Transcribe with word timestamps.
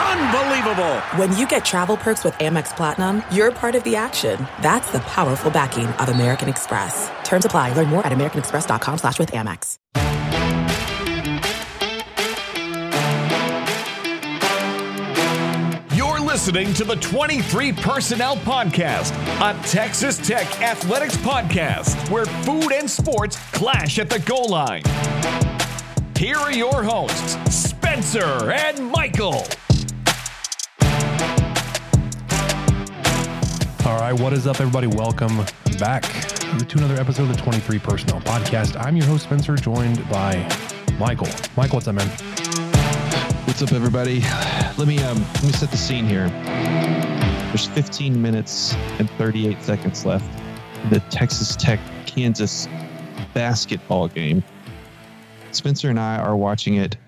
Unbelievable! 0.00 1.00
When 1.16 1.36
you 1.36 1.46
get 1.46 1.64
travel 1.64 1.96
perks 1.96 2.24
with 2.24 2.34
Amex 2.34 2.74
Platinum, 2.76 3.22
you're 3.30 3.52
part 3.52 3.74
of 3.74 3.84
the 3.84 3.96
action. 3.96 4.46
That's 4.62 4.90
the 4.92 5.00
powerful 5.00 5.50
backing 5.50 5.86
of 5.86 6.08
American 6.08 6.48
Express. 6.48 7.10
Terms 7.24 7.44
apply. 7.44 7.74
Learn 7.74 7.88
more 7.88 8.04
at 8.06 8.12
americanexpress.com 8.12 8.98
slash 8.98 9.18
with 9.18 9.32
Amex. 9.32 9.76
You're 15.94 16.20
listening 16.20 16.72
to 16.74 16.84
the 16.84 16.96
23 16.96 17.72
Personnel 17.72 18.36
Podcast, 18.38 19.12
a 19.40 19.60
Texas 19.68 20.16
Tech 20.18 20.46
Athletics 20.62 21.16
podcast 21.18 22.10
where 22.10 22.24
food 22.26 22.72
and 22.72 22.88
sports 22.88 23.36
clash 23.52 23.98
at 23.98 24.08
the 24.08 24.20
goal 24.20 24.48
line. 24.48 24.82
Here 26.16 26.36
are 26.36 26.52
your 26.52 26.82
hosts, 26.82 27.36
Spencer 27.54 28.50
and 28.52 28.90
Michael. 28.90 29.44
All 33.86 33.98
right, 33.98 34.12
what 34.12 34.34
is 34.34 34.46
up, 34.46 34.60
everybody? 34.60 34.88
Welcome 34.88 35.38
back 35.78 36.02
to 36.02 36.78
another 36.78 37.00
episode 37.00 37.30
of 37.30 37.36
the 37.36 37.42
23 37.42 37.78
Personnel 37.78 38.20
Podcast. 38.20 38.78
I'm 38.78 38.94
your 38.94 39.06
host, 39.06 39.24
Spencer, 39.24 39.56
joined 39.56 40.06
by 40.10 40.36
Michael. 40.98 41.28
Michael, 41.56 41.76
what's 41.76 41.88
up, 41.88 41.94
man? 41.94 42.06
What's 43.46 43.62
up, 43.62 43.72
everybody? 43.72 44.20
Let 44.76 44.86
me 44.86 44.98
um, 45.02 45.18
let 45.18 45.44
me 45.44 45.52
set 45.52 45.70
the 45.70 45.78
scene 45.78 46.04
here. 46.04 46.28
There's 47.48 47.66
15 47.68 48.20
minutes 48.20 48.74
and 48.98 49.08
38 49.12 49.62
seconds 49.62 50.04
left. 50.04 50.30
The 50.90 51.00
Texas 51.08 51.56
Tech 51.56 51.80
Kansas 52.04 52.68
basketball 53.32 54.08
game. 54.08 54.44
Spencer 55.52 55.88
and 55.88 55.98
I 55.98 56.18
are 56.18 56.36
watching 56.36 56.74
it 56.74 56.98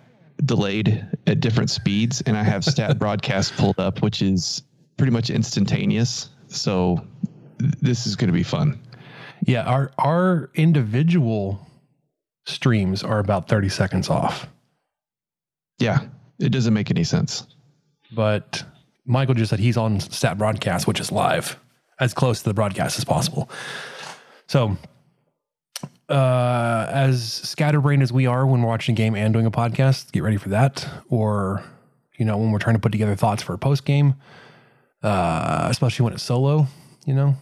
delayed 0.47 1.07
at 1.27 1.41
different 1.41 1.69
speeds, 1.69 2.23
and 2.23 2.35
I 2.35 2.43
have 2.43 2.65
stat 2.65 2.99
broadcast 2.99 3.55
pulled 3.59 3.79
up, 3.79 4.01
which 4.01 4.23
is 4.23 4.63
pretty 4.97 5.13
much 5.13 5.29
instantaneous. 5.29 6.31
So 6.53 7.05
this 7.59 8.07
is 8.07 8.17
going 8.17 8.29
to 8.29 8.33
be 8.35 8.43
fun. 8.43 8.79
Yeah, 9.47 9.63
our 9.65 9.91
our 9.99 10.51
individual 10.55 11.67
streams 12.47 13.03
are 13.03 13.19
about 13.19 13.49
30 13.49 13.69
seconds 13.69 14.09
off, 14.11 14.47
Yeah, 15.79 16.01
it 16.39 16.51
doesn't 16.51 16.75
make 16.75 16.91
any 16.91 17.05
sense. 17.05 17.47
but 18.15 18.65
Michael 19.05 19.35
just 19.35 19.51
said 19.51 19.59
he's 19.59 19.77
on 19.77 19.99
stat 20.01 20.39
broadcast, 20.39 20.87
which 20.87 21.01
is 21.01 21.11
live, 21.11 21.57
as 22.01 22.15
close 22.15 22.39
to 22.43 22.49
the 22.51 22.55
broadcast 22.55 22.99
as 22.99 23.05
possible. 23.05 23.49
So, 24.49 24.77
uh, 26.09 26.87
as 26.91 27.33
scatterbrained 27.33 28.03
as 28.03 28.13
we 28.13 28.27
are 28.27 28.47
when 28.47 28.61
we're 28.63 28.69
watching 28.69 28.95
a 28.95 28.97
game 28.97 29.15
and 29.15 29.33
doing 29.33 29.47
a 29.47 29.51
podcast, 29.51 30.13
get 30.13 30.23
ready 30.23 30.37
for 30.37 30.51
that. 30.51 30.87
Or, 31.09 31.65
you 32.19 32.25
know, 32.25 32.37
when 32.37 32.51
we're 32.53 32.59
trying 32.59 32.77
to 32.77 32.81
put 32.81 32.93
together 32.93 33.17
thoughts 33.17 33.43
for 33.43 33.55
a 33.55 33.59
post 33.59 33.85
game, 33.85 34.15
uh, 35.03 35.67
especially 35.71 36.05
when 36.05 36.13
it's 36.13 36.23
solo, 36.23 36.67
you 37.07 37.15
know. 37.15 37.37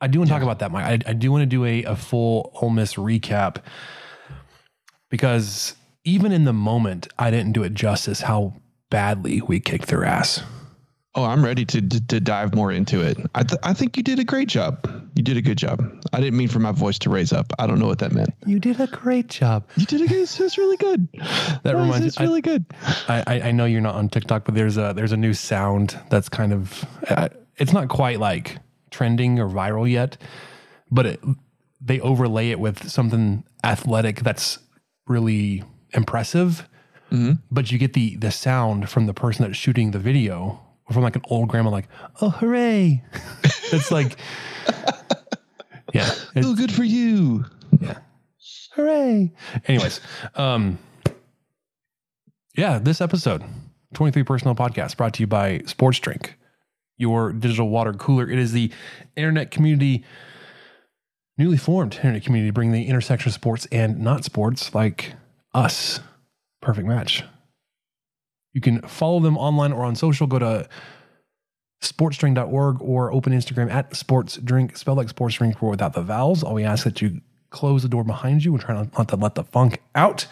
I 0.00 0.06
do 0.06 0.20
want 0.20 0.28
to 0.28 0.34
talk 0.34 0.42
about 0.42 0.60
that, 0.60 0.70
Mike. 0.70 0.84
I, 1.06 1.10
I 1.10 1.12
do 1.12 1.32
want 1.32 1.42
to 1.42 1.46
do 1.46 1.64
a, 1.64 1.82
a 1.84 1.96
full 1.96 2.52
Ole 2.62 2.70
Miss 2.70 2.94
recap 2.94 3.62
because 5.08 5.74
even 6.04 6.32
in 6.32 6.44
the 6.44 6.52
moment, 6.52 7.08
I 7.18 7.30
didn't 7.30 7.52
do 7.52 7.62
it 7.64 7.74
justice 7.74 8.20
how 8.20 8.54
badly 8.90 9.40
we 9.40 9.60
kicked 9.60 9.88
their 9.88 10.04
ass. 10.04 10.42
Oh, 11.14 11.24
I'm 11.24 11.44
ready 11.44 11.64
to, 11.64 11.80
to, 11.80 12.06
to 12.08 12.20
dive 12.20 12.54
more 12.54 12.70
into 12.70 13.00
it. 13.00 13.18
I, 13.34 13.42
th- 13.42 13.58
I 13.64 13.72
think 13.72 13.96
you 13.96 14.02
did 14.02 14.18
a 14.18 14.24
great 14.24 14.48
job. 14.48 14.86
You 15.16 15.22
did 15.22 15.36
a 15.36 15.42
good 15.42 15.58
job. 15.58 15.82
I 16.12 16.20
didn't 16.20 16.36
mean 16.36 16.48
for 16.48 16.58
my 16.60 16.70
voice 16.70 16.98
to 17.00 17.10
raise 17.10 17.32
up. 17.32 17.52
I 17.58 17.66
don't 17.66 17.78
know 17.80 17.86
what 17.86 17.98
that 18.00 18.12
meant. 18.12 18.30
You 18.46 18.60
did 18.60 18.78
a 18.80 18.86
great 18.86 19.28
job. 19.28 19.64
You 19.76 19.86
did 19.86 20.02
a 20.02 20.06
good. 20.06 20.18
It's 20.20 20.58
really 20.58 20.76
good. 20.76 21.08
That 21.64 21.74
reminds 21.74 22.00
me. 22.02 22.06
It's 22.06 22.20
really 22.20 22.40
good. 22.40 22.64
I, 23.08 23.24
I, 23.26 23.40
I 23.48 23.50
know 23.52 23.64
you're 23.64 23.80
not 23.80 23.96
on 23.96 24.08
TikTok, 24.08 24.44
but 24.44 24.54
there's 24.54 24.76
a 24.76 24.92
there's 24.94 25.10
a 25.12 25.16
new 25.16 25.34
sound 25.34 25.98
that's 26.08 26.28
kind 26.28 26.52
of 26.52 26.84
uh, 27.08 27.28
it's 27.56 27.72
not 27.72 27.88
quite 27.88 28.20
like 28.20 28.58
trending 28.90 29.40
or 29.40 29.48
viral 29.48 29.90
yet, 29.90 30.16
but 30.90 31.04
it, 31.06 31.20
they 31.80 32.00
overlay 32.00 32.50
it 32.50 32.60
with 32.60 32.88
something 32.88 33.42
athletic 33.64 34.20
that's 34.20 34.58
really 35.08 35.64
impressive. 35.94 36.68
But 37.50 37.72
you 37.72 37.78
get 37.78 37.94
the 37.94 38.16
the 38.16 38.30
sound 38.30 38.88
from 38.88 39.06
the 39.06 39.14
person 39.14 39.44
that's 39.44 39.56
shooting 39.58 39.90
the 39.90 39.98
video, 39.98 40.60
from 40.92 41.02
like 41.02 41.16
an 41.16 41.22
old 41.26 41.48
grandma, 41.48 41.70
like 41.70 41.88
"Oh, 42.20 42.30
hooray!" 42.30 43.02
it's 43.72 43.90
like, 43.90 44.16
yeah, 45.94 46.10
it- 46.34 46.44
Oh, 46.44 46.54
good 46.54 46.72
for 46.72 46.84
you. 46.84 47.44
yeah. 47.80 47.98
Hooray. 48.74 49.32
Anyways, 49.66 50.00
um 50.34 50.78
yeah, 52.56 52.78
this 52.78 53.00
episode, 53.00 53.44
23 53.94 54.22
Personnel 54.24 54.54
Podcast, 54.54 54.96
brought 54.96 55.14
to 55.14 55.20
you 55.22 55.26
by 55.28 55.60
Sports 55.66 56.00
Drink, 56.00 56.36
your 56.96 57.32
digital 57.32 57.68
water 57.68 57.92
cooler. 57.92 58.28
It 58.28 58.38
is 58.38 58.52
the 58.52 58.72
internet 59.16 59.50
community, 59.52 60.04
newly 61.36 61.56
formed 61.56 61.94
internet 61.96 62.24
community, 62.24 62.50
bringing 62.50 62.72
the 62.72 62.86
intersection 62.88 63.28
of 63.30 63.34
sports 63.34 63.66
and 63.70 64.00
not 64.00 64.24
sports 64.24 64.74
like 64.74 65.14
us. 65.54 66.00
Perfect 66.60 66.88
match. 66.88 67.22
You 68.58 68.60
can 68.60 68.82
follow 68.82 69.20
them 69.20 69.38
online 69.38 69.70
or 69.72 69.84
on 69.84 69.94
social. 69.94 70.26
Go 70.26 70.40
to 70.40 70.68
sportsdrink.org 71.80 72.82
or 72.82 73.12
open 73.12 73.32
Instagram 73.32 73.70
at 73.70 73.92
sportsdrink, 73.92 74.76
spelled 74.76 74.98
like 74.98 75.08
sports 75.08 75.36
drink 75.36 75.62
without 75.62 75.92
the 75.92 76.02
vowels. 76.02 76.42
All 76.42 76.54
we 76.54 76.64
ask 76.64 76.82
that 76.82 77.00
you 77.00 77.20
close 77.50 77.84
the 77.84 77.88
door 77.88 78.02
behind 78.02 78.44
you. 78.44 78.52
We're 78.52 78.58
trying 78.58 78.90
not 78.98 79.06
to 79.10 79.14
let 79.14 79.36
the, 79.36 79.44
funk 79.44 79.80
out. 79.94 80.26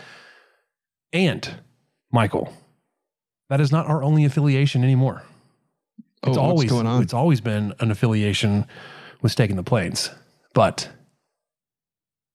And 1.12 1.48
Michael, 2.10 2.52
that 3.48 3.60
is 3.60 3.70
not 3.70 3.86
our 3.86 4.02
only 4.02 4.24
affiliation 4.24 4.82
anymore. 4.82 5.22
Oh, 6.24 6.30
It's 6.30 6.36
what's 6.36 6.38
always 6.38 6.68
going 6.68 6.88
on? 6.88 7.00
it's 7.04 7.14
always 7.14 7.40
been 7.40 7.74
an 7.78 7.92
affiliation 7.92 8.66
with 9.22 9.30
Staking 9.30 9.54
the 9.54 9.62
Plains. 9.62 10.10
But 10.52 10.88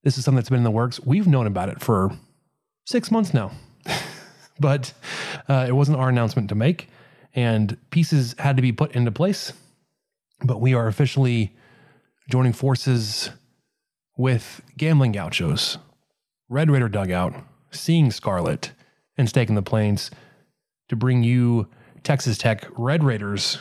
this 0.04 0.16
is 0.16 0.24
something 0.24 0.36
that's 0.36 0.48
been 0.48 0.56
in 0.60 0.64
the 0.64 0.70
works. 0.70 1.00
We've 1.04 1.26
known 1.26 1.46
about 1.46 1.68
it 1.68 1.82
for 1.82 2.12
six 2.86 3.10
months 3.10 3.34
now. 3.34 3.52
but 4.62 4.94
uh, 5.48 5.66
it 5.68 5.72
wasn't 5.72 5.98
our 5.98 6.08
announcement 6.08 6.48
to 6.48 6.54
make, 6.54 6.88
and 7.34 7.76
pieces 7.90 8.34
had 8.38 8.56
to 8.56 8.62
be 8.62 8.72
put 8.72 8.92
into 8.92 9.12
place. 9.12 9.52
But 10.42 10.60
we 10.60 10.72
are 10.72 10.86
officially 10.86 11.54
joining 12.30 12.54
forces 12.54 13.28
with 14.16 14.62
Gambling 14.78 15.12
Gauchos, 15.12 15.76
Red 16.48 16.70
Raider 16.70 16.88
Dugout, 16.88 17.34
Seeing 17.70 18.10
Scarlet, 18.10 18.72
and 19.18 19.28
Staking 19.28 19.54
the 19.54 19.62
Plains 19.62 20.10
to 20.88 20.96
bring 20.96 21.22
you 21.22 21.68
Texas 22.02 22.38
Tech 22.38 22.66
Red 22.76 23.04
Raiders, 23.04 23.58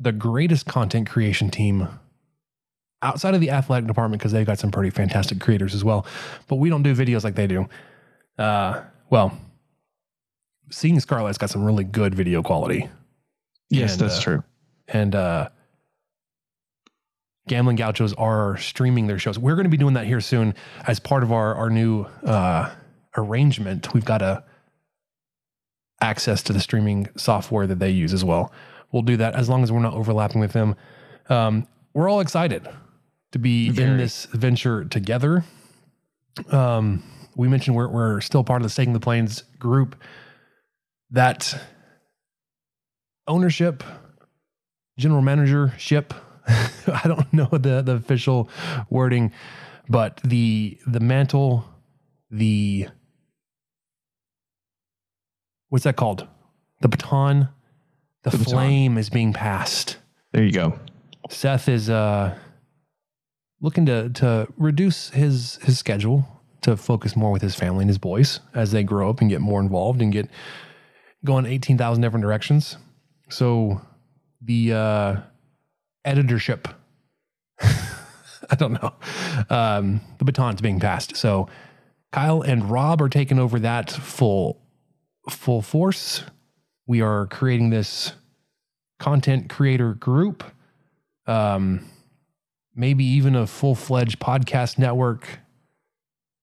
the 0.00 0.12
greatest 0.12 0.66
content 0.66 1.08
creation 1.08 1.50
team 1.50 1.88
outside 3.02 3.34
of 3.34 3.40
the 3.40 3.50
athletic 3.50 3.86
department 3.86 4.20
because 4.20 4.32
they've 4.32 4.46
got 4.46 4.58
some 4.58 4.70
pretty 4.70 4.90
fantastic 4.90 5.40
creators 5.40 5.74
as 5.74 5.84
well. 5.84 6.06
But 6.48 6.56
we 6.56 6.68
don't 6.68 6.82
do 6.82 6.94
videos 6.94 7.24
like 7.24 7.34
they 7.34 7.46
do. 7.46 7.68
Uh, 8.36 8.82
well, 9.10 9.36
Seeing 10.70 11.00
Scarlet's 11.00 11.38
got 11.38 11.50
some 11.50 11.64
really 11.64 11.84
good 11.84 12.14
video 12.14 12.42
quality. 12.42 12.88
Yes, 13.70 13.92
And, 13.92 14.00
that's 14.00 14.18
uh, 14.18 14.22
true. 14.22 14.44
and 14.88 15.14
uh 15.14 15.48
gambling 17.46 17.76
gauchos 17.76 18.12
are 18.14 18.56
streaming 18.58 19.06
their 19.06 19.18
shows. 19.18 19.38
We're 19.38 19.54
going 19.54 19.64
to 19.64 19.70
be 19.70 19.78
doing 19.78 19.94
that 19.94 20.04
here 20.06 20.20
soon 20.20 20.54
as 20.86 21.00
part 21.00 21.22
of 21.22 21.32
our 21.32 21.54
our 21.54 21.70
new 21.70 22.04
uh 22.24 22.70
arrangement. 23.16 23.92
We've 23.94 24.04
got 24.04 24.22
a 24.22 24.44
access 26.00 26.42
to 26.44 26.52
the 26.52 26.60
streaming 26.60 27.08
software 27.16 27.66
that 27.66 27.78
they 27.78 27.90
use 27.90 28.12
as 28.14 28.24
well. 28.24 28.52
We'll 28.92 29.02
do 29.02 29.16
that 29.16 29.34
as 29.34 29.48
long 29.48 29.62
as 29.62 29.72
we're 29.72 29.80
not 29.80 29.94
overlapping 29.94 30.40
with 30.40 30.52
them. 30.52 30.76
Um 31.28 31.66
we're 31.94 32.08
all 32.08 32.20
excited 32.20 32.68
to 33.32 33.38
be 33.38 33.68
in 33.68 33.96
this 33.96 34.26
venture 34.26 34.84
together. 34.84 35.44
Um 36.50 37.02
we 37.36 37.48
mentioned 37.48 37.76
we're, 37.76 37.88
we're 37.88 38.20
still 38.20 38.44
part 38.44 38.60
of 38.62 38.64
the 38.64 38.70
staking 38.70 38.92
the 38.92 39.00
plains 39.00 39.42
group 39.58 39.96
that 41.10 41.58
ownership 43.26 43.82
general 44.98 45.22
managership, 45.22 46.12
I 46.48 47.02
don't 47.04 47.32
know 47.32 47.48
the 47.50 47.82
the 47.82 47.92
official 47.92 48.48
wording, 48.90 49.32
but 49.88 50.20
the 50.24 50.78
the 50.86 51.00
mantle, 51.00 51.64
the 52.30 52.88
what's 55.68 55.84
that 55.84 55.96
called? 55.96 56.26
The 56.80 56.88
baton, 56.88 57.48
the, 58.22 58.30
The 58.30 58.38
baton. 58.38 58.52
flame 58.52 58.98
is 58.98 59.10
being 59.10 59.32
passed. 59.32 59.98
There 60.32 60.44
you 60.44 60.52
go. 60.52 60.78
Seth 61.30 61.68
is 61.68 61.88
uh 61.90 62.36
looking 63.60 63.86
to 63.86 64.08
to 64.10 64.48
reduce 64.56 65.10
his 65.10 65.58
his 65.62 65.78
schedule 65.78 66.26
to 66.62 66.76
focus 66.76 67.14
more 67.14 67.30
with 67.30 67.42
his 67.42 67.54
family 67.54 67.82
and 67.82 67.88
his 67.90 67.98
boys 67.98 68.40
as 68.54 68.72
they 68.72 68.82
grow 68.82 69.08
up 69.10 69.20
and 69.20 69.30
get 69.30 69.40
more 69.40 69.60
involved 69.60 70.02
and 70.02 70.12
get 70.12 70.28
going 71.24 71.46
18,000 71.46 72.02
different 72.02 72.22
directions. 72.22 72.76
So 73.28 73.80
the 74.40 74.72
uh, 74.72 75.16
editorship, 76.04 76.68
I 77.60 78.54
don't 78.56 78.72
know, 78.72 78.94
um, 79.50 80.00
the 80.18 80.24
baton's 80.24 80.60
being 80.60 80.80
passed. 80.80 81.16
So 81.16 81.48
Kyle 82.12 82.42
and 82.42 82.70
Rob 82.70 83.02
are 83.02 83.08
taking 83.08 83.38
over 83.38 83.58
that 83.60 83.90
full 83.90 84.60
full 85.28 85.60
force. 85.60 86.24
We 86.86 87.02
are 87.02 87.26
creating 87.26 87.70
this 87.70 88.12
content 88.98 89.50
creator 89.50 89.94
group. 89.94 90.42
Um, 91.26 91.84
maybe 92.74 93.04
even 93.04 93.34
a 93.34 93.46
full 93.46 93.74
fledged 93.74 94.18
podcast 94.18 94.78
network. 94.78 95.40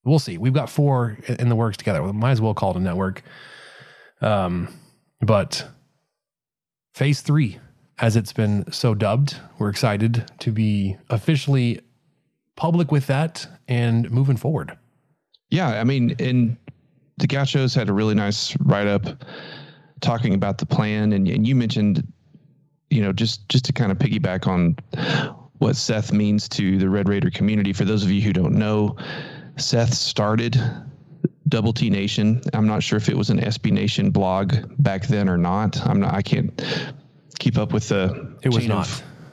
We'll 0.04 0.20
see. 0.20 0.38
We've 0.38 0.54
got 0.54 0.70
four 0.70 1.18
in 1.28 1.50
the 1.50 1.56
works 1.56 1.78
together. 1.78 2.04
We 2.04 2.12
might 2.12 2.32
as 2.32 2.42
well 2.42 2.54
call 2.54 2.72
it 2.72 2.78
a 2.78 2.80
network. 2.80 3.24
Um, 4.26 4.68
but 5.22 5.66
phase 6.96 7.22
three, 7.22 7.60
as 8.00 8.16
it's 8.16 8.34
been 8.34 8.70
so 8.72 8.94
dubbed, 8.94 9.40
we're 9.60 9.70
excited 9.70 10.30
to 10.40 10.52
be 10.52 10.98
officially 11.10 11.80
public 12.56 12.92
with 12.92 13.08
that 13.08 13.48
and 13.68 14.10
moving 14.12 14.36
forward. 14.36 14.78
Yeah, 15.50 15.80
I 15.80 15.84
mean, 15.84 16.16
and 16.20 16.58
the 17.18 17.28
Gauchos 17.28 17.76
had 17.76 17.88
a 17.88 17.94
really 17.94 18.16
nice 18.16 18.58
write 18.62 18.88
up 18.88 19.24
talking 20.02 20.34
about 20.34 20.58
the 20.58 20.66
plan, 20.66 21.14
and, 21.14 21.28
and 21.28 21.48
you 21.48 21.56
mentioned, 21.56 22.06
you 22.90 23.02
know, 23.02 23.14
just 23.14 23.48
just 23.48 23.66
to 23.66 23.74
kind 23.74 23.92
of 23.92 23.98
piggyback 24.00 24.48
on 24.48 24.76
what 25.60 25.76
Seth 25.76 26.12
means 26.12 26.50
to 26.50 26.78
the 26.78 26.90
Red 26.90 27.08
Raider 27.08 27.30
community. 27.30 27.74
For 27.74 27.86
those 27.86 28.04
of 28.04 28.12
you 28.12 28.22
who 28.22 28.34
don't 28.34 28.56
know, 28.56 28.98
Seth 29.58 29.94
started 29.94 30.62
Double 31.48 31.74
T 31.74 31.90
Nation. 31.90 32.42
I'm 32.54 32.68
not 32.68 32.82
sure 32.84 32.98
if 32.98 33.10
it 33.10 33.18
was 33.18 33.30
an 33.30 33.40
SB 33.40 33.72
Nation 33.72 34.10
blog 34.10 34.56
back 34.80 35.08
then 35.08 35.30
or 35.30 35.38
not. 35.38 35.86
I'm 35.86 36.00
not. 36.00 36.14
I 36.14 36.22
can't 36.22 36.62
keep 37.40 37.58
up 37.58 37.72
with 37.72 37.90
the. 37.90 38.36
It 38.42 38.50
was 38.50 38.60
chain 38.60 38.70
not. 38.70 38.88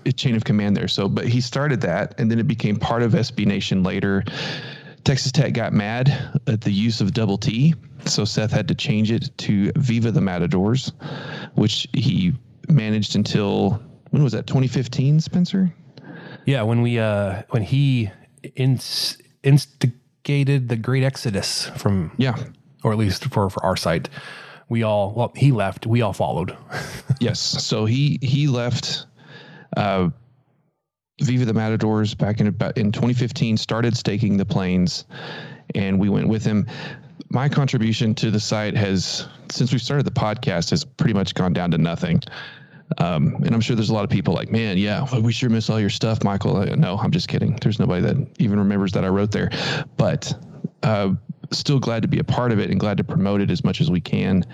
Of, 0.04 0.16
chain 0.16 0.34
of 0.34 0.44
command 0.44 0.76
there. 0.76 0.88
So, 0.88 1.08
but 1.08 1.26
he 1.26 1.40
started 1.40 1.80
that, 1.82 2.18
and 2.18 2.30
then 2.30 2.38
it 2.38 2.46
became 2.48 2.76
part 2.76 3.02
of 3.02 3.12
SB 3.12 3.46
Nation 3.46 3.82
later. 3.82 4.24
Texas 5.04 5.32
Tech 5.32 5.52
got 5.52 5.72
mad 5.72 6.40
at 6.46 6.60
the 6.60 6.70
use 6.70 7.00
of 7.00 7.12
double 7.12 7.38
T, 7.38 7.74
so 8.04 8.24
Seth 8.24 8.52
had 8.52 8.68
to 8.68 8.74
change 8.74 9.10
it 9.10 9.36
to 9.38 9.72
Viva 9.76 10.10
the 10.10 10.20
Matadors, 10.20 10.92
which 11.54 11.88
he 11.92 12.32
managed 12.68 13.16
until 13.16 13.82
when 14.10 14.22
was 14.22 14.32
that? 14.32 14.46
2015, 14.46 15.20
Spencer. 15.20 15.74
Yeah, 16.44 16.62
when 16.62 16.82
we 16.82 16.98
uh 16.98 17.42
when 17.50 17.62
he 17.62 18.10
ins- 18.54 19.16
instigated 20.24 20.68
the 20.68 20.76
great 20.76 21.02
exodus 21.02 21.66
from 21.76 22.12
Yeah. 22.16 22.36
or 22.84 22.92
at 22.92 22.98
least 22.98 23.24
for 23.32 23.50
for 23.50 23.64
our 23.64 23.76
site, 23.76 24.08
we 24.68 24.82
all 24.82 25.12
well 25.14 25.32
he 25.36 25.52
left, 25.52 25.86
we 25.86 26.02
all 26.02 26.12
followed. 26.12 26.56
yes. 27.20 27.40
So 27.40 27.84
he 27.84 28.18
he 28.22 28.46
left 28.46 29.06
uh, 29.76 30.10
Viva 31.20 31.44
the 31.44 31.52
Matadors 31.54 32.14
back 32.14 32.40
in 32.40 32.46
about 32.48 32.78
in 32.78 32.92
2015. 32.92 33.56
Started 33.56 33.96
staking 33.96 34.36
the 34.36 34.44
Plains, 34.46 35.04
and 35.74 35.98
we 35.98 36.08
went 36.08 36.28
with 36.28 36.44
him. 36.44 36.66
My 37.30 37.48
contribution 37.48 38.14
to 38.16 38.30
the 38.30 38.40
site 38.40 38.76
has, 38.76 39.26
since 39.50 39.72
we 39.72 39.78
started 39.78 40.04
the 40.04 40.10
podcast, 40.10 40.70
has 40.70 40.84
pretty 40.84 41.14
much 41.14 41.34
gone 41.34 41.52
down 41.54 41.70
to 41.70 41.78
nothing. 41.78 42.20
Um, 42.98 43.36
and 43.44 43.54
I'm 43.54 43.60
sure 43.60 43.76
there's 43.76 43.90
a 43.90 43.94
lot 43.94 44.04
of 44.04 44.10
people 44.10 44.34
like, 44.34 44.50
man, 44.50 44.78
yeah, 44.78 45.06
we 45.18 45.32
sure 45.32 45.48
miss 45.50 45.70
all 45.70 45.80
your 45.80 45.90
stuff, 45.90 46.22
Michael. 46.24 46.56
Uh, 46.56 46.74
no, 46.76 46.98
I'm 46.98 47.10
just 47.10 47.28
kidding. 47.28 47.56
There's 47.60 47.78
nobody 47.78 48.02
that 48.02 48.16
even 48.38 48.58
remembers 48.58 48.92
that 48.92 49.04
I 49.04 49.08
wrote 49.08 49.32
there, 49.32 49.50
but 49.96 50.32
uh, 50.82 51.14
still 51.50 51.78
glad 51.78 52.02
to 52.02 52.08
be 52.08 52.18
a 52.18 52.24
part 52.24 52.52
of 52.52 52.58
it 52.58 52.70
and 52.70 52.78
glad 52.78 52.96
to 52.98 53.04
promote 53.04 53.40
it 53.40 53.50
as 53.50 53.64
much 53.64 53.80
as 53.80 53.90
we 53.90 54.00
can. 54.00 54.44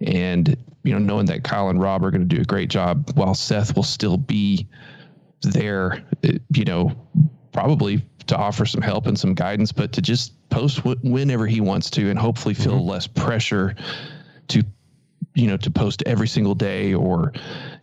And 0.00 0.56
you 0.84 0.92
know, 0.92 0.98
knowing 0.98 1.26
that 1.26 1.44
Kyle 1.44 1.68
and 1.68 1.80
Rob 1.80 2.04
are 2.04 2.10
going 2.10 2.26
to 2.28 2.34
do 2.34 2.40
a 2.40 2.44
great 2.44 2.70
job, 2.70 3.10
while 3.14 3.34
Seth 3.34 3.76
will 3.76 3.82
still 3.82 4.16
be 4.16 4.66
there, 5.42 6.02
uh, 6.24 6.32
you 6.54 6.64
know, 6.64 6.92
probably 7.52 8.02
to 8.26 8.36
offer 8.36 8.64
some 8.64 8.80
help 8.80 9.06
and 9.06 9.18
some 9.18 9.34
guidance, 9.34 9.72
but 9.72 9.92
to 9.92 10.02
just 10.02 10.32
post 10.50 10.78
wh- 10.78 11.02
whenever 11.04 11.46
he 11.46 11.60
wants 11.60 11.90
to, 11.90 12.08
and 12.10 12.18
hopefully 12.18 12.54
feel 12.54 12.84
less 12.84 13.06
pressure 13.06 13.74
to 14.48 14.64
you 15.34 15.46
know 15.46 15.56
to 15.56 15.70
post 15.70 16.02
every 16.06 16.28
single 16.28 16.54
day 16.54 16.94
or 16.94 17.32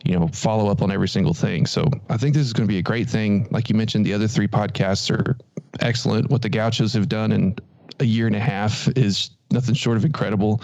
you 0.04 0.18
know 0.18 0.28
follow 0.28 0.70
up 0.70 0.82
on 0.82 0.90
every 0.90 1.08
single 1.08 1.34
thing. 1.34 1.66
So 1.66 1.88
i 2.08 2.16
think 2.16 2.34
this 2.34 2.46
is 2.46 2.52
going 2.52 2.66
to 2.66 2.72
be 2.72 2.78
a 2.78 2.82
great 2.82 3.08
thing. 3.08 3.48
Like 3.50 3.68
you 3.68 3.74
mentioned 3.74 4.06
the 4.06 4.14
other 4.14 4.28
three 4.28 4.48
podcasts 4.48 5.10
are 5.10 5.36
excellent. 5.80 6.30
What 6.30 6.42
the 6.42 6.48
gauchos 6.48 6.94
have 6.94 7.08
done 7.08 7.32
in 7.32 7.56
a 7.98 8.04
year 8.04 8.26
and 8.26 8.36
a 8.36 8.40
half 8.40 8.88
is 8.96 9.30
nothing 9.50 9.74
short 9.74 9.96
of 9.96 10.04
incredible. 10.04 10.62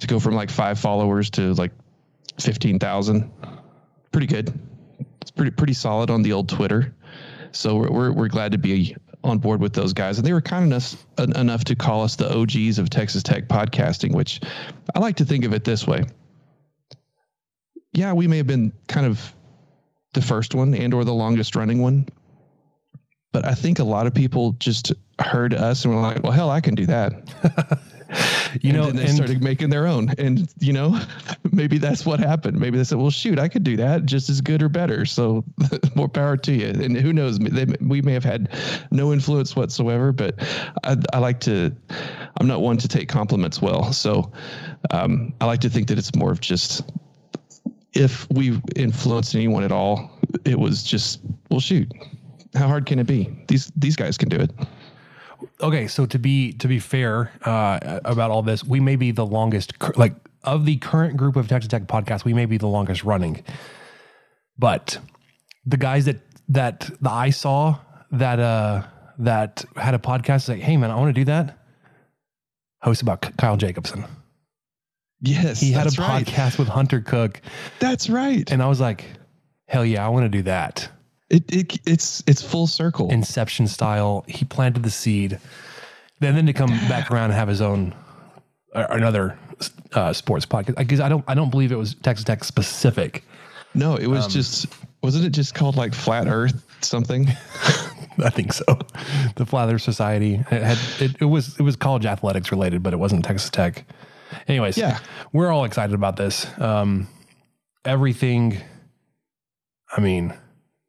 To 0.00 0.06
go 0.06 0.18
from 0.18 0.34
like 0.34 0.50
five 0.50 0.78
followers 0.78 1.30
to 1.30 1.54
like 1.54 1.70
15000 2.38 3.30
pretty 4.10 4.26
good. 4.26 4.52
It's 5.20 5.30
pretty 5.30 5.50
pretty 5.52 5.72
solid 5.72 6.10
on 6.10 6.22
the 6.22 6.32
old 6.32 6.48
twitter. 6.48 6.94
So 7.52 7.76
we're, 7.76 7.90
we're, 7.90 8.12
we're 8.12 8.28
glad 8.28 8.52
to 8.52 8.58
be 8.58 8.96
on 9.24 9.38
board 9.38 9.60
with 9.60 9.72
those 9.72 9.92
guys. 9.92 10.18
And 10.18 10.26
they 10.26 10.32
were 10.32 10.40
kind 10.40 10.64
enough, 10.64 10.94
enough 11.18 11.64
to 11.64 11.74
call 11.74 12.02
us 12.02 12.16
the 12.16 12.32
OGs 12.32 12.78
of 12.78 12.90
Texas 12.90 13.22
Tech 13.22 13.48
podcasting, 13.48 14.14
which 14.14 14.40
I 14.94 15.00
like 15.00 15.16
to 15.16 15.24
think 15.24 15.44
of 15.44 15.54
it 15.54 15.64
this 15.64 15.86
way. 15.86 16.04
Yeah, 17.92 18.12
we 18.12 18.28
may 18.28 18.36
have 18.36 18.46
been 18.46 18.72
kind 18.86 19.06
of 19.06 19.34
the 20.12 20.20
first 20.20 20.54
one 20.54 20.74
and 20.74 20.92
or 20.92 21.04
the 21.04 21.14
longest 21.14 21.56
running 21.56 21.80
one. 21.80 22.06
But 23.32 23.44
I 23.44 23.54
think 23.54 23.78
a 23.78 23.84
lot 23.84 24.06
of 24.06 24.14
people 24.14 24.52
just 24.52 24.92
heard 25.18 25.54
us 25.54 25.84
and 25.84 25.94
were 25.94 26.00
like, 26.00 26.22
well, 26.22 26.32
hell, 26.32 26.50
I 26.50 26.60
can 26.60 26.74
do 26.74 26.86
that. 26.86 27.80
you 28.60 28.70
and 28.70 28.78
know, 28.78 28.86
then 28.86 28.96
they 28.96 29.04
and 29.04 29.14
started 29.14 29.42
making 29.42 29.70
their 29.70 29.86
own. 29.86 30.10
And, 30.18 30.52
you 30.60 30.72
know, 30.72 30.98
maybe 31.52 31.78
that's 31.78 32.06
what 32.06 32.20
happened. 32.20 32.58
Maybe 32.58 32.78
they 32.78 32.84
said, 32.84 32.98
well, 32.98 33.10
shoot, 33.10 33.38
I 33.38 33.48
could 33.48 33.64
do 33.64 33.76
that 33.76 34.04
just 34.04 34.28
as 34.28 34.40
good 34.40 34.62
or 34.62 34.68
better. 34.68 35.04
So 35.04 35.44
more 35.94 36.08
power 36.08 36.36
to 36.36 36.52
you. 36.52 36.68
And 36.68 36.96
who 36.96 37.12
knows, 37.12 37.38
they, 37.38 37.66
we 37.80 38.02
may 38.02 38.12
have 38.12 38.24
had 38.24 38.50
no 38.90 39.12
influence 39.12 39.56
whatsoever, 39.56 40.12
but 40.12 40.34
I, 40.84 40.96
I 41.12 41.18
like 41.18 41.40
to, 41.40 41.74
I'm 42.40 42.46
not 42.46 42.60
one 42.60 42.76
to 42.78 42.88
take 42.88 43.08
compliments 43.08 43.60
well. 43.60 43.92
So 43.92 44.32
um, 44.90 45.34
I 45.40 45.46
like 45.46 45.60
to 45.60 45.70
think 45.70 45.88
that 45.88 45.98
it's 45.98 46.14
more 46.14 46.32
of 46.32 46.40
just, 46.40 46.90
if 47.92 48.28
we 48.30 48.60
influenced 48.74 49.34
anyone 49.34 49.62
at 49.62 49.72
all, 49.72 50.10
it 50.44 50.58
was 50.58 50.82
just, 50.82 51.20
well, 51.50 51.60
shoot, 51.60 51.90
how 52.54 52.66
hard 52.66 52.86
can 52.86 52.98
it 52.98 53.06
be? 53.06 53.36
These, 53.48 53.70
these 53.76 53.96
guys 53.96 54.18
can 54.18 54.28
do 54.28 54.36
it. 54.36 54.50
Okay, 55.60 55.86
so 55.86 56.06
to 56.06 56.18
be 56.18 56.52
to 56.54 56.68
be 56.68 56.78
fair 56.78 57.32
uh, 57.44 58.00
about 58.04 58.30
all 58.30 58.42
this, 58.42 58.64
we 58.64 58.80
may 58.80 58.96
be 58.96 59.10
the 59.10 59.26
longest 59.26 59.74
like 59.96 60.14
of 60.42 60.64
the 60.66 60.76
current 60.76 61.16
group 61.16 61.36
of 61.36 61.48
Texas 61.48 61.68
Tech 61.68 61.86
podcasts, 61.86 62.24
we 62.24 62.34
may 62.34 62.46
be 62.46 62.58
the 62.58 62.66
longest 62.66 63.04
running. 63.04 63.42
But 64.58 64.98
the 65.66 65.76
guys 65.76 66.04
that 66.04 66.18
that 66.48 66.90
the 67.00 67.10
I 67.10 67.30
saw 67.30 67.78
that 68.12 68.38
uh 68.38 68.82
that 69.18 69.64
had 69.76 69.94
a 69.94 69.98
podcast 69.98 70.48
like, 70.48 70.60
hey 70.60 70.76
man, 70.76 70.90
I 70.90 70.96
want 70.96 71.14
to 71.14 71.20
do 71.20 71.24
that. 71.26 71.58
Host 72.82 73.02
about 73.02 73.36
Kyle 73.38 73.56
Jacobson. 73.56 74.04
Yes. 75.20 75.60
He 75.60 75.72
had 75.72 75.82
a 75.82 75.84
that's 75.84 75.98
right. 75.98 76.26
podcast 76.26 76.58
with 76.58 76.68
Hunter 76.68 77.00
Cook, 77.00 77.40
That's 77.78 78.10
right. 78.10 78.50
and 78.52 78.62
I 78.62 78.66
was 78.66 78.78
like, 78.78 79.04
hell 79.66 79.84
yeah, 79.84 80.04
I 80.04 80.10
want 80.10 80.24
to 80.24 80.28
do 80.28 80.42
that. 80.42 80.88
It, 81.34 81.52
it 81.52 81.80
it's 81.84 82.22
it's 82.26 82.42
full 82.42 82.66
circle. 82.68 83.10
Inception 83.10 83.66
style. 83.66 84.24
He 84.28 84.44
planted 84.44 84.84
the 84.84 84.90
seed. 84.90 85.40
Then 86.20 86.36
then 86.36 86.46
to 86.46 86.52
come 86.52 86.70
back 86.88 87.10
around 87.10 87.24
and 87.26 87.34
have 87.34 87.48
his 87.48 87.60
own 87.60 87.92
uh, 88.74 88.86
another 88.90 89.36
uh, 89.92 90.12
sports 90.12 90.46
podcast 90.46 90.76
because 90.76 91.00
I 91.00 91.08
don't 91.08 91.24
I 91.26 91.34
don't 91.34 91.50
believe 91.50 91.72
it 91.72 91.76
was 91.78 91.94
Texas 91.96 92.24
Tech 92.24 92.44
specific. 92.44 93.24
no, 93.74 93.96
it 93.96 94.06
um, 94.06 94.12
was 94.12 94.32
just 94.32 94.66
wasn't 95.02 95.24
it 95.24 95.30
just 95.30 95.54
called 95.54 95.76
like 95.76 95.92
Flat 95.92 96.28
Earth 96.28 96.54
something? 96.82 97.26
I 98.18 98.30
think 98.30 98.52
so. 98.52 98.64
The 99.34 99.44
Flat 99.44 99.74
Earth 99.74 99.82
Society 99.82 100.34
it 100.34 100.62
had 100.62 100.78
it, 101.00 101.16
it 101.20 101.24
was 101.24 101.58
it 101.58 101.62
was 101.62 101.74
college 101.74 102.06
athletics 102.06 102.52
related, 102.52 102.80
but 102.84 102.92
it 102.92 102.98
wasn't 102.98 103.24
Texas 103.24 103.50
Tech. 103.50 103.84
Anyways, 104.46 104.78
Yeah. 104.78 105.00
we're 105.32 105.50
all 105.50 105.64
excited 105.64 105.94
about 105.94 106.16
this. 106.16 106.46
Um, 106.60 107.08
everything. 107.84 108.58
I 109.96 110.00
mean, 110.00 110.32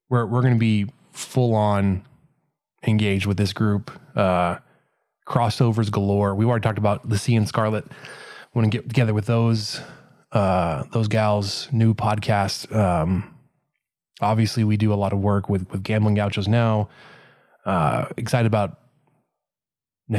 we're 0.10 0.26
we're 0.26 0.42
going 0.42 0.54
to 0.54 0.60
be 0.60 0.88
full 1.12 1.56
on 1.56 2.06
engaged 2.86 3.26
with 3.26 3.38
this 3.38 3.54
group. 3.54 3.92
Uh, 4.16 4.58
crossovers 5.28 5.92
galore. 5.92 6.36
We've 6.36 6.48
already 6.48 6.64
talked 6.64 6.78
about 6.78 7.10
the 7.10 7.18
Seeing 7.18 7.46
Scarlet. 7.46 7.86
Want 8.54 8.72
to 8.72 8.78
get 8.78 8.88
together 8.88 9.14
with 9.14 9.26
those 9.26 9.82
uh, 10.32 10.84
those 10.92 11.08
gals. 11.08 11.68
New 11.72 11.94
podcast. 11.94 12.74
Um, 12.76 13.36
obviously, 14.22 14.64
we 14.64 14.78
do 14.78 14.94
a 14.94 14.96
lot 14.96 15.14
of 15.14 15.20
work 15.20 15.50
with 15.50 15.70
with 15.72 15.84
gambling 15.84 16.16
gauchos 16.16 16.48
now. 16.48 16.90
Uh, 17.66 18.06
excited 18.18 18.46
about 18.46 18.80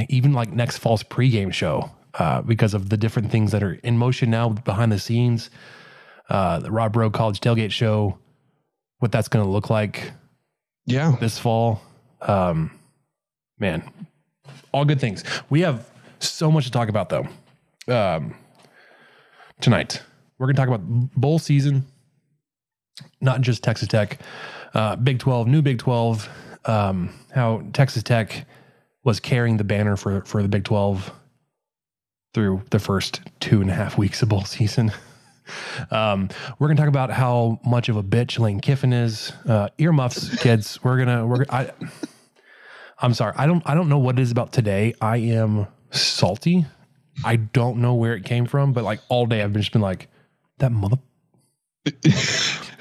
even 0.09 0.33
like 0.33 0.53
next 0.53 0.79
fall's 0.79 1.05
pregame 1.05 1.53
show 1.53 1.91
uh, 2.15 2.43
because 2.43 2.75
of 2.75 2.89
the 2.89 2.97
different 2.97 3.31
things 3.31 3.53
that 3.53 3.63
are 3.63 3.75
in 3.85 3.97
motion 3.97 4.31
now 4.31 4.49
behind 4.49 4.91
the 4.91 4.99
scenes. 4.99 5.51
Uh, 6.29 6.59
the 6.59 6.73
Rob 6.73 6.97
Rowe 6.97 7.09
College 7.09 7.39
Tailgate 7.41 7.71
Show, 7.71 8.19
what 9.07 9.13
that's 9.13 9.29
going 9.29 9.45
to 9.45 9.49
look 9.51 9.71
like 9.71 10.11
Yeah. 10.85 11.15
this 11.21 11.39
fall. 11.39 11.81
Um, 12.21 12.73
man, 13.61 13.89
all 14.73 14.85
good 14.85 14.99
things. 15.01 15.23
We 15.49 15.61
have 15.61 15.89
so 16.19 16.51
much 16.51 16.65
to 16.65 16.73
talk 16.73 16.89
about 16.89 17.09
though. 17.09 17.29
Um, 17.87 18.35
tonight 19.61 20.03
we're 20.39 20.47
going 20.49 20.57
to 20.57 20.61
talk 20.61 20.69
about 20.69 20.83
bowl 21.15 21.39
season, 21.39 21.87
not 23.21 23.43
just 23.43 23.63
Texas 23.63 23.87
Tech, 23.87 24.19
uh, 24.75 24.97
Big 24.97 25.21
Twelve, 25.21 25.47
new 25.47 25.63
Big 25.63 25.79
Twelve. 25.79 26.29
Um, 26.65 27.11
how 27.33 27.63
Texas 27.73 28.03
Tech 28.03 28.45
was 29.05 29.21
carrying 29.21 29.57
the 29.57 29.63
banner 29.65 29.97
for 29.97 30.23
for 30.25 30.43
the 30.43 30.49
Big 30.49 30.65
Twelve 30.65 31.13
through 32.35 32.63
the 32.73 32.81
first 32.81 33.21
two 33.39 33.61
and 33.61 33.71
a 33.71 33.73
half 33.73 33.97
weeks 33.97 34.21
of 34.21 34.29
bowl 34.31 34.45
season. 34.45 34.91
Um, 35.91 36.29
we're 36.59 36.69
gonna 36.69 36.79
talk 36.79 36.89
about 36.89 37.11
how 37.11 37.61
much 37.65 37.89
of 37.89 37.97
a 37.97 38.03
bitch 38.03 38.39
Lane 38.39 38.61
Kiffin 38.61 38.93
is. 38.93 39.33
Uh, 39.47 39.69
earmuffs, 39.79 40.37
kids. 40.43 40.83
We're 40.83 40.99
gonna. 40.99 41.27
We're. 41.27 41.45
I, 41.49 41.71
I'm 42.99 43.15
sorry. 43.15 43.35
I 43.37 43.47
don't. 43.47 43.63
I 43.67 43.75
don't 43.75 43.89
know 43.89 43.99
what 43.99 44.19
it 44.19 44.23
is 44.23 44.31
about 44.31 44.53
today. 44.53 44.95
I 45.01 45.19
am 45.19 45.67
salty. 45.91 46.67
I 47.25 47.37
don't 47.37 47.79
know 47.79 47.95
where 47.95 48.15
it 48.15 48.25
came 48.25 48.47
from, 48.47 48.73
but 48.73 48.85
like 48.85 49.01
all 49.09 49.27
day 49.27 49.43
I've 49.43 49.53
been 49.53 49.63
just 49.63 49.73
been 49.73 49.83
like 49.83 50.09
that 50.59 50.73
mother. 50.73 50.99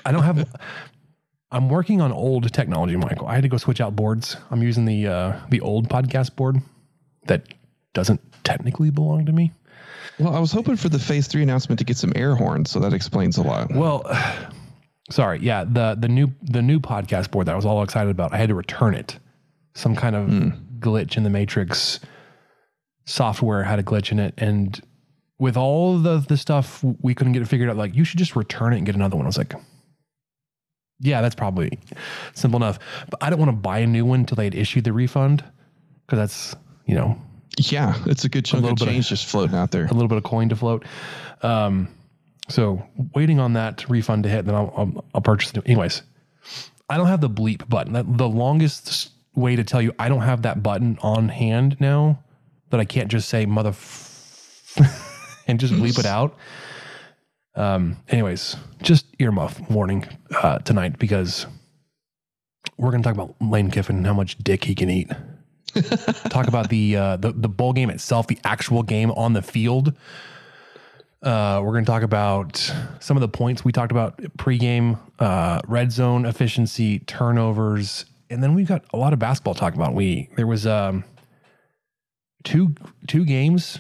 I 0.06 0.12
don't 0.12 0.24
have. 0.24 0.54
I'm 1.52 1.70
working 1.70 2.02
on 2.02 2.12
old 2.12 2.52
technology, 2.52 2.96
Michael. 2.96 3.28
I 3.28 3.36
had 3.36 3.44
to 3.44 3.48
go 3.48 3.58
switch 3.58 3.80
out 3.80 3.96
boards. 3.96 4.36
I'm 4.52 4.62
using 4.62 4.86
the 4.86 5.08
uh, 5.08 5.40
the 5.50 5.62
old 5.62 5.90
podcast 5.90 6.36
board 6.36 6.58
that 7.28 7.48
doesn't 7.94 8.22
technically 8.44 8.90
belong 8.90 9.26
to 9.26 9.32
me. 9.32 9.52
Well, 10.20 10.34
I 10.34 10.40
was 10.40 10.52
hoping 10.52 10.78
for 10.78 10.90
the 10.90 11.00
phase 11.00 11.28
three 11.28 11.44
announcement 11.44 11.80
to 11.80 11.86
get 11.86 11.98
some 11.98 12.14
air 12.16 12.36
horns, 12.36 12.72
so 12.72 12.80
that 12.80 12.94
explains 12.94 13.38
a 13.38 13.44
lot. 13.44 13.74
Well, 13.74 14.04
sorry, 15.10 15.40
yeah 15.42 15.64
the 15.66 15.96
the 16.00 16.08
new 16.08 16.34
the 16.42 16.62
new 16.62 16.80
podcast 16.80 17.32
board 17.32 17.48
that 17.48 17.54
I 17.54 17.56
was 17.56 17.66
all 17.66 17.84
excited 17.84 18.10
about. 18.10 18.34
I 18.34 18.38
had 18.38 18.50
to 18.50 18.56
return 18.56 18.96
it. 18.96 19.20
Some 19.74 19.96
kind 19.96 20.16
of 20.16 20.28
hmm. 20.28 20.50
glitch 20.80 21.18
in 21.18 21.24
the 21.24 21.30
matrix 21.30 22.00
software 23.06 23.64
had 23.64 23.80
a 23.80 23.84
glitch 23.84 24.12
in 24.12 24.20
it, 24.20 24.34
and 24.38 24.82
with 25.38 25.58
all 25.58 25.98
the 25.98 26.20
the 26.20 26.38
stuff 26.38 26.84
we 27.02 27.14
couldn't 27.14 27.34
get 27.34 27.42
it 27.42 27.48
figured 27.48 27.70
out. 27.70 27.78
Like 27.78 27.96
you 27.96 28.04
should 28.04 28.20
just 28.20 28.36
return 28.36 28.74
it 28.74 28.78
and 28.78 28.86
get 28.86 28.96
another 28.96 29.18
one. 29.18 29.26
I 29.26 29.28
was 29.28 29.38
like, 29.38 29.54
yeah, 31.00 31.22
that's 31.22 31.36
probably 31.36 31.78
simple 32.34 32.58
enough. 32.58 32.80
But 33.10 33.22
I 33.22 33.30
don't 33.30 33.40
want 33.40 33.50
to 33.50 33.58
buy 33.58 33.80
a 33.80 33.88
new 33.88 34.06
one 34.06 34.22
until 34.22 34.36
they 34.36 34.46
had 34.46 34.56
issued 34.56 34.86
the 34.86 34.94
refund 34.94 35.44
because 36.06 36.20
that's 36.20 36.56
you 36.86 36.96
know 36.96 37.20
Yeah, 37.58 37.96
it's 38.06 38.26
a 38.26 38.30
good 38.30 38.46
chunk 38.46 38.64
little 38.64 38.74
of 38.74 38.80
bit 38.80 38.88
of- 38.88 38.94
change 38.94 39.10
just 39.10 39.26
floating 39.26 39.56
out 39.56 39.72
there. 39.72 39.86
a 39.90 39.94
little 39.94 40.08
bit 40.08 40.18
of 40.18 40.24
coin 40.24 40.50
to 40.50 40.56
float. 40.56 40.86
Um, 41.42 41.88
so 42.50 42.86
waiting 43.14 43.40
on 43.40 43.54
that 43.54 43.90
refund 43.90 44.24
to 44.24 44.30
hit, 44.30 44.46
then 44.46 44.56
I'll, 44.56 44.74
I'll, 44.76 45.06
I'll 45.16 45.22
purchase 45.22 45.52
it. 45.54 45.64
Anyways, 45.66 46.02
I 46.90 46.98
don't 46.98 47.08
have 47.08 47.22
the 47.22 47.30
bleep 47.30 47.68
button. 47.68 47.94
That, 47.94 48.18
the 48.18 48.30
longest 48.30 49.12
way 49.36 49.56
to 49.56 49.64
tell 49.64 49.82
you 49.82 49.94
I 50.00 50.10
don't 50.10 50.22
have 50.22 50.44
that 50.44 50.62
button 50.64 50.98
on 51.02 51.30
hand 51.30 51.78
now 51.80 52.24
that 52.70 52.80
I 52.80 52.86
can't 52.86 53.10
just 53.10 53.30
say 53.30 53.46
mother 53.46 53.74
and 55.48 55.60
just 55.60 55.74
bleep 55.74 56.00
it 56.00 56.06
out. 56.06 56.38
Um, 57.56 57.98
anyways, 58.10 58.58
just 58.82 59.18
earmuff 59.18 59.70
warning 59.70 60.06
uh, 60.42 60.60
tonight 60.60 61.00
because 61.00 61.48
we're 62.78 62.92
going 62.92 63.02
to 63.02 63.08
talk 63.08 63.16
about 63.16 63.36
Lane 63.42 63.72
Kiffin 63.72 63.98
and 63.98 64.06
how 64.06 64.14
much 64.14 64.38
dick 64.40 64.66
he 64.66 64.76
can 64.76 64.90
eat. 64.90 65.10
talk 66.30 66.48
about 66.48 66.70
the, 66.70 66.96
uh, 66.96 67.18
the 67.18 67.32
the 67.32 67.50
bowl 67.50 67.74
game 67.74 67.90
itself, 67.90 68.28
the 68.28 68.40
actual 68.44 68.84
game 68.84 69.12
on 69.12 69.34
the 69.34 69.42
field. 69.42 69.94
Uh, 71.22 71.60
we're 71.64 71.72
going 71.72 71.84
to 71.84 71.92
talk 71.92 72.04
about 72.04 72.58
some 73.00 73.18
of 73.18 73.22
the 73.22 73.28
points 73.28 73.66
we 73.66 73.72
talked 73.72 73.92
about 73.92 74.18
pregame, 74.38 75.00
uh, 75.18 75.60
red 75.68 75.92
zone 75.92 76.24
efficiency, 76.26 77.00
turnovers, 77.00 78.06
and 78.30 78.44
then 78.44 78.54
we've 78.54 78.68
got 78.68 78.86
a 78.94 78.98
lot 78.98 79.12
of 79.12 79.18
basketball 79.18 79.56
talk 79.56 79.74
about. 79.74 79.96
We 79.96 80.30
there 80.36 80.46
was 80.46 80.68
um, 80.68 81.04
two 82.44 82.76
two 83.08 83.26
games, 83.26 83.80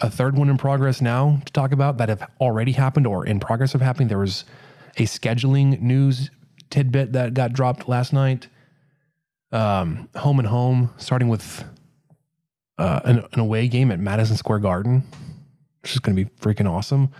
a 0.00 0.10
third 0.10 0.36
one 0.36 0.48
in 0.48 0.58
progress 0.58 1.00
now 1.00 1.40
to 1.46 1.52
talk 1.52 1.72
about 1.72 1.96
that 1.98 2.08
have 2.08 2.28
already 2.40 2.72
happened 2.72 3.06
or 3.06 3.24
in 3.24 3.40
progress 3.40 3.74
of 3.74 3.80
happening. 3.80 4.08
There 4.08 4.18
was 4.18 4.44
a 4.98 5.02
scheduling 5.02 5.80
news 5.80 6.30
tidbit 6.70 7.12
that 7.12 7.34
got 7.34 7.52
dropped 7.52 7.88
last 7.88 8.12
night. 8.12 8.48
Um, 9.50 10.08
home 10.14 10.38
and 10.38 10.48
home, 10.48 10.90
starting 10.98 11.28
with 11.28 11.64
uh, 12.76 13.00
an, 13.04 13.24
an 13.32 13.40
away 13.40 13.68
game 13.68 13.90
at 13.90 13.98
Madison 13.98 14.36
Square 14.36 14.60
Garden, 14.60 15.04
which 15.82 15.92
is 15.92 16.00
going 16.00 16.16
to 16.16 16.24
be 16.24 16.30
freaking 16.40 16.70
awesome. 16.70 17.10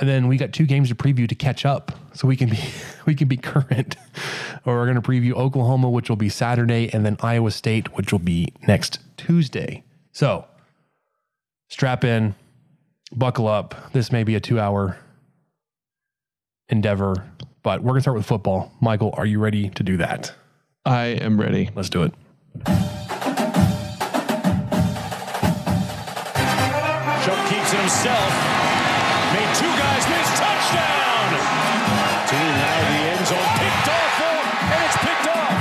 And 0.00 0.08
then 0.08 0.26
we 0.26 0.36
got 0.36 0.52
two 0.52 0.66
games 0.66 0.88
to 0.88 0.94
preview 0.94 1.28
to 1.28 1.34
catch 1.36 1.64
up, 1.64 1.92
so 2.14 2.26
we 2.26 2.36
can 2.36 2.50
be 2.50 2.58
we 3.06 3.14
can 3.14 3.28
be 3.28 3.36
current. 3.36 3.96
or 4.66 4.74
we're 4.76 4.86
going 4.86 5.00
to 5.00 5.02
preview 5.02 5.32
Oklahoma, 5.32 5.88
which 5.88 6.08
will 6.08 6.16
be 6.16 6.28
Saturday, 6.28 6.92
and 6.92 7.06
then 7.06 7.16
Iowa 7.20 7.50
State, 7.50 7.96
which 7.96 8.10
will 8.10 8.18
be 8.18 8.52
next 8.66 8.98
Tuesday. 9.16 9.84
So 10.12 10.46
strap 11.68 12.04
in, 12.04 12.34
buckle 13.12 13.46
up. 13.46 13.92
This 13.92 14.10
may 14.10 14.24
be 14.24 14.34
a 14.34 14.40
two-hour 14.40 14.98
endeavor, 16.68 17.24
but 17.62 17.80
we're 17.82 17.90
going 17.90 17.98
to 17.98 18.02
start 18.02 18.16
with 18.16 18.26
football. 18.26 18.72
Michael, 18.80 19.14
are 19.16 19.26
you 19.26 19.38
ready 19.38 19.70
to 19.70 19.82
do 19.82 19.96
that? 19.98 20.34
I 20.86 21.16
am 21.24 21.40
ready. 21.40 21.70
Let's 21.74 21.88
do 21.88 22.02
it. 22.02 22.12
Shough 27.24 27.40
keeps 27.48 27.72
it 27.72 27.80
himself. 27.80 28.30
Made 29.32 29.48
two 29.56 29.72
guys 29.80 30.04
miss. 30.12 30.28
Touchdown! 30.36 31.28
Two 32.28 32.36
now 32.36 32.84
the 32.84 33.00
end 33.16 33.24
zone. 33.24 33.48
Picked 33.56 33.88
off. 33.96 34.12
And 34.68 34.80
it's 34.84 34.98
picked 35.00 35.28
off. 35.32 35.56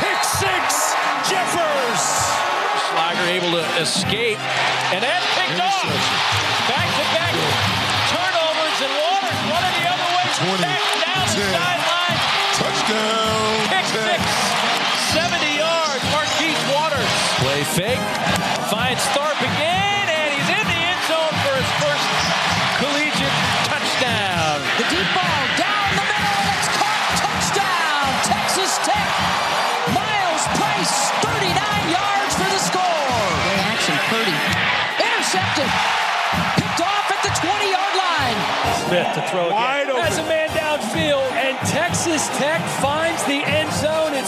Pick 0.00 0.20
six. 0.24 0.96
Jeffers. 1.28 2.00
Schlager 2.88 3.28
able 3.28 3.52
to 3.60 3.64
escape, 3.76 4.40
and 4.96 5.04
that's 5.04 5.26
picked 5.36 5.60
off. 5.60 5.84
Back 6.64 6.88
to 6.96 7.04
back 7.12 7.34
turnovers, 8.08 8.78
and 8.88 8.92
Waters 9.04 9.40
running 9.52 9.76
the 9.76 9.86
other 9.92 10.08
way. 10.16 10.24
20, 10.64 10.75
fake. 17.74 17.98
Finds 18.70 19.02
Tharp 19.14 19.38
again, 19.40 20.06
and 20.06 20.28
he's 20.30 20.48
in 20.50 20.64
the 20.66 20.80
end 20.86 21.02
zone 21.10 21.36
for 21.42 21.54
his 21.58 21.70
first 21.82 22.08
collegiate 22.78 23.38
touchdown. 23.66 24.62
The 24.78 24.86
deep 24.90 25.08
ball 25.16 25.42
down 25.58 25.86
the 25.98 26.06
middle, 26.06 26.36
and 26.46 26.48
it's 26.54 26.70
caught. 26.78 27.10
Touchdown, 27.18 28.06
Texas 28.26 28.72
Tech. 28.86 29.10
Myles 29.94 30.44
Price, 30.58 30.94
39 31.22 31.54
yards 31.90 32.32
for 32.38 32.48
the 32.50 32.62
score. 32.62 33.22
Great 33.46 33.62
action, 33.70 33.96
Purdy. 34.10 34.36
Intercepted. 35.02 35.70
Picked 36.58 36.80
off 36.82 37.06
at 37.10 37.20
the 37.22 37.32
20-yard 37.34 37.94
line. 37.98 38.38
Smith 38.86 39.10
to 39.14 39.22
throw 39.30 39.50
Wide 39.50 39.88
again. 39.90 40.02
Has 40.02 40.18
a 40.18 40.26
open. 40.26 40.34
man 40.34 40.48
downfield, 40.54 41.30
and 41.38 41.54
Texas 41.66 42.28
Tech 42.38 42.60
finds 42.82 43.05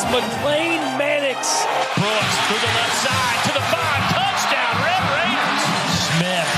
McLane 0.09 0.81
Mannix. 0.97 1.65
Brooks 1.97 2.37
through 2.49 2.63
the 2.65 2.73
left 2.81 2.97
side 3.05 3.39
to 3.45 3.53
the 3.53 3.65
five. 3.69 4.01
Touchdown, 4.09 4.75
Red 4.81 5.03
Raiders. 5.13 5.63
Smith 6.17 6.51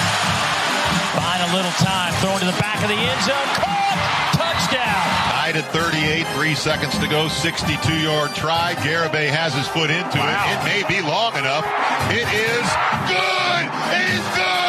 buying 1.18 1.42
a 1.42 1.50
little 1.54 1.74
time, 1.82 2.12
throwing 2.22 2.38
to 2.40 2.46
the 2.46 2.58
back 2.62 2.78
of 2.82 2.88
the 2.88 2.94
end 2.94 3.20
zone. 3.26 3.48
Caught. 3.58 3.98
Touchdown. 4.38 5.02
Tied 5.34 5.56
at 5.56 5.66
38, 5.72 6.26
three 6.38 6.54
seconds 6.54 6.96
to 6.98 7.08
go, 7.08 7.26
62-yard 7.26 8.34
try. 8.34 8.74
Garibay 8.78 9.28
has 9.28 9.52
his 9.54 9.66
foot 9.66 9.90
into 9.90 10.18
Wow. 10.18 10.30
it. 10.30 10.54
It 10.54 10.60
may 10.64 10.82
be 10.88 11.02
long 11.02 11.34
enough. 11.36 11.66
It 12.14 12.28
is 12.30 12.66
good. 13.10 13.64
It 13.98 14.08
is 14.14 14.24
good. 14.38 14.59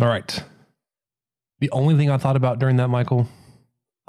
All 0.00 0.08
right. 0.08 0.42
The 1.60 1.70
only 1.70 1.94
thing 1.96 2.10
I 2.10 2.16
thought 2.16 2.36
about 2.36 2.58
during 2.58 2.76
that, 2.76 2.88
Michael, 2.88 3.28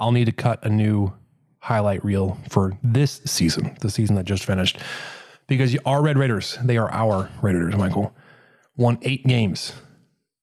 I'll 0.00 0.12
need 0.12 0.24
to 0.24 0.32
cut 0.32 0.64
a 0.64 0.68
new 0.70 1.12
highlight 1.58 2.04
reel 2.04 2.38
for 2.48 2.72
this 2.82 3.20
season, 3.26 3.76
the 3.80 3.90
season 3.90 4.16
that 4.16 4.24
just 4.24 4.44
finished, 4.44 4.78
because 5.46 5.76
our 5.84 6.02
Red 6.02 6.16
Raiders, 6.18 6.58
they 6.64 6.76
are 6.78 6.90
our 6.90 7.30
Red 7.42 7.54
Raiders, 7.54 7.76
Michael, 7.76 8.14
won 8.76 8.98
eight 9.02 9.26
games 9.26 9.74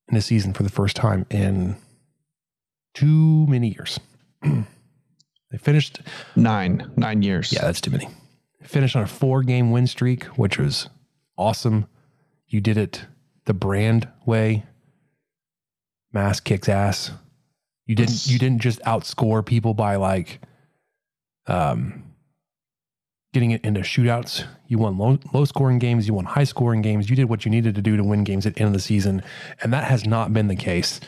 in 0.09 0.17
a 0.17 0.21
season 0.21 0.53
for 0.53 0.63
the 0.63 0.69
first 0.69 0.95
time 0.95 1.25
in 1.29 1.75
too 2.93 3.45
many 3.47 3.69
years. 3.69 3.99
they 4.43 5.57
finished 5.57 5.99
Nine, 6.35 6.91
nine 6.95 7.21
years. 7.21 7.51
yeah, 7.51 7.61
that's 7.61 7.81
too 7.81 7.91
many. 7.91 8.07
Finished 8.63 8.95
on 8.95 9.03
a 9.03 9.07
four 9.07 9.41
game 9.41 9.71
win 9.71 9.87
streak, 9.87 10.25
which 10.37 10.59
was 10.59 10.89
awesome. 11.37 11.87
You 12.47 12.61
did 12.61 12.77
it 12.77 13.05
the 13.45 13.53
brand 13.53 14.07
way. 14.25 14.63
Mass 16.11 16.39
kicks 16.39 16.69
ass. 16.69 17.11
You 17.85 17.95
didn't 17.95 18.27
you 18.27 18.37
didn't 18.39 18.61
just 18.61 18.81
outscore 18.81 19.45
people 19.45 19.73
by 19.73 19.95
like 19.95 20.41
um 21.47 22.03
getting 23.33 23.51
it 23.51 23.63
into 23.63 23.81
shootouts. 23.81 24.45
You 24.67 24.79
won 24.79 24.97
low, 24.97 25.19
low 25.33 25.45
scoring 25.45 25.79
games. 25.79 26.07
You 26.07 26.13
won 26.13 26.25
high 26.25 26.43
scoring 26.43 26.81
games. 26.81 27.09
You 27.09 27.15
did 27.15 27.29
what 27.29 27.45
you 27.45 27.51
needed 27.51 27.75
to 27.75 27.81
do 27.81 27.97
to 27.97 28.03
win 28.03 28.23
games 28.23 28.45
at 28.45 28.55
the 28.55 28.61
end 28.61 28.67
of 28.67 28.73
the 28.73 28.79
season, 28.79 29.23
and 29.61 29.73
that 29.73 29.85
has 29.85 30.05
not 30.05 30.33
been 30.33 30.47
the 30.47 30.55
case. 30.55 30.99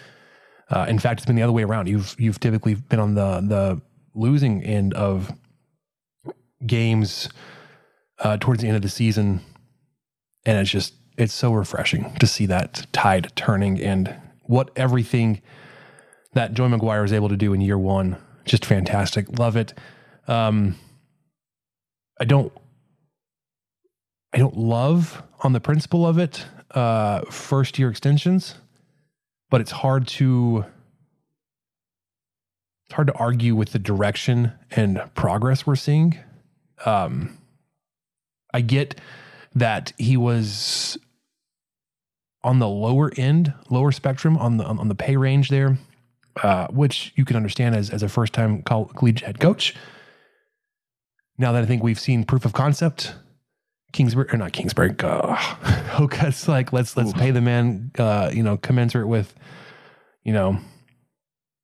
Uh, 0.69 0.85
in 0.87 0.99
fact, 0.99 1.19
it's 1.19 1.25
been 1.25 1.35
the 1.35 1.41
other 1.41 1.51
way 1.51 1.63
around. 1.63 1.87
You've 1.87 2.15
you've 2.17 2.39
typically 2.39 2.75
been 2.75 2.99
on 2.99 3.15
the 3.15 3.41
the 3.41 3.81
losing 4.13 4.63
end 4.63 4.93
of 4.93 5.31
games 6.65 7.29
uh, 8.19 8.37
towards 8.37 8.61
the 8.61 8.67
end 8.67 8.75
of 8.75 8.81
the 8.81 8.89
season, 8.89 9.41
and 10.45 10.59
it's 10.59 10.69
just 10.69 10.93
it's 11.17 11.33
so 11.33 11.51
refreshing 11.53 12.13
to 12.15 12.27
see 12.27 12.45
that 12.45 12.87
tide 12.93 13.31
turning 13.35 13.79
and 13.81 14.15
what 14.43 14.71
everything 14.75 15.41
that 16.33 16.53
Joey 16.53 16.69
McGuire 16.69 17.05
is 17.05 17.13
able 17.13 17.29
to 17.29 17.37
do 17.37 17.53
in 17.53 17.61
year 17.61 17.77
one. 17.77 18.17
Just 18.45 18.65
fantastic. 18.65 19.39
Love 19.39 19.55
it. 19.55 19.73
Um, 20.27 20.75
I 22.19 22.25
don't 22.25 22.51
I 24.33 24.37
don't 24.37 24.57
love 24.57 25.21
on 25.41 25.53
the 25.53 25.59
principle 25.59 26.05
of 26.05 26.17
it 26.17 26.45
uh, 26.71 27.21
first 27.29 27.77
year 27.77 27.89
extensions, 27.89 28.55
but 29.49 29.61
it's 29.61 29.71
hard 29.71 30.07
to 30.07 30.65
it's 32.85 32.95
hard 32.95 33.07
to 33.07 33.13
argue 33.13 33.55
with 33.55 33.71
the 33.71 33.79
direction 33.79 34.53
and 34.71 35.01
progress 35.15 35.65
we're 35.65 35.75
seeing. 35.75 36.17
Um, 36.85 37.37
I 38.53 38.61
get 38.61 38.99
that 39.55 39.93
he 39.97 40.17
was 40.17 40.97
on 42.43 42.59
the 42.59 42.67
lower 42.67 43.11
end, 43.17 43.53
lower 43.69 43.91
spectrum 43.91 44.37
on 44.37 44.57
the 44.57 44.65
on 44.65 44.87
the 44.87 44.95
pay 44.95 45.15
range 45.15 45.49
there, 45.49 45.77
uh, 46.41 46.67
which 46.67 47.13
you 47.15 47.25
can 47.25 47.35
understand 47.35 47.75
as 47.75 47.89
as 47.89 48.03
a 48.03 48.09
first 48.09 48.33
time 48.33 48.63
collegiate 48.63 49.25
head 49.25 49.39
coach. 49.39 49.75
Now 51.37 51.51
that 51.51 51.63
I 51.63 51.65
think 51.65 51.83
we've 51.83 51.99
seen 51.99 52.23
proof 52.23 52.45
of 52.45 52.53
concept, 52.53 53.13
Kingsbury 53.93 54.27
or 54.31 54.37
not 54.37 54.53
Kingsbury, 54.53 54.95
uh, 54.99 55.37
it's 56.11 56.47
like 56.47 56.73
let's 56.73 56.97
let's 56.97 57.11
Ooh. 57.11 57.13
pay 57.13 57.31
the 57.31 57.41
man, 57.41 57.91
uh, 57.97 58.31
you 58.33 58.43
know, 58.43 58.57
commensurate 58.57 59.07
with, 59.07 59.33
you 60.23 60.33
know, 60.33 60.59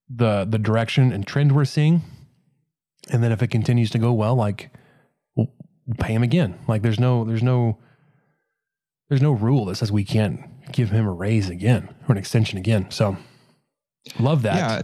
the 0.09 0.45
the 0.45 0.59
direction 0.59 1.11
and 1.11 1.25
trend 1.25 1.55
we're 1.55 1.65
seeing, 1.65 2.01
and 3.09 3.23
then 3.23 3.31
if 3.31 3.41
it 3.41 3.47
continues 3.47 3.89
to 3.91 3.99
go 3.99 4.13
well, 4.13 4.35
like 4.35 4.71
we'll, 5.35 5.51
we'll 5.85 5.97
pay 5.97 6.13
him 6.13 6.23
again. 6.23 6.57
Like 6.67 6.81
there's 6.81 6.99
no 6.99 7.23
there's 7.23 7.43
no 7.43 7.77
there's 9.09 9.21
no 9.21 9.31
rule 9.31 9.65
that 9.65 9.75
says 9.75 9.91
we 9.91 10.03
can't 10.03 10.39
give 10.71 10.89
him 10.89 11.05
a 11.05 11.11
raise 11.11 11.49
again 11.49 11.89
or 12.07 12.13
an 12.13 12.17
extension 12.17 12.57
again. 12.57 12.89
So 12.91 13.17
love 14.19 14.43
that. 14.43 14.55
Yeah, 14.55 14.81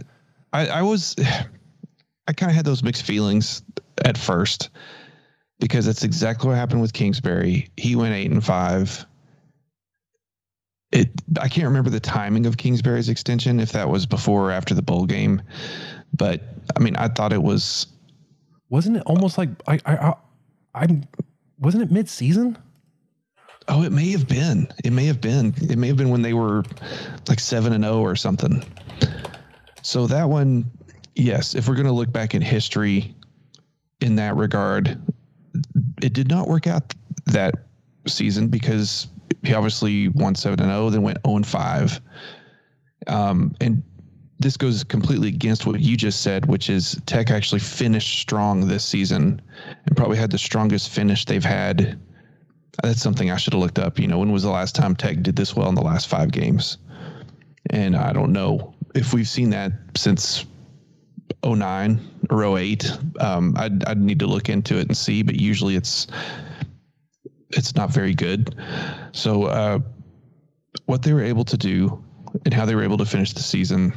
I, 0.52 0.66
I 0.78 0.82
was 0.82 1.16
I 2.28 2.32
kind 2.32 2.50
of 2.50 2.56
had 2.56 2.64
those 2.64 2.82
mixed 2.82 3.02
feelings 3.02 3.62
at 4.04 4.16
first 4.16 4.70
because 5.60 5.86
that's 5.86 6.04
exactly 6.04 6.48
what 6.48 6.56
happened 6.56 6.80
with 6.80 6.92
Kingsbury. 6.92 7.68
He 7.76 7.96
went 7.96 8.14
eight 8.14 8.30
and 8.30 8.44
five. 8.44 9.04
It 10.92 11.10
I 11.40 11.48
can't 11.48 11.66
remember 11.66 11.90
the 11.90 12.00
timing 12.00 12.46
of 12.46 12.56
Kingsbury's 12.56 13.08
extension 13.08 13.60
if 13.60 13.72
that 13.72 13.88
was 13.88 14.06
before 14.06 14.48
or 14.48 14.52
after 14.52 14.74
the 14.74 14.82
bowl 14.82 15.06
game, 15.06 15.42
but 16.12 16.42
I 16.76 16.80
mean 16.80 16.96
I 16.96 17.08
thought 17.08 17.32
it 17.32 17.42
was. 17.42 17.86
Wasn't 18.70 18.96
it 18.96 19.02
almost 19.06 19.38
like 19.38 19.50
I 19.66 19.78
I 19.84 19.94
I, 19.94 20.14
I 20.74 20.86
wasn't 21.58 21.82
it 21.82 21.90
mid 21.90 22.08
season? 22.08 22.58
Oh, 23.68 23.82
it 23.82 23.92
may 23.92 24.10
have 24.10 24.28
been. 24.28 24.68
It 24.84 24.92
may 24.92 25.06
have 25.06 25.20
been. 25.20 25.54
It 25.56 25.78
may 25.78 25.88
have 25.88 25.96
been 25.96 26.10
when 26.10 26.22
they 26.22 26.34
were 26.34 26.64
like 27.28 27.40
seven 27.40 27.72
and 27.72 27.84
zero 27.84 27.96
oh 27.96 28.02
or 28.02 28.16
something. 28.16 28.64
So 29.82 30.06
that 30.06 30.28
one, 30.28 30.70
yes. 31.14 31.54
If 31.54 31.68
we're 31.68 31.74
going 31.74 31.86
to 31.86 31.92
look 31.92 32.12
back 32.12 32.34
in 32.34 32.42
history, 32.42 33.14
in 34.00 34.16
that 34.16 34.36
regard, 34.36 35.00
it 36.02 36.12
did 36.12 36.28
not 36.28 36.48
work 36.48 36.66
out 36.66 36.94
that 37.26 37.54
season 38.06 38.48
because 38.48 39.08
he 39.42 39.54
obviously 39.54 40.08
won 40.08 40.34
seven 40.34 40.60
and 40.60 40.70
zero, 40.70 40.86
oh, 40.86 40.90
then 40.90 41.02
went 41.02 41.18
zero 41.18 41.34
oh 41.34 41.36
and 41.36 41.46
five. 41.46 42.00
Um, 43.06 43.54
and 43.60 43.82
this 44.38 44.56
goes 44.58 44.84
completely 44.84 45.28
against 45.28 45.66
what 45.66 45.80
you 45.80 45.96
just 45.96 46.20
said, 46.20 46.46
which 46.46 46.68
is 46.68 47.00
Tech 47.06 47.30
actually 47.30 47.60
finished 47.60 48.18
strong 48.18 48.66
this 48.66 48.84
season 48.84 49.40
and 49.86 49.96
probably 49.96 50.18
had 50.18 50.30
the 50.30 50.38
strongest 50.38 50.90
finish 50.90 51.24
they've 51.24 51.44
had 51.44 51.98
that's 52.82 53.00
something 53.00 53.30
I 53.30 53.36
should 53.36 53.52
have 53.52 53.62
looked 53.62 53.78
up. 53.78 53.98
You 53.98 54.08
know, 54.08 54.18
when 54.18 54.32
was 54.32 54.42
the 54.42 54.50
last 54.50 54.74
time 54.74 54.96
Tech 54.96 55.22
did 55.22 55.36
this 55.36 55.54
well 55.54 55.68
in 55.68 55.74
the 55.74 55.82
last 55.82 56.08
five 56.08 56.30
games? 56.30 56.78
And 57.70 57.96
I 57.96 58.12
don't 58.12 58.32
know 58.32 58.74
if 58.94 59.14
we've 59.14 59.28
seen 59.28 59.50
that 59.50 59.72
since 59.96 60.44
09 61.44 62.00
or 62.30 62.58
08. 62.58 62.90
Um, 63.20 63.54
I'd, 63.56 63.84
I'd 63.84 64.00
need 64.00 64.18
to 64.20 64.26
look 64.26 64.48
into 64.48 64.78
it 64.78 64.88
and 64.88 64.96
see, 64.96 65.22
but 65.22 65.36
usually 65.36 65.76
it's 65.76 66.06
it's 67.50 67.76
not 67.76 67.90
very 67.90 68.14
good. 68.14 68.54
So 69.12 69.44
uh, 69.44 69.78
what 70.86 71.02
they 71.02 71.12
were 71.12 71.22
able 71.22 71.44
to 71.44 71.56
do 71.56 72.02
and 72.44 72.52
how 72.52 72.66
they 72.66 72.74
were 72.74 72.82
able 72.82 72.98
to 72.98 73.04
finish 73.04 73.32
the 73.32 73.42
season, 73.42 73.94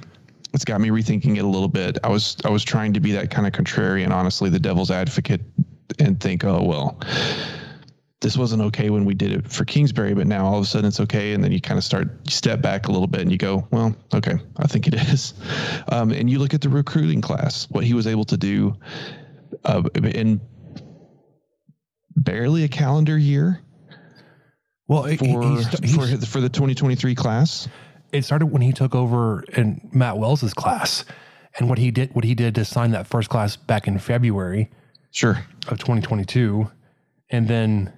it's 0.54 0.64
got 0.64 0.80
me 0.80 0.90
rethinking 0.90 1.38
it 1.38 1.44
a 1.44 1.48
little 1.48 1.68
bit. 1.68 1.98
I 2.04 2.10
was 2.10 2.38
I 2.46 2.50
was 2.50 2.64
trying 2.64 2.94
to 2.94 3.00
be 3.00 3.12
that 3.14 3.32
kind 3.32 3.48
of 3.48 3.54
contrarian, 3.54 4.12
honestly, 4.12 4.50
the 4.50 4.60
devil's 4.60 4.92
advocate, 4.92 5.42
and 6.00 6.20
think, 6.20 6.44
oh 6.44 6.64
well 6.64 7.00
this 8.20 8.36
wasn't 8.36 8.62
okay 8.64 8.90
when 8.90 9.06
we 9.06 9.14
did 9.14 9.32
it 9.32 9.52
for 9.52 9.64
Kingsbury, 9.64 10.16
but 10.16 10.26
now 10.26 10.46
all 10.46 10.58
of 10.58 10.64
a 10.64 10.66
sudden 10.66 10.88
it's 10.88 11.00
okay. 11.00 11.34
And 11.34 11.44
then 11.44 11.52
you 11.52 11.62
kind 11.62 11.78
of 11.78 11.84
start 11.84 12.08
step 12.30 12.62
back 12.62 12.88
a 12.88 12.92
little 12.92 13.08
bit 13.08 13.22
and 13.22 13.32
you 13.32 13.38
go, 13.38 13.68
well, 13.70 13.96
okay, 14.14 14.38
I 14.58 14.68
think 14.68 14.88
it 14.88 14.96
is. 14.96 15.34
Um, 15.90 16.12
and 16.12 16.30
you 16.30 16.40
look 16.40 16.54
at 16.54 16.60
the 16.60 16.70
recruiting 16.70 17.22
class, 17.22 17.66
what 17.70 17.84
he 17.84 17.94
was 17.94 18.08
able 18.08 18.26
to 18.26 18.36
do 18.36 18.76
uh, 19.64 19.84
in 19.96 20.42
barely 22.16 22.64
a 22.64 22.68
calendar 22.68 23.18
year. 23.18 23.62
Well, 24.88 25.04
for, 25.04 25.10
he's, 25.10 25.96
for, 25.96 26.08
for 26.26 26.42
the 26.42 26.50
2023 26.50 27.16
class. 27.16 27.70
It 28.12 28.26
started 28.26 28.48
when 28.48 28.62
he 28.62 28.74
took 28.74 28.96
over 28.96 29.44
in 29.44 29.90
Matt 29.94 30.18
Wells's 30.18 30.54
class, 30.54 31.06
and 31.58 31.70
what 31.70 31.78
he 31.78 31.92
did, 31.92 32.14
what 32.14 32.26
he 32.26 32.36
did 32.36 32.56
to 32.56 32.66
sign 32.66 32.92
that 32.92 33.08
first 33.08 33.30
class 33.30 33.56
back 33.56 33.88
in 33.88 33.98
February, 33.98 34.70
sure, 35.12 35.46
of 35.70 35.78
2022, 35.78 36.70
and 37.30 37.48
then 37.48 37.94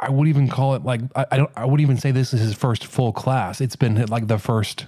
I 0.00 0.10
would 0.10 0.28
even 0.28 0.48
call 0.48 0.74
it 0.74 0.84
like 0.84 1.00
I, 1.14 1.26
I 1.32 1.36
don't 1.36 1.50
I 1.56 1.64
would 1.64 1.80
even 1.80 1.96
say 1.96 2.10
this 2.10 2.34
is 2.34 2.40
his 2.40 2.54
first 2.54 2.84
full 2.84 3.12
class. 3.12 3.60
It's 3.60 3.76
been 3.76 4.04
like 4.06 4.26
the 4.26 4.38
first 4.38 4.86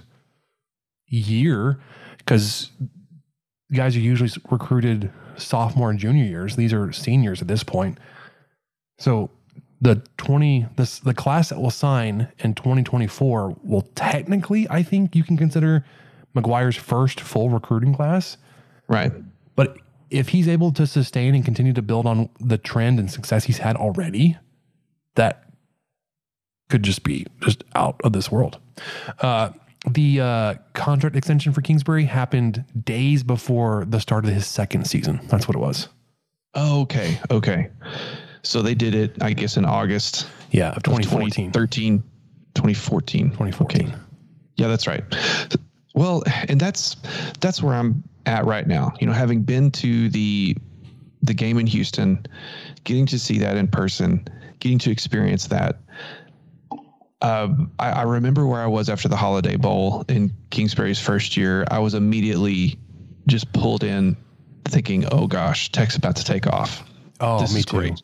year 1.07 1.79
because 2.19 2.69
guys 3.73 3.95
are 3.95 3.99
usually 3.99 4.29
recruited 4.49 5.11
sophomore 5.35 5.89
and 5.89 5.99
junior 5.99 6.25
years. 6.25 6.55
These 6.55 6.73
are 6.73 6.91
seniors 6.91 7.41
at 7.41 7.47
this 7.47 7.63
point. 7.63 7.97
So 8.99 9.31
the 9.81 10.03
20 10.17 10.67
this 10.75 10.99
the 10.99 11.13
class 11.13 11.49
that 11.49 11.59
will 11.59 11.71
sign 11.71 12.27
in 12.39 12.53
2024 12.53 13.57
will 13.63 13.83
technically 13.95 14.67
I 14.69 14.83
think 14.83 15.15
you 15.15 15.23
can 15.23 15.37
consider 15.37 15.85
McGuire's 16.35 16.75
first 16.75 17.19
full 17.19 17.49
recruiting 17.49 17.95
class. 17.95 18.37
Right. 18.87 19.11
But 19.55 19.77
if 20.09 20.29
he's 20.29 20.47
able 20.47 20.71
to 20.73 20.85
sustain 20.85 21.33
and 21.33 21.43
continue 21.43 21.73
to 21.73 21.81
build 21.81 22.05
on 22.05 22.29
the 22.39 22.57
trend 22.57 22.99
and 22.99 23.09
success 23.09 23.45
he's 23.45 23.59
had 23.59 23.75
already, 23.75 24.37
that 25.19 25.43
could 26.69 26.81
just 26.81 27.03
be 27.03 27.25
just 27.41 27.63
out 27.75 27.99
of 28.03 28.13
this 28.13 28.31
world. 28.31 28.57
Uh, 29.19 29.49
the 29.89 30.21
uh, 30.21 30.55
contract 30.73 31.15
extension 31.15 31.51
for 31.51 31.61
Kingsbury 31.61 32.05
happened 32.05 32.63
days 32.83 33.23
before 33.23 33.85
the 33.87 33.99
start 33.99 34.25
of 34.25 34.31
his 34.31 34.47
second 34.47 34.87
season. 34.87 35.19
That's 35.25 35.47
what 35.47 35.55
it 35.55 35.59
was. 35.59 35.89
Oh, 36.53 36.81
okay. 36.81 37.19
Okay. 37.29 37.69
So 38.43 38.61
they 38.61 38.75
did 38.75 38.95
it, 38.95 39.21
I 39.21 39.33
guess, 39.33 39.57
in 39.57 39.65
August. 39.65 40.27
Yeah, 40.51 40.71
of 40.71 40.83
2014. 40.83 41.51
2013, 41.51 41.99
2014. 42.55 43.29
2014. 43.31 43.87
Okay. 43.87 43.95
Yeah, 44.55 44.67
that's 44.67 44.87
right. 44.87 45.03
Well, 45.95 46.23
and 46.47 46.59
that's 46.59 46.95
that's 47.41 47.61
where 47.61 47.73
I'm 47.73 48.03
at 48.25 48.45
right 48.45 48.67
now. 48.67 48.93
You 48.99 49.07
know, 49.07 49.13
having 49.13 49.41
been 49.41 49.71
to 49.71 50.09
the 50.09 50.55
the 51.21 51.33
game 51.33 51.57
in 51.57 51.67
Houston, 51.67 52.25
getting 52.85 53.05
to 53.07 53.19
see 53.19 53.37
that 53.39 53.57
in 53.57 53.67
person, 53.67 54.25
getting 54.59 54.79
to 54.79 54.91
experience 54.91 55.47
that. 55.47 55.77
Uh, 57.21 57.49
I, 57.77 57.91
I, 57.91 58.01
remember 58.03 58.45
where 58.45 58.61
I 58.61 58.67
was 58.67 58.87
after 58.87 59.09
the 59.09 59.15
Holiday 59.17 59.57
Bowl 59.57 60.05
in 60.07 60.31
Kingsbury's 60.51 60.99
first 60.99 61.35
year. 61.35 61.65
I 61.69 61.79
was 61.79 61.93
immediately 61.93 62.79
just 63.27 63.51
pulled 63.51 63.83
in, 63.83 64.15
thinking, 64.65 65.05
"Oh 65.11 65.27
gosh, 65.27 65.69
Tech's 65.71 65.97
about 65.97 66.15
to 66.15 66.23
take 66.23 66.47
off." 66.47 66.81
Oh, 67.19 67.41
this 67.41 67.53
me 67.53 67.61
too. 67.61 67.77
Great. 67.77 68.01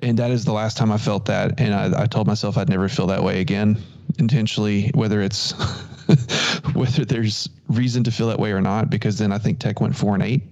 And 0.00 0.18
that 0.18 0.32
is 0.32 0.44
the 0.44 0.52
last 0.52 0.76
time 0.76 0.90
I 0.90 0.98
felt 0.98 1.26
that, 1.26 1.60
and 1.60 1.72
I, 1.72 2.02
I 2.02 2.06
told 2.06 2.26
myself 2.26 2.58
I'd 2.58 2.68
never 2.68 2.88
feel 2.88 3.06
that 3.06 3.22
way 3.22 3.40
again, 3.40 3.80
intentionally. 4.18 4.90
Whether 4.94 5.22
it's 5.22 5.52
whether 6.74 7.04
there's 7.04 7.48
reason 7.68 8.02
to 8.02 8.10
feel 8.10 8.26
that 8.28 8.40
way 8.40 8.50
or 8.50 8.60
not, 8.60 8.90
because 8.90 9.16
then 9.16 9.30
I 9.30 9.38
think 9.38 9.60
Tech 9.60 9.80
went 9.80 9.94
four 9.94 10.14
and 10.14 10.24
eight. 10.24 10.42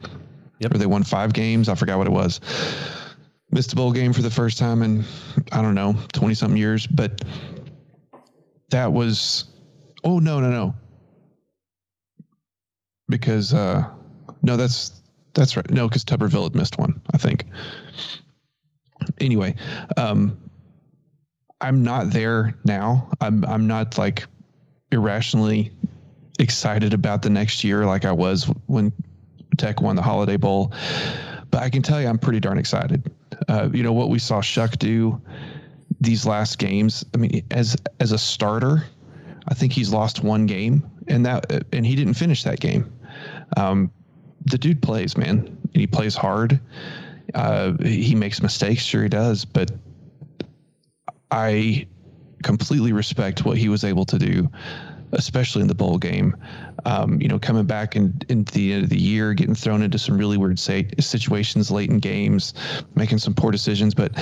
Yep. 0.60 0.74
Or 0.76 0.78
they 0.78 0.86
won 0.86 1.02
five 1.02 1.32
games. 1.32 1.68
I 1.68 1.74
forgot 1.74 1.98
what 1.98 2.06
it 2.06 2.12
was 2.12 2.38
missed 3.54 3.72
a 3.72 3.76
bowl 3.76 3.92
game 3.92 4.12
for 4.12 4.20
the 4.20 4.30
first 4.30 4.58
time 4.58 4.82
in 4.82 5.04
I 5.52 5.62
don't 5.62 5.74
know 5.74 5.94
twenty 6.12 6.34
something 6.34 6.58
years, 6.58 6.86
but 6.86 7.22
that 8.70 8.92
was 8.92 9.44
oh 10.02 10.18
no 10.18 10.40
no 10.40 10.50
no 10.50 10.74
because 13.08 13.54
uh, 13.54 13.88
no 14.42 14.56
that's 14.56 15.00
that's 15.32 15.56
right 15.56 15.70
no 15.70 15.88
because 15.88 16.04
Tuberville 16.04 16.42
had 16.42 16.54
missed 16.54 16.78
one 16.78 17.00
I 17.14 17.18
think 17.18 17.46
anyway, 19.20 19.54
um, 19.96 20.38
I'm 21.60 21.82
not 21.82 22.10
there 22.10 22.58
now. 22.64 23.10
I'm 23.20 23.44
I'm 23.44 23.66
not 23.66 23.98
like 23.98 24.26
irrationally 24.90 25.72
excited 26.38 26.94
about 26.94 27.22
the 27.22 27.30
next 27.30 27.64
year 27.64 27.86
like 27.86 28.04
I 28.04 28.12
was 28.12 28.44
when 28.66 28.92
Tech 29.56 29.80
won 29.80 29.96
the 29.96 30.02
Holiday 30.02 30.36
Bowl. 30.36 30.72
But 31.50 31.62
I 31.62 31.70
can 31.70 31.82
tell 31.82 32.00
you, 32.00 32.08
I'm 32.08 32.18
pretty 32.18 32.40
darn 32.40 32.58
excited. 32.58 33.10
Uh, 33.48 33.68
you 33.72 33.82
know 33.82 33.92
what 33.92 34.08
we 34.08 34.18
saw 34.18 34.40
Shough 34.40 34.78
do 34.78 35.20
these 36.00 36.26
last 36.26 36.58
games. 36.58 37.04
I 37.14 37.18
mean, 37.18 37.44
as 37.50 37.76
as 38.00 38.12
a 38.12 38.18
starter, 38.18 38.84
I 39.48 39.54
think 39.54 39.72
he's 39.72 39.92
lost 39.92 40.22
one 40.22 40.46
game, 40.46 40.88
and 41.08 41.24
that 41.26 41.64
and 41.72 41.84
he 41.84 41.94
didn't 41.96 42.14
finish 42.14 42.42
that 42.44 42.60
game. 42.60 42.92
Um, 43.56 43.90
the 44.46 44.58
dude 44.58 44.82
plays, 44.82 45.16
man. 45.16 45.38
and 45.38 45.80
He 45.80 45.86
plays 45.86 46.14
hard. 46.14 46.60
Uh, 47.34 47.72
he 47.82 48.14
makes 48.14 48.42
mistakes, 48.42 48.82
sure 48.82 49.02
he 49.02 49.08
does, 49.08 49.44
but 49.44 49.70
I 51.30 51.86
completely 52.42 52.92
respect 52.92 53.44
what 53.44 53.56
he 53.56 53.68
was 53.68 53.82
able 53.82 54.04
to 54.04 54.18
do, 54.18 54.50
especially 55.12 55.62
in 55.62 55.68
the 55.68 55.74
bowl 55.74 55.98
game. 55.98 56.36
Um, 56.86 57.18
you 57.20 57.28
know, 57.28 57.38
coming 57.38 57.64
back 57.64 57.96
in, 57.96 58.14
into 58.28 58.52
the 58.52 58.72
end 58.74 58.84
of 58.84 58.90
the 58.90 59.00
year, 59.00 59.32
getting 59.32 59.54
thrown 59.54 59.80
into 59.82 59.98
some 59.98 60.18
really 60.18 60.36
weird 60.36 60.58
say, 60.58 60.86
situations 61.00 61.70
late 61.70 61.88
in 61.88 61.98
games, 61.98 62.52
making 62.94 63.18
some 63.18 63.32
poor 63.34 63.50
decisions. 63.50 63.94
But 63.94 64.12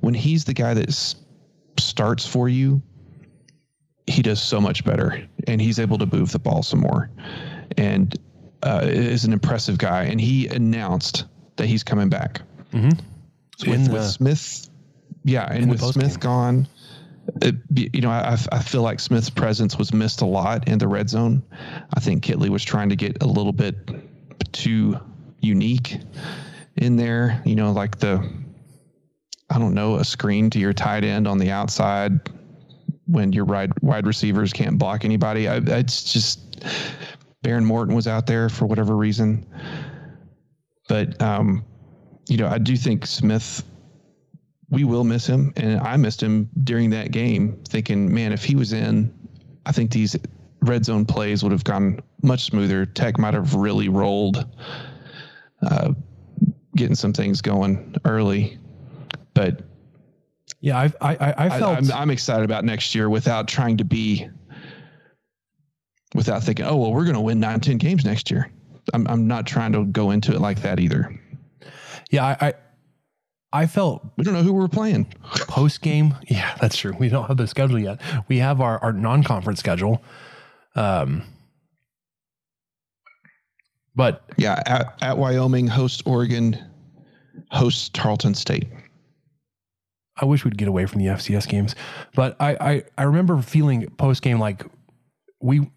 when 0.00 0.14
he's 0.14 0.44
the 0.44 0.54
guy 0.54 0.74
that 0.74 1.14
starts 1.78 2.24
for 2.24 2.48
you, 2.48 2.80
he 4.06 4.22
does 4.22 4.40
so 4.40 4.60
much 4.60 4.84
better, 4.84 5.26
and 5.48 5.60
he's 5.60 5.78
able 5.80 5.98
to 5.98 6.06
move 6.06 6.30
the 6.30 6.38
ball 6.38 6.62
some 6.62 6.80
more, 6.80 7.10
and 7.78 8.16
uh, 8.62 8.82
is 8.84 9.24
an 9.24 9.32
impressive 9.32 9.78
guy. 9.78 10.04
And 10.04 10.20
he 10.20 10.46
announced 10.48 11.24
that 11.56 11.66
he's 11.66 11.82
coming 11.82 12.08
back. 12.08 12.42
With, 12.72 12.84
In 13.66 13.82
with 13.92 14.02
the- 14.02 14.08
Smith, 14.08 14.70
yeah, 15.24 15.46
and 15.50 15.70
with 15.70 15.80
Smith 15.80 16.18
postgame. 16.18 16.20
gone, 16.20 16.68
it, 17.42 17.56
you 17.94 18.00
know, 18.00 18.10
I, 18.10 18.36
I 18.52 18.58
feel 18.60 18.82
like 18.82 19.00
Smith's 19.00 19.30
presence 19.30 19.78
was 19.78 19.92
missed 19.92 20.20
a 20.20 20.26
lot 20.26 20.68
in 20.68 20.78
the 20.78 20.88
red 20.88 21.08
zone. 21.08 21.42
I 21.94 22.00
think 22.00 22.24
Kittley 22.24 22.48
was 22.48 22.64
trying 22.64 22.88
to 22.90 22.96
get 22.96 23.22
a 23.22 23.26
little 23.26 23.52
bit 23.52 23.76
too 24.52 24.98
unique 25.40 25.98
in 26.76 26.96
there. 26.96 27.42
You 27.44 27.56
know, 27.56 27.72
like 27.72 27.98
the, 27.98 28.26
I 29.50 29.58
don't 29.58 29.74
know, 29.74 29.96
a 29.96 30.04
screen 30.04 30.50
to 30.50 30.58
your 30.58 30.72
tight 30.72 31.04
end 31.04 31.26
on 31.26 31.38
the 31.38 31.50
outside 31.50 32.20
when 33.06 33.32
your 33.32 33.44
wide 33.44 33.72
wide 33.82 34.06
receivers 34.06 34.52
can't 34.52 34.78
block 34.78 35.04
anybody. 35.04 35.48
I, 35.48 35.56
it's 35.56 36.12
just 36.12 36.64
Behren 37.42 37.64
Morton 37.64 37.94
was 37.94 38.06
out 38.06 38.26
there 38.26 38.48
for 38.48 38.66
whatever 38.66 38.96
reason, 38.96 39.46
but 40.88 41.20
um, 41.20 41.64
you 42.28 42.38
know, 42.38 42.48
I 42.48 42.58
do 42.58 42.76
think 42.76 43.06
Smith 43.06 43.62
we 44.74 44.84
will 44.84 45.04
miss 45.04 45.26
him. 45.26 45.52
And 45.56 45.80
I 45.80 45.96
missed 45.96 46.22
him 46.22 46.50
during 46.64 46.90
that 46.90 47.12
game, 47.12 47.62
thinking, 47.68 48.12
man, 48.12 48.32
if 48.32 48.44
he 48.44 48.56
was 48.56 48.72
in, 48.72 49.12
I 49.64 49.72
think 49.72 49.92
these 49.92 50.16
red 50.62 50.84
zone 50.84 51.06
plays 51.06 51.42
would 51.42 51.52
have 51.52 51.64
gone 51.64 52.00
much 52.22 52.44
smoother. 52.44 52.84
Tech 52.84 53.18
might 53.18 53.34
have 53.34 53.54
really 53.54 53.88
rolled, 53.88 54.46
uh, 55.62 55.92
getting 56.76 56.96
some 56.96 57.12
things 57.12 57.40
going 57.40 57.94
early. 58.04 58.58
But 59.32 59.62
Yeah, 60.60 60.78
I've, 60.78 60.96
I 61.00 61.14
I 61.14 61.30
I 61.30 61.34
I, 61.46 61.58
felt 61.58 61.78
I'm, 61.78 61.92
I'm 61.92 62.10
excited 62.10 62.44
about 62.44 62.64
next 62.64 62.94
year 62.94 63.08
without 63.08 63.48
trying 63.48 63.76
to 63.78 63.84
be, 63.84 64.28
without 66.14 66.42
thinking, 66.42 66.66
oh, 66.66 66.76
well, 66.76 66.92
we're 66.92 67.04
going 67.04 67.14
to 67.14 67.20
win 67.20 67.40
nine, 67.40 67.60
10 67.60 67.78
games 67.78 68.04
next 68.04 68.30
year. 68.30 68.50
I'm, 68.92 69.06
I'm 69.06 69.26
not 69.26 69.46
trying 69.46 69.72
to 69.72 69.84
go 69.84 70.10
into 70.10 70.34
it 70.34 70.40
like 70.40 70.62
that 70.62 70.80
either. 70.80 71.18
yeah 72.10 72.36
I, 72.40 72.54
I 73.54 73.66
felt 73.66 74.04
We 74.16 74.24
don't 74.24 74.34
know 74.34 74.42
who 74.42 74.52
we're 74.52 74.68
playing. 74.68 75.06
post 75.48 75.80
game. 75.80 76.14
Yeah, 76.28 76.56
that's 76.60 76.76
true. 76.76 76.94
We 76.98 77.08
don't 77.08 77.26
have 77.28 77.36
the 77.36 77.46
schedule 77.46 77.78
yet. 77.78 78.00
We 78.28 78.38
have 78.38 78.60
our, 78.60 78.78
our 78.82 78.92
non 78.92 79.22
conference 79.22 79.60
schedule. 79.60 80.02
Um, 80.74 81.22
but 83.94 84.24
Yeah, 84.36 84.60
at, 84.66 84.98
at 85.00 85.18
Wyoming, 85.18 85.68
host 85.68 86.02
Oregon, 86.04 86.58
host 87.50 87.94
Tarleton 87.94 88.34
State. 88.34 88.66
I 90.16 90.24
wish 90.24 90.44
we'd 90.44 90.58
get 90.58 90.68
away 90.68 90.86
from 90.86 91.00
the 91.00 91.06
FCS 91.06 91.48
games. 91.48 91.74
But 92.14 92.36
I 92.40 92.56
I, 92.60 92.82
I 92.98 93.02
remember 93.04 93.40
feeling 93.42 93.88
post 93.98 94.22
game 94.22 94.38
like 94.38 94.64
we 95.40 95.70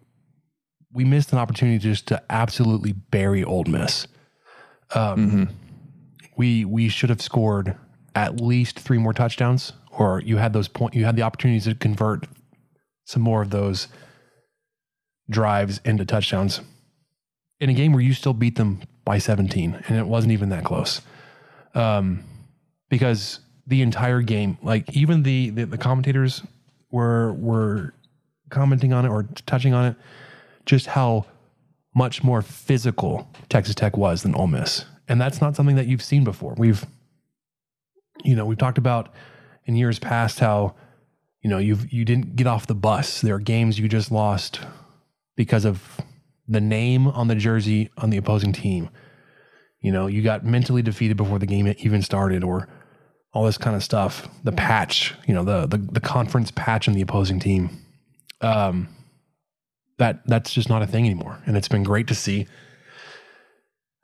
we 0.91 1.05
missed 1.05 1.31
an 1.31 1.37
opportunity 1.37 1.77
just 1.77 2.07
to 2.07 2.21
absolutely 2.29 2.93
bury 2.93 3.43
Ole 3.43 3.65
Miss. 3.65 4.07
Um, 4.95 5.49
we 6.38 6.63
we 6.63 6.88
should 6.88 7.10
have 7.10 7.21
scored 7.21 7.76
at 8.15 8.39
least 8.39 8.80
three 8.80 8.97
more 8.97 9.13
touchdowns, 9.13 9.73
or 9.91 10.21
you 10.21 10.38
had 10.38 10.54
those 10.54 10.67
point 10.67 10.93
you 10.93 11.04
had 11.04 11.15
the 11.15 11.23
opportunities 11.23 11.65
to 11.65 11.76
convert 11.76 12.28
some 13.06 13.21
more 13.21 13.41
of 13.41 13.50
those 13.50 13.88
drives 15.30 15.82
into 15.84 16.06
touchdowns 16.06 16.62
in 17.60 17.69
a 17.69 17.73
game 17.73 17.91
where 17.91 18.02
you 18.02 18.13
still 18.13 18.34
beat 18.34 18.56
them 18.56 18.82
by 19.04 19.17
17 19.17 19.84
and 19.88 19.97
it 19.97 20.08
wasn't 20.08 20.32
even 20.32 20.50
that 20.50 20.63
close. 20.63 21.02
Um, 21.73 22.23
because 22.89 23.39
the 23.65 23.82
entire 23.82 24.21
game 24.21 24.58
like 24.62 24.95
even 24.95 25.23
the, 25.23 25.50
the 25.50 25.65
the 25.65 25.78
commentators 25.78 26.43
were 26.91 27.34
were 27.34 27.93
commenting 28.50 28.93
on 28.93 29.06
it 29.06 29.10
or 29.10 29.23
touching 29.45 29.73
on 29.73 29.86
it 29.86 29.95
just 30.65 30.88
how 30.88 31.26
much 31.93 32.23
more 32.23 32.41
physical 32.41 33.30
Texas 33.50 33.76
Tech 33.76 33.97
was 33.97 34.23
than 34.23 34.36
Ole 34.36 34.47
Miss 34.47 34.86
and 35.07 35.19
that's 35.19 35.41
not 35.41 35.55
something 35.55 35.75
that 35.75 35.87
you've 35.87 36.03
seen 36.03 36.23
before 36.23 36.53
we've 36.57 36.85
you 38.23 38.35
know 38.35 38.45
we've 38.45 38.57
talked 38.57 38.77
about 38.77 39.13
in 39.65 39.75
years 39.75 39.99
past 39.99 40.39
how 40.39 40.75
you 41.41 41.49
know 41.49 41.57
you've 41.57 41.91
you 41.91 42.05
didn't 42.05 42.35
get 42.35 42.47
off 42.47 42.67
the 42.67 42.75
bus 42.75 43.21
there 43.21 43.35
are 43.35 43.39
games 43.39 43.79
you 43.79 43.87
just 43.87 44.11
lost 44.11 44.59
because 45.35 45.65
of 45.65 46.01
the 46.47 46.61
name 46.61 47.07
on 47.07 47.27
the 47.27 47.35
jersey 47.35 47.89
on 47.97 48.09
the 48.09 48.17
opposing 48.17 48.53
team. 48.53 48.89
You 49.81 49.91
know, 49.91 50.07
you 50.07 50.21
got 50.21 50.43
mentally 50.43 50.81
defeated 50.81 51.17
before 51.17 51.39
the 51.39 51.45
game 51.45 51.73
even 51.79 52.01
started, 52.01 52.43
or 52.43 52.67
all 53.33 53.45
this 53.45 53.57
kind 53.57 53.75
of 53.75 53.83
stuff. 53.83 54.27
The 54.43 54.51
patch, 54.51 55.13
you 55.27 55.33
know, 55.33 55.43
the 55.43 55.67
the, 55.67 55.77
the 55.77 55.99
conference 55.99 56.51
patch 56.51 56.87
on 56.87 56.93
the 56.93 57.01
opposing 57.01 57.39
team. 57.39 57.69
Um, 58.41 58.89
that 59.97 60.21
that's 60.25 60.53
just 60.53 60.69
not 60.69 60.81
a 60.81 60.87
thing 60.87 61.05
anymore, 61.05 61.41
and 61.45 61.55
it's 61.55 61.67
been 61.67 61.83
great 61.83 62.07
to 62.07 62.15
see. 62.15 62.47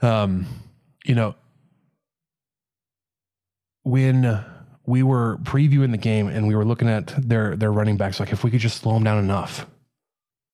Um, 0.02 0.46
you 1.06 1.16
know, 1.16 1.36
when 3.84 4.44
we 4.86 5.04
were 5.04 5.38
previewing 5.44 5.92
the 5.92 5.98
game 5.98 6.28
and 6.28 6.48
we 6.48 6.56
were 6.56 6.66
looking 6.66 6.90
at 6.90 7.14
their 7.18 7.56
their 7.56 7.72
running 7.72 7.98
backs, 7.98 8.20
like 8.20 8.32
if 8.32 8.44
we 8.44 8.52
could 8.52 8.60
just 8.60 8.82
slow 8.82 8.94
them 8.94 9.04
down 9.04 9.20
enough, 9.20 9.66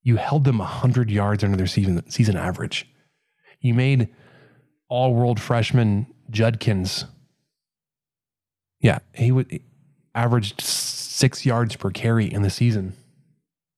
you 0.04 0.18
held 0.18 0.44
them 0.44 0.60
100 0.60 1.10
yards 1.12 1.44
under 1.44 1.58
their 1.58 1.68
season, 1.68 2.10
season 2.10 2.36
average. 2.36 2.88
You 3.60 3.74
made 3.74 4.10
all 4.88 5.14
world 5.14 5.40
freshman 5.40 6.08
Judkins, 6.30 7.06
yeah, 8.80 9.00
he 9.14 9.32
would 9.32 9.62
averaged 10.16 10.62
six 10.62 11.46
yards 11.46 11.76
per 11.76 11.92
carry 11.92 12.32
in 12.32 12.42
the 12.42 12.50
season 12.50 12.94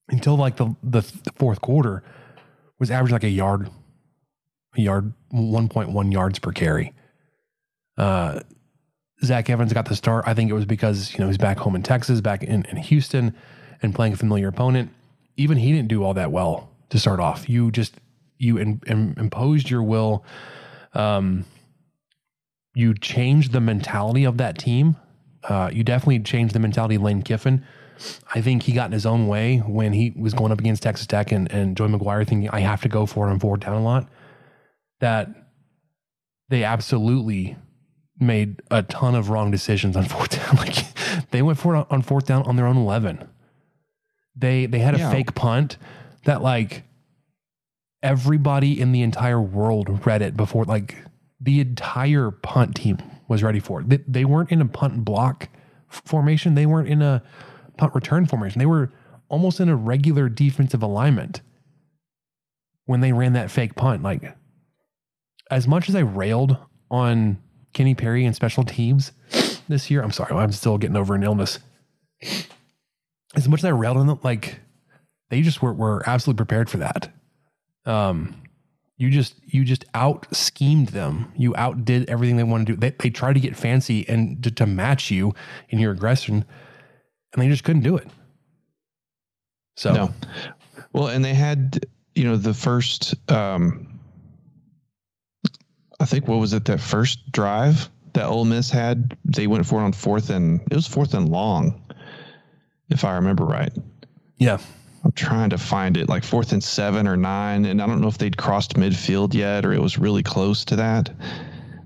until 0.09 0.35
like 0.37 0.57
the, 0.57 0.75
the, 0.83 1.01
the 1.01 1.31
fourth 1.35 1.61
quarter 1.61 2.03
was 2.79 2.91
averaging 2.91 3.13
like 3.13 3.23
a 3.23 3.29
yard, 3.29 3.69
yard, 4.75 5.13
1.1 5.33 6.13
yards 6.13 6.39
per 6.39 6.51
carry. 6.51 6.93
Uh, 7.97 8.39
Zach 9.23 9.49
Evans 9.49 9.73
got 9.73 9.85
the 9.85 9.95
start. 9.95 10.23
I 10.27 10.33
think 10.33 10.49
it 10.49 10.53
was 10.53 10.65
because, 10.65 11.13
you 11.13 11.19
know, 11.19 11.27
he's 11.27 11.37
back 11.37 11.57
home 11.59 11.75
in 11.75 11.83
Texas, 11.83 12.21
back 12.21 12.43
in, 12.43 12.65
in 12.65 12.77
Houston 12.77 13.35
and 13.81 13.93
playing 13.93 14.13
a 14.13 14.17
familiar 14.17 14.47
opponent 14.47 14.91
even 15.37 15.57
he 15.57 15.71
didn't 15.71 15.87
do 15.87 16.03
all 16.03 16.13
that 16.13 16.31
well 16.31 16.69
to 16.89 16.99
start 16.99 17.19
off. 17.19 17.49
You 17.49 17.71
just 17.71 17.95
you 18.37 18.57
in, 18.57 18.81
in, 18.87 19.15
imposed 19.17 19.69
your 19.69 19.83
will. 19.83 20.25
Um, 20.93 21.45
you 22.73 22.93
changed 22.93 23.51
the 23.51 23.61
mentality 23.61 24.23
of 24.23 24.37
that 24.37 24.57
team. 24.57 24.95
Uh, 25.43 25.69
you 25.71 25.83
definitely 25.83 26.19
changed 26.19 26.53
the 26.53 26.59
mentality 26.59 26.95
of 26.95 27.01
Lane 27.01 27.21
Kiffin. 27.21 27.65
I 28.33 28.41
think 28.41 28.63
he 28.63 28.71
got 28.71 28.87
in 28.87 28.91
his 28.93 29.05
own 29.05 29.27
way 29.27 29.57
when 29.57 29.93
he 29.93 30.13
was 30.15 30.33
going 30.33 30.51
up 30.51 30.59
against 30.59 30.83
Texas 30.83 31.05
Tech 31.05 31.31
and, 31.31 31.51
and 31.51 31.77
Joey 31.77 31.89
McGuire 31.89 32.27
thinking 32.27 32.49
I 32.49 32.59
have 32.61 32.81
to 32.81 32.89
go 32.89 33.05
for 33.05 33.27
it 33.27 33.31
on 33.31 33.39
fourth 33.39 33.61
down 33.61 33.75
a 33.75 33.83
lot. 33.83 34.07
That 35.01 35.29
they 36.49 36.63
absolutely 36.63 37.57
made 38.19 38.61
a 38.71 38.83
ton 38.83 39.15
of 39.15 39.29
wrong 39.29 39.51
decisions 39.51 39.95
on 39.97 40.05
fourth 40.13 40.29
down. 40.31 40.55
Like 40.55 41.29
they 41.31 41.41
went 41.41 41.59
for 41.59 41.75
it 41.75 41.87
on 41.89 42.01
fourth 42.01 42.25
down 42.25 42.43
on 42.43 42.55
their 42.55 42.65
own 42.67 42.77
eleven. 42.77 43.27
They 44.35 44.65
they 44.67 44.79
had 44.79 44.95
a 44.95 44.99
Yeah. 44.99 45.11
fake 45.11 45.35
punt 45.35 45.77
that 46.25 46.41
like 46.41 46.83
everybody 48.03 48.79
in 48.79 48.91
the 48.91 49.01
entire 49.01 49.41
world 49.41 50.05
read 50.05 50.21
it 50.21 50.35
before 50.35 50.65
like 50.65 50.95
the 51.39 51.59
entire 51.59 52.31
punt 52.31 52.75
team 52.75 52.97
was 53.27 53.43
ready 53.43 53.59
for 53.59 53.81
it. 53.81 53.89
They, 53.89 53.97
they 54.07 54.25
weren't 54.25 54.51
in 54.51 54.61
a 54.61 54.65
punt 54.65 55.03
block 55.05 55.49
formation. 55.87 56.55
They 56.55 56.65
weren't 56.65 56.87
in 56.87 57.01
a 57.01 57.23
punt 57.77 57.95
return 57.95 58.25
formation. 58.25 58.59
They 58.59 58.65
were 58.65 58.91
almost 59.29 59.59
in 59.59 59.69
a 59.69 59.75
regular 59.75 60.29
defensive 60.29 60.83
alignment 60.83 61.41
when 62.85 63.01
they 63.01 63.13
ran 63.13 63.33
that 63.33 63.49
fake 63.49 63.75
punt. 63.75 64.03
Like 64.03 64.35
as 65.51 65.67
much 65.67 65.89
as 65.89 65.95
I 65.95 65.99
railed 65.99 66.57
on 66.89 67.37
Kenny 67.73 67.93
Perry 67.93 68.25
and 68.25 68.35
special 68.35 68.63
teams, 68.63 69.11
this 69.71 69.89
year. 69.89 70.03
I'm 70.03 70.11
sorry, 70.11 70.35
I'm 70.35 70.51
still 70.51 70.77
getting 70.77 70.95
over 70.95 71.15
an 71.15 71.23
illness. 71.23 71.59
As 73.35 73.47
much 73.49 73.61
as 73.61 73.65
I 73.65 73.69
railed 73.69 73.97
on 73.97 74.05
them, 74.05 74.19
like 74.21 74.59
they 75.31 75.41
just 75.41 75.61
were 75.61 75.73
were 75.73 76.03
absolutely 76.07 76.37
prepared 76.37 76.69
for 76.69 76.77
that. 76.77 77.11
Um, 77.85 78.35
you 78.97 79.09
just 79.09 79.35
you 79.45 79.63
just 79.63 79.85
out 79.95 80.27
schemed 80.35 80.89
them. 80.89 81.31
You 81.35 81.55
outdid 81.55 82.07
everything 82.09 82.37
they 82.37 82.43
wanted 82.43 82.67
to 82.67 82.73
do. 82.73 82.79
They 82.79 82.91
they 82.91 83.09
tried 83.09 83.33
to 83.33 83.39
get 83.39 83.55
fancy 83.55 84.07
and 84.07 84.43
to, 84.43 84.51
to 84.51 84.67
match 84.67 85.09
you 85.09 85.33
in 85.69 85.79
your 85.79 85.91
aggression, 85.91 86.45
and 87.33 87.41
they 87.41 87.47
just 87.47 87.63
couldn't 87.63 87.81
do 87.81 87.95
it. 87.97 88.07
So 89.77 89.93
No. 89.93 90.13
Well, 90.93 91.07
and 91.07 91.23
they 91.23 91.33
had, 91.33 91.85
you 92.15 92.25
know, 92.25 92.35
the 92.35 92.53
first, 92.53 93.15
um, 93.31 93.90
I 96.01 96.05
think, 96.05 96.27
what 96.27 96.39
was 96.39 96.53
it, 96.53 96.65
that 96.65 96.79
first 96.79 97.31
drive 97.31 97.89
that 98.13 98.25
Ole 98.25 98.45
Miss 98.45 98.69
had? 98.69 99.17
They 99.23 99.47
went 99.47 99.65
for 99.65 99.79
it 99.79 99.83
on 99.83 99.93
fourth 99.93 100.29
and, 100.29 100.61
it 100.69 100.75
was 100.75 100.87
fourth 100.87 101.13
and 101.13 101.29
long, 101.29 101.81
if 102.89 103.05
I 103.05 103.15
remember 103.15 103.45
right. 103.45 103.71
yeah, 104.37 104.57
I'm 105.03 105.11
trying 105.13 105.49
to 105.51 105.57
find 105.57 105.97
it, 105.97 106.09
like 106.09 106.23
fourth 106.23 106.51
and 106.51 106.63
seven 106.63 107.07
or 107.07 107.17
nine. 107.17 107.65
And 107.65 107.81
I 107.81 107.87
don't 107.87 108.01
know 108.01 108.07
if 108.07 108.17
they'd 108.17 108.37
crossed 108.37 108.75
midfield 108.75 109.33
yet 109.33 109.65
or 109.65 109.73
it 109.73 109.81
was 109.81 109.97
really 109.97 110.23
close 110.23 110.65
to 110.65 110.75
that. 110.75 111.09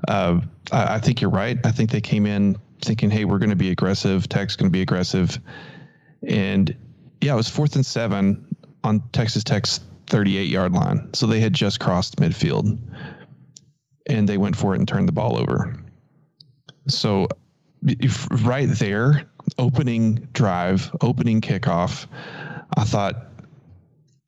Uh, 0.07 0.41
I, 0.71 0.95
I 0.95 0.99
think 0.99 1.21
you're 1.21 1.29
right. 1.29 1.57
I 1.63 1.71
think 1.71 1.91
they 1.91 2.01
came 2.01 2.25
in 2.25 2.57
thinking, 2.81 3.09
hey, 3.09 3.25
we're 3.25 3.39
going 3.39 3.49
to 3.49 3.55
be 3.55 3.71
aggressive. 3.71 4.27
Tech's 4.27 4.55
going 4.55 4.69
to 4.69 4.73
be 4.73 4.81
aggressive. 4.81 5.39
And 6.27 6.75
yeah, 7.21 7.33
it 7.33 7.37
was 7.37 7.49
fourth 7.49 7.75
and 7.75 7.85
seven 7.85 8.45
on 8.83 9.01
Texas 9.11 9.43
Tech's 9.43 9.79
38 10.07 10.49
yard 10.49 10.73
line. 10.73 11.13
So 11.13 11.25
they 11.25 11.39
had 11.39 11.53
just 11.53 11.79
crossed 11.79 12.17
midfield 12.17 12.77
and 14.07 14.27
they 14.29 14.37
went 14.37 14.55
for 14.55 14.73
it 14.75 14.79
and 14.79 14.87
turned 14.87 15.07
the 15.07 15.11
ball 15.13 15.37
over. 15.37 15.75
So 16.87 17.27
right 18.43 18.69
there, 18.69 19.23
opening 19.57 20.27
drive, 20.33 20.91
opening 21.01 21.41
kickoff, 21.41 22.07
I 22.77 22.83
thought, 22.83 23.27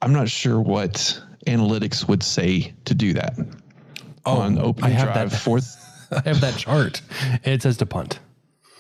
I'm 0.02 0.14
not 0.14 0.30
sure 0.30 0.60
what 0.62 1.22
analytics 1.48 2.08
would 2.08 2.24
say 2.24 2.74
to 2.86 2.94
do 2.94 3.14
that. 3.14 3.36
Oh, 4.26 4.38
on 4.42 4.60
opening 4.60 4.92
Oh, 4.92 4.94
I 4.94 4.98
have 4.98 5.14
drive, 5.14 5.32
that. 5.32 5.38
fourth, 5.42 6.08
I 6.12 6.22
have 6.28 6.42
that 6.42 6.58
chart. 6.58 7.02
It 7.44 7.62
says 7.62 7.78
to 7.78 7.86
punt. 7.86 8.20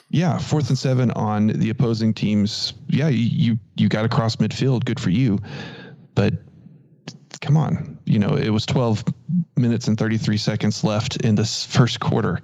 yeah, 0.09 0.37
fourth 0.37 0.69
and 0.69 0.77
seven 0.77 1.11
on 1.11 1.47
the 1.47 1.69
opposing 1.69 2.13
teams. 2.13 2.73
Yeah, 2.87 3.07
you, 3.09 3.57
you 3.77 3.89
got 3.89 4.05
across 4.05 4.35
midfield. 4.37 4.85
Good 4.85 4.99
for 4.99 5.09
you, 5.09 5.39
but 6.15 6.33
come 7.41 7.57
on, 7.57 7.96
you 8.07 8.19
know 8.19 8.35
it 8.35 8.49
was 8.49 8.65
12 8.65 9.03
minutes 9.55 9.87
and 9.87 9.97
33 9.97 10.37
seconds 10.37 10.83
left 10.83 11.17
in 11.17 11.35
this 11.35 11.65
first 11.65 11.99
quarter, 11.99 12.41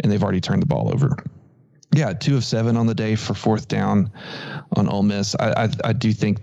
and 0.00 0.10
they've 0.10 0.22
already 0.22 0.40
turned 0.40 0.62
the 0.62 0.66
ball 0.66 0.92
over. 0.92 1.16
Yeah, 1.94 2.12
two 2.12 2.36
of 2.36 2.44
seven 2.44 2.76
on 2.76 2.86
the 2.86 2.94
day 2.94 3.14
for 3.14 3.34
fourth 3.34 3.68
down 3.68 4.10
on 4.76 4.88
Ole 4.88 5.02
Miss. 5.02 5.34
I 5.38 5.64
I, 5.64 5.68
I 5.84 5.92
do 5.92 6.12
think 6.12 6.38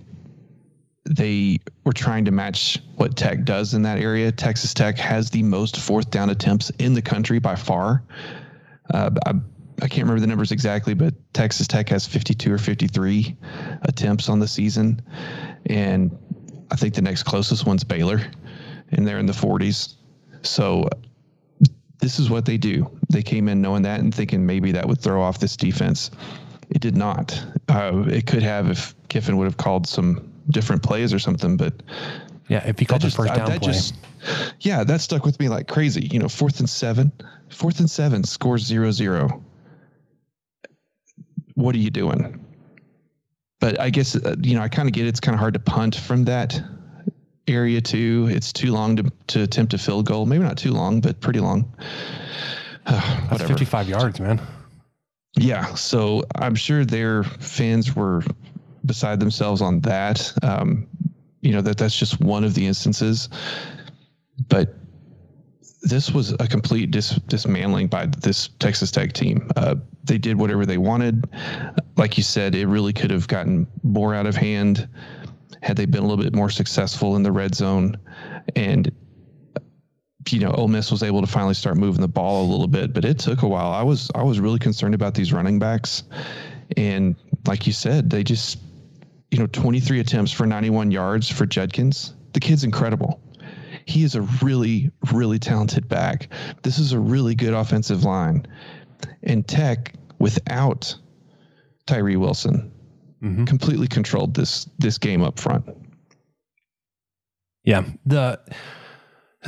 they 1.06 1.60
were 1.84 1.94
trying 1.94 2.26
to 2.26 2.32
match 2.32 2.80
what 2.96 3.18
Tech 3.18 3.44
does 3.44 3.74
in 3.74 3.82
that 3.84 4.00
area. 4.00 4.32
Texas 4.32 4.74
Tech 4.74 4.98
has 4.98 5.30
the 5.30 5.44
most 5.44 5.78
fourth 5.78 6.10
down 6.10 6.30
attempts 6.30 6.70
in 6.80 6.94
the 6.94 7.02
country 7.02 7.40
by 7.40 7.56
far. 7.56 8.04
Uh, 8.94 9.10
I, 9.26 9.34
I 9.82 9.88
can't 9.88 10.04
remember 10.04 10.22
the 10.22 10.28
numbers 10.28 10.52
exactly, 10.52 10.94
but 10.94 11.14
Texas 11.34 11.68
Tech 11.68 11.90
has 11.90 12.06
52 12.06 12.54
or 12.54 12.58
53 12.58 13.36
attempts 13.82 14.30
on 14.30 14.40
the 14.40 14.48
season. 14.48 15.02
And 15.66 16.18
I 16.72 16.76
think 16.76 16.94
the 16.94 17.02
next 17.02 17.24
closest 17.24 17.66
one's 17.66 17.84
Baylor, 17.84 18.22
and 18.94 19.08
they're 19.08 19.20
in 19.20 19.26
the 19.26 19.34
40s. 19.34 19.96
So 20.44 20.88
this 22.00 22.20
is 22.20 22.30
what 22.30 22.46
they 22.46 22.58
do. 22.58 22.90
They 23.12 23.24
came 23.24 23.48
in 23.48 23.62
knowing 23.62 23.84
that 23.84 24.00
and 24.00 24.14
thinking 24.14 24.46
maybe 24.46 24.72
that 24.74 24.88
would 24.88 25.00
throw 25.02 25.22
off 25.22 25.40
this 25.40 25.56
defense. 25.56 26.12
It 26.70 26.82
did 26.82 26.98
not. 26.98 27.42
Uh, 27.70 28.04
it 28.08 28.26
could 28.28 28.44
have 28.44 28.70
if 28.70 28.96
Kiffin 29.10 29.38
would 29.38 29.46
have 29.46 29.58
called 29.58 29.88
some 29.88 30.32
different 30.50 30.82
plays 30.84 31.14
or 31.14 31.20
something, 31.20 31.56
but 31.58 31.74
Yeah, 32.50 32.66
if 32.68 32.82
you 32.82 32.88
called 32.88 33.02
the 33.02 33.08
just- 33.08 33.18
first 33.18 33.32
I- 33.32 33.36
down 33.38 33.50
that 33.50 33.62
play. 33.62 33.72
just- 33.74 33.96
yeah, 34.62 34.84
that 34.84 35.02
stuck 35.02 35.26
with 35.26 35.40
me 35.40 35.50
like 35.50 35.68
crazy. 35.68 36.08
You 36.12 36.20
know, 36.20 36.28
fourth 36.30 36.60
and 36.60 36.70
seven, 36.70 37.12
fourth 37.50 37.80
and 37.80 37.90
seven, 37.90 38.24
scores 38.24 38.64
zero 38.66 38.92
zero. 38.92 39.44
What 41.56 41.76
are 41.76 41.80
you 41.80 41.90
doing? 41.92 42.40
But 43.60 43.80
I 43.80 43.90
guess 43.92 44.16
uh, 44.16 44.36
you 44.42 44.56
know 44.56 44.62
I 44.62 44.68
kind 44.68 44.90
of 44.90 44.94
get 44.94 45.06
it. 45.06 45.10
it's 45.10 45.20
kind 45.20 45.36
of 45.36 45.40
hard 45.40 45.54
to 45.54 45.60
punt 45.60 45.96
from 45.96 46.26
that 46.26 46.60
area 47.48 47.82
too. 47.82 48.28
It's 48.30 48.54
too 48.54 48.72
long 48.72 48.96
to 48.98 49.12
to 49.28 49.44
attempt 49.44 49.74
a 49.74 49.78
field 49.78 50.06
goal. 50.06 50.26
Maybe 50.26 50.44
not 50.44 50.58
too 50.58 50.72
long, 50.72 51.02
but 51.02 51.20
pretty 51.20 51.40
long. 51.40 51.72
That's 52.86 53.44
55 53.44 53.90
yards, 53.90 54.20
man. 54.20 54.42
Yeah, 55.36 55.74
so 55.74 56.24
I'm 56.36 56.56
sure 56.56 56.86
their 56.86 57.24
fans 57.24 57.96
were 57.96 58.24
beside 58.86 59.20
themselves 59.20 59.62
on 59.62 59.80
that. 59.82 60.32
Um, 60.44 60.88
you 61.42 61.52
know 61.52 61.62
that 61.62 61.78
that's 61.78 61.98
just 61.98 62.22
one 62.22 62.44
of 62.44 62.54
the 62.54 62.66
instances, 62.66 63.30
but 64.48 64.76
this 65.82 66.12
was 66.12 66.32
a 66.40 66.48
complete 66.48 66.92
dis- 66.92 67.20
dismantling 67.28 67.88
by 67.88 68.06
this 68.06 68.50
Texas 68.60 68.92
Tech 68.92 69.14
team. 69.14 69.50
Uh, 69.58 69.76
they 70.06 70.18
did 70.18 70.38
whatever 70.38 70.66
they 70.66 70.78
wanted. 70.78 71.26
Like 71.98 72.16
you 72.16 72.24
said, 72.24 72.56
it 72.56 72.68
really 72.68 72.94
could 72.94 73.12
have 73.12 73.28
gotten 73.28 73.68
more 73.84 74.16
out 74.16 74.26
of 74.26 74.36
hand 74.36 74.88
had 75.62 75.78
they 75.78 75.86
been 75.86 76.04
a 76.04 76.08
little 76.08 76.24
bit 76.24 76.34
more 76.34 76.50
successful 76.50 77.16
in 77.16 77.24
the 77.24 77.32
red 77.32 77.56
zone, 77.56 77.98
and 78.56 78.92
you 80.32 80.40
know, 80.40 80.52
Ole 80.52 80.68
Miss 80.68 80.92
was 80.92 81.04
able 81.04 81.22
to 81.22 81.28
finally 81.28 81.54
start 81.54 81.78
moving 81.78 82.02
the 82.02 82.08
ball 82.08 82.46
a 82.46 82.50
little 82.50 82.68
bit, 82.68 82.94
but 82.94 83.06
it 83.06 83.20
took 83.20 83.42
a 83.42 83.48
while. 83.48 83.72
I 83.72 83.84
was 83.84 84.10
I 84.16 84.24
was 84.24 84.40
really 84.40 84.60
concerned 84.60 84.96
about 84.96 85.14
these 85.14 85.34
running 85.34 85.60
backs, 85.60 86.04
and 86.78 87.16
like 87.46 87.68
you 87.68 87.74
said, 87.74 88.10
they 88.10 88.24
just, 88.24 88.60
you 89.32 89.38
know, 89.38 89.48
23 89.48 90.00
attempts 90.00 90.32
for 90.32 90.46
91 90.46 90.92
yards 90.92 91.30
for 91.30 91.46
Judkins. 91.46 92.14
The 92.34 92.40
kid's 92.40 92.64
incredible. 92.64 93.22
He 93.86 94.04
is 94.04 94.16
a 94.16 94.22
really 94.42 94.92
really 95.12 95.40
talented 95.40 95.90
back. 95.90 96.30
This 96.64 96.80
is 96.80 96.94
a 96.94 97.00
really 97.00 97.36
good 97.36 97.54
offensive 97.54 98.04
line, 98.04 98.48
and 99.24 99.48
Tech 99.48 99.94
without 100.20 100.96
Tyree 101.86 102.16
Wilson 102.16 102.73
completely 103.46 103.88
controlled 103.88 104.34
this 104.34 104.66
this 104.80 104.98
game 104.98 105.22
up 105.24 105.40
front. 105.40 105.66
Yeah. 107.64 107.86
The 108.06 108.40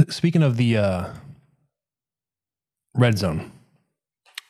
speaking 0.09 0.43
of 0.43 0.57
the 0.57 0.77
uh, 0.77 1.13
red 2.95 3.17
zone, 3.17 3.51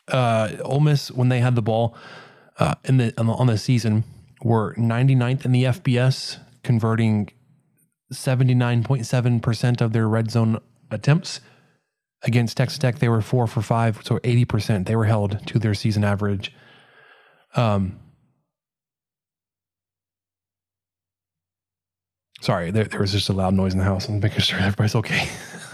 uh, 0.10 0.52
Ole 0.62 0.80
Miss 0.80 1.12
when 1.12 1.30
they 1.30 1.40
had 1.40 1.56
the 1.56 1.62
ball 1.62 1.96
uh, 2.60 2.76
in 2.84 2.98
the 2.98 3.14
on, 3.18 3.28
the 3.28 3.34
on 3.34 3.48
the 3.48 3.58
season 3.58 4.04
were 4.44 4.76
99th 4.76 5.46
in 5.46 5.52
the 5.52 5.64
FBS, 5.64 6.38
converting 6.64 7.32
79.7 8.14 9.42
percent 9.42 9.82
of 9.82 9.92
their 9.94 10.08
red 10.08 10.30
zone 10.30 10.60
attempts. 10.92 11.42
Against 12.24 12.58
Texas 12.58 12.80
Tech, 12.80 12.98
they 13.00 13.10
were 13.10 13.22
four 13.22 13.46
for 13.46 13.62
five, 13.62 14.02
so 14.04 14.20
80 14.24 14.46
percent. 14.46 14.88
They 14.88 14.96
were 14.96 15.06
held 15.06 15.46
to 15.48 15.60
their 15.60 15.74
season 15.74 16.04
average. 16.04 16.54
Um, 17.56 18.00
Sorry, 22.42 22.72
there, 22.72 22.84
there 22.84 23.00
was 23.00 23.12
just 23.12 23.30
a 23.30 23.34
loud 23.34 23.54
noise 23.54 23.74
in 23.74 23.80
the 23.80 23.86
house. 23.86 24.08
I'm 24.08 24.20
making 24.20 24.40
sure 24.40 24.60
everybody's 24.62 24.96
okay. 24.96 25.30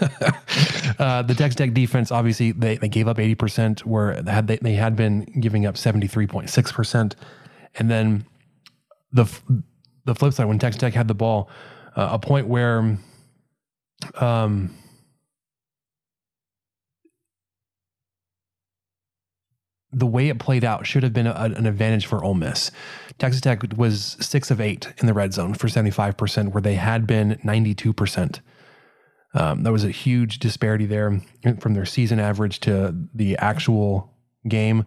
uh, 0.98 1.22
the 1.22 1.34
Texas 1.34 1.56
Tech 1.56 1.74
defense, 1.74 2.10
obviously, 2.10 2.52
they, 2.52 2.76
they 2.76 2.88
gave 2.88 3.08
up 3.08 3.18
80%, 3.18 3.80
where 3.80 4.22
they 4.22 4.32
had, 4.32 4.46
they, 4.46 4.56
they 4.56 4.74
had 4.74 4.96
been 4.96 5.24
giving 5.40 5.66
up 5.66 5.74
73.6%. 5.74 7.14
And 7.74 7.90
then 7.90 8.26
the 9.12 9.26
the 10.04 10.14
flip 10.14 10.32
side, 10.32 10.46
when 10.46 10.58
Texas 10.58 10.80
Tech 10.80 10.94
had 10.94 11.08
the 11.08 11.14
ball, 11.14 11.48
uh, 11.96 12.08
a 12.12 12.18
point 12.18 12.48
where 12.48 12.98
um, 14.16 14.74
the 19.92 20.06
way 20.06 20.28
it 20.28 20.38
played 20.38 20.64
out 20.64 20.86
should 20.86 21.02
have 21.02 21.12
been 21.12 21.26
a, 21.26 21.34
an 21.34 21.66
advantage 21.66 22.06
for 22.06 22.24
Ole 22.24 22.34
Miss. 22.34 22.70
Texas 23.18 23.40
Tech 23.40 23.62
was 23.76 24.16
six 24.20 24.50
of 24.50 24.60
eight 24.60 24.92
in 24.98 25.06
the 25.06 25.14
red 25.14 25.34
zone 25.34 25.54
for 25.54 25.68
75%, 25.68 26.52
where 26.52 26.62
they 26.62 26.74
had 26.76 27.06
been 27.06 27.38
92%. 27.44 28.40
Um, 29.34 29.62
there 29.62 29.72
was 29.72 29.84
a 29.84 29.90
huge 29.90 30.38
disparity 30.38 30.86
there 30.86 31.20
from 31.60 31.74
their 31.74 31.86
season 31.86 32.18
average 32.20 32.60
to 32.60 32.94
the 33.14 33.36
actual 33.38 34.12
game. 34.48 34.86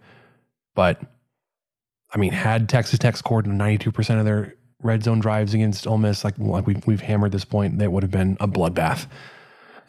But 0.75 1.01
I 2.13 2.17
mean, 2.17 2.31
had 2.31 2.69
Texas 2.69 2.99
Tech 2.99 3.17
scored 3.17 3.45
92% 3.45 4.19
of 4.19 4.25
their 4.25 4.55
red 4.81 5.03
zone 5.03 5.19
drives 5.19 5.53
against 5.53 5.87
Ole 5.87 5.97
Miss, 5.97 6.23
like, 6.23 6.37
like 6.37 6.67
we've, 6.67 6.85
we've 6.85 7.01
hammered 7.01 7.31
this 7.31 7.45
point, 7.45 7.79
that 7.79 7.91
would 7.91 8.03
have 8.03 8.11
been 8.11 8.37
a 8.39 8.47
bloodbath. 8.47 9.07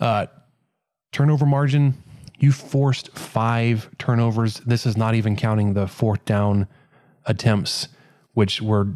Uh, 0.00 0.26
turnover 1.12 1.46
margin, 1.46 1.94
you 2.38 2.52
forced 2.52 3.16
five 3.16 3.90
turnovers. 3.98 4.60
This 4.60 4.86
is 4.86 4.96
not 4.96 5.14
even 5.14 5.36
counting 5.36 5.74
the 5.74 5.86
fourth 5.86 6.24
down 6.24 6.66
attempts, 7.24 7.88
which 8.34 8.60
were 8.60 8.88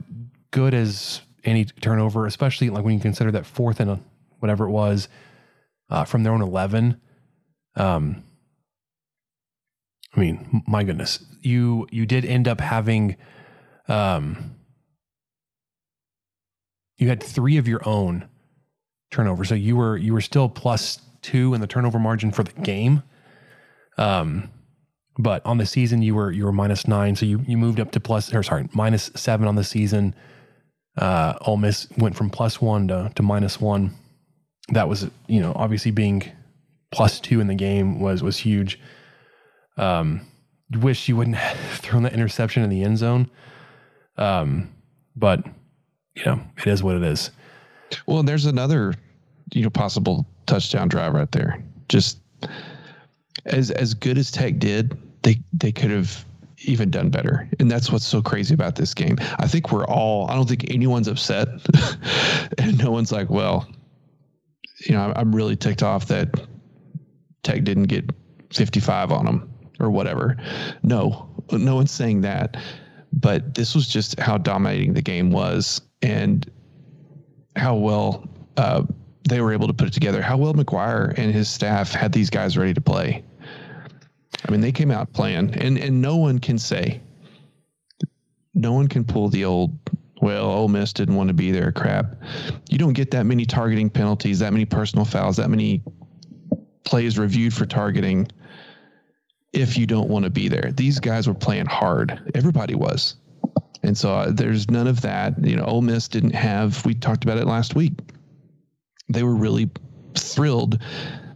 good 0.50 0.74
as 0.74 1.22
any 1.44 1.64
turnover, 1.64 2.26
especially 2.26 2.70
like 2.70 2.84
when 2.84 2.94
you 2.94 3.00
consider 3.00 3.30
that 3.32 3.46
fourth 3.46 3.80
and 3.80 4.02
whatever 4.40 4.66
it 4.66 4.70
was 4.70 5.08
uh, 5.88 6.04
from 6.04 6.22
their 6.22 6.32
own 6.32 6.42
11. 6.42 7.00
Um, 7.76 8.22
I 10.14 10.20
mean, 10.20 10.62
my 10.66 10.82
goodness, 10.82 11.24
you 11.40 11.86
you 11.90 12.04
did 12.04 12.24
end 12.24 12.48
up 12.48 12.60
having, 12.60 13.16
um, 13.86 14.56
you 16.98 17.08
had 17.08 17.22
three 17.22 17.56
of 17.58 17.68
your 17.68 17.80
own 17.88 18.28
turnover, 19.12 19.44
so 19.44 19.54
you 19.54 19.76
were 19.76 19.96
you 19.96 20.12
were 20.12 20.20
still 20.20 20.48
plus 20.48 21.00
two 21.22 21.54
in 21.54 21.60
the 21.60 21.66
turnover 21.68 21.98
margin 21.98 22.32
for 22.32 22.42
the 22.42 22.52
game. 22.60 23.04
Um, 24.00 24.50
but 25.18 25.44
on 25.44 25.58
the 25.58 25.66
season 25.66 26.00
you 26.00 26.14
were 26.14 26.32
you 26.32 26.44
were 26.46 26.52
minus 26.52 26.88
nine, 26.88 27.14
so 27.14 27.26
you 27.26 27.44
you 27.46 27.58
moved 27.58 27.78
up 27.78 27.90
to 27.92 28.00
plus 28.00 28.32
or 28.34 28.42
sorry 28.42 28.68
minus 28.72 29.10
seven 29.14 29.46
on 29.46 29.54
the 29.54 29.64
season. 29.64 30.14
Uh, 30.96 31.34
Ole 31.42 31.58
Miss 31.58 31.86
went 31.98 32.16
from 32.16 32.30
plus 32.30 32.60
one 32.60 32.88
to 32.88 33.12
to 33.14 33.22
minus 33.22 33.60
one. 33.60 33.94
That 34.70 34.88
was 34.88 35.08
you 35.28 35.40
know 35.40 35.52
obviously 35.54 35.90
being 35.90 36.22
plus 36.90 37.20
two 37.20 37.40
in 37.40 37.46
the 37.46 37.54
game 37.54 38.00
was 38.00 38.22
was 38.22 38.38
huge. 38.38 38.80
Um, 39.76 40.22
wish 40.80 41.08
you 41.08 41.16
wouldn't 41.16 41.36
have 41.48 41.78
thrown 41.80 42.04
that 42.04 42.14
interception 42.14 42.62
in 42.62 42.70
the 42.70 42.82
end 42.82 42.98
zone. 42.98 43.30
Um, 44.16 44.72
but 45.14 45.44
you 46.14 46.24
know 46.24 46.40
it 46.56 46.66
is 46.66 46.82
what 46.82 46.96
it 46.96 47.02
is. 47.02 47.30
Well, 48.06 48.22
there's 48.22 48.46
another 48.46 48.94
you 49.52 49.62
know 49.62 49.70
possible 49.70 50.26
touchdown 50.46 50.88
drive 50.88 51.12
right 51.12 51.30
there. 51.32 51.62
Just 51.88 52.18
as 53.46 53.70
as 53.70 53.94
good 53.94 54.18
as 54.18 54.30
Tech 54.30 54.58
did, 54.58 54.96
they 55.22 55.40
they 55.52 55.72
could 55.72 55.90
have 55.90 56.24
even 56.64 56.90
done 56.90 57.10
better. 57.10 57.48
And 57.58 57.70
that's 57.70 57.90
what's 57.90 58.06
so 58.06 58.20
crazy 58.20 58.54
about 58.54 58.76
this 58.76 58.92
game. 58.92 59.16
I 59.38 59.46
think 59.46 59.72
we're 59.72 59.86
all 59.86 60.30
I 60.30 60.34
don't 60.34 60.48
think 60.48 60.70
anyone's 60.70 61.08
upset. 61.08 61.48
and 62.58 62.78
no 62.78 62.90
one's 62.90 63.12
like, 63.12 63.30
well, 63.30 63.68
you 64.86 64.94
know, 64.94 65.12
I'm 65.16 65.34
really 65.34 65.56
ticked 65.56 65.82
off 65.82 66.06
that 66.08 66.28
Tech 67.42 67.64
didn't 67.64 67.84
get 67.84 68.10
55 68.52 69.12
on 69.12 69.24
them 69.24 69.52
or 69.78 69.90
whatever. 69.90 70.36
No, 70.82 71.28
no 71.52 71.74
one's 71.74 71.90
saying 71.90 72.22
that. 72.22 72.56
But 73.12 73.54
this 73.54 73.74
was 73.74 73.88
just 73.88 74.20
how 74.20 74.38
dominating 74.38 74.94
the 74.94 75.02
game 75.02 75.30
was 75.30 75.80
and 76.02 76.48
how 77.56 77.74
well 77.74 78.28
uh, 78.56 78.84
they 79.28 79.40
were 79.40 79.52
able 79.52 79.66
to 79.66 79.74
put 79.74 79.88
it 79.88 79.92
together. 79.92 80.22
How 80.22 80.36
well 80.36 80.54
McGuire 80.54 81.16
and 81.16 81.32
his 81.32 81.48
staff 81.48 81.92
had 81.92 82.12
these 82.12 82.30
guys 82.30 82.56
ready 82.56 82.74
to 82.74 82.80
play. 82.80 83.22
I 84.46 84.50
mean, 84.50 84.60
they 84.60 84.72
came 84.72 84.90
out 84.90 85.12
playing, 85.12 85.54
and 85.54 85.78
and 85.78 86.00
no 86.00 86.16
one 86.16 86.38
can 86.38 86.58
say, 86.58 87.00
no 88.54 88.72
one 88.72 88.88
can 88.88 89.04
pull 89.04 89.28
the 89.28 89.44
old, 89.44 89.76
well, 90.22 90.46
Ole 90.46 90.68
Miss 90.68 90.92
didn't 90.92 91.16
want 91.16 91.28
to 91.28 91.34
be 91.34 91.50
there 91.50 91.72
crap. 91.72 92.14
You 92.68 92.78
don't 92.78 92.94
get 92.94 93.10
that 93.10 93.24
many 93.24 93.44
targeting 93.44 93.90
penalties, 93.90 94.38
that 94.38 94.52
many 94.52 94.64
personal 94.64 95.04
fouls, 95.04 95.36
that 95.36 95.50
many 95.50 95.82
plays 96.84 97.18
reviewed 97.18 97.54
for 97.54 97.66
targeting 97.66 98.28
if 99.52 99.76
you 99.76 99.86
don't 99.86 100.08
want 100.08 100.24
to 100.24 100.30
be 100.30 100.48
there. 100.48 100.72
These 100.72 101.00
guys 101.00 101.28
were 101.28 101.34
playing 101.34 101.66
hard. 101.66 102.32
Everybody 102.34 102.74
was. 102.74 103.16
And 103.82 103.96
so 103.96 104.12
uh, 104.12 104.30
there's 104.30 104.70
none 104.70 104.86
of 104.86 105.00
that. 105.02 105.42
You 105.44 105.56
know, 105.56 105.64
Ole 105.64 105.82
Miss 105.82 106.08
didn't 106.08 106.34
have, 106.34 106.84
we 106.84 106.94
talked 106.94 107.24
about 107.24 107.38
it 107.38 107.46
last 107.46 107.74
week. 107.74 107.92
They 109.10 109.22
were 109.22 109.34
really 109.34 109.70
thrilled 110.14 110.78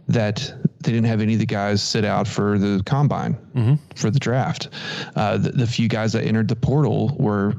that 0.07 0.53
they 0.81 0.91
didn't 0.91 1.07
have 1.07 1.21
any 1.21 1.33
of 1.33 1.39
the 1.39 1.45
guys 1.45 1.81
sit 1.81 2.05
out 2.05 2.27
for 2.27 2.59
the 2.59 2.81
combine 2.85 3.33
mm-hmm. 3.55 3.75
for 3.95 4.11
the 4.11 4.19
draft. 4.19 4.69
Uh, 5.15 5.37
the, 5.37 5.51
the, 5.51 5.65
few 5.65 5.87
guys 5.87 6.13
that 6.13 6.23
entered 6.23 6.47
the 6.47 6.55
portal 6.55 7.15
were 7.19 7.55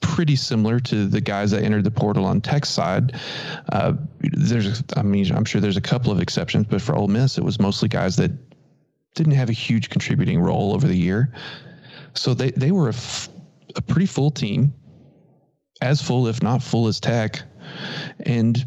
pretty 0.00 0.36
similar 0.36 0.78
to 0.78 1.06
the 1.06 1.20
guys 1.20 1.50
that 1.50 1.64
entered 1.64 1.82
the 1.82 1.90
portal 1.90 2.24
on 2.24 2.40
Tech 2.40 2.64
side. 2.64 3.18
Uh, 3.72 3.94
there's, 4.20 4.84
I 4.96 5.02
mean, 5.02 5.32
I'm 5.34 5.44
sure 5.44 5.60
there's 5.60 5.76
a 5.76 5.80
couple 5.80 6.12
of 6.12 6.20
exceptions, 6.20 6.66
but 6.70 6.80
for 6.80 6.94
Ole 6.94 7.08
Miss, 7.08 7.38
it 7.38 7.44
was 7.44 7.58
mostly 7.58 7.88
guys 7.88 8.14
that 8.16 8.30
didn't 9.14 9.32
have 9.32 9.48
a 9.48 9.54
huge 9.54 9.90
contributing 9.90 10.40
role 10.40 10.72
over 10.72 10.86
the 10.86 10.96
year. 10.96 11.34
So 12.14 12.34
they, 12.34 12.52
they 12.52 12.70
were 12.70 12.86
a, 12.86 12.94
f- 12.94 13.28
a 13.74 13.82
pretty 13.82 14.06
full 14.06 14.30
team, 14.30 14.72
as 15.82 16.00
full, 16.00 16.28
if 16.28 16.40
not 16.40 16.62
full 16.62 16.86
as 16.86 17.00
Tech. 17.00 17.42
And 18.20 18.64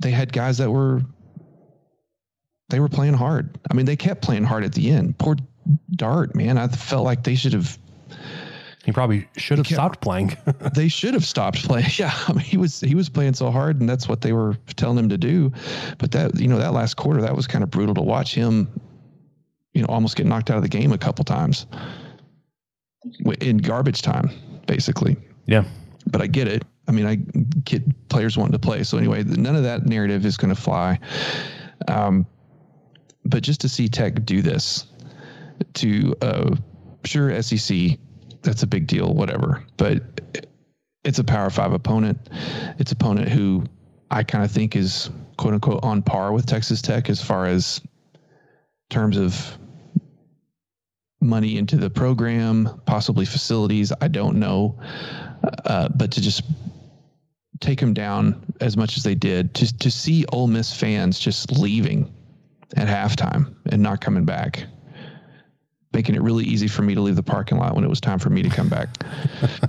they 0.00 0.10
had 0.10 0.32
guys 0.32 0.58
that 0.58 0.70
were 0.70 1.02
they 2.70 2.80
were 2.80 2.88
playing 2.88 3.14
hard. 3.14 3.58
I 3.70 3.74
mean, 3.74 3.86
they 3.86 3.96
kept 3.96 4.22
playing 4.22 4.44
hard 4.44 4.64
at 4.64 4.72
the 4.72 4.90
end. 4.90 5.18
Poor 5.18 5.36
Dart, 5.94 6.34
man. 6.34 6.58
I 6.58 6.68
felt 6.68 7.04
like 7.04 7.22
they 7.24 7.34
should 7.34 7.52
have. 7.52 7.78
He 8.84 8.92
probably 8.92 9.28
should 9.36 9.58
have 9.58 9.66
kept, 9.66 9.76
stopped 9.76 10.00
playing. 10.00 10.36
they 10.74 10.88
should 10.88 11.14
have 11.14 11.24
stopped 11.24 11.64
playing. 11.64 11.86
Yeah, 11.98 12.12
I 12.28 12.32
mean, 12.32 12.44
he 12.44 12.56
was 12.56 12.80
he 12.80 12.94
was 12.94 13.08
playing 13.08 13.34
so 13.34 13.50
hard, 13.50 13.80
and 13.80 13.88
that's 13.88 14.08
what 14.08 14.22
they 14.22 14.32
were 14.32 14.56
telling 14.76 14.98
him 14.98 15.08
to 15.10 15.18
do. 15.18 15.52
But 15.98 16.12
that 16.12 16.40
you 16.40 16.48
know 16.48 16.58
that 16.58 16.72
last 16.72 16.94
quarter, 16.94 17.20
that 17.20 17.36
was 17.36 17.46
kind 17.46 17.62
of 17.62 17.70
brutal 17.70 17.94
to 17.96 18.02
watch 18.02 18.34
him. 18.34 18.68
You 19.74 19.82
know, 19.82 19.88
almost 19.88 20.16
get 20.16 20.26
knocked 20.26 20.50
out 20.50 20.56
of 20.56 20.62
the 20.62 20.68
game 20.68 20.92
a 20.92 20.98
couple 20.98 21.24
times 21.24 21.66
in 23.40 23.58
garbage 23.58 24.02
time, 24.02 24.30
basically. 24.66 25.16
Yeah. 25.46 25.64
But 26.10 26.22
I 26.22 26.26
get 26.26 26.48
it. 26.48 26.64
I 26.90 26.92
mean, 26.92 27.06
I 27.06 27.14
get 27.62 28.08
players 28.08 28.36
wanting 28.36 28.50
to 28.50 28.58
play. 28.58 28.82
So 28.82 28.98
anyway, 28.98 29.22
none 29.22 29.54
of 29.54 29.62
that 29.62 29.86
narrative 29.86 30.26
is 30.26 30.36
going 30.36 30.52
to 30.52 30.60
fly. 30.60 30.98
Um, 31.86 32.26
but 33.24 33.44
just 33.44 33.60
to 33.60 33.68
see 33.68 33.88
Tech 33.88 34.24
do 34.24 34.42
this 34.42 34.86
to 35.74 36.16
uh, 36.20 36.56
sure 37.04 37.40
SEC, 37.42 37.90
that's 38.42 38.64
a 38.64 38.66
big 38.66 38.88
deal, 38.88 39.14
whatever. 39.14 39.64
But 39.76 40.20
it's 41.04 41.20
a 41.20 41.24
Power 41.24 41.48
Five 41.48 41.72
opponent. 41.72 42.28
It's 42.80 42.90
opponent 42.90 43.28
who 43.28 43.66
I 44.10 44.24
kind 44.24 44.42
of 44.42 44.50
think 44.50 44.74
is 44.74 45.10
quote 45.36 45.54
unquote 45.54 45.84
on 45.84 46.02
par 46.02 46.32
with 46.32 46.46
Texas 46.46 46.82
Tech 46.82 47.08
as 47.08 47.22
far 47.22 47.46
as 47.46 47.80
terms 48.88 49.16
of 49.16 49.56
money 51.20 51.56
into 51.56 51.76
the 51.76 51.88
program, 51.88 52.80
possibly 52.84 53.26
facilities. 53.26 53.92
I 54.00 54.08
don't 54.08 54.40
know, 54.40 54.80
uh, 55.64 55.88
but 55.90 56.10
to 56.12 56.20
just 56.20 56.42
take 57.60 57.78
them 57.78 57.94
down 57.94 58.42
as 58.60 58.76
much 58.76 58.96
as 58.96 59.02
they 59.02 59.14
did, 59.14 59.54
to 59.54 59.78
to 59.78 59.90
see 59.90 60.24
Ole 60.32 60.46
Miss 60.46 60.72
fans 60.72 61.18
just 61.18 61.52
leaving 61.52 62.12
at 62.76 62.88
halftime 62.88 63.54
and 63.70 63.82
not 63.82 64.00
coming 64.00 64.24
back, 64.24 64.64
making 65.92 66.14
it 66.14 66.22
really 66.22 66.44
easy 66.44 66.68
for 66.68 66.82
me 66.82 66.94
to 66.94 67.00
leave 67.00 67.16
the 67.16 67.22
parking 67.22 67.58
lot 67.58 67.74
when 67.74 67.84
it 67.84 67.88
was 67.90 68.00
time 68.00 68.18
for 68.18 68.30
me 68.30 68.42
to 68.42 68.48
come 68.48 68.68
back. 68.68 68.88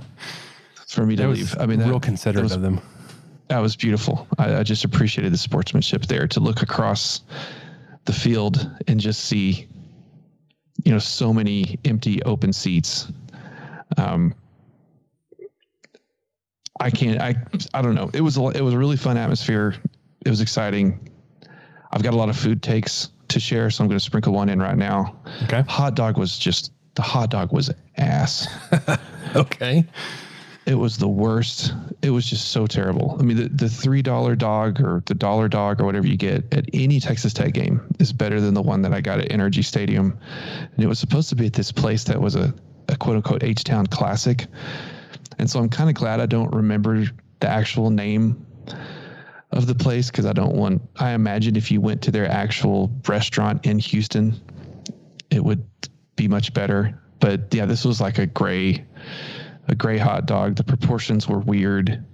for 0.88 1.06
me 1.06 1.16
to 1.16 1.28
leave. 1.28 1.56
I 1.58 1.66
mean, 1.66 1.80
that, 1.80 1.88
real 1.88 2.00
considerate 2.00 2.44
was, 2.44 2.52
of 2.52 2.62
them. 2.62 2.80
That 3.48 3.58
was 3.58 3.76
beautiful. 3.76 4.26
I, 4.38 4.56
I 4.56 4.62
just 4.62 4.84
appreciated 4.84 5.32
the 5.32 5.38
sportsmanship 5.38 6.06
there 6.06 6.26
to 6.28 6.40
look 6.40 6.62
across 6.62 7.22
the 8.04 8.12
field 8.12 8.70
and 8.88 9.00
just 9.00 9.24
see, 9.24 9.68
you 10.84 10.92
know, 10.92 10.98
so 10.98 11.32
many 11.32 11.78
empty 11.84 12.22
open 12.24 12.52
seats. 12.52 13.10
Um, 13.96 14.34
I 16.80 16.90
can't. 16.90 17.20
I 17.20 17.34
I 17.74 17.82
don't 17.82 17.94
know. 17.94 18.10
It 18.12 18.20
was 18.20 18.36
a, 18.36 18.46
it 18.48 18.62
was 18.62 18.74
a 18.74 18.78
really 18.78 18.96
fun 18.96 19.16
atmosphere. 19.16 19.74
It 20.24 20.30
was 20.30 20.40
exciting. 20.40 21.08
I've 21.92 22.02
got 22.02 22.14
a 22.14 22.16
lot 22.16 22.28
of 22.28 22.36
food 22.36 22.62
takes 22.62 23.10
to 23.28 23.40
share, 23.40 23.70
so 23.70 23.84
I'm 23.84 23.88
going 23.88 23.98
to 23.98 24.04
sprinkle 24.04 24.32
one 24.32 24.48
in 24.48 24.60
right 24.60 24.76
now. 24.76 25.16
Okay. 25.44 25.62
Hot 25.68 25.94
dog 25.94 26.16
was 26.18 26.38
just 26.38 26.72
the 26.94 27.02
hot 27.02 27.30
dog 27.30 27.52
was 27.52 27.70
ass. 27.96 28.46
okay. 29.36 29.86
It 30.64 30.76
was 30.76 30.96
the 30.96 31.08
worst. 31.08 31.74
It 32.02 32.10
was 32.10 32.24
just 32.24 32.52
so 32.52 32.66
terrible. 32.66 33.16
I 33.18 33.24
mean, 33.24 33.36
the, 33.36 33.48
the 33.48 33.68
three 33.68 34.00
dollar 34.00 34.36
dog 34.36 34.80
or 34.80 35.02
the 35.06 35.14
dollar 35.14 35.48
dog 35.48 35.80
or 35.80 35.84
whatever 35.84 36.06
you 36.06 36.16
get 36.16 36.54
at 36.54 36.66
any 36.72 37.00
Texas 37.00 37.32
Tech 37.32 37.52
game 37.52 37.80
is 37.98 38.12
better 38.12 38.40
than 38.40 38.54
the 38.54 38.62
one 38.62 38.82
that 38.82 38.92
I 38.92 39.00
got 39.00 39.18
at 39.18 39.28
NRG 39.30 39.64
Stadium. 39.64 40.16
And 40.60 40.84
it 40.84 40.86
was 40.86 41.00
supposed 41.00 41.28
to 41.30 41.34
be 41.34 41.46
at 41.46 41.52
this 41.52 41.72
place 41.72 42.04
that 42.04 42.20
was 42.20 42.36
a, 42.36 42.54
a 42.88 42.96
quote 42.96 43.16
unquote 43.16 43.42
H 43.42 43.64
Town 43.64 43.86
classic. 43.88 44.46
And 45.42 45.50
so 45.50 45.58
I'm 45.58 45.68
kind 45.68 45.90
of 45.90 45.96
glad 45.96 46.20
I 46.20 46.26
don't 46.26 46.54
remember 46.54 47.04
the 47.40 47.48
actual 47.48 47.90
name 47.90 48.46
of 49.50 49.66
the 49.66 49.74
place 49.74 50.08
because 50.08 50.24
I 50.24 50.32
don't 50.32 50.54
want. 50.54 50.80
I 51.00 51.10
imagine 51.14 51.56
if 51.56 51.68
you 51.68 51.80
went 51.80 52.00
to 52.02 52.12
their 52.12 52.30
actual 52.30 52.92
restaurant 53.08 53.66
in 53.66 53.80
Houston, 53.80 54.40
it 55.32 55.42
would 55.42 55.66
be 56.14 56.28
much 56.28 56.54
better. 56.54 56.96
But 57.18 57.52
yeah, 57.52 57.66
this 57.66 57.84
was 57.84 58.00
like 58.00 58.18
a 58.18 58.26
gray, 58.26 58.86
a 59.66 59.74
gray 59.74 59.98
hot 59.98 60.26
dog. 60.26 60.54
The 60.54 60.62
proportions 60.62 61.28
were 61.28 61.40
weird. 61.40 62.04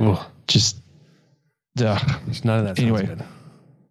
Ooh. 0.00 0.18
Just, 0.48 0.78
uh, 1.80 2.00
none 2.42 2.58
of 2.58 2.64
that. 2.64 2.80
Anyway, 2.80 3.06
good. 3.06 3.22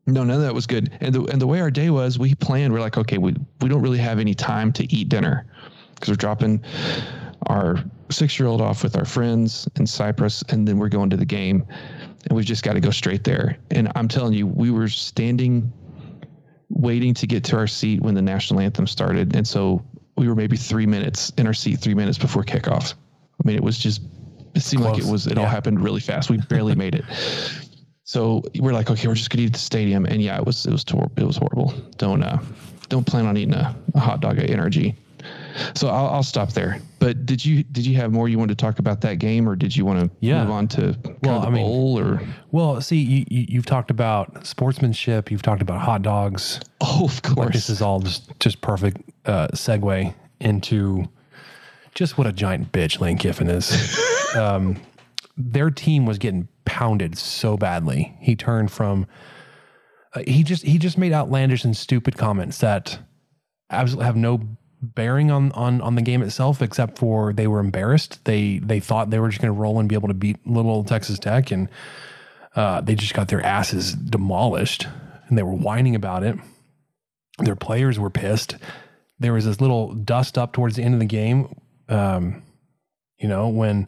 no, 0.08 0.26
none 0.26 0.36
of 0.36 0.42
that 0.42 0.54
was 0.54 0.68
good. 0.68 0.92
And 1.00 1.16
the 1.16 1.24
and 1.28 1.40
the 1.40 1.48
way 1.48 1.62
our 1.62 1.72
day 1.72 1.90
was, 1.90 2.20
we 2.20 2.36
planned. 2.36 2.74
We're 2.74 2.82
like, 2.82 2.98
okay, 2.98 3.18
we 3.18 3.34
we 3.62 3.70
don't 3.70 3.82
really 3.82 4.00
have 4.00 4.20
any 4.20 4.34
time 4.34 4.74
to 4.74 4.94
eat 4.94 5.08
dinner 5.08 5.46
because 5.96 6.10
we're 6.10 6.16
dropping 6.18 6.62
our 7.48 7.82
six 8.14 8.40
year 8.40 8.48
old 8.48 8.62
off 8.62 8.84
with 8.84 8.98
our 8.98 9.06
friends 9.06 9.68
in 9.76 9.86
Cypress, 9.86 10.44
and 10.50 10.68
then 10.68 10.78
we're 10.78 10.90
going 10.90 11.10
to 11.10 11.18
the 11.18 11.26
game 11.26 11.66
and 12.26 12.36
we've 12.36 12.46
just 12.46 12.64
got 12.64 12.74
to 12.74 12.80
go 12.80 12.90
straight 12.90 13.24
there. 13.24 13.58
And 13.72 13.92
I'm 13.96 14.08
telling 14.08 14.34
you, 14.34 14.48
we 14.48 14.72
were 14.72 14.88
standing 14.88 15.72
waiting 16.70 17.14
to 17.14 17.28
get 17.28 17.44
to 17.46 17.58
our 17.58 17.68
seat 17.68 18.02
when 18.02 18.16
the 18.16 18.22
national 18.22 18.60
anthem 18.60 18.88
started. 18.88 19.36
And 19.36 19.48
so 19.48 19.86
we 20.16 20.28
were 20.28 20.36
maybe 20.36 20.58
three 20.58 20.86
minutes 20.86 21.32
in 21.38 21.46
our 21.46 21.54
seat, 21.54 21.80
three 21.80 21.94
minutes 21.94 22.18
before 22.18 22.44
kickoff. 22.44 22.94
I 22.94 23.48
mean, 23.48 23.56
it 23.56 23.64
was 23.64 23.78
just, 23.78 24.02
it 24.56 24.62
seemed 24.62 24.84
Close. 24.84 24.98
like 24.98 25.08
it 25.08 25.12
was, 25.12 25.28
it 25.28 25.36
yeah. 25.36 25.42
all 25.42 25.50
happened 25.50 25.82
really 25.82 26.00
fast. 26.00 26.30
We 26.30 26.38
barely 26.38 26.76
made 26.76 26.96
it. 26.96 27.04
So 28.06 28.44
we're 28.60 28.74
like, 28.74 28.90
okay, 28.90 29.08
we're 29.08 29.16
just 29.16 29.30
going 29.30 29.40
to 29.40 29.44
eat 29.46 29.54
the 29.54 29.60
stadium. 29.60 30.06
And 30.06 30.22
yeah, 30.22 30.38
it 30.38 30.46
was, 30.46 30.66
it 30.66 30.72
was, 30.72 30.84
tor- 30.84 31.12
it 31.18 31.24
was 31.24 31.38
horrible. 31.38 31.74
Don't, 31.98 32.24
uh, 32.24 32.40
don't 32.90 33.06
plan 33.06 33.26
on 33.26 33.38
eating 33.38 33.54
a, 33.54 33.76
a 33.96 34.00
hot 34.00 34.22
dog 34.22 34.40
at 34.40 34.50
NRG. 34.50 34.96
So 35.76 35.88
I'll, 35.88 36.08
I'll 36.08 36.24
stop 36.24 36.54
there. 36.54 36.80
But 37.00 37.26
did 37.26 37.44
you 37.46 37.64
did 37.64 37.86
you 37.86 37.96
have 37.98 38.12
more 38.12 38.28
you 38.30 38.40
wanted 38.40 38.58
to 38.58 38.66
talk 38.66 38.80
about 38.80 39.02
that 39.02 39.20
game, 39.20 39.48
or 39.48 39.56
did 39.56 39.76
you 39.76 39.86
want 39.86 40.00
to 40.10 40.16
Yeah. 40.20 40.42
move 40.44 40.52
on 40.52 40.68
to 40.70 40.98
Well, 41.22 41.42
I 41.46 41.50
mean- 41.50 41.64
bowl? 41.64 42.00
Or 42.00 42.22
Well, 42.52 42.82
see, 42.82 42.98
you, 42.98 43.26
you, 43.30 43.46
you've 43.50 43.66
talked 43.66 43.92
about 43.92 44.46
sportsmanship. 44.48 45.30
You've 45.32 45.42
talked 45.44 45.62
about 45.62 45.82
hot 45.82 46.02
dogs. 46.02 46.60
oh, 46.82 47.06
of 47.06 47.14
Like 47.26 47.36
course, 47.36 47.54
this 47.54 47.70
is 47.70 47.82
all 47.82 48.00
just 48.00 48.32
just 48.40 48.62
perfect 48.62 48.98
uh, 49.26 49.48
segue 49.50 50.14
into 50.40 51.06
just 51.96 52.18
what 52.18 52.26
a 52.26 52.32
giant 52.34 52.72
bitch 52.72 53.00
Lane 53.00 53.18
Kiffin 53.18 53.50
is. 53.50 54.00
um, 54.36 54.78
their 55.38 55.70
team 55.70 56.06
was 56.06 56.18
getting 56.18 56.48
pounded 56.66 57.18
so 57.18 57.58
badly. 57.58 58.16
He 58.22 58.36
turned 58.36 58.72
from 58.72 59.06
uh, 60.16 60.24
he 60.28 60.44
just 60.44 60.64
he 60.64 60.78
just 60.78 60.98
made 60.98 61.12
outlandish 61.14 61.64
and 61.64 61.76
stupid 61.78 62.18
comments 62.18 62.58
that 62.60 62.98
absolutely 63.70 64.06
have 64.06 64.16
no 64.16 64.40
bearing 64.84 65.32
on 65.32 65.52
on 65.54 65.82
on 65.82 65.96
the 65.96 66.02
game 66.02 66.22
itself 66.22 66.62
except 66.62 67.00
for 67.00 67.34
they 67.34 67.48
were 67.48 67.60
embarrassed. 67.60 68.24
They 68.26 68.60
they 68.60 68.80
thought 68.80 69.10
they 69.10 69.20
were 69.20 69.30
just 69.30 69.42
going 69.42 69.54
to 69.54 69.60
roll 69.60 69.80
and 69.80 69.88
be 69.88 69.96
able 69.96 70.10
to 70.10 70.14
beat 70.14 70.46
little 70.46 70.84
Texas 70.84 71.18
Tech 71.18 71.52
and 71.52 71.70
uh, 72.56 72.82
they 72.82 72.94
just 72.96 73.14
got 73.14 73.30
their 73.30 73.44
asses 73.44 73.94
demolished 73.94 74.88
and 75.28 75.38
they 75.38 75.44
were 75.44 75.54
whining 75.54 75.96
about 75.96 76.24
it. 76.24 76.38
Their 77.40 77.56
players 77.56 77.98
were 77.98 78.12
pissed. 78.12 78.58
There 79.20 79.34
was 79.34 79.46
this 79.46 79.60
little 79.60 79.94
dust 79.94 80.38
up 80.38 80.54
towards 80.54 80.76
the 80.76 80.84
end 80.84 80.94
of 80.94 81.00
the 81.00 81.06
game. 81.06 81.56
Um, 81.90 82.44
you 83.18 83.28
know, 83.28 83.48
when 83.48 83.88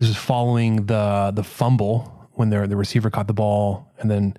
this 0.00 0.08
was 0.08 0.18
following 0.18 0.86
the 0.86 1.32
the 1.34 1.44
fumble 1.44 2.28
when 2.32 2.50
their 2.50 2.66
the 2.66 2.76
receiver 2.76 3.08
caught 3.10 3.28
the 3.28 3.32
ball 3.32 3.92
and 3.98 4.10
then 4.10 4.36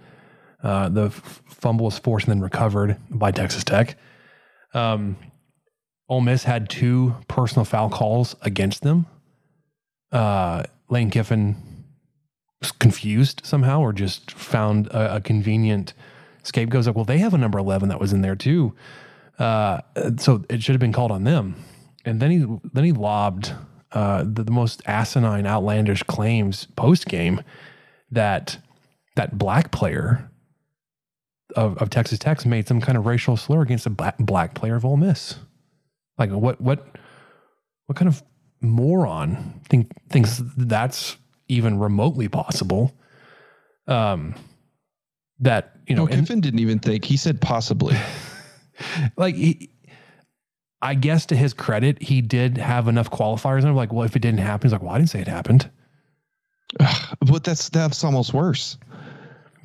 uh, 0.61 0.89
the 0.89 1.05
f- 1.05 1.41
fumble 1.47 1.85
was 1.85 1.97
forced 1.97 2.27
and 2.27 2.35
then 2.35 2.41
recovered 2.41 2.97
by 3.09 3.31
Texas 3.31 3.63
Tech. 3.63 3.97
Um, 4.73 5.15
Ole 6.07 6.21
Miss 6.21 6.43
had 6.43 6.69
two 6.69 7.15
personal 7.27 7.65
foul 7.65 7.89
calls 7.89 8.35
against 8.41 8.83
them. 8.83 9.07
Uh, 10.11 10.63
Lane 10.89 11.09
Kiffin 11.09 11.55
was 12.61 12.71
confused 12.71 13.41
somehow 13.43 13.79
or 13.79 13.91
just 13.91 14.31
found 14.31 14.87
a, 14.87 15.15
a 15.15 15.21
convenient 15.21 15.93
scapegoat. 16.43 16.85
Like, 16.85 16.95
well, 16.95 17.05
they 17.05 17.17
have 17.17 17.33
a 17.33 17.37
number 17.37 17.57
11 17.57 17.89
that 17.89 17.99
was 17.99 18.13
in 18.13 18.21
there 18.21 18.35
too. 18.35 18.73
Uh, 19.39 19.81
so 20.17 20.45
it 20.49 20.61
should 20.63 20.73
have 20.73 20.79
been 20.79 20.93
called 20.93 21.11
on 21.11 21.23
them. 21.23 21.55
And 22.05 22.21
then 22.21 22.31
he, 22.31 22.59
then 22.73 22.83
he 22.83 22.91
lobbed 22.91 23.53
uh, 23.91 24.23
the, 24.23 24.43
the 24.43 24.51
most 24.51 24.81
asinine, 24.85 25.45
outlandish 25.47 26.03
claims 26.03 26.67
post 26.75 27.07
game 27.07 27.41
that 28.11 28.57
that 29.15 29.37
black 29.37 29.71
player 29.71 30.29
of, 31.55 31.77
of 31.77 31.89
Texas 31.89 32.19
Tech 32.19 32.45
made 32.45 32.67
some 32.67 32.81
kind 32.81 32.97
of 32.97 33.05
racial 33.05 33.37
slur 33.37 33.61
against 33.61 33.85
a 33.85 33.89
black, 33.89 34.17
black 34.17 34.53
player 34.53 34.75
of 34.75 34.85
Ole 34.85 34.97
Miss. 34.97 35.35
Like 36.17 36.31
what 36.31 36.59
what 36.61 36.85
what 37.87 37.95
kind 37.97 38.07
of 38.07 38.23
moron 38.61 39.61
think 39.69 39.91
thinks 40.09 40.41
that's 40.57 41.17
even 41.47 41.79
remotely 41.79 42.27
possible? 42.27 42.93
Um, 43.87 44.35
that 45.39 45.77
you 45.87 45.95
know, 45.95 46.05
no, 46.05 46.11
and- 46.11 46.21
Kiffin 46.25 46.41
didn't 46.41 46.59
even 46.59 46.79
think. 46.79 47.05
He 47.05 47.17
said 47.17 47.41
possibly. 47.41 47.95
like 49.17 49.35
he, 49.35 49.69
I 50.81 50.93
guess 50.93 51.25
to 51.27 51.35
his 51.35 51.53
credit, 51.53 52.01
he 52.01 52.21
did 52.21 52.57
have 52.57 52.87
enough 52.87 53.09
qualifiers. 53.09 53.59
And 53.59 53.67
I'm 53.69 53.75
like, 53.75 53.91
well, 53.93 54.03
if 54.05 54.15
it 54.15 54.19
didn't 54.19 54.39
happen, 54.39 54.67
he's 54.67 54.71
like, 54.71 54.81
well, 54.81 54.93
I 54.93 54.97
didn't 54.97 55.09
say 55.09 55.21
it 55.21 55.27
happened, 55.27 55.69
but 57.21 57.43
that's 57.43 57.69
that's 57.69 58.03
almost 58.03 58.33
worse. 58.33 58.77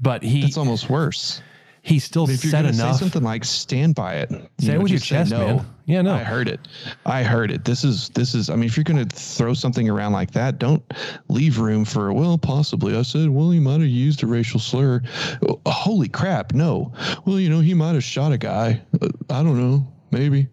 but 0.03 0.23
he 0.23 0.43
That's 0.43 0.57
almost 0.57 0.89
worse. 0.91 1.43
He 1.83 1.99
still 1.99 2.29
If 2.29 2.41
said 2.41 2.67
enough. 2.67 2.97
say 2.97 2.99
something 2.99 3.23
like 3.23 3.45
"stand 3.45 3.95
by 3.95 4.15
it," 4.17 4.31
you 4.31 4.39
Say 4.61 4.73
it 4.73 4.75
know, 4.77 4.83
with 4.83 4.91
your 4.91 5.01
chest, 5.01 5.31
man. 5.31 5.65
Yeah, 5.87 6.03
no. 6.03 6.15
I 6.15 6.23
heard 6.23 6.47
it. 6.49 6.61
I 7.07 7.23
heard 7.23 7.51
it. 7.51 7.65
This 7.65 7.85
is 7.85 8.11
this 8.11 8.35
is. 8.35 8.51
I 8.51 8.55
mean, 8.55 8.65
if 8.67 8.77
you're 8.77 8.85
going 8.85 9.07
to 9.09 9.17
throw 9.17 9.55
something 9.55 9.89
around 9.89 10.13
like 10.13 10.31
that, 10.33 10.59
don't 10.59 10.83
leave 11.29 11.59
room 11.59 11.85
for 11.85 12.13
well, 12.13 12.37
possibly. 12.39 12.97
I 12.97 13.03
said, 13.03 13.31
well, 13.31 13.51
he 13.51 13.59
might 13.61 13.81
have 13.81 13.89
used 13.89 14.23
a 14.23 14.27
racial 14.27 14.61
slur. 14.61 15.03
Oh, 15.49 15.61
holy 15.67 16.09
crap! 16.09 16.53
No. 16.53 16.93
Well, 17.25 17.41
you 17.41 17.49
know, 17.49 17.61
he 17.61 17.75
might 17.75 17.95
have 17.95 18.05
shot 18.05 18.33
a 18.33 18.39
guy. 18.39 18.83
Uh, 19.01 19.09
I 19.31 19.43
don't 19.43 19.59
know. 19.59 19.87
Maybe. 20.11 20.49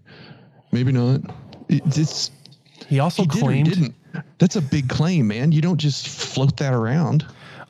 Maybe 0.72 0.92
not. 0.92 1.22
It, 1.70 1.82
it's 1.98 2.32
He 2.88 3.00
also 3.00 3.24
he 3.24 3.28
did 3.28 3.40
claimed 3.42 3.70
didn't. 3.70 3.96
That's 4.40 4.56
a 4.56 4.62
big 4.62 4.88
claim, 4.90 5.28
man. 5.28 5.52
You 5.52 5.62
don't 5.62 5.78
just 5.78 6.08
float 6.08 6.58
that 6.58 6.74
around. 6.74 7.26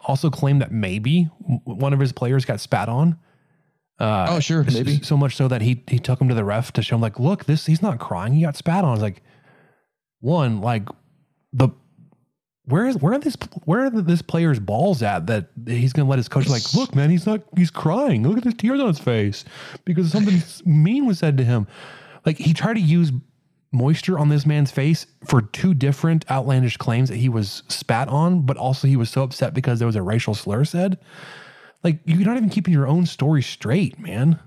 also 0.08 0.30
claimed 0.30 0.62
that 0.62 0.72
maybe 0.72 1.24
one 1.66 1.92
of 1.92 2.00
his 2.00 2.12
players 2.14 2.46
got 2.46 2.60
spat 2.60 2.88
on. 2.88 3.18
Uh, 4.00 4.28
oh, 4.30 4.40
sure, 4.40 4.64
maybe. 4.64 5.02
so 5.02 5.18
much 5.18 5.36
so 5.36 5.48
that 5.48 5.62
he 5.62 5.84
he 5.88 5.98
took 5.98 6.22
him 6.22 6.30
to 6.30 6.36
the 6.36 6.46
ref 6.46 6.72
to 6.74 6.84
show 6.84 6.96
him 6.96 7.02
like, 7.02 7.20
look, 7.20 7.46
this 7.46 7.66
he's 7.66 7.82
not 7.82 8.00
crying. 8.00 8.34
He 8.34 8.42
got 8.42 8.56
spat 8.56 8.84
on. 8.84 8.94
It's 8.94 9.02
like 9.02 9.24
one 10.20 10.62
like 10.62 10.88
the 11.54 11.70
where 12.66 12.86
is 12.86 12.98
where 12.98 13.14
are 13.14 13.20
this 13.20 13.38
where 13.66 13.86
are 13.86 13.90
this 13.90 14.22
player's 14.22 14.60
balls 14.60 15.02
at 15.02 15.28
that 15.28 15.48
he's 15.66 15.94
gonna 15.94 16.10
let 16.10 16.18
his 16.18 16.28
coach 16.28 16.48
like 16.48 16.74
look 16.74 16.94
man 16.96 17.10
he's 17.10 17.26
not 17.26 17.42
he's 17.56 17.72
crying 17.72 18.28
look 18.28 18.38
at 18.38 18.44
the 18.44 18.52
tears 18.52 18.80
on 18.80 18.88
his 18.88 19.00
face 19.00 19.46
because 19.86 20.12
something 20.12 20.42
mean 20.66 21.06
was 21.06 21.20
said 21.20 21.38
to 21.38 21.44
him 21.44 21.68
like 22.26 22.38
he 22.38 22.54
tried 22.54 22.74
to 22.74 22.82
use 22.82 23.12
moisture 23.72 24.18
on 24.18 24.30
this 24.30 24.46
man's 24.46 24.72
face 24.72 25.08
for 25.26 25.42
two 25.42 25.74
different 25.74 26.30
outlandish 26.32 26.78
claims 26.78 27.10
that 27.10 27.18
he 27.18 27.30
was 27.30 27.64
spat 27.68 28.08
on 28.10 28.42
but 28.42 28.58
also 28.58 28.88
he 28.88 28.96
was 28.96 29.10
so 29.10 29.24
upset 29.24 29.54
because 29.54 29.80
there 29.80 29.86
was 29.86 29.96
a 29.96 30.02
racial 30.02 30.34
slur 30.34 30.66
said 30.66 30.98
like 31.84 32.00
you're 32.06 32.26
not 32.26 32.38
even 32.38 32.50
keeping 32.50 32.74
your 32.74 32.88
own 32.88 33.06
story 33.06 33.42
straight 33.42 34.00
man 34.00 34.40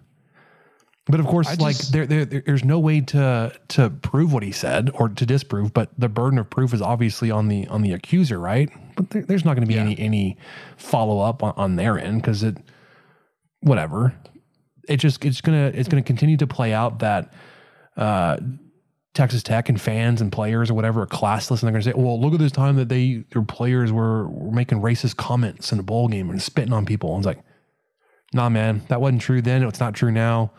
but 1.07 1.18
of 1.18 1.26
course, 1.26 1.49
I 1.49 1.55
like 1.55 1.76
just- 1.76 1.93
there, 1.93 2.07
there, 2.07 2.24
there- 2.24 2.43
there's 2.47 2.64
no 2.64 2.78
way 2.78 3.01
to 3.01 3.53
to 3.68 3.91
prove 3.91 4.33
what 4.33 4.45
he 4.45 4.53
said 4.53 4.91
or 4.95 5.09
to 5.09 5.26
disprove. 5.26 5.72
But 5.74 5.89
the 5.99 6.09
burden 6.09 6.39
of 6.39 6.49
proof 6.49 6.72
is 6.72 6.81
obviously 6.81 7.33
on 7.33 7.49
the 7.49 7.66
on 7.66 7.83
the 7.83 7.93
accuser, 7.93 8.39
right? 8.39 8.70
But 8.95 9.11
there, 9.11 9.22
there's 9.22 9.45
not 9.45 9.55
going 9.57 9.66
to 9.66 9.72
be 9.72 9.76
any 9.78 9.99
any 9.99 10.37
follow 10.76 11.18
up 11.20 11.43
on, 11.43 11.53
on 11.57 11.74
their 11.74 11.99
end 11.99 12.22
because 12.22 12.45
it, 12.45 12.59
whatever. 13.61 14.14
It 14.89 14.99
just 14.99 15.24
it's 15.24 15.41
gonna 15.41 15.72
it's 15.74 15.89
gonna 15.89 16.03
continue 16.03 16.37
to 16.37 16.47
play 16.47 16.72
out 16.72 17.01
that 17.01 17.33
uh, 17.97 18.37
Texas 19.14 19.42
Tech 19.42 19.68
and 19.68 19.80
fans 19.80 20.20
and 20.20 20.30
players 20.30 20.70
or 20.70 20.74
whatever 20.74 21.02
are 21.02 21.06
classless, 21.06 21.61
and 21.61 21.61
they're 21.62 21.72
gonna 21.72 21.82
say, 21.82 21.92
"Well, 21.94 22.20
look 22.20 22.32
at 22.32 22.38
this 22.38 22.52
time 22.52 22.76
that 22.76 22.88
they 22.88 23.24
their 23.32 23.42
players 23.42 23.90
were, 23.92 24.28
were 24.28 24.52
making 24.52 24.80
racist 24.80 25.16
comments 25.16 25.72
in 25.72 25.78
a 25.78 25.82
bowl 25.82 26.06
game 26.08 26.30
and 26.30 26.40
spitting 26.40 26.72
on 26.72 26.86
people." 26.86 27.11
And 27.14 27.18
it's 27.18 27.26
like, 27.26 27.44
nah, 28.32 28.48
man, 28.48 28.82
that 28.88 29.00
wasn't 29.00 29.22
true 29.22 29.42
then. 29.42 29.62
It's 29.64 29.80
not 29.80 29.94
true 29.94 30.12
now. 30.12 30.52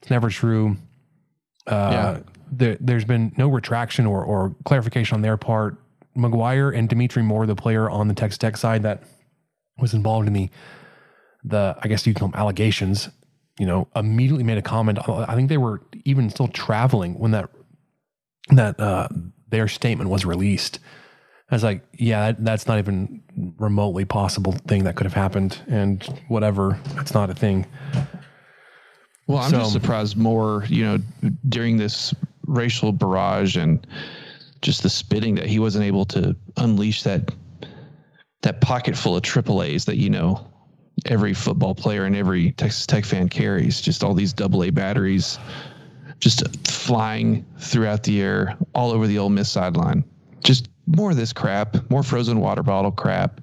It's 0.00 0.10
never 0.10 0.28
true. 0.30 0.76
Uh, 1.68 1.90
Yeah. 1.92 2.18
there, 2.50 2.76
there's 2.80 3.04
been 3.04 3.32
no 3.36 3.48
retraction 3.48 4.04
or, 4.04 4.24
or 4.24 4.56
clarification 4.64 5.14
on 5.14 5.22
their 5.22 5.36
part. 5.36 5.78
McGuire 6.16 6.76
and 6.76 6.88
Dimitri 6.88 7.22
Moore, 7.22 7.46
the 7.46 7.54
player 7.54 7.88
on 7.88 8.08
the 8.08 8.14
Texas 8.14 8.36
Tech 8.38 8.56
side 8.56 8.82
that 8.82 9.04
was 9.78 9.94
involved 9.94 10.26
in 10.26 10.32
the 10.34 10.50
the 11.44 11.76
I 11.80 11.88
guess 11.88 12.06
you 12.06 12.14
call 12.14 12.28
them 12.28 12.38
allegations, 12.38 13.08
you 13.60 13.66
know, 13.66 13.86
immediately 13.94 14.44
made 14.44 14.58
a 14.58 14.62
comment. 14.62 14.98
I 15.08 15.34
think 15.36 15.48
they 15.48 15.56
were 15.56 15.80
even 16.04 16.28
still 16.30 16.48
traveling 16.48 17.18
when 17.18 17.30
that 17.30 17.48
that 18.50 18.78
uh, 18.80 19.08
their 19.50 19.68
statement 19.68 20.10
was 20.10 20.24
released. 20.24 20.78
I 21.50 21.54
was 21.54 21.62
like, 21.62 21.84
yeah, 21.98 22.32
that's 22.38 22.66
not 22.66 22.78
even 22.78 23.22
remotely 23.58 24.04
possible 24.06 24.52
thing 24.52 24.84
that 24.84 24.96
could 24.96 25.04
have 25.04 25.12
happened, 25.14 25.60
and 25.68 26.02
whatever, 26.28 26.80
that's 26.94 27.12
not 27.12 27.28
a 27.30 27.34
thing. 27.34 27.66
Well, 29.26 29.38
I'm 29.38 29.50
So- 29.50 29.58
just 29.58 29.72
surprised 29.72 30.16
more, 30.16 30.64
you 30.68 30.84
know, 30.84 30.98
during 31.48 31.76
this 31.76 32.14
racial 32.46 32.92
barrage 32.92 33.56
and 33.56 33.86
just 34.62 34.82
the 34.82 34.90
spitting 34.90 35.34
that 35.36 35.46
he 35.46 35.58
wasn't 35.58 35.84
able 35.84 36.04
to 36.06 36.34
unleash 36.56 37.02
that 37.02 37.30
that 38.42 38.60
pocket 38.60 38.96
full 38.96 39.14
of 39.16 39.22
triple 39.22 39.62
A's 39.62 39.84
that 39.84 39.96
you 39.98 40.10
know 40.10 40.44
every 41.06 41.32
football 41.32 41.74
player 41.76 42.04
and 42.04 42.16
every 42.16 42.50
Texas 42.52 42.86
Tech 42.86 43.04
fan 43.04 43.28
carries. 43.28 43.80
Just 43.80 44.02
all 44.02 44.14
these 44.14 44.32
double 44.32 44.64
A 44.64 44.70
batteries 44.70 45.38
just 46.22 46.44
flying 46.70 47.44
throughout 47.58 48.04
the 48.04 48.22
air 48.22 48.56
all 48.76 48.92
over 48.92 49.08
the 49.08 49.18
Ole 49.18 49.28
Miss 49.28 49.50
sideline. 49.50 50.04
Just 50.44 50.68
more 50.86 51.10
of 51.10 51.16
this 51.16 51.32
crap, 51.32 51.90
more 51.90 52.04
frozen 52.04 52.38
water 52.38 52.62
bottle 52.62 52.92
crap, 52.92 53.40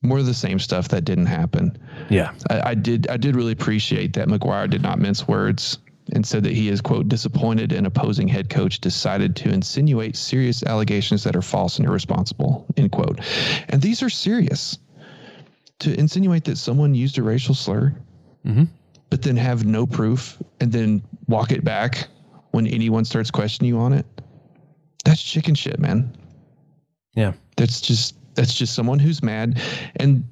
more 0.00 0.18
of 0.18 0.26
the 0.26 0.34
same 0.34 0.60
stuff 0.60 0.86
that 0.88 1.04
didn't 1.04 1.26
happen. 1.26 1.76
Yeah, 2.08 2.32
I, 2.48 2.70
I 2.70 2.74
did 2.74 3.08
I 3.08 3.16
did 3.16 3.34
really 3.34 3.50
appreciate 3.50 4.12
that 4.12 4.28
McGuire 4.28 4.70
did 4.70 4.80
not 4.80 5.00
mince 5.00 5.26
words 5.26 5.78
and 6.12 6.24
said 6.24 6.44
that 6.44 6.52
he 6.52 6.68
is 6.68 6.80
quote 6.80 7.08
disappointed 7.08 7.72
an 7.72 7.84
opposing 7.84 8.28
head 8.28 8.48
coach 8.48 8.80
decided 8.80 9.34
to 9.34 9.48
insinuate 9.48 10.14
serious 10.14 10.62
allegations 10.62 11.24
that 11.24 11.34
are 11.34 11.42
false 11.42 11.78
and 11.78 11.88
irresponsible 11.88 12.64
end 12.76 12.92
quote 12.92 13.18
and 13.70 13.82
these 13.82 14.04
are 14.04 14.08
serious 14.08 14.78
to 15.80 15.98
insinuate 15.98 16.44
that 16.44 16.58
someone 16.58 16.94
used 16.94 17.18
a 17.18 17.22
racial 17.24 17.56
slur 17.56 17.92
mm-hmm. 18.46 18.62
But 19.10 19.22
then 19.22 19.36
have 19.36 19.64
no 19.64 19.86
proof 19.86 20.40
and 20.60 20.72
then 20.72 21.02
walk 21.28 21.52
it 21.52 21.64
back 21.64 22.08
when 22.50 22.66
anyone 22.66 23.04
starts 23.04 23.30
questioning 23.30 23.68
you 23.68 23.78
on 23.78 23.92
it? 23.92 24.06
That's 25.04 25.22
chicken 25.22 25.54
shit 25.54 25.78
man. 25.78 26.16
Yeah, 27.14 27.32
that's 27.56 27.80
just 27.80 28.16
that's 28.34 28.54
just 28.54 28.74
someone 28.74 28.98
who's 28.98 29.22
mad. 29.22 29.60
And 29.96 30.24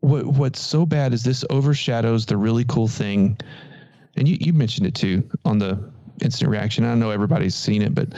what 0.00 0.26
what's 0.26 0.60
so 0.60 0.84
bad 0.84 1.12
is 1.12 1.22
this 1.24 1.44
overshadows 1.50 2.26
the 2.26 2.36
really 2.36 2.64
cool 2.64 2.88
thing. 2.88 3.38
And 4.16 4.28
you, 4.28 4.36
you 4.40 4.52
mentioned 4.52 4.86
it 4.86 4.94
too 4.94 5.28
on 5.44 5.58
the 5.58 5.90
instant 6.22 6.50
reaction. 6.50 6.84
I 6.84 6.94
know 6.94 7.10
everybody's 7.10 7.54
seen 7.54 7.82
it, 7.82 7.94
but 7.94 8.08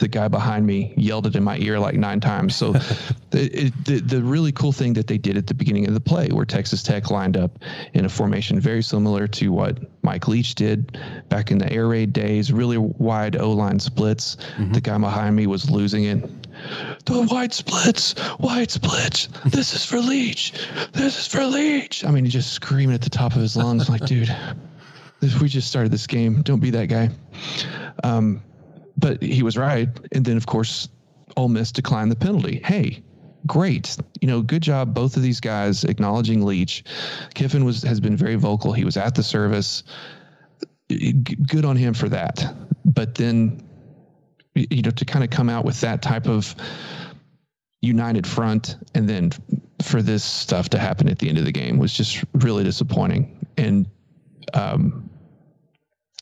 the 0.00 0.08
guy 0.08 0.28
behind 0.28 0.66
me 0.66 0.92
yelled 0.96 1.26
it 1.26 1.36
in 1.36 1.44
my 1.44 1.56
ear 1.58 1.78
like 1.78 1.94
nine 1.94 2.20
times. 2.20 2.56
So 2.56 2.72
the, 3.30 3.66
it, 3.66 3.84
the 3.84 4.00
the 4.00 4.22
really 4.22 4.52
cool 4.52 4.72
thing 4.72 4.92
that 4.94 5.06
they 5.06 5.18
did 5.18 5.36
at 5.36 5.46
the 5.46 5.54
beginning 5.54 5.86
of 5.86 5.94
the 5.94 6.00
play, 6.00 6.28
where 6.28 6.44
Texas 6.44 6.82
Tech 6.82 7.10
lined 7.10 7.36
up 7.36 7.58
in 7.94 8.04
a 8.04 8.08
formation 8.08 8.60
very 8.60 8.82
similar 8.82 9.26
to 9.28 9.52
what 9.52 9.78
Mike 10.02 10.28
Leach 10.28 10.54
did 10.54 10.98
back 11.28 11.50
in 11.50 11.58
the 11.58 11.72
air 11.72 11.88
raid 11.88 12.12
days, 12.12 12.52
really 12.52 12.78
wide 12.78 13.36
O 13.36 13.52
line 13.52 13.78
splits. 13.78 14.36
The 14.72 14.80
guy 14.80 14.98
behind 14.98 15.36
me 15.36 15.46
was 15.46 15.70
losing 15.70 16.04
it. 16.04 16.46
The 17.04 17.22
wide 17.30 17.52
splits, 17.52 18.14
wide 18.38 18.70
splits. 18.70 19.28
This 19.46 19.74
is 19.74 19.84
for 19.84 20.00
Leach. 20.00 20.52
This 20.92 21.18
is 21.18 21.26
for 21.26 21.44
Leach. 21.44 22.04
I 22.04 22.10
mean, 22.10 22.24
he 22.24 22.30
just 22.30 22.52
screaming 22.52 22.94
at 22.94 23.02
the 23.02 23.10
top 23.10 23.34
of 23.34 23.40
his 23.40 23.56
lungs, 23.56 23.88
like, 23.88 24.04
dude, 24.06 24.34
this, 25.20 25.40
we 25.40 25.48
just 25.48 25.68
started 25.68 25.92
this 25.92 26.06
game. 26.06 26.42
Don't 26.42 26.60
be 26.60 26.70
that 26.70 26.86
guy. 26.86 27.10
Um, 28.02 28.42
but 28.96 29.22
he 29.22 29.42
was 29.42 29.56
right. 29.56 29.88
And 30.12 30.24
then, 30.24 30.36
of 30.36 30.46
course, 30.46 30.88
Ole 31.36 31.48
Miss 31.48 31.72
declined 31.72 32.10
the 32.10 32.16
penalty. 32.16 32.60
Hey, 32.64 33.02
great. 33.46 33.96
You 34.20 34.28
know, 34.28 34.42
good 34.42 34.62
job, 34.62 34.94
both 34.94 35.16
of 35.16 35.22
these 35.22 35.40
guys 35.40 35.84
acknowledging 35.84 36.44
Leach. 36.44 36.84
Kiffin 37.34 37.64
was 37.64 37.82
has 37.82 38.00
been 38.00 38.16
very 38.16 38.36
vocal. 38.36 38.72
He 38.72 38.84
was 38.84 38.96
at 38.96 39.14
the 39.14 39.22
service. 39.22 39.82
Good 40.88 41.64
on 41.64 41.76
him 41.76 41.94
for 41.94 42.08
that. 42.08 42.54
But 42.84 43.16
then, 43.16 43.62
you 44.54 44.82
know, 44.82 44.90
to 44.90 45.04
kind 45.04 45.24
of 45.24 45.30
come 45.30 45.48
out 45.48 45.64
with 45.64 45.80
that 45.80 46.02
type 46.02 46.26
of 46.26 46.54
united 47.82 48.26
front 48.26 48.76
and 48.94 49.08
then 49.08 49.30
for 49.82 50.02
this 50.02 50.24
stuff 50.24 50.68
to 50.70 50.78
happen 50.78 51.08
at 51.08 51.18
the 51.18 51.28
end 51.28 51.38
of 51.38 51.44
the 51.44 51.52
game 51.52 51.78
was 51.78 51.92
just 51.92 52.24
really 52.34 52.64
disappointing. 52.64 53.46
And, 53.58 53.86
um, 54.54 55.10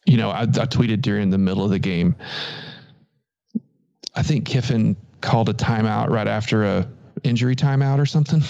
you 0.07 0.17
know, 0.17 0.31
I, 0.31 0.43
I 0.43 0.67
tweeted 0.67 1.03
during 1.03 1.31
the 1.31 1.39
middle 1.39 1.65
of 1.65 1.71
the 1.71 1.79
game. 1.79 2.17
I 4.15 4.23
think 4.23 4.47
Kiffin 4.47 4.97
called 5.21 5.49
a 5.49 5.55
timeout 5.55 6.11
right 6.11 6.29
after 6.29 6.65
a 6.65 6.89
injury 7.23 7.57
timeout 7.57 7.99
or 7.99 8.07
something. 8.07 8.43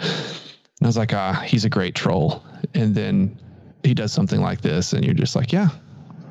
And 0.00 0.84
I 0.84 0.86
was 0.86 0.96
like, 0.96 1.12
ah, 1.12 1.32
he's 1.46 1.64
a 1.64 1.68
great 1.68 1.94
troll. 1.94 2.44
And 2.74 2.94
then 2.94 3.38
he 3.82 3.94
does 3.94 4.12
something 4.12 4.40
like 4.40 4.60
this, 4.60 4.92
and 4.92 5.04
you're 5.04 5.14
just 5.14 5.36
like, 5.36 5.52
yeah, 5.52 5.68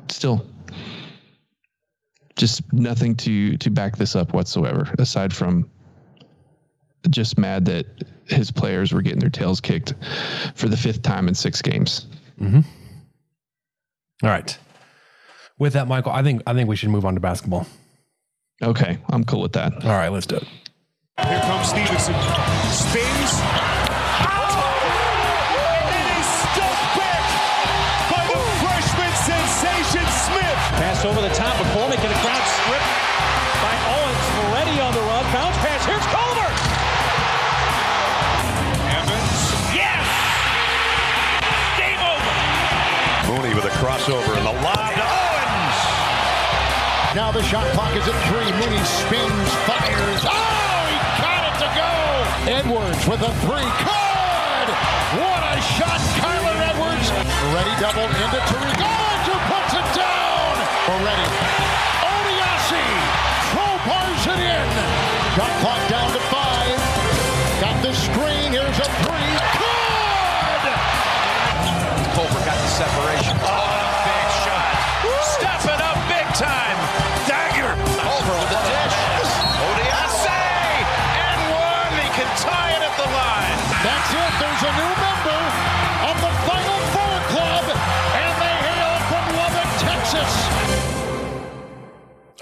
still, 0.08 0.46
just 2.36 2.70
nothing 2.72 3.14
to 3.16 3.56
to 3.56 3.70
back 3.70 3.96
this 3.96 4.14
up 4.14 4.32
whatsoever, 4.32 4.92
aside 4.98 5.34
from 5.34 5.70
just 7.10 7.38
mad 7.38 7.64
that 7.64 7.86
his 8.26 8.50
players 8.50 8.92
were 8.92 9.00
getting 9.02 9.18
their 9.20 9.30
tails 9.30 9.60
kicked 9.60 9.94
for 10.54 10.68
the 10.68 10.76
fifth 10.76 11.02
time 11.02 11.28
in 11.28 11.34
six 11.34 11.62
games. 11.62 12.06
All 14.22 14.30
right. 14.30 14.58
With 15.58 15.72
that, 15.72 15.88
Michael, 15.88 16.12
I 16.12 16.22
think 16.22 16.42
I 16.46 16.54
think 16.54 16.68
we 16.68 16.76
should 16.76 16.90
move 16.90 17.04
on 17.04 17.14
to 17.14 17.20
basketball. 17.20 17.66
Okay, 18.62 18.98
I'm 19.10 19.24
cool 19.24 19.42
with 19.42 19.52
that. 19.52 19.84
All 19.84 19.94
right, 19.94 20.08
let's 20.10 20.26
do 20.26 20.34
it. 20.36 20.42
Here 20.42 21.40
comes 21.46 21.68
Stevenson. 21.68 22.14
Spins. 22.74 23.32
And 25.54 25.86
it 25.94 26.08
is 26.18 26.26
stuck 26.26 26.78
back 26.98 27.22
by 28.10 28.22
the 28.26 28.38
freshman 28.58 29.14
sensation 29.14 30.02
Smith. 30.10 30.58
Pass 30.74 31.04
over 31.06 31.22
the 31.22 31.30
top. 31.38 31.54
McCormick 31.54 32.02
in 32.02 32.10
a 32.10 32.18
crowd 32.18 32.44
stripped 32.58 32.94
by 33.62 33.74
Owens. 33.94 34.26
Moretti 34.42 34.82
on 34.82 34.90
the 34.94 35.02
run. 35.06 35.22
Bounce 35.30 35.58
pass. 35.62 35.86
Here's 35.86 36.06
Culver. 36.10 36.50
Evans. 38.90 39.54
Yes! 39.70 40.02
Game 41.78 42.02
over. 42.02 42.34
Mooney 43.38 43.54
with 43.54 43.70
a 43.70 43.74
crossover 43.78 44.34
and 44.34 44.46
the 44.46 44.56
lob 44.66 44.74
to 44.74 44.82
Owens. 44.82 44.97
Now 47.18 47.32
the 47.32 47.42
shot 47.42 47.66
clock 47.74 47.90
is 47.96 48.06
at 48.06 48.14
three. 48.30 48.46
Mooney 48.62 48.78
spins, 48.86 49.50
fires. 49.66 50.22
Oh, 50.22 50.86
he 50.86 50.94
got 51.18 51.50
it 51.50 51.56
to 51.58 51.68
go. 51.74 51.90
Edwards 52.46 53.02
with 53.10 53.18
a 53.26 53.32
three. 53.42 53.66
Good. 53.82 54.68
What 55.18 55.42
a 55.42 55.58
shot, 55.74 55.98
Kyler 56.22 56.54
Edwards. 56.62 57.10
Ready 57.50 57.74
double 57.82 58.06
into 58.06 58.38
Tariq. 58.46 58.78
Owens 58.78 59.26
who 59.26 59.34
puts 59.50 59.74
it 59.74 59.88
down. 59.98 60.54
Already. 60.94 61.26
Odiase 62.06 62.86
crowbars 63.50 64.22
it 64.22 64.38
in. 64.38 64.68
Shot 65.34 65.50
clock 65.58 65.87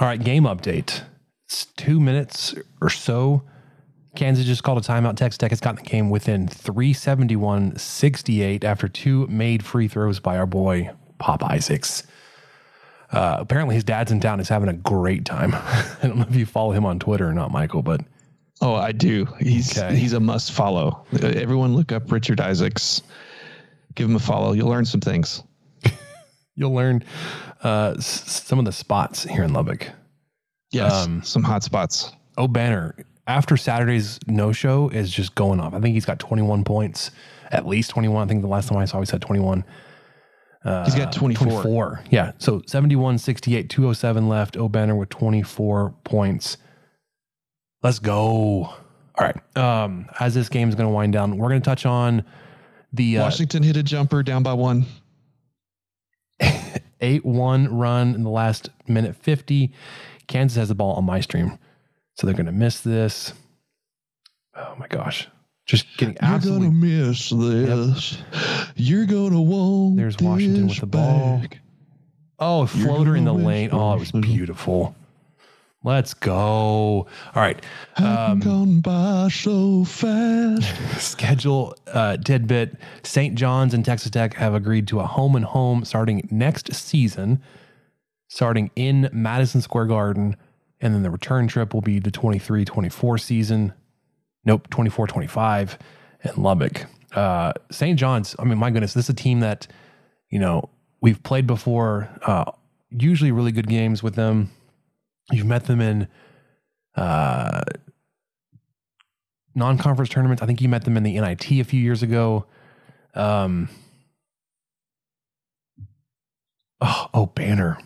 All 0.01 0.07
right, 0.07 0.23
game 0.23 0.45
update. 0.45 1.03
It's 1.47 1.67
two 1.77 2.01
minutes 2.01 2.55
or 2.81 2.91
so. 2.91 3.43
Kansas 4.15 4.45
just 4.47 4.63
called 4.63 4.79
a 4.79 4.81
timeout. 4.81 5.17
Texas 5.17 5.39
Tech 5.39 5.51
has 5.51 5.61
gotten 5.61 5.83
the 5.85 5.89
game 5.91 6.11
within 6.11 6.49
371 6.49 7.77
68 7.79 8.65
after 8.65 8.89
two 8.89 9.27
made 9.29 9.65
free 9.65 9.89
throws 9.89 10.21
by 10.21 10.37
our 10.39 10.47
boy, 10.47 10.91
Pop 11.19 11.43
Isaacs. 11.45 12.03
Uh, 13.13 13.37
apparently, 13.39 13.75
his 13.75 13.85
dad's 13.85 14.11
in 14.11 14.21
town. 14.21 14.39
He's 14.39 14.49
having 14.49 14.69
a 14.69 14.73
great 14.75 15.25
time. 15.25 15.55
I 15.55 15.87
don't 16.03 16.17
know 16.19 16.27
if 16.29 16.35
you 16.35 16.45
follow 16.47 16.73
him 16.73 16.85
on 16.85 16.99
Twitter 16.99 17.29
or 17.29 17.33
not, 17.35 17.51
Michael, 17.51 17.83
but 17.83 18.01
Oh, 18.63 18.75
I 18.75 18.93
do. 18.93 19.27
He's 19.39 19.77
Okay. 19.79 19.95
he's 19.97 20.15
a 20.15 20.21
must 20.21 20.51
follow. 20.53 21.05
Everyone 21.23 21.77
look 21.77 21.93
up 21.93 22.11
Richard 22.11 22.41
Isaacs. 22.41 23.03
Give 23.95 24.09
him 24.09 24.17
a 24.17 24.21
follow. 24.21 24.53
You'll 24.53 24.69
learn 24.71 24.87
some 24.87 25.01
things. 25.03 25.43
You'll 26.57 26.75
learn 26.75 27.05
uh, 27.63 27.95
s- 27.99 28.43
some 28.45 28.59
of 28.59 28.65
the 28.65 28.73
spots 28.73 29.23
here 29.25 29.45
in 29.45 29.53
Lubbock. 29.53 29.91
Yes, 30.73 30.93
Um, 31.07 31.23
some 31.23 31.43
hot 31.45 31.63
spots. 31.63 32.13
Oh, 32.37 32.49
Banner, 32.49 32.95
after 33.27 33.57
Saturday's 33.57 34.19
no 34.27 34.53
show, 34.53 34.89
is 34.89 35.11
just 35.11 35.35
going 35.35 35.61
off. 35.61 35.75
I 35.75 35.81
think 35.81 35.95
he's 35.95 36.05
got 36.05 36.19
21 36.19 36.65
points, 36.65 37.11
at 37.51 37.67
least 37.67 37.91
21. 37.91 38.23
I 38.23 38.29
think 38.29 38.43
the 38.43 38.49
last 38.49 38.69
time 38.69 38.79
I 38.79 38.85
saw, 38.85 38.99
he 39.01 39.07
said 39.07 39.23
21. 39.23 39.65
He's 40.85 40.97
got 40.97 41.13
24. 41.13 41.47
24. 41.63 42.01
Yeah. 42.11 42.33
So 42.39 42.61
71, 42.67 43.19
68, 43.19 43.71
207 43.71 44.29
left. 44.29 44.57
Oh, 44.57 44.69
Banner 44.69 44.97
with 44.97 45.09
24 45.11 45.95
points. 46.03 46.57
Let's 47.85 48.01
go. 48.01 48.65
All 48.65 48.75
right. 49.19 49.37
Um, 49.57 50.07
as 50.19 50.35
this 50.35 50.49
game 50.49 50.69
is 50.69 50.75
going 50.75 50.89
to 50.89 50.93
wind 50.93 51.13
down, 51.13 51.39
we're 51.39 51.49
going 51.51 51.61
to 51.61 51.65
touch 51.65 51.87
on 51.87 52.25
the 52.93 53.19
uh, 53.19 53.23
Washington 53.23 53.63
hit 53.63 53.77
a 53.77 53.83
jumper 53.83 54.23
down 54.25 54.43
by 54.43 54.55
one. 54.55 54.87
8 57.01 57.25
1 57.25 57.77
run 57.77 58.15
in 58.15 58.23
the 58.23 58.31
last 58.31 58.71
minute 58.89 59.17
50. 59.17 59.73
Kansas 60.27 60.57
has 60.57 60.69
the 60.69 60.75
ball 60.75 60.95
on 60.95 61.05
my 61.05 61.21
stream. 61.21 61.59
So 62.15 62.27
they're 62.27 62.35
going 62.35 62.47
to 62.47 62.53
miss 62.53 62.81
this. 62.81 63.33
Oh 64.55 64.75
my 64.79 64.87
gosh. 64.89 65.29
Just 65.67 65.87
getting 65.97 66.17
absolutely. 66.21 66.69
You're 66.69 66.71
going 66.71 67.03
to 67.03 67.09
miss 67.09 67.31
this. 67.31 68.19
You're 68.77 69.07
gonna 69.07 69.41
want. 69.41 69.97
There's 69.97 70.17
Washington 70.19 70.69
with 70.69 70.79
the 70.79 70.87
ball. 70.87 71.43
Oh, 72.39 72.67
floater 72.67 73.17
in 73.17 73.25
the 73.25 73.33
lane. 73.33 73.71
Oh, 73.73 73.95
it 73.95 73.99
was 73.99 74.13
beautiful. 74.13 74.95
Let's 75.87 76.15
go. 76.15 76.35
All 76.35 77.07
right. 77.37 77.65
Um, 77.95 78.41
gone 78.41 78.81
by 78.81 79.29
so 79.29 79.85
fast. 79.85 81.01
schedule 81.01 81.77
uh, 81.87 82.17
tidbit 82.17 82.75
St. 83.05 83.37
John's 83.37 83.73
and 83.73 83.85
Texas 83.85 84.11
Tech 84.11 84.35
have 84.35 84.53
agreed 84.53 84.89
to 84.89 84.99
a 84.99 85.07
home 85.07 85.37
and 85.37 85.45
home 85.45 85.85
starting 85.85 86.27
next 86.29 86.75
season, 86.75 87.41
starting 88.27 88.73
in 88.75 89.09
Madison 89.13 89.61
Square 89.61 89.87
Garden. 89.87 90.35
And 90.81 90.93
then 90.93 91.05
the 91.05 91.11
return 91.11 91.47
trip 91.47 91.73
will 91.73 91.83
be 91.83 92.01
the 92.01 92.11
23 92.11 92.65
24 92.65 93.19
season. 93.19 93.73
Nope, 94.45 94.69
24 94.71 95.07
25 95.07 95.79
in 96.25 96.43
Lubbock. 96.43 96.87
Uh, 97.13 97.53
St. 97.71 97.97
John's, 97.97 98.35
I 98.41 98.45
mean, 98.45 98.59
my 98.59 98.71
goodness, 98.71 98.93
this 98.93 99.05
is 99.05 99.11
a 99.11 99.15
team 99.15 99.39
that, 99.39 99.69
you 100.31 100.41
know, 100.41 100.69
we've 101.01 101.23
played 101.23 101.47
before, 101.47 102.11
uh, 102.27 102.51
usually 102.91 103.31
really 103.31 103.53
good 103.53 103.69
games 103.69 104.03
with 104.03 104.17
them. 104.17 104.51
You've 105.31 105.47
met 105.47 105.65
them 105.65 105.81
in 105.81 106.09
uh, 106.95 107.63
non-conference 109.55 110.11
tournaments. 110.11 110.43
I 110.43 110.47
think 110.47 110.61
you 110.61 110.69
met 110.69 110.85
them 110.85 110.97
in 110.97 111.03
the 111.03 111.19
NIT 111.19 111.51
a 111.51 111.63
few 111.65 111.81
years 111.81 112.03
ago. 112.03 112.47
Um, 113.15 113.69
oh, 116.81 117.09
oh, 117.13 117.27
Banner. 117.27 117.79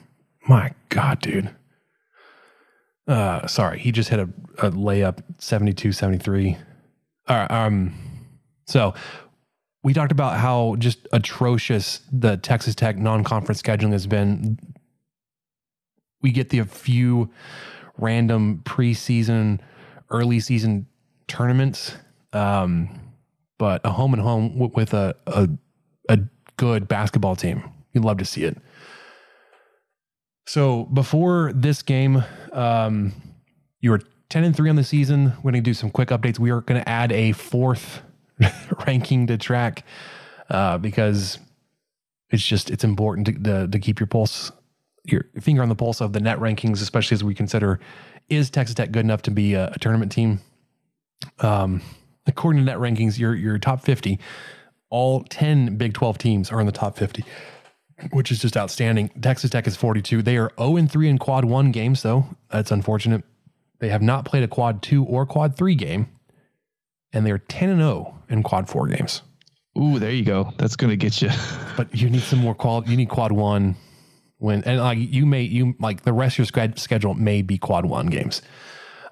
My 0.49 0.74
God, 0.88 1.20
dude. 1.20 1.55
Uh, 3.07 3.47
sorry, 3.47 3.78
he 3.78 3.93
just 3.93 4.09
hit 4.09 4.20
a, 4.20 4.28
a 4.59 4.70
layup 4.70 5.22
72 5.38 5.93
73. 5.93 6.57
All 7.28 7.36
right. 7.36 7.51
Um, 7.51 7.95
so 8.66 8.95
we 9.82 9.95
talked 9.95 10.12
about 10.12 10.38
how 10.38 10.76
just 10.78 11.09
atrocious 11.12 12.01
the 12.12 12.36
Texas 12.36 12.74
Tech 12.74 12.99
non-conference 12.99 13.62
scheduling 13.62 13.93
has 13.93 14.07
been. 14.07 14.59
We 16.23 16.31
get 16.31 16.51
the 16.51 16.62
few 16.64 17.31
random 17.97 18.62
preseason, 18.64 19.61
early 20.11 20.41
season 20.41 20.87
tournaments, 21.29 21.97
um, 22.33 22.91
but 23.59 23.81
a 23.85 23.91
home 23.91 24.12
and 24.14 24.23
home 24.23 24.53
w- 24.53 24.73
with 24.75 24.95
a, 24.95 25.14
a 25.27 25.49
a 26.09 26.18
good 26.57 26.89
basketball 26.89 27.37
team. 27.37 27.62
You'd 27.93 28.05
love 28.05 28.18
to 28.18 28.25
see 28.25 28.45
it. 28.45 28.59
So 30.47 30.85
before 30.85 31.53
this 31.55 31.83
game, 31.83 32.25
um, 32.53 33.12
you 33.81 33.91
were 33.91 34.03
10 34.31 34.45
and 34.45 34.57
3 34.57 34.71
on 34.71 34.77
the 34.77 34.85
season. 34.85 35.33
We're 35.39 35.53
going 35.53 35.55
to 35.55 35.61
do 35.61 35.75
some 35.75 35.91
quick 35.91 36.09
updates. 36.09 36.39
We 36.39 36.51
are 36.51 36.61
going 36.61 36.81
to 36.81 36.89
add 36.89 37.12
a 37.12 37.33
fourth 37.33 38.03
ranking 38.87 39.27
to 39.29 39.39
track 39.39 39.85
uh, 40.49 40.79
because 40.79 41.39
it's 42.31 42.45
just 42.45 42.71
it's 42.71 42.85
important 42.85 43.27
to, 43.27 43.33
to, 43.33 43.68
to 43.68 43.79
keep 43.79 44.01
your 44.01 44.07
pulse 44.07 44.51
your 45.05 45.26
finger 45.40 45.62
on 45.62 45.68
the 45.68 45.74
pulse 45.74 46.01
of 46.01 46.12
the 46.12 46.20
net 46.20 46.38
rankings, 46.38 46.82
especially 46.82 47.14
as 47.14 47.24
we 47.24 47.34
consider 47.34 47.80
is 48.30 48.48
Texas 48.48 48.74
Tech 48.74 48.92
good 48.92 49.05
enough 49.05 49.22
to 49.22 49.30
be 49.30 49.55
a, 49.55 49.70
a 49.74 49.78
tournament 49.78 50.12
team? 50.12 50.40
Um, 51.40 51.82
according 52.26 52.62
to 52.62 52.64
net 52.64 52.78
rankings, 52.78 53.18
your 53.18 53.34
your 53.34 53.59
top 53.59 53.82
50, 53.82 54.18
all 54.88 55.24
10 55.24 55.76
Big 55.76 55.92
12 55.92 56.16
teams 56.16 56.51
are 56.51 56.61
in 56.61 56.66
the 56.66 56.72
top 56.72 56.96
50, 56.96 57.24
which 58.12 58.30
is 58.30 58.38
just 58.38 58.57
outstanding. 58.57 59.09
Texas 59.20 59.51
Tech 59.51 59.66
is 59.66 59.76
42. 59.76 60.22
They 60.22 60.38
are 60.38 60.53
0 60.59 60.76
and 60.76 60.90
3 60.90 61.09
in 61.09 61.18
quad 61.18 61.44
one 61.44 61.72
games, 61.72 62.03
though. 62.03 62.24
That's 62.51 62.70
unfortunate. 62.70 63.24
They 63.80 63.88
have 63.88 64.03
not 64.03 64.24
played 64.24 64.42
a 64.42 64.48
quad 64.48 64.82
two 64.82 65.05
or 65.05 65.26
quad 65.26 65.57
three 65.57 65.74
game, 65.74 66.09
and 67.12 67.26
they're 67.26 67.38
10 67.38 67.68
and 67.68 67.80
0 67.80 68.14
in 68.28 68.42
quad 68.42 68.68
four 68.68 68.86
games. 68.86 69.22
Ooh, 69.78 69.98
there 69.98 70.11
you 70.11 70.24
go. 70.24 70.53
That's 70.59 70.76
going 70.76 70.90
to 70.90 70.96
get 70.96 71.22
you. 71.22 71.30
But 71.76 71.94
you 71.94 72.11
need 72.11 72.22
some 72.22 72.40
more 72.40 72.55
quad. 72.55 72.88
You 72.88 72.96
need 72.96 73.09
quad 73.09 73.32
one 73.32 73.76
when 74.41 74.64
and 74.64 74.80
like 74.80 74.99
you 74.99 75.24
may 75.24 75.43
you 75.43 75.74
like 75.78 76.03
the 76.03 76.12
rest 76.12 76.38
of 76.38 76.51
your 76.51 76.74
schedule 76.76 77.14
may 77.14 77.43
be 77.43 77.59
quad 77.59 77.86
one 77.86 78.09
games. 78.09 78.43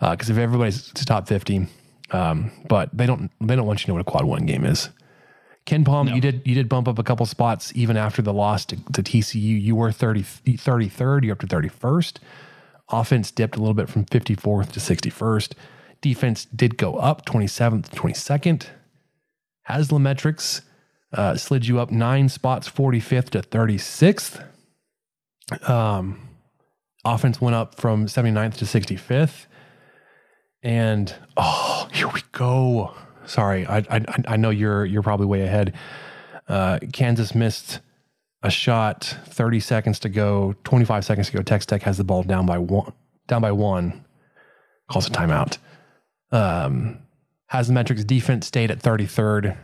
Because 0.01 0.31
if 0.31 0.39
everybody's 0.39 0.93
to 0.93 1.05
top 1.05 1.29
50 1.29 1.67
um, 2.11 2.51
but 2.69 2.91
they 2.97 3.07
don't 3.07 3.31
they 3.41 3.55
don't 3.55 3.67
want 3.67 3.81
you 3.81 3.85
to 3.85 3.91
know 3.91 3.95
what 3.95 4.01
a 4.01 4.11
quad 4.11 4.25
one 4.25 4.47
game 4.47 4.65
is. 4.65 4.91
KenPom 5.67 6.15
you 6.15 6.21
did 6.21 6.41
you 6.47 6.55
did 6.55 6.69
bump 6.69 6.89
up 6.89 6.99
a 6.99 7.03
couple 7.03 7.27
spots 7.27 7.73
even 7.75 7.97
after 7.97 8.23
the 8.23 8.33
loss 8.33 8.65
to, 8.65 8.77
to 8.95 9.03
tcu 9.03 9.35
you 9.35 9.77
were 9.77 9.93
30 9.93 10.23
33rd 10.23 11.25
you're 11.25 11.33
up 11.33 11.41
to 11.41 11.47
31st 11.47 12.17
offense 12.89 13.31
dipped 13.31 13.55
a 13.55 13.59
little 13.59 13.75
bit 13.75 13.91
from 13.91 14.07
54th 14.07 14.73
to 14.73 14.81
61st 14.81 15.53
defense 16.01 16.47
did 16.47 16.79
go 16.79 16.97
up 16.97 17.27
27th 17.27 17.91
22nd 17.91 18.69
Haslametrics 19.69 20.63
uh, 21.13 21.37
slid 21.37 21.67
you 21.67 21.79
up 21.79 21.91
nine 21.91 22.31
spots 22.31 22.71
45th 22.71 23.29
to 23.29 23.41
36th 23.41 24.43
um, 25.69 26.29
offense 27.05 27.41
went 27.41 27.57
up 27.57 27.75
from 27.77 28.07
79th 28.07 28.57
to 28.59 28.65
65th. 28.65 29.47
And 30.63 31.15
oh, 31.37 31.89
here 31.93 32.09
we 32.09 32.23
go. 32.33 32.95
Sorry, 33.27 33.67
I 33.67 33.79
I, 33.91 34.05
I 34.27 34.37
know 34.37 34.51
you're 34.51 34.85
you're 34.85 35.03
probably 35.03 35.27
way 35.27 35.43
ahead. 35.43 35.75
Uh, 36.49 36.79
Kansas 36.93 37.35
missed 37.35 37.81
a 38.43 38.51
shot, 38.51 39.05
30 39.27 39.61
seconds 39.61 39.99
to 40.01 40.09
go, 40.09 40.55
25 40.65 41.05
seconds 41.05 41.27
to 41.29 41.37
go. 41.37 41.43
Texas 41.43 41.67
Tech 41.67 41.83
has 41.83 41.99
the 41.99 42.05
ball 42.05 42.23
down 42.23 42.47
by 42.47 42.59
one, 42.59 42.93
down 43.27 43.43
by 43.43 43.53
one, 43.53 44.05
calls 44.91 45.07
a 45.07 45.11
timeout. 45.11 45.59
Um, 46.33 47.01
Haslametrics 47.53 48.07
defense 48.07 48.47
stayed 48.47 48.71
at 48.71 48.81
33rd. 48.81 49.57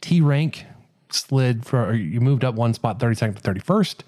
T 0.00 0.20
rank 0.20 0.66
slid 1.10 1.66
for 1.66 1.94
you 1.94 2.20
moved 2.20 2.44
up 2.44 2.54
one 2.54 2.74
spot, 2.74 2.98
32nd 2.98 3.40
to 3.40 3.42
31st. 3.42 4.00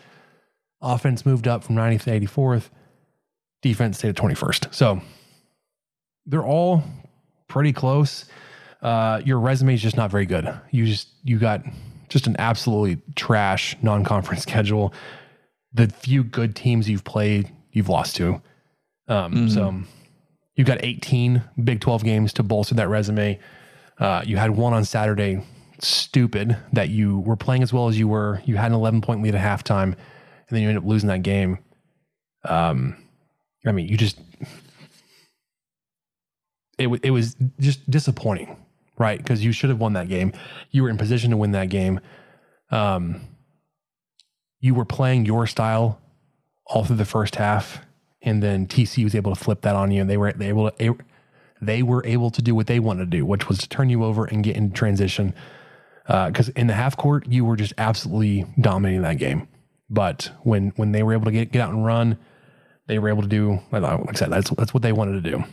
Offense 0.84 1.24
moved 1.26 1.48
up 1.48 1.64
from 1.64 1.74
90th 1.76 2.02
to 2.02 2.20
84th. 2.20 2.68
Defense 3.62 3.98
stayed 3.98 4.10
at 4.10 4.16
21st. 4.16 4.74
So 4.74 5.00
they're 6.26 6.44
all 6.44 6.82
pretty 7.48 7.72
close. 7.72 8.26
Uh, 8.82 9.22
your 9.24 9.40
resume 9.40 9.74
is 9.74 9.82
just 9.82 9.96
not 9.96 10.10
very 10.10 10.26
good. 10.26 10.46
You 10.70 10.84
just 10.84 11.08
you 11.22 11.38
got 11.38 11.62
just 12.10 12.26
an 12.26 12.36
absolutely 12.38 13.00
trash 13.16 13.76
non-conference 13.82 14.42
schedule. 14.48 14.92
The 15.72 15.88
few 15.88 16.22
good 16.22 16.54
teams 16.54 16.88
you've 16.88 17.04
played, 17.04 17.50
you've 17.72 17.88
lost 17.88 18.16
to. 18.16 18.42
Um, 19.08 19.48
So 19.48 19.74
you've 20.54 20.66
got 20.66 20.84
18 20.84 21.42
Big 21.64 21.80
12 21.80 22.04
games 22.04 22.32
to 22.34 22.42
bolster 22.42 22.74
that 22.74 22.88
resume. 22.88 23.40
Uh, 23.98 24.22
you 24.26 24.36
had 24.36 24.50
one 24.50 24.72
on 24.74 24.84
Saturday, 24.84 25.42
stupid 25.80 26.56
that 26.72 26.90
you 26.90 27.20
were 27.20 27.36
playing 27.36 27.62
as 27.62 27.72
well 27.72 27.88
as 27.88 27.98
you 27.98 28.06
were. 28.08 28.42
You 28.44 28.56
had 28.56 28.66
an 28.66 28.74
11 28.74 29.00
point 29.00 29.22
lead 29.22 29.34
at 29.34 29.40
halftime, 29.40 29.96
and 30.48 30.56
then 30.56 30.62
you 30.62 30.68
end 30.68 30.78
up 30.78 30.84
losing 30.84 31.08
that 31.08 31.22
game. 31.22 31.58
Um, 32.44 32.96
I 33.66 33.72
mean, 33.72 33.88
you 33.88 33.96
just 33.96 34.18
it 36.78 36.86
wa- 36.88 36.98
it 37.02 37.10
was 37.10 37.36
just 37.60 37.88
disappointing, 37.90 38.56
right? 38.98 39.18
Because 39.18 39.44
you 39.44 39.52
should 39.52 39.70
have 39.70 39.80
won 39.80 39.94
that 39.94 40.08
game. 40.08 40.32
You 40.70 40.82
were 40.82 40.90
in 40.90 40.98
position 40.98 41.30
to 41.30 41.36
win 41.36 41.52
that 41.52 41.70
game. 41.70 42.00
Um, 42.70 43.20
you 44.60 44.74
were 44.74 44.84
playing 44.84 45.26
your 45.26 45.46
style 45.46 46.00
all 46.66 46.84
through 46.84 46.96
the 46.96 47.04
first 47.04 47.36
half, 47.36 47.80
and 48.22 48.42
then 48.42 48.66
TC 48.66 49.04
was 49.04 49.14
able 49.14 49.34
to 49.34 49.42
flip 49.42 49.62
that 49.62 49.76
on 49.76 49.90
you, 49.90 50.00
and 50.00 50.10
they 50.10 50.16
were 50.16 50.32
they 50.32 50.48
able 50.48 50.70
to 50.70 50.96
they 51.60 51.82
were 51.82 52.04
able 52.04 52.30
to 52.30 52.42
do 52.42 52.54
what 52.54 52.66
they 52.66 52.80
wanted 52.80 53.10
to 53.10 53.16
do, 53.18 53.24
which 53.24 53.48
was 53.48 53.58
to 53.58 53.68
turn 53.68 53.88
you 53.88 54.04
over 54.04 54.24
and 54.24 54.44
get 54.44 54.56
into 54.56 54.74
transition. 54.74 55.34
Because 56.06 56.50
in 56.50 56.66
the 56.66 56.74
half 56.74 56.96
court, 56.96 57.26
you 57.28 57.44
were 57.46 57.56
just 57.56 57.72
absolutely 57.78 58.44
dominating 58.60 59.02
that 59.02 59.16
game. 59.16 59.48
But 59.90 60.30
when 60.42 60.72
when 60.76 60.92
they 60.92 61.02
were 61.02 61.12
able 61.12 61.26
to 61.26 61.32
get 61.32 61.52
get 61.52 61.62
out 61.62 61.70
and 61.70 61.84
run, 61.84 62.18
they 62.86 62.98
were 62.98 63.08
able 63.08 63.22
to 63.22 63.28
do 63.28 63.60
like 63.70 63.82
I 63.82 64.12
said, 64.14 64.30
that's 64.30 64.50
that's 64.50 64.74
what 64.74 64.82
they 64.82 64.92
wanted 64.92 65.22
to 65.22 65.30
do. 65.30 65.44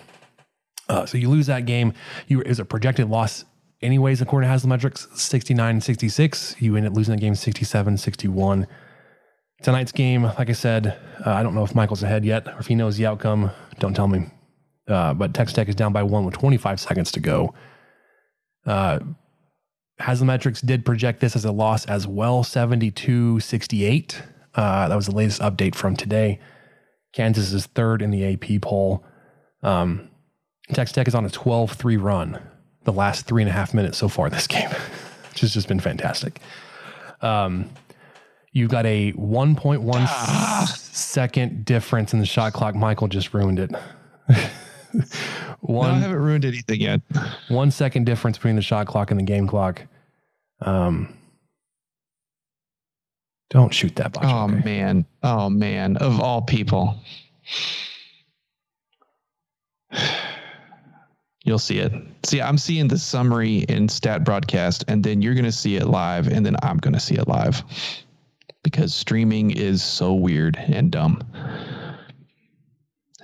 Uh, 0.90 1.06
so 1.06 1.18
you 1.18 1.30
lose 1.30 1.48
that 1.48 1.66
game. 1.66 1.94
You 2.28 2.44
was 2.46 2.60
a 2.60 2.66
projected 2.66 3.10
loss 3.10 3.46
anyways, 3.82 4.22
according 4.22 4.50
to 4.50 4.56
Haslametrics, 4.56 5.16
69 5.18 5.82
66. 5.82 6.56
You 6.60 6.76
end 6.76 6.88
up 6.88 6.94
losing 6.94 7.16
that 7.16 7.22
game 7.22 7.36
67 7.36 7.98
61. 7.98 8.68
Tonight's 9.62 9.92
game, 9.92 10.24
like 10.24 10.50
I 10.50 10.54
said, 10.54 11.00
uh, 11.24 11.30
I 11.30 11.44
don't 11.44 11.54
know 11.54 11.64
if 11.64 11.76
Michael's 11.76 12.02
ahead 12.02 12.26
yet 12.26 12.48
or 12.48 12.58
if 12.60 12.68
he 12.68 12.74
knows 12.74 12.98
the 12.98 13.06
outcome. 13.06 13.52
Don't 13.80 13.94
tell 13.94 14.08
me. 14.08 14.26
Uh, 14.88 15.14
but 15.14 15.34
Texas 15.34 15.56
Tech 15.56 15.70
is 15.70 15.76
down 15.76 15.94
by 15.94 16.02
one 16.02 16.26
with 16.26 16.34
25 16.34 16.80
seconds 16.80 17.12
to 17.12 17.20
go. 17.20 17.54
Haslametrics 20.02 20.66
did 20.66 20.86
project 20.86 21.20
this 21.20 21.36
as 21.36 21.46
a 21.46 21.52
loss 21.52 21.86
as 21.86 22.08
well, 22.08 22.44
72 22.44 23.40
68. 23.40 24.22
Uh, 24.54 24.88
that 24.88 24.96
was 24.96 25.06
the 25.06 25.16
latest 25.16 25.42
update 25.42 25.76
from 25.76 25.96
today. 25.96 26.40
Kansas 27.14 27.54
is 27.54 27.66
third 27.68 28.02
in 28.02 28.12
the 28.12 28.34
AP 28.34 28.62
poll. 28.62 29.04
Um, 29.64 30.10
Texas 30.74 30.94
Tech 30.94 31.08
is 31.08 31.16
on 31.16 31.26
a 31.26 31.30
12 31.30 31.74
3 31.74 31.98
run 31.98 32.42
the 32.84 32.92
last 32.94 33.28
three 33.28 33.44
and 33.44 33.50
a 33.50 33.54
half 33.54 33.74
minutes 33.74 33.98
so 33.98 34.08
far 34.08 34.30
this 34.30 34.48
game, 34.48 34.70
which 35.30 35.42
has 35.42 35.54
just 35.54 35.68
been 35.68 35.80
fantastic. 35.80 36.40
Um, 37.22 37.70
you've 38.52 38.72
got 38.72 38.86
a 38.86 39.14
1.1 39.14 40.68
second 40.68 41.66
difference 41.66 42.14
in 42.14 42.20
the 42.20 42.26
shot 42.26 42.54
clock. 42.54 42.76
Michael 42.76 43.08
just 43.08 43.34
ruined 43.34 43.60
it. 43.60 43.72
No, 44.94 45.04
one 45.62 45.92
I 45.92 46.00
haven't 46.00 46.18
ruined 46.18 46.44
anything 46.44 46.82
yet. 46.82 47.00
one 47.48 47.72
second 47.72 48.06
difference 48.06 48.38
between 48.38 48.58
the 48.58 48.62
shot 48.62 48.88
clock 48.88 49.10
and 49.10 49.18
the 49.18 49.24
game 49.24 49.48
clock. 49.48 49.84
Um, 50.62 51.18
don't 53.50 53.74
shoot 53.74 53.96
that 53.98 54.14
box. 54.14 54.28
Oh 54.30 54.48
man. 54.48 55.06
Oh 55.24 55.50
man. 55.50 55.98
Of 55.98 56.22
all 56.22 56.42
people. 56.42 57.00
You'll 61.44 61.60
see 61.60 61.80
it. 61.80 61.92
See, 62.24 62.40
I'm 62.40 62.58
seeing 62.58 62.88
the 62.88 63.00
summary 63.00 63.66
in 63.68 63.90
stat 63.90 64.24
broadcast, 64.24 64.86
and 64.88 65.04
then 65.04 65.24
you're 65.24 65.34
gonna 65.34 65.52
see 65.52 65.76
it 65.76 65.88
live, 65.88 66.28
and 66.28 66.46
then 66.46 66.56
I'm 66.62 66.78
gonna 66.78 67.00
see 67.00 67.16
it 67.16 67.28
live. 67.28 67.64
Because 68.64 68.94
streaming 68.94 69.50
is 69.50 69.82
so 69.82 70.14
weird 70.14 70.56
and 70.56 70.92
dumb. 70.92 71.24
I 71.34 71.98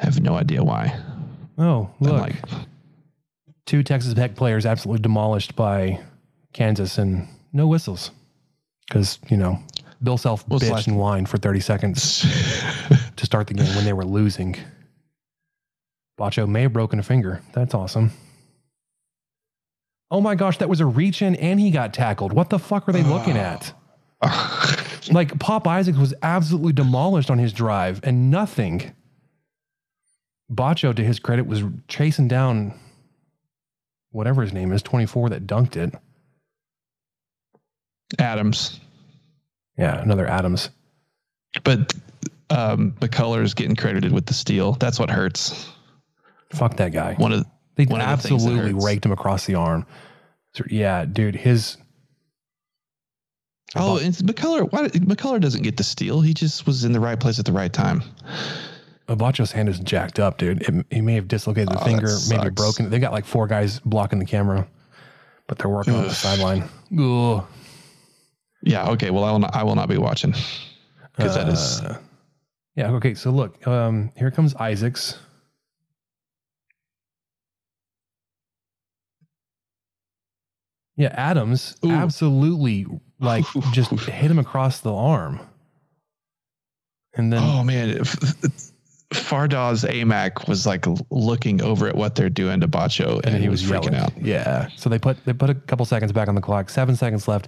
have 0.04 0.20
no 0.20 0.36
idea 0.36 0.64
why. 0.64 1.00
Oh, 1.60 1.92
look. 2.00 2.20
like, 2.20 2.36
Two 3.68 3.84
Texas 3.84 4.14
Tech 4.14 4.36
players 4.36 4.66
absolutely 4.66 5.04
demolished 5.04 5.56
by 5.56 6.00
Kansas 6.54 6.98
and 6.98 7.28
no 7.54 7.68
whistles. 7.68 8.12
Because, 8.88 9.20
you 9.30 9.38
know, 9.38 9.60
Bill 10.02 10.18
Self 10.18 10.48
bitched 10.48 10.88
and 10.88 10.98
whined 10.98 11.30
for 11.30 11.38
30 11.38 11.60
seconds 11.60 12.22
to 13.16 13.26
start 13.26 13.48
the 13.48 13.54
game 13.54 13.74
when 13.76 13.86
they 13.86 13.94
were 13.94 14.06
losing. 14.06 14.56
Batcho 16.20 16.48
may 16.48 16.64
have 16.64 16.74
broken 16.74 17.00
a 17.00 17.04
finger. 17.04 17.42
That's 17.54 17.74
awesome. 17.74 18.12
Oh 20.10 20.22
my 20.22 20.36
gosh, 20.36 20.58
that 20.60 20.70
was 20.70 20.80
a 20.80 20.86
reach 20.86 21.22
in 21.22 21.36
and 21.36 21.60
he 21.60 21.70
got 21.70 21.94
tackled. 21.94 22.34
What 22.34 22.50
the 22.50 22.60
fuck 22.60 22.88
are 22.88 22.94
they 22.94 23.04
looking 23.04 23.38
at? 23.38 23.74
like 25.12 25.38
Pop 25.40 25.68
Isaacs 25.68 25.98
was 25.98 26.14
absolutely 26.24 26.74
demolished 26.74 27.30
on 27.30 27.38
his 27.38 27.54
drive 27.54 28.00
and 28.04 28.32
nothing. 28.32 28.94
Batcho, 30.52 30.96
to 30.96 31.04
his 31.04 31.20
credit, 31.20 31.46
was 31.46 31.64
chasing 31.90 32.28
down 32.28 32.74
whatever 34.12 34.42
his 34.42 34.54
name 34.54 34.72
is, 34.72 34.82
24 34.82 35.30
that 35.30 35.46
dunked 35.46 35.76
it. 35.76 35.94
Adams. 38.20 38.80
Yeah, 39.78 40.02
another 40.02 40.28
Adams. 40.28 40.70
But 41.64 41.94
um, 42.50 42.96
is 43.02 43.54
getting 43.54 43.76
credited 43.76 44.12
with 44.12 44.26
the 44.26 44.34
steal. 44.34 44.74
That's 44.74 45.00
what 45.00 45.10
hurts. 45.10 45.70
Fuck 46.54 46.78
that 46.78 46.94
guy. 46.94 47.16
One 47.16 47.34
of 47.34 47.46
They 47.76 47.86
one 47.86 48.02
of 48.02 48.08
the 48.08 48.12
absolutely 48.12 48.74
raked 48.74 49.06
him 49.06 49.12
across 49.12 49.46
the 49.46 49.56
arm. 49.56 49.86
So, 50.54 50.64
yeah, 50.70 51.06
dude, 51.06 51.36
his 51.36 51.78
Oh, 53.76 53.98
and 53.98 54.14
McCullar. 54.16 54.72
Why 54.72 54.88
McCullar 54.88 55.42
doesn't 55.42 55.62
get 55.62 55.78
the 55.78 55.84
steal? 55.84 56.22
He 56.22 56.34
just 56.34 56.66
was 56.66 56.86
in 56.86 56.94
the 56.94 57.00
right 57.00 57.20
place 57.20 57.38
at 57.38 57.46
the 57.46 57.52
right 57.52 57.72
time. 57.72 58.02
Abacho's 59.10 59.52
hand 59.52 59.70
is 59.70 59.80
jacked 59.80 60.20
up, 60.20 60.38
dude. 60.38 60.62
It, 60.62 60.86
he 60.90 61.02
may 61.02 61.16
have 61.16 61.28
dislocated 61.28 61.70
the 61.70 61.82
Oh, 61.82 61.86
finger, 61.86 62.10
maybe 62.30 62.50
broken. 62.50 62.90
They 62.90 63.00
got 63.00 63.12
like 63.12 63.26
four 63.26 63.48
guys 63.48 63.80
blocking 63.82 64.20
the 64.20 64.26
camera, 64.26 64.68
but 65.48 65.58
they're 65.58 65.70
working 65.70 65.96
on 65.96 66.04
the 66.04 66.14
sideline. 66.14 66.64
Ugh. 66.98 67.46
Yeah. 68.68 68.90
Okay. 68.90 69.12
Well, 69.12 69.24
I 69.24 69.32
will 69.32 69.40
not. 69.40 69.56
I 69.56 69.64
will 69.64 69.76
not 69.76 69.90
be 69.90 69.98
watching 69.98 70.34
because 71.16 71.36
that 71.36 71.48
is. 71.48 71.82
Uh, 71.82 71.98
yeah. 72.76 72.92
Okay. 72.92 73.14
So 73.14 73.32
look, 73.32 73.66
um, 73.68 74.12
here 74.16 74.32
comes 74.32 74.56
Isaacs. 74.56 75.18
Yeah, 80.96 81.14
Adams 81.16 81.76
Ooh. 81.86 81.92
absolutely 81.92 82.88
like 83.20 83.46
just 83.72 83.92
hit 83.92 84.32
him 84.32 84.40
across 84.40 84.80
the 84.80 84.94
arm, 84.94 85.40
and 87.14 87.32
then 87.32 87.42
Oh 87.44 87.64
man, 87.64 88.02
Fardaws 89.14 89.90
Aimaq 89.90 90.48
was 90.50 90.66
like 90.66 90.86
looking 91.10 91.62
over 91.62 91.88
at 91.88 91.96
what 91.96 92.16
they're 92.16 92.30
doing 92.30 92.60
to 92.60 92.68
Batcho, 92.68 93.18
and, 93.24 93.36
and 93.36 93.44
he 93.44 93.48
was, 93.50 93.64
freaking 93.64 93.94
out. 93.96 94.12
Yeah. 94.22 94.68
So 94.76 94.90
they 94.90 95.00
put 95.00 95.24
they 95.26 95.32
put 95.34 95.50
a 95.50 95.56
couple 95.56 95.86
seconds 95.86 96.12
back 96.12 96.28
on 96.28 96.36
the 96.36 96.42
clock. 96.42 96.70
Seven 96.70 96.96
seconds 96.96 97.28
left. 97.28 97.48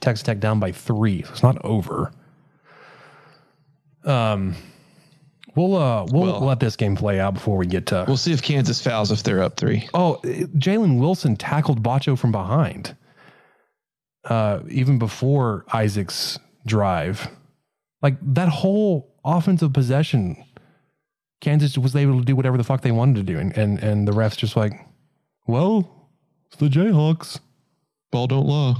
Texas 0.00 0.22
Tech 0.22 0.40
down 0.40 0.60
by 0.60 0.72
three. 0.72 1.22
So 1.22 1.30
it's 1.32 1.42
not 1.42 1.62
over. 1.64 2.10
Um, 4.04 4.54
we'll 5.54 5.76
uh 5.76 6.06
we'll 6.10 6.22
Well- 6.32 6.40
let 6.40 6.60
this 6.60 6.76
game 6.76 6.96
play 6.96 7.20
out 7.20 7.34
before 7.34 7.56
we 7.56 7.66
get 7.66 7.86
to. 7.86 8.04
We'll 8.06 8.16
see 8.16 8.32
if 8.32 8.42
Kansas 8.42 8.80
fouls 8.82 9.10
if 9.10 9.22
they're 9.22 9.42
up 9.42 9.56
three. 9.56 9.88
oh, 9.94 10.20
Jalen 10.24 10.98
Wilson 10.98 11.36
tackled 11.36 11.82
Batcho 11.82 12.18
from 12.18 12.32
behind. 12.32 12.96
Uh, 14.24 14.60
even 14.70 14.98
before 14.98 15.66
Isaac's 15.74 16.38
drive, 16.66 17.28
like 18.00 18.16
that 18.34 18.48
whole 18.48 19.14
offensive 19.22 19.74
possession, 19.74 20.42
Kansas 21.44 21.76
was 21.76 21.94
able 21.94 22.18
to 22.18 22.24
do 22.24 22.34
whatever 22.34 22.56
the 22.56 22.64
fuck 22.64 22.80
they 22.80 22.90
wanted 22.90 23.16
to 23.16 23.22
do, 23.32 23.38
and 23.38 23.56
and, 23.56 23.78
and 23.80 24.08
the 24.08 24.12
refs 24.12 24.36
just 24.36 24.56
like, 24.56 24.72
well, 25.46 26.08
it's 26.46 26.56
the 26.56 26.68
Jayhawks. 26.68 27.38
Ball 28.10 28.26
don't 28.26 28.46
law. 28.46 28.76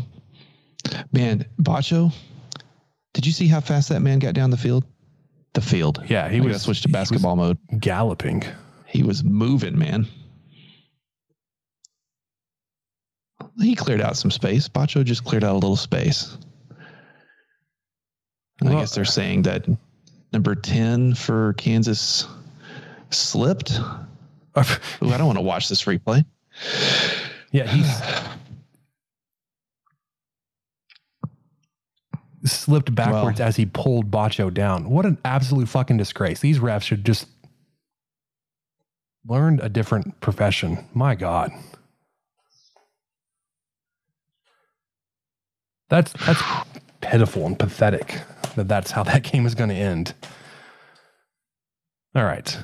Man, 1.12 1.44
Batcho, 1.60 2.12
did 3.12 3.26
you 3.26 3.32
see 3.32 3.46
how 3.48 3.60
fast 3.60 3.88
that 3.90 4.00
man 4.00 4.18
got 4.18 4.32
down 4.34 4.50
the 4.50 4.56
field? 4.56 4.84
The 5.52 5.60
field. 5.60 6.02
Yeah, 6.08 6.28
he 6.28 6.38
I 6.38 6.40
was- 6.40 6.52
gotta 6.52 6.58
switch 6.64 6.82
to 6.82 6.88
he 6.88 6.92
was- 6.92 7.00
basketball 7.00 7.36
mode. 7.36 7.58
galloping. 7.78 8.44
He 8.86 9.02
was 9.02 9.22
moving, 9.24 9.78
man. 9.78 10.06
He 13.60 13.74
cleared 13.74 14.00
out 14.00 14.16
some 14.16 14.30
space. 14.30 14.68
Batcho 14.68 15.04
just 15.04 15.24
cleared 15.24 15.44
out 15.44 15.52
a 15.52 15.54
little 15.54 15.76
space. 15.76 16.36
And 18.60 18.70
I 18.70 18.80
guess 18.80 18.94
they're 18.94 19.04
saying 19.04 19.42
that 19.42 19.66
number 20.32 20.54
10 20.54 21.14
for 21.14 21.52
Kansas 21.54 22.26
slipped. 23.14 23.78
Ooh, 24.56 24.60
I 25.10 25.16
don't 25.16 25.26
want 25.26 25.38
to 25.38 25.42
watch 25.44 25.68
this 25.68 25.84
replay. 25.84 26.24
yeah, 27.50 27.66
he's 27.66 27.90
slipped 32.52 32.94
backwards 32.94 33.40
Well- 33.40 33.48
as 33.48 33.56
he 33.56 33.66
pulled 33.66 34.10
Batcho 34.10 34.52
down. 34.52 34.90
What 34.90 35.06
an 35.06 35.18
absolute 35.24 35.68
fucking 35.68 35.96
disgrace. 35.96 36.40
These 36.40 36.58
refs 36.58 36.82
should 36.82 37.04
just 37.04 37.26
learn 39.26 39.58
a 39.60 39.68
different 39.68 40.20
profession. 40.20 40.86
My 40.92 41.14
God. 41.14 41.50
That's 45.88 46.12
that's 46.26 46.42
pitiful 47.00 47.46
and 47.46 47.58
pathetic 47.58 48.20
that 48.56 48.68
that's 48.68 48.90
how 48.90 49.02
that 49.04 49.22
game 49.30 49.46
is 49.46 49.54
going 49.54 49.70
to 49.70 49.76
end. 49.76 50.14
All 52.14 52.24
right. 52.24 52.56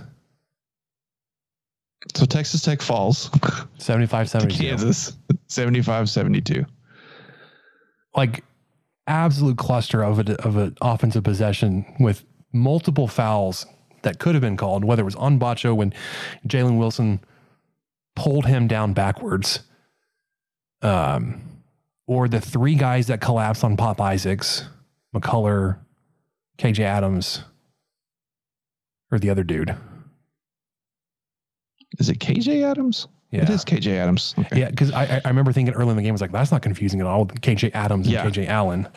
So 2.15 2.25
Texas 2.25 2.63
Tech 2.63 2.81
falls 2.81 3.31
75 3.79 4.27
to 4.27 4.31
72. 4.31 4.63
Kansas 4.69 5.17
75 5.49 6.09
72. 6.09 6.65
like 8.17 8.45
absolute 9.07 9.59
cluster 9.59 10.03
of 10.03 10.19
a, 10.21 10.43
of 10.43 10.57
an 10.57 10.77
offensive 10.81 11.25
possession 11.25 11.85
with 11.99 12.25
multiple 12.53 13.09
fouls 13.09 13.67
that 14.03 14.19
could 14.19 14.35
have 14.35 14.43
been 14.43 14.57
called, 14.57 14.85
whether 14.85 15.03
it 15.03 15.05
was 15.05 15.17
on 15.17 15.39
Batcho 15.39 15.77
when 15.77 15.93
Jalen 16.47 16.79
Wilson 16.79 17.21
pulled 18.17 18.47
him 18.47 18.67
down 18.67 18.93
backwards, 18.93 19.61
um, 20.83 21.43
or 22.07 22.29
the 22.29 22.41
three 22.41 22.75
guys 22.75 23.09
that 23.09 23.21
collapsed 23.21 23.63
on 23.63 23.77
Pop 23.77 24.01
Isaacs, 24.01 24.65
McCullar, 25.15 25.79
KJ 26.59 26.81
Adams, 26.81 27.45
or 29.13 29.19
the 29.19 29.31
other 29.31 29.45
dude. 29.45 29.77
Is 31.99 32.09
it 32.09 32.19
KJ 32.19 32.63
Adams? 32.63 33.09
Yeah. 33.31 33.43
It 33.43 33.51
is 33.51 33.65
KJ 33.65 33.97
Adams. 33.97 34.35
Okay. 34.39 34.61
Yeah, 34.61 34.71
because 34.71 34.91
I, 34.93 35.21
I- 35.25 35.29
remember 35.29 35.53
thinking 35.53 35.75
early 35.75 35.91
in 35.91 35.97
the 35.97 36.03
game, 36.03 36.11
I 36.11 36.13
was 36.13 36.21
like, 36.21 36.33
that's 36.33 36.51
not 36.53 36.63
confusing 36.63 37.01
at 37.01 37.07
all 37.07 37.25
with 37.25 37.41
KJ 37.41 37.73
Adams 37.75 38.07
and 38.07 38.15
Yeah. 38.15 38.25
KJ 38.27 38.49
Allen. 38.49 38.89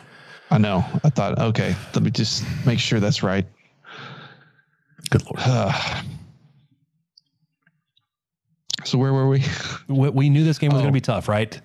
I 0.50 0.58
know. 0.58 0.84
I 1.04 1.10
thought, 1.10 1.38
okay, 1.38 1.74
let 1.94 2.02
me 2.02 2.10
just 2.10 2.44
make 2.66 2.78
sure 2.78 3.00
that's 3.00 3.22
right. 3.22 3.46
Good 5.10 5.22
Lord. 5.24 5.40
so 8.84 8.98
where 8.98 9.12
were 9.12 9.28
we? 9.28 9.42
we, 9.88 10.08
we 10.10 10.28
knew 10.30 10.44
this 10.44 10.58
game 10.58 10.70
was 10.70 10.78
Oh. 10.80 10.82
going 10.82 10.92
to 10.92 10.96
be 10.96 11.00
tough, 11.00 11.28
right? 11.28 11.60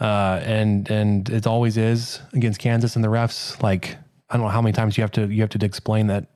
Uh, 0.00 0.40
and 0.44 0.88
and 0.90 1.28
it 1.28 1.46
always 1.46 1.76
is 1.76 2.20
against 2.32 2.60
Kansas 2.60 2.94
and 2.94 3.04
the 3.04 3.08
refs. 3.08 3.60
Like 3.62 3.96
I 4.30 4.36
don't 4.36 4.44
know 4.46 4.50
how 4.50 4.62
many 4.62 4.72
times 4.72 4.96
you 4.96 5.02
have 5.02 5.10
to 5.12 5.26
you 5.26 5.40
have 5.40 5.50
to 5.50 5.64
explain 5.64 6.06
that 6.08 6.26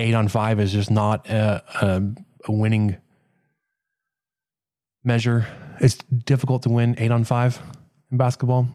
eight 0.00 0.14
on 0.14 0.26
five 0.28 0.58
is 0.58 0.72
just 0.72 0.90
not 0.90 1.28
a, 1.28 1.62
a, 1.80 2.02
a 2.48 2.52
winning 2.52 2.96
measure. 5.04 5.46
It's 5.80 5.96
difficult 5.96 6.62
to 6.62 6.68
win 6.70 6.94
eight 6.98 7.10
on 7.10 7.24
five 7.24 7.60
in 8.10 8.16
basketball. 8.16 8.68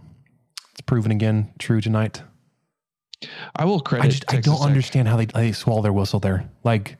It's 0.71 0.81
proven 0.81 1.11
again 1.11 1.53
true 1.59 1.81
tonight. 1.81 2.21
I 3.55 3.65
will 3.65 3.81
credit. 3.81 4.05
I 4.05 4.09
just 4.09 4.33
I 4.33 4.39
don't 4.39 4.57
Tech. 4.57 4.67
understand 4.67 5.07
how 5.07 5.17
they 5.17 5.25
they 5.25 5.51
swallow 5.51 5.81
their 5.81 5.93
whistle 5.93 6.19
there. 6.19 6.49
Like 6.63 6.97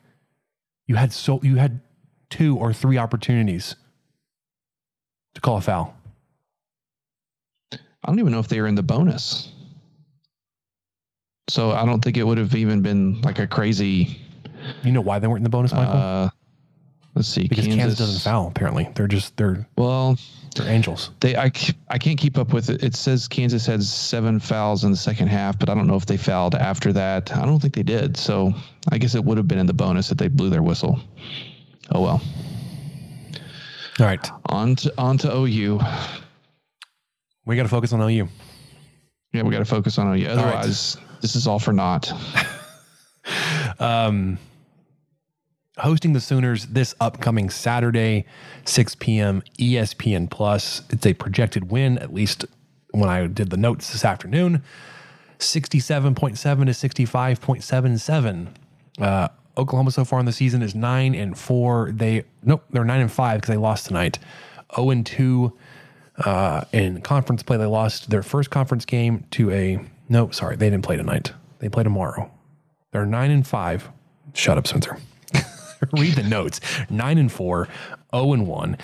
you 0.88 0.96
had 0.96 1.14
so 1.14 1.40
you 1.44 1.56
had 1.56 1.80
two 2.30 2.58
or 2.58 2.74
three 2.74 2.98
opportunities 2.98 3.76
to 5.36 5.42
call 5.42 5.58
a 5.58 5.62
foul. 5.62 5.96
I 7.72 7.78
don't 8.08 8.20
even 8.20 8.32
know 8.32 8.40
if 8.40 8.48
they 8.48 8.60
were 8.60 8.68
in 8.68 8.76
the 8.76 8.84
bonus. 8.84 9.52
So 11.50 11.72
I 11.72 11.86
don't 11.86 12.04
think 12.04 12.18
it 12.18 12.24
would 12.24 12.38
have 12.38 12.56
even 12.56 12.82
been 12.82 13.22
like 13.22 13.40
a 13.40 13.48
crazy. 13.48 14.20
You 14.84 14.92
know 14.92 15.02
why 15.02 15.20
they 15.20 15.28
weren't 15.28 15.40
in 15.40 15.44
the 15.44 15.50
bonus, 15.50 15.74
Michael? 15.74 15.98
Uh, 15.98 16.30
let's 17.20 17.30
see, 17.30 17.48
because 17.48 17.68
Kansas, 17.68 18.00
doesn't 18.00 18.22
foul. 18.22 18.48
Apparently, 18.48 18.90
they're 18.96 19.08
just 19.08 19.36
they're 19.38 19.68
Well, 19.78 20.18
they're 20.56 20.68
angels. 20.68 21.12
they 21.20 21.36
I 21.36 21.52
I 21.90 21.98
can't 21.98 22.18
keep 22.18 22.38
up 22.38 22.54
with 22.54 22.70
it. 22.70 22.82
It 22.84 22.96
says 22.96 23.28
Kansas 23.28 23.66
had 23.66 23.84
seven 23.84 24.40
fouls 24.40 24.84
in 24.86 24.92
the 24.92 24.98
second 24.98 25.28
half, 25.28 25.60
but 25.60 25.70
I 25.70 25.76
don't 25.76 25.86
know 25.86 25.96
if 25.98 26.06
they 26.06 26.18
fouled 26.18 26.56
after 26.56 26.92
that. 26.94 27.36
I 27.36 27.46
don't 27.46 27.60
think 27.62 27.76
they 27.76 27.84
did. 27.84 28.18
So 28.18 28.54
I 28.92 28.98
guess 28.98 29.14
it 29.16 29.24
would 29.24 29.38
have 29.38 29.48
been 29.48 29.60
in 29.60 29.68
the 29.68 29.74
bonus 29.74 30.12
if 30.12 30.18
they 30.18 30.30
blew 30.30 30.50
their 30.50 30.64
whistle. 30.64 31.00
Oh 31.92 32.02
well. 32.02 32.22
All 34.00 34.06
right, 34.06 34.30
On 34.46 34.76
to 34.78 34.94
on 34.98 35.18
to 35.20 35.36
OU. 35.36 35.80
we 37.46 37.56
got 37.58 37.64
to 37.64 37.70
focus 37.70 37.92
on 37.92 38.02
OU. 38.02 38.30
Yeah, 39.34 39.44
we 39.44 39.52
got 39.52 39.60
to 39.60 39.66
focus 39.66 39.98
on 39.98 40.08
OU. 40.18 40.26
right. 40.26 40.32
Otherwise, 40.38 40.96
this 41.22 41.36
is 41.36 41.48
all 41.48 41.60
for 41.60 41.74
naught. 41.74 42.12
Um, 43.80 44.38
hosting 45.80 46.14
the 46.14 46.20
Sooners 46.20 46.68
this 46.68 46.94
upcoming 47.00 47.50
Saturday, 47.50 48.26
6 48.66 48.96
p.m. 48.96 49.42
ESPN 49.58 50.30
Plus. 50.30 50.84
It's 50.90 51.06
a 51.06 51.14
projected 51.14 51.72
win, 51.72 51.98
at 51.98 52.14
least 52.14 52.46
when 52.92 53.10
I 53.10 53.28
did 53.28 53.50
the 53.50 53.58
notes 53.58 53.92
this 53.92 54.06
afternoon. 54.06 54.64
67.7 55.40 56.36
to 56.36 56.46
65.77. 56.46 58.48
Uh, 59.00 59.28
Oklahoma 59.58 59.92
so 59.92 60.06
far 60.06 60.20
in 60.20 60.26
the 60.26 60.32
season 60.32 60.62
is 60.62 60.76
nine 60.76 61.16
and 61.16 61.38
four. 61.38 61.92
They 61.92 62.24
nope, 62.44 62.64
they're 62.70 62.86
nine 62.86 63.02
and 63.02 63.12
five 63.12 63.42
because 63.42 63.54
they 63.54 63.58
lost 63.58 63.88
tonight. 63.88 64.20
0 64.76 64.92
and 64.92 65.06
two 65.06 65.58
uh, 66.26 66.62
in 66.72 67.02
conference 67.02 67.44
play. 67.44 67.58
They 67.58 67.66
lost 67.66 68.10
their 68.10 68.24
first 68.24 68.50
conference 68.50 68.86
game 68.86 69.26
to 69.32 69.52
a 69.52 69.80
no, 70.08 70.30
sorry, 70.32 70.56
they 70.56 70.70
didn't 70.70 70.84
play 70.84 70.98
tonight. 70.98 71.34
They 71.60 71.70
play 71.70 71.84
tomorrow. 71.84 72.32
They're 72.92 73.06
nine 73.06 73.32
and 73.32 73.46
five. 73.46 73.90
Shut 74.34 74.58
up, 74.58 74.68
Spencer. 74.68 74.98
Read 75.94 76.16
the 76.16 76.24
notes. 76.24 76.60
Nine 76.90 77.18
and 77.18 77.32
four, 77.32 77.68
0 78.14 78.34
and 78.34 78.48
one. 78.48 78.78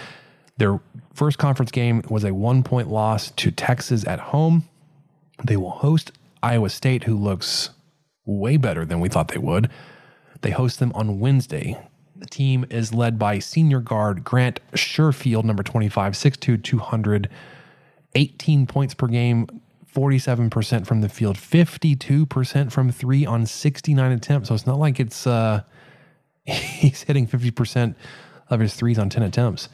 Their 0.57 0.79
first 1.13 1.37
conference 1.37 1.71
game 1.71 2.01
was 2.09 2.23
a 2.23 2.33
one 2.33 2.63
point 2.63 2.89
loss 2.89 3.31
to 3.31 3.51
Texas 3.51 4.05
at 4.07 4.19
home. 4.19 4.67
They 5.43 5.57
will 5.57 5.71
host 5.71 6.11
Iowa 6.41 6.69
State, 6.69 7.03
who 7.03 7.17
looks 7.17 7.71
way 8.25 8.57
better 8.57 8.85
than 8.85 8.99
we 8.99 9.09
thought 9.09 9.27
they 9.29 9.37
would. 9.37 9.69
They 10.41 10.51
host 10.51 10.79
them 10.79 10.91
on 10.95 11.19
Wednesday. 11.19 11.77
The 12.15 12.25
team 12.25 12.65
is 12.69 12.93
led 12.93 13.19
by 13.19 13.39
senior 13.39 13.81
guard 13.81 14.23
Grant 14.23 14.59
Sherfield, 14.73 15.43
number 15.43 15.63
25, 15.63 16.13
6'2, 16.13 16.63
200, 16.63 17.29
18 18.15 18.67
points 18.67 18.93
per 18.93 19.07
game, 19.07 19.47
47% 19.93 20.85
from 20.85 21.01
the 21.01 21.09
field, 21.09 21.37
52% 21.37 22.71
from 22.71 22.91
three 22.91 23.25
on 23.25 23.45
69 23.45 24.11
attempts. 24.11 24.49
So 24.49 24.55
it's 24.55 24.65
not 24.65 24.79
like 24.79 24.99
it's 24.99 25.27
uh, 25.27 25.63
he's 26.53 27.03
hitting 27.03 27.27
50% 27.27 27.95
of 28.49 28.59
his 28.59 28.75
threes 28.75 28.99
on 28.99 29.09
10 29.09 29.23
attempts 29.23 29.69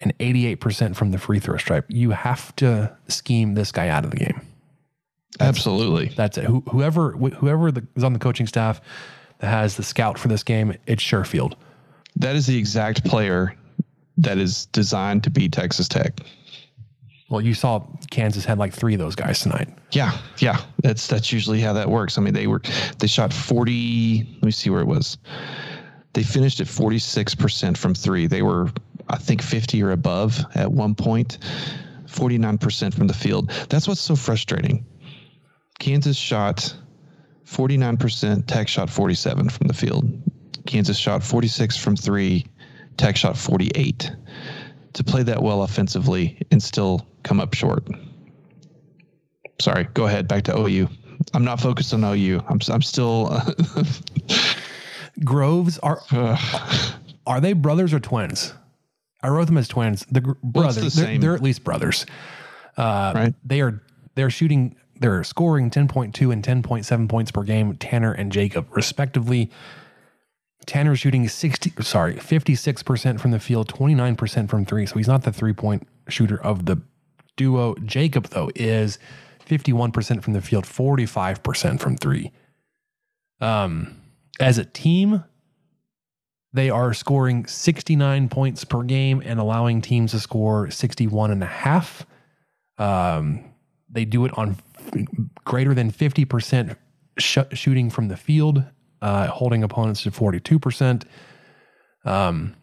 and 0.00 0.16
88% 0.18 0.94
from 0.94 1.10
the 1.10 1.18
free 1.18 1.40
throw 1.40 1.56
stripe. 1.56 1.86
You 1.88 2.10
have 2.10 2.54
to 2.56 2.96
scheme 3.08 3.54
this 3.54 3.72
guy 3.72 3.88
out 3.88 4.04
of 4.04 4.10
the 4.10 4.16
game. 4.16 4.40
Absolutely. 5.40 6.08
That's 6.16 6.38
it. 6.38 6.44
Who, 6.44 6.62
whoever 6.70 7.12
whoever 7.12 7.70
the, 7.70 7.86
is 7.96 8.02
on 8.04 8.12
the 8.12 8.18
coaching 8.18 8.46
staff 8.46 8.80
that 9.38 9.48
has 9.48 9.76
the 9.76 9.82
scout 9.82 10.18
for 10.18 10.28
this 10.28 10.42
game, 10.42 10.74
it's 10.86 11.02
Sherfield. 11.02 11.54
That 12.16 12.34
is 12.34 12.46
the 12.46 12.56
exact 12.56 13.04
player 13.04 13.54
that 14.16 14.38
is 14.38 14.66
designed 14.66 15.22
to 15.24 15.30
beat 15.30 15.52
Texas 15.52 15.86
Tech. 15.86 16.20
Well, 17.28 17.42
you 17.42 17.54
saw 17.54 17.86
Kansas 18.10 18.44
had 18.44 18.58
like 18.58 18.72
three 18.72 18.94
of 18.94 19.00
those 19.00 19.14
guys 19.14 19.40
tonight. 19.40 19.68
Yeah, 19.92 20.16
yeah. 20.38 20.60
That's 20.82 21.06
that's 21.06 21.30
usually 21.30 21.60
how 21.60 21.74
that 21.74 21.90
works. 21.90 22.18
I 22.18 22.22
mean, 22.22 22.34
they 22.34 22.46
were 22.46 22.62
they 22.98 23.06
shot 23.06 23.32
40, 23.32 24.26
let 24.34 24.42
me 24.42 24.50
see 24.50 24.70
where 24.70 24.80
it 24.80 24.86
was. 24.86 25.18
They 26.18 26.24
finished 26.24 26.58
at 26.58 26.66
46% 26.66 27.76
from 27.76 27.94
3. 27.94 28.26
They 28.26 28.42
were 28.42 28.72
I 29.08 29.18
think 29.18 29.40
50 29.40 29.80
or 29.84 29.92
above 29.92 30.44
at 30.56 30.72
one 30.72 30.96
point. 30.96 31.38
49% 32.08 32.92
from 32.92 33.06
the 33.06 33.14
field. 33.14 33.50
That's 33.68 33.86
what's 33.86 34.00
so 34.00 34.16
frustrating. 34.16 34.84
Kansas 35.78 36.16
shot 36.16 36.74
49%, 37.46 38.48
Tech 38.48 38.66
shot 38.66 38.90
47 38.90 39.48
from 39.48 39.68
the 39.68 39.74
field. 39.74 40.10
Kansas 40.66 40.98
shot 40.98 41.22
46 41.22 41.76
from 41.76 41.94
3, 41.94 42.44
Tech 42.96 43.16
shot 43.16 43.36
48. 43.36 44.10
To 44.94 45.04
play 45.04 45.22
that 45.22 45.40
well 45.40 45.62
offensively 45.62 46.42
and 46.50 46.60
still 46.60 47.06
come 47.22 47.38
up 47.38 47.54
short. 47.54 47.86
Sorry, 49.60 49.86
go 49.94 50.06
ahead. 50.06 50.26
Back 50.26 50.42
to 50.44 50.58
OU. 50.58 50.88
I'm 51.32 51.44
not 51.44 51.60
focused 51.60 51.94
on 51.94 52.02
OU. 52.02 52.42
I'm 52.48 52.58
I'm 52.68 52.82
still. 52.82 53.40
Groves 55.24 55.78
are 55.78 56.00
are 57.26 57.40
they 57.40 57.52
brothers 57.52 57.92
or 57.92 58.00
twins? 58.00 58.54
I 59.22 59.28
wrote 59.28 59.46
them 59.46 59.58
as 59.58 59.66
twins. 59.68 60.06
The 60.10 60.20
gr- 60.20 60.32
brothers. 60.42 60.94
the 60.94 61.02
they're, 61.02 61.18
they're 61.18 61.34
at 61.34 61.42
least 61.42 61.64
brothers. 61.64 62.06
Uh, 62.76 63.12
Right. 63.14 63.34
They 63.44 63.60
are 63.60 63.82
they're 64.14 64.30
shooting. 64.30 64.76
They're 65.00 65.22
scoring 65.24 65.70
10.2 65.70 66.32
and 66.32 66.42
10.7 66.44 67.08
points 67.08 67.30
per 67.30 67.42
game. 67.44 67.76
Tanner 67.76 68.12
and 68.12 68.32
Jacob, 68.32 68.66
respectively. 68.74 69.48
Tanner 70.66 70.96
shooting 70.96 71.28
60. 71.28 71.72
Sorry, 71.82 72.16
56 72.18 72.82
percent 72.82 73.20
from 73.20 73.30
the 73.30 73.38
field, 73.40 73.68
29 73.68 74.16
percent 74.16 74.50
from 74.50 74.64
three. 74.64 74.86
So 74.86 74.96
he's 74.96 75.08
not 75.08 75.22
the 75.22 75.32
three 75.32 75.52
point 75.52 75.86
shooter 76.08 76.40
of 76.42 76.66
the 76.66 76.80
duo. 77.36 77.74
Jacob 77.84 78.28
though 78.28 78.50
is 78.54 78.98
51 79.46 79.92
percent 79.92 80.22
from 80.24 80.32
the 80.34 80.42
field, 80.42 80.66
45 80.66 81.42
percent 81.42 81.80
from 81.80 81.96
three. 81.96 82.32
Um, 83.40 83.96
as 84.40 84.58
a 84.58 84.64
team, 84.64 85.24
they 86.52 86.70
are 86.70 86.94
scoring 86.94 87.46
69 87.46 88.28
points 88.28 88.64
per 88.64 88.82
game 88.82 89.22
and 89.24 89.38
allowing 89.38 89.80
teams 89.82 90.12
to 90.12 90.20
score 90.20 90.70
61 90.70 91.30
and 91.30 91.42
a 91.42 91.46
half. 91.46 92.06
Um, 92.78 93.44
they 93.90 94.04
do 94.04 94.24
it 94.24 94.36
on 94.38 94.56
greater 95.44 95.74
than 95.74 95.90
50% 95.90 96.76
sh- 97.18 97.38
shooting 97.52 97.90
from 97.90 98.08
the 98.08 98.16
field, 98.16 98.64
uh, 99.02 99.26
holding 99.28 99.62
opponents 99.62 100.02
to 100.02 100.10
42%. 100.10 101.04
Um, 102.04 102.54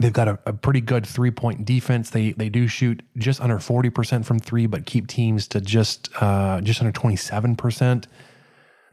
they've 0.00 0.12
got 0.12 0.28
a, 0.28 0.38
a 0.46 0.52
pretty 0.52 0.80
good 0.80 1.06
three 1.06 1.30
point 1.30 1.64
defense. 1.64 2.10
They 2.10 2.32
they 2.32 2.48
do 2.48 2.66
shoot 2.66 3.02
just 3.16 3.40
under 3.40 3.58
40% 3.58 4.24
from 4.24 4.38
three, 4.38 4.66
but 4.66 4.86
keep 4.86 5.06
teams 5.06 5.46
to 5.48 5.60
just 5.60 6.10
uh, 6.20 6.60
just 6.60 6.80
under 6.80 6.92
27%. 6.92 8.06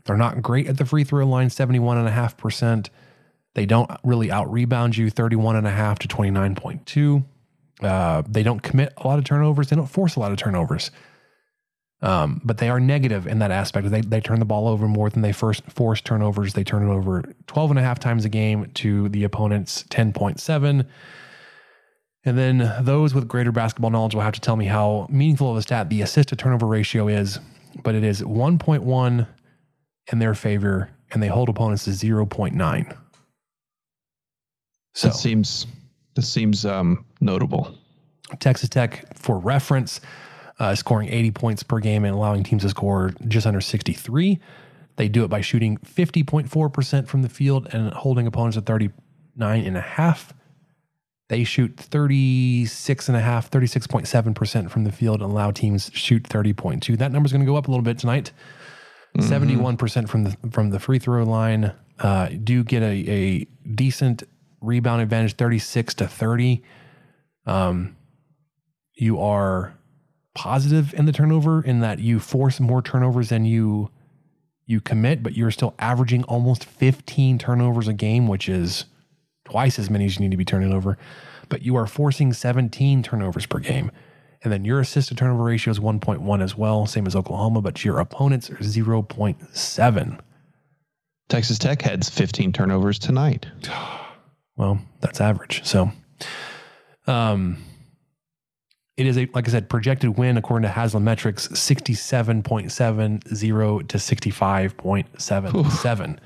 They're 0.05 0.17
not 0.17 0.41
great 0.41 0.67
at 0.67 0.77
the 0.77 0.85
free 0.85 1.03
throw 1.03 1.25
line, 1.25 1.49
71.5%. 1.49 2.89
They 3.53 3.65
don't 3.65 3.91
really 4.03 4.31
out 4.31 4.51
rebound 4.51 4.97
you, 4.97 5.11
31.5 5.11 5.99
to 5.99 6.07
29.2. 6.07 7.25
Uh, 7.81 8.23
they 8.27 8.43
don't 8.43 8.61
commit 8.61 8.93
a 8.97 9.07
lot 9.07 9.19
of 9.19 9.25
turnovers. 9.25 9.69
They 9.69 9.75
don't 9.75 9.87
force 9.87 10.15
a 10.15 10.19
lot 10.19 10.31
of 10.31 10.37
turnovers. 10.37 10.91
Um, 12.03 12.41
but 12.43 12.57
they 12.57 12.69
are 12.69 12.79
negative 12.79 13.27
in 13.27 13.39
that 13.39 13.51
aspect. 13.51 13.89
They, 13.89 14.01
they 14.01 14.21
turn 14.21 14.39
the 14.39 14.45
ball 14.45 14.67
over 14.67 14.87
more 14.87 15.09
than 15.09 15.21
they 15.21 15.31
first 15.31 15.63
force 15.69 16.01
turnovers. 16.01 16.53
They 16.53 16.63
turn 16.63 16.87
it 16.87 16.91
over 16.91 17.23
12 17.47 17.71
and 17.71 17.79
a 17.79 17.83
half 17.83 17.99
times 17.99 18.25
a 18.25 18.29
game 18.29 18.71
to 18.75 19.09
the 19.09 19.23
opponent's 19.23 19.83
10.7. 19.83 20.85
And 22.23 22.37
then 22.37 22.73
those 22.81 23.13
with 23.13 23.27
greater 23.27 23.51
basketball 23.51 23.91
knowledge 23.91 24.15
will 24.15 24.21
have 24.21 24.33
to 24.33 24.41
tell 24.41 24.55
me 24.55 24.65
how 24.65 25.07
meaningful 25.09 25.51
of 25.51 25.57
a 25.57 25.61
stat 25.61 25.89
the 25.89 26.01
assist 26.01 26.29
to 26.29 26.35
turnover 26.35 26.67
ratio 26.67 27.07
is, 27.07 27.39
but 27.83 27.95
it 27.95 28.03
is 28.03 28.21
1.1 28.21 29.27
in 30.11 30.19
their 30.19 30.33
favor, 30.33 30.89
and 31.11 31.21
they 31.21 31.27
hold 31.27 31.49
opponents 31.49 31.85
to 31.85 31.91
0.9. 31.91 32.97
So 34.93 35.07
that 35.07 35.13
seems 35.13 35.67
that 36.15 36.23
seems 36.23 36.65
um, 36.65 37.05
notable. 37.21 37.73
Texas 38.39 38.69
Tech, 38.69 39.17
for 39.17 39.37
reference, 39.37 40.01
uh, 40.59 40.75
scoring 40.75 41.09
80 41.09 41.31
points 41.31 41.63
per 41.63 41.79
game 41.79 42.05
and 42.05 42.13
allowing 42.13 42.43
teams 42.43 42.63
to 42.63 42.69
score 42.69 43.13
just 43.27 43.47
under 43.47 43.61
63. 43.61 44.39
They 44.97 45.07
do 45.07 45.23
it 45.23 45.29
by 45.29 45.41
shooting 45.41 45.77
50.4% 45.77 47.07
from 47.07 47.21
the 47.21 47.29
field 47.29 47.73
and 47.73 47.93
holding 47.93 48.27
opponents 48.27 48.57
at 48.57 48.65
39.5. 48.65 50.31
They 51.29 51.45
shoot 51.45 51.77
36.5, 51.77 52.67
36.7% 52.67 54.69
from 54.69 54.83
the 54.83 54.91
field 54.91 55.21
and 55.21 55.31
allow 55.31 55.51
teams 55.51 55.89
shoot 55.93 56.23
30.2. 56.23 56.97
That 56.97 57.11
number's 57.11 57.31
going 57.31 57.41
to 57.41 57.45
go 57.45 57.55
up 57.55 57.69
a 57.69 57.71
little 57.71 57.83
bit 57.83 57.97
tonight. 57.97 58.31
71% 59.17 60.07
from 60.07 60.23
the 60.23 60.37
from 60.51 60.69
the 60.69 60.79
free 60.79 60.99
throw 60.99 61.23
line. 61.23 61.73
Uh, 61.99 62.29
do 62.43 62.63
get 62.63 62.81
a, 62.81 63.09
a 63.09 63.45
decent 63.67 64.23
rebound 64.61 65.01
advantage, 65.01 65.35
36 65.35 65.93
to 65.95 66.07
30. 66.07 66.63
Um, 67.45 67.95
you 68.93 69.19
are 69.19 69.75
positive 70.33 70.93
in 70.93 71.05
the 71.05 71.11
turnover 71.11 71.61
in 71.61 71.81
that 71.81 71.99
you 71.99 72.19
force 72.19 72.59
more 72.59 72.81
turnovers 72.81 73.29
than 73.29 73.45
you 73.45 73.89
you 74.65 74.79
commit, 74.79 75.21
but 75.21 75.35
you're 75.35 75.51
still 75.51 75.73
averaging 75.79 76.23
almost 76.23 76.63
15 76.63 77.37
turnovers 77.37 77.87
a 77.89 77.93
game, 77.93 78.27
which 78.27 78.47
is 78.47 78.85
twice 79.43 79.77
as 79.77 79.89
many 79.89 80.05
as 80.05 80.15
you 80.15 80.21
need 80.21 80.31
to 80.31 80.37
be 80.37 80.45
turning 80.45 80.71
over. 80.71 80.97
But 81.49 81.63
you 81.63 81.75
are 81.75 81.87
forcing 81.87 82.31
17 82.31 83.03
turnovers 83.03 83.45
per 83.45 83.59
game. 83.59 83.91
And 84.43 84.51
then 84.51 84.65
your 84.65 84.79
assist 84.79 85.09
to 85.09 85.15
turnover 85.15 85.43
ratio 85.43 85.71
is 85.71 85.79
1.1 85.79 86.43
as 86.43 86.57
well, 86.57 86.85
same 86.87 87.05
as 87.05 87.15
Oklahoma, 87.15 87.61
but 87.61 87.85
your 87.85 87.99
opponents 87.99 88.49
are 88.49 88.55
0.7. 88.55 90.19
Texas 91.29 91.59
Tech 91.59 91.81
had 91.81 92.05
15 92.05 92.51
turnovers 92.51 92.99
tonight. 92.99 93.47
Well, 94.57 94.79
that's 94.99 95.21
average. 95.21 95.65
So, 95.65 95.91
um, 97.07 97.63
it 98.97 99.07
is 99.07 99.17
a 99.17 99.27
like 99.33 99.47
I 99.47 99.51
said, 99.51 99.69
projected 99.69 100.17
win 100.17 100.37
according 100.37 100.69
to 100.69 100.75
Haslametrics, 100.75 101.55
sixty-seven 101.57 102.43
point 102.43 102.71
seven 102.71 103.21
zero 103.33 103.79
to 103.79 103.97
sixty-five 103.97 104.77
point 104.77 105.07
seven 105.19 105.67
seven. 105.71 106.19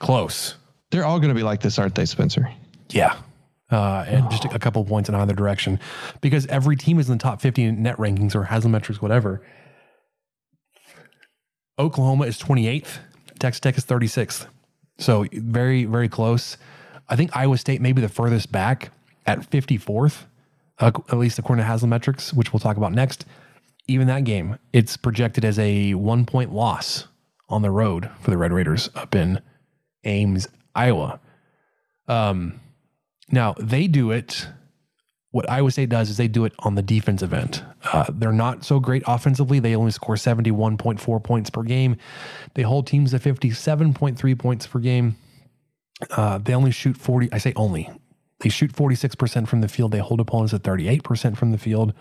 Close. 0.00 0.56
They're 0.90 1.06
all 1.06 1.18
going 1.18 1.30
to 1.30 1.34
be 1.34 1.44
like 1.44 1.60
this, 1.60 1.78
aren't 1.78 1.94
they, 1.94 2.04
Spencer? 2.04 2.52
Yeah. 2.90 3.16
Uh, 3.72 4.04
and 4.06 4.30
just 4.30 4.44
a, 4.44 4.54
a 4.54 4.58
couple 4.58 4.84
points 4.84 5.08
in 5.08 5.14
either 5.14 5.32
direction 5.32 5.80
because 6.20 6.46
every 6.48 6.76
team 6.76 6.98
is 6.98 7.08
in 7.08 7.16
the 7.16 7.22
top 7.22 7.40
50 7.40 7.64
in 7.64 7.82
net 7.82 7.96
rankings 7.96 8.34
or 8.34 8.44
Haslametrics, 8.44 9.00
whatever. 9.00 9.42
Oklahoma 11.78 12.26
is 12.26 12.38
28th. 12.38 12.98
Texas 13.38 13.60
Tech 13.60 13.78
is 13.78 13.86
36th. 13.86 14.46
So 14.98 15.24
very, 15.32 15.86
very 15.86 16.08
close. 16.08 16.58
I 17.08 17.16
think 17.16 17.34
Iowa 17.34 17.56
State 17.56 17.80
may 17.80 17.92
be 17.92 18.02
the 18.02 18.08
furthest 18.08 18.52
back 18.52 18.90
at 19.26 19.50
54th, 19.50 20.24
uh, 20.78 20.92
at 21.08 21.18
least 21.18 21.38
according 21.38 21.64
to 21.64 21.70
Haslametrics, 21.70 22.32
which 22.34 22.52
we'll 22.52 22.60
talk 22.60 22.76
about 22.76 22.92
next. 22.92 23.24
Even 23.88 24.06
that 24.06 24.24
game, 24.24 24.58
it's 24.72 24.96
projected 24.96 25.44
as 25.44 25.58
a 25.58 25.94
one 25.94 26.24
point 26.24 26.52
loss 26.52 27.08
on 27.48 27.62
the 27.62 27.70
road 27.70 28.10
for 28.20 28.30
the 28.30 28.36
Red 28.36 28.52
Raiders 28.52 28.90
up 28.94 29.14
in 29.14 29.40
Ames, 30.04 30.46
Iowa. 30.74 31.20
Um, 32.06 32.60
now 33.32 33.54
they 33.58 33.88
do 33.88 34.10
it. 34.10 34.48
What 35.30 35.48
Iowa 35.48 35.70
State 35.70 35.88
does 35.88 36.10
is 36.10 36.18
they 36.18 36.28
do 36.28 36.44
it 36.44 36.52
on 36.58 36.74
the 36.74 36.82
defensive 36.82 37.32
end. 37.32 37.64
Uh, 37.90 38.04
they're 38.12 38.32
not 38.32 38.64
so 38.64 38.78
great 38.78 39.02
offensively. 39.06 39.60
They 39.60 39.74
only 39.74 39.90
score 39.90 40.16
71.4 40.16 41.24
points 41.24 41.48
per 41.48 41.62
game. 41.62 41.96
They 42.52 42.62
hold 42.62 42.86
teams 42.86 43.12
to 43.12 43.18
57.3 43.18 44.38
points 44.38 44.66
per 44.66 44.78
game. 44.78 45.16
Uh, 46.10 46.36
they 46.36 46.54
only 46.54 46.70
shoot 46.70 46.98
40. 46.98 47.30
I 47.32 47.38
say 47.38 47.54
only. 47.56 47.88
They 48.40 48.50
shoot 48.50 48.72
46% 48.72 49.48
from 49.48 49.62
the 49.62 49.68
field. 49.68 49.92
They 49.92 50.00
hold 50.00 50.20
opponents 50.20 50.52
at 50.52 50.62
38% 50.62 51.36
from 51.36 51.50
the 51.52 51.58
field. 51.58 51.94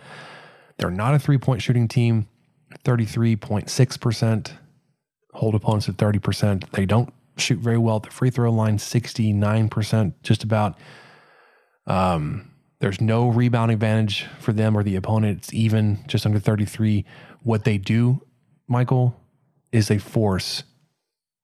They're 0.78 0.92
not 0.92 1.14
a 1.14 1.20
three 1.20 1.38
point 1.38 1.62
shooting 1.62 1.88
team. 1.88 2.28
33.6%. 2.84 4.52
Hold 5.34 5.56
opponents 5.56 5.88
at 5.88 5.98
30%. 5.98 6.70
They 6.72 6.86
don't 6.86 7.14
shoot 7.38 7.60
very 7.60 7.78
well 7.78 7.98
at 7.98 8.04
the 8.04 8.10
free 8.10 8.30
throw 8.30 8.52
line, 8.52 8.78
69%, 8.78 10.14
just 10.24 10.44
about. 10.44 10.78
Um, 11.88 12.52
there's 12.80 13.00
no 13.00 13.28
rebound 13.28 13.72
advantage 13.72 14.26
for 14.40 14.54
them 14.54 14.76
or 14.76 14.84
the 14.84 14.96
opponent. 14.96 15.38
It's 15.38 15.54
even 15.54 16.04
just 16.08 16.26
under 16.26 16.40
33. 16.40 17.06
What 17.44 17.64
they 17.64 17.78
do, 17.78 18.22
Michael, 18.68 19.16
is 19.72 19.88
they 19.88 19.98
force 19.98 20.64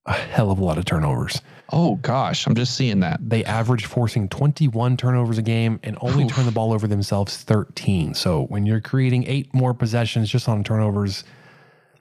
a 0.08 0.14
hell 0.14 0.52
of 0.52 0.58
a 0.58 0.64
lot 0.64 0.78
of 0.78 0.86
turnovers. 0.86 1.42
Oh 1.72 1.96
gosh, 1.96 2.48
I'm 2.48 2.56
just 2.56 2.76
seeing 2.76 3.02
that. 3.02 3.20
They 3.22 3.44
average 3.44 3.86
forcing 3.86 4.30
21 4.30 4.98
turnovers 4.98 5.38
a 5.38 5.42
game 5.42 5.80
and 5.84 5.98
only 6.02 6.24
Oof. 6.24 6.32
turn 6.32 6.46
the 6.46 6.52
ball 6.52 6.74
over 6.74 6.88
themselves 6.88 7.38
13. 7.38 8.14
So 8.14 8.44
when 8.46 8.66
you're 8.66 8.82
creating 8.82 9.26
eight 9.28 9.54
more 9.54 9.74
possessions 9.74 10.30
just 10.30 10.48
on 10.48 10.64
turnovers, 10.64 11.26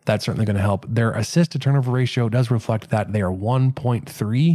that's 0.04 0.24
certainly 0.24 0.46
going 0.46 0.56
to 0.56 0.62
help. 0.62 0.86
Their 0.88 1.10
assist 1.12 1.52
to 1.52 1.58
turnover 1.58 1.90
ratio 1.90 2.28
does 2.28 2.50
reflect 2.50 2.90
that 2.90 3.12
they 3.12 3.22
are 3.22 3.32
1.3 3.32 4.48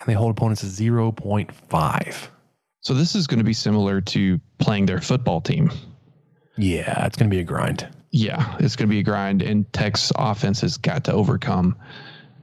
and 0.00 0.08
they 0.08 0.14
hold 0.14 0.32
opponents 0.32 0.64
at 0.64 0.70
0.5. 0.70 2.28
So 2.80 2.94
this 2.94 3.14
is 3.14 3.26
going 3.26 3.38
to 3.38 3.44
be 3.44 3.52
similar 3.52 4.00
to 4.00 4.40
playing 4.58 4.86
their 4.86 5.00
football 5.00 5.40
team. 5.40 5.70
Yeah, 6.56 7.06
it's 7.06 7.16
going 7.16 7.30
to 7.30 7.34
be 7.34 7.40
a 7.40 7.44
grind. 7.44 7.88
Yeah, 8.10 8.56
it's 8.58 8.76
going 8.76 8.88
to 8.88 8.90
be 8.90 9.00
a 9.00 9.02
grind, 9.02 9.42
and 9.42 9.70
Tech's 9.72 10.10
offense 10.16 10.60
has 10.62 10.76
got 10.76 11.04
to 11.04 11.12
overcome 11.12 11.76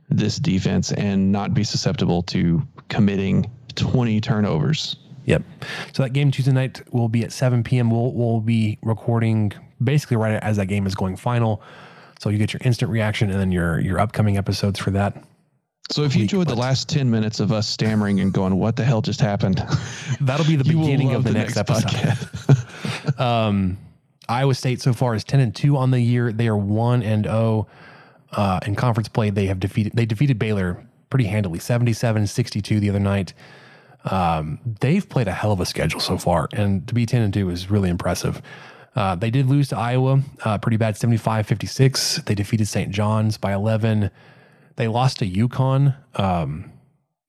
this 0.10 0.38
defense 0.38 0.92
and 0.92 1.32
not 1.32 1.54
be 1.54 1.64
susceptible 1.64 2.22
to 2.24 2.62
committing 2.90 3.50
20 3.76 4.22
turnovers. 4.22 4.98
Yep. 5.26 5.44
So 5.94 6.04
that 6.04 6.12
game 6.12 6.32
Tuesday 6.32 6.52
night 6.52 6.82
will 6.94 7.10
be 7.10 7.24
at 7.24 7.32
7 7.32 7.64
p.m. 7.64 7.90
We'll, 7.90 8.14
we'll 8.14 8.42
be 8.42 8.78
recording 8.84 9.54
basically 9.84 10.18
right 10.18 10.42
as 10.42 10.58
that 10.58 10.68
game 10.68 10.86
is 10.86 10.96
going 10.96 11.16
final. 11.18 11.62
So 12.20 12.30
you 12.30 12.38
get 12.38 12.54
your 12.54 12.62
instant 12.64 12.92
reaction 12.92 13.30
and 13.30 13.40
then 13.40 13.52
your 13.52 13.80
your 13.80 14.00
upcoming 14.00 14.38
episodes 14.38 14.80
for 14.80 14.92
that. 14.92 15.22
So 15.92 16.04
if 16.04 16.16
you 16.16 16.24
enjoyed 16.24 16.48
the 16.48 16.56
last 16.56 16.90
10 16.90 17.12
minutes 17.12 17.40
of 17.40 17.52
us 17.52 17.68
stammering 17.68 18.20
and 18.20 18.34
going, 18.34 18.56
what 18.56 18.76
the 18.76 18.84
hell 18.84 19.02
just 19.02 19.22
happened? 19.22 19.64
That'll 20.22 20.46
be 20.46 20.56
the 20.56 20.64
beginning 20.66 21.14
of 21.14 21.24
the, 21.24 21.32
the 21.32 21.38
next, 21.38 21.56
next, 21.56 21.70
episode. 21.70 23.20
um, 23.20 23.78
Iowa 24.28 24.56
State 24.56 24.82
so 24.82 24.94
far 24.94 25.14
is 25.14 25.24
10 25.24 25.40
and 25.40 25.56
2 25.56 25.78
on 25.78 25.92
the 25.92 26.00
year. 26.00 26.32
They 26.32 26.48
are 26.48 26.58
1 26.58 27.04
and 27.04 27.26
0 27.26 27.68
uh, 28.32 28.60
in 28.66 28.76
conference 28.76 29.08
play. 29.08 29.30
They 29.30 29.46
have 29.46 29.60
defeated 29.60 29.94
they 29.94 30.06
defeated 30.06 30.40
Baylor 30.40 30.84
pretty 31.10 31.26
handily, 31.26 31.60
77-62 31.60 32.80
the 32.80 32.90
other 32.90 33.00
night. 33.00 33.34
Um, 34.06 34.60
they've 34.82 35.08
played 35.08 35.28
a 35.28 35.32
hell 35.32 35.52
of 35.52 35.60
a 35.60 35.66
schedule 35.66 36.00
so 36.00 36.18
far, 36.18 36.50
and 36.54 36.88
to 36.88 36.94
be 36.94 37.06
10 37.06 37.22
and 37.22 37.34
2 37.34 37.50
is 37.50 37.72
really 37.72 37.90
impressive. 37.90 38.42
Uh, 38.96 39.16
they 39.16 39.30
did 39.30 39.48
lose 39.48 39.70
to 39.70 39.78
Iowa, 39.78 40.22
uh, 40.44 40.58
pretty 40.58 40.78
bad, 40.78 40.96
75 40.96 41.46
56. 41.46 42.22
They 42.26 42.36
defeated 42.36 42.68
St. 42.68 42.92
John's 42.92 43.38
by 43.38 43.54
11. 43.54 44.10
They 44.76 44.88
lost 44.88 45.19
to 45.19 45.30
UConn, 45.30 45.95
um, 46.15 46.71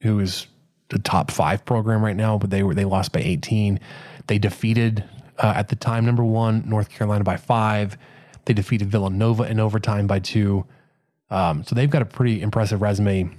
who 0.03 0.19
is 0.21 0.47
the 0.89 0.99
top 0.99 1.31
five 1.31 1.65
program 1.65 2.05
right 2.05 2.17
now, 2.17 2.39
but 2.39 2.51
they 2.51 2.63
were 2.63 2.75
they 2.75 2.85
lost 2.85 3.13
by 3.13 3.21
18. 3.21 3.81
They 4.27 4.39
defeated 4.39 5.05
uh, 5.39 5.53
at 5.57 5.69
the 5.69 5.77
time 5.77 6.05
number 6.05 6.25
one 6.25 6.65
North 6.69 6.91
Carolina 6.91 7.25
by 7.25 7.37
five. 7.37 7.97
They 8.45 8.55
defeated 8.55 8.91
Villanova 8.91 9.45
in 9.45 9.61
overtime 9.61 10.07
by 10.07 10.21
two. 10.21 10.67
Um, 11.31 11.65
so 11.65 11.75
they've 11.75 11.91
got 11.91 12.03
a 12.03 12.07
pretty 12.07 12.41
impressive 12.41 12.81
resume 12.81 13.31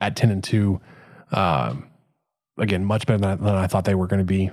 at 0.00 0.16
10 0.16 0.30
and 0.30 0.44
two. 0.44 0.80
Um, 1.32 1.88
again, 2.58 2.84
much 2.84 3.06
better 3.06 3.18
than, 3.18 3.42
than 3.42 3.54
I 3.54 3.66
thought 3.66 3.84
they 3.84 3.94
were 3.94 4.06
going 4.06 4.20
to 4.20 4.24
be. 4.24 4.50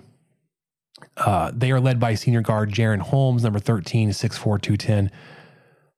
Uh, 1.18 1.52
they 1.54 1.72
are 1.72 1.82
led 1.82 2.00
by 2.00 2.16
senior 2.16 2.42
guard 2.42 2.72
Jaren 2.72 3.00
Holmes, 3.00 3.44
number 3.44 3.60
13, 3.60 4.10
6'4, 4.10 4.40
210 4.62 5.12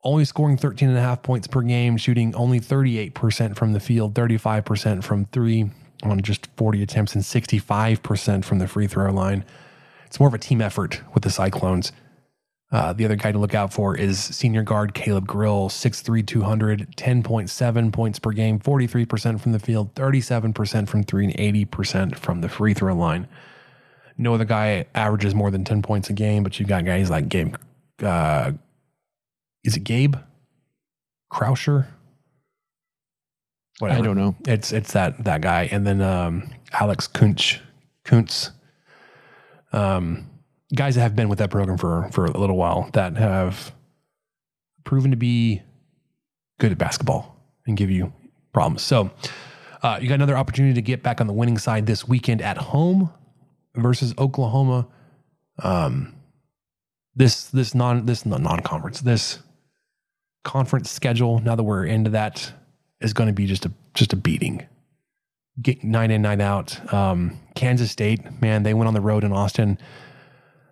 only 0.05 0.23
scoring 0.23 0.55
13 0.55 0.87
and 0.87 0.97
a 0.97 1.01
half 1.01 1.23
points 1.23 1.47
per 1.47 1.61
game, 1.61 1.97
shooting 1.97 2.33
only 2.35 2.59
38% 2.59 3.55
from 3.55 3.73
the 3.73 3.79
field, 3.79 4.13
35% 4.13 5.03
from 5.03 5.25
three 5.25 5.69
on 6.03 6.21
just 6.21 6.47
40 6.55 6.83
attempts, 6.83 7.15
and 7.15 7.23
65% 7.23 8.45
from 8.45 8.59
the 8.59 8.67
free 8.67 8.87
throw 8.87 9.11
line. 9.11 9.43
It's 10.05 10.19
more 10.19 10.27
of 10.27 10.33
a 10.33 10.39
team 10.39 10.61
effort 10.61 11.01
with 11.13 11.23
the 11.23 11.29
Cyclones. 11.29 11.91
Uh, 12.71 12.93
the 12.93 13.05
other 13.05 13.15
guy 13.15 13.31
to 13.31 13.37
look 13.37 13.53
out 13.53 13.73
for 13.73 13.95
is 13.95 14.19
senior 14.19 14.63
guard 14.63 14.93
Caleb 14.93 15.27
Grill, 15.27 15.69
6'3, 15.69 16.25
200, 16.25 16.95
10.7 16.97 17.93
points 17.93 18.19
per 18.19 18.31
game, 18.31 18.59
43% 18.59 19.39
from 19.39 19.51
the 19.51 19.59
field, 19.59 19.93
37% 19.95 20.87
from 20.87 21.03
three, 21.03 21.25
and 21.25 21.69
80% 21.69 22.17
from 22.17 22.41
the 22.41 22.49
free 22.49 22.73
throw 22.73 22.95
line. 22.95 23.27
No 24.17 24.33
other 24.33 24.45
guy 24.45 24.85
averages 24.95 25.35
more 25.35 25.51
than 25.51 25.63
10 25.63 25.81
points 25.81 26.09
a 26.09 26.13
game, 26.13 26.43
but 26.43 26.59
you've 26.59 26.69
got 26.69 26.85
guys 26.85 27.09
like 27.09 27.29
Gabe 27.29 27.55
uh, 28.01 28.51
is 29.65 29.75
it 29.75 29.83
Gabe 29.83 30.15
Krauscher? 31.31 31.87
Whatever. 33.79 33.99
I 33.99 34.03
don't 34.05 34.15
know. 34.15 34.35
It's 34.47 34.71
it's 34.71 34.93
that 34.93 35.21
that 35.25 35.41
guy, 35.41 35.67
and 35.69 35.85
then 35.85 36.01
um, 36.01 36.49
Alex 36.71 37.07
Kuntz, 37.07 37.57
Kuntz, 38.05 38.51
um, 39.73 40.29
guys 40.73 40.95
that 40.95 41.01
have 41.01 41.15
been 41.15 41.27
with 41.27 41.39
that 41.39 41.49
program 41.49 41.77
for 41.77 42.07
for 42.13 42.25
a 42.25 42.37
little 42.37 42.55
while 42.55 42.89
that 42.93 43.17
have 43.17 43.73
proven 44.85 45.11
to 45.11 45.17
be 45.17 45.61
good 46.59 46.71
at 46.71 46.77
basketball 46.77 47.35
and 47.67 47.75
give 47.75 47.91
you 47.91 48.13
problems. 48.53 48.81
So 48.81 49.11
uh, 49.83 49.99
you 50.01 50.07
got 50.07 50.15
another 50.15 50.37
opportunity 50.37 50.75
to 50.75 50.81
get 50.81 51.03
back 51.03 51.19
on 51.19 51.27
the 51.27 51.33
winning 51.33 51.57
side 51.57 51.85
this 51.85 52.07
weekend 52.07 52.41
at 52.41 52.57
home 52.57 53.11
versus 53.75 54.13
Oklahoma. 54.17 54.87
Um, 55.59 56.15
this 57.13 57.49
this 57.49 57.75
non 57.75 58.05
this 58.05 58.25
non 58.25 58.61
conference 58.61 59.01
this 59.01 59.39
conference 60.45 60.89
schedule, 60.89 61.39
now 61.39 61.55
that 61.55 61.63
we're 61.63 61.83
into 61.83 62.11
that, 62.11 62.53
is 63.01 63.11
going 63.11 63.27
to 63.27 63.33
be 63.33 63.45
just 63.45 63.65
a 63.65 63.71
just 63.93 64.13
a 64.13 64.15
beating. 64.15 64.65
Get 65.61 65.83
nine 65.83 66.11
in, 66.11 66.21
nine 66.21 66.39
out. 66.39 66.93
Um, 66.93 67.37
Kansas 67.55 67.91
State, 67.91 68.41
man, 68.41 68.63
they 68.63 68.73
went 68.73 68.87
on 68.87 68.93
the 68.93 69.01
road 69.01 69.23
in 69.23 69.33
Austin. 69.33 69.77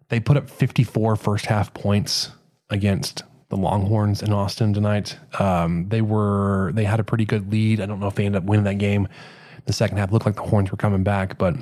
They 0.10 0.20
put 0.20 0.38
up 0.38 0.50
54 0.50 1.16
first 1.16 1.46
half 1.46 1.74
points 1.74 2.32
against 2.70 3.24
the 3.50 3.56
Longhorns 3.56 4.22
in 4.22 4.32
Austin 4.32 4.74
tonight. 4.74 5.18
Um, 5.40 5.90
they 5.90 6.02
were 6.02 6.72
they 6.74 6.86
had 6.86 7.00
a 7.00 7.04
pretty 7.04 7.26
good 7.26 7.52
lead. 7.52 7.82
I 7.82 7.86
don't 7.86 8.00
know 8.00 8.08
if 8.08 8.16
they 8.16 8.26
ended 8.26 8.44
up 8.44 8.48
winning 8.48 8.66
that 8.66 8.78
game. 8.78 9.08
The 9.66 9.74
second 9.74 9.98
half 9.98 10.12
looked 10.12 10.26
like 10.26 10.36
the 10.36 10.42
Horns 10.42 10.72
were 10.72 10.78
coming 10.78 11.04
back, 11.04 11.38
but 11.38 11.56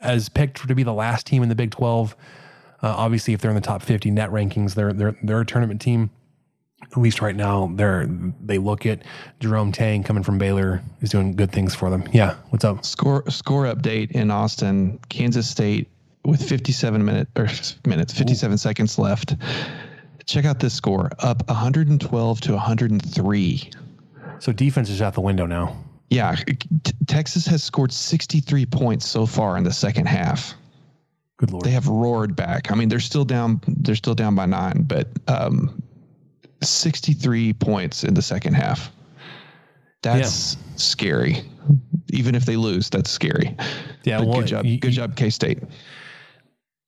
as 0.00 0.28
picked 0.28 0.66
to 0.66 0.74
be 0.74 0.82
the 0.82 0.94
last 0.94 1.26
team 1.26 1.42
in 1.42 1.48
the 1.48 1.54
Big 1.54 1.70
12, 1.70 2.16
uh, 2.82 2.94
obviously 2.96 3.34
if 3.34 3.40
they're 3.40 3.50
in 3.50 3.54
the 3.54 3.60
top 3.60 3.82
50 3.82 4.10
net 4.10 4.30
rankings, 4.30 4.74
they're 4.74 4.92
they're 4.92 5.16
they're 5.22 5.40
a 5.40 5.46
tournament 5.46 5.80
team 5.80 6.10
at 6.82 6.96
least 6.96 7.20
right 7.20 7.36
now, 7.36 7.70
they're 7.74 8.06
they 8.44 8.58
look 8.58 8.86
at 8.86 9.02
Jerome 9.38 9.72
Tang 9.72 10.02
coming 10.02 10.22
from 10.22 10.38
Baylor 10.38 10.82
is 11.00 11.10
doing 11.10 11.36
good 11.36 11.52
things 11.52 11.74
for 11.74 11.90
them. 11.90 12.04
Yeah, 12.12 12.36
what's 12.48 12.64
up? 12.64 12.84
Score 12.84 13.28
score 13.30 13.64
update 13.64 14.12
in 14.12 14.30
Austin, 14.30 14.98
Kansas 15.08 15.48
State 15.48 15.88
with 16.24 16.42
57 16.42 17.04
minute 17.04 17.28
or 17.36 17.48
minutes, 17.86 18.12
57 18.12 18.54
Ooh. 18.54 18.56
seconds 18.56 18.98
left. 18.98 19.36
Check 20.26 20.44
out 20.44 20.60
this 20.60 20.74
score, 20.74 21.10
up 21.20 21.46
112 21.48 22.40
to 22.42 22.52
103. 22.52 23.70
So 24.38 24.52
defense 24.52 24.90
is 24.90 25.02
out 25.02 25.14
the 25.14 25.20
window 25.20 25.46
now. 25.46 25.76
Yeah, 26.08 26.34
T- 26.34 26.92
Texas 27.06 27.46
has 27.46 27.62
scored 27.62 27.92
63 27.92 28.66
points 28.66 29.06
so 29.06 29.26
far 29.26 29.56
in 29.56 29.64
the 29.64 29.72
second 29.72 30.06
half. 30.06 30.54
Good 31.36 31.52
lord. 31.52 31.64
They 31.64 31.70
have 31.70 31.86
roared 31.88 32.36
back. 32.36 32.70
I 32.70 32.74
mean, 32.74 32.88
they're 32.88 33.00
still 33.00 33.24
down. 33.24 33.60
They're 33.66 33.94
still 33.94 34.14
down 34.14 34.34
by 34.34 34.46
nine, 34.46 34.82
but 34.86 35.08
um, 35.28 35.82
63 36.62 37.52
points 37.54 38.04
in 38.04 38.14
the 38.14 38.22
second 38.22 38.54
half. 38.54 38.92
That's 40.02 40.54
yeah. 40.54 40.62
scary. 40.76 41.42
Even 42.10 42.34
if 42.34 42.46
they 42.46 42.56
lose, 42.56 42.90
that's 42.90 43.10
scary. 43.10 43.56
Yeah, 44.04 44.20
well, 44.20 44.40
good 44.40 44.46
job. 44.46 44.64
You, 44.64 44.78
good 44.78 44.92
job, 44.92 45.16
K 45.16 45.30
State. 45.30 45.58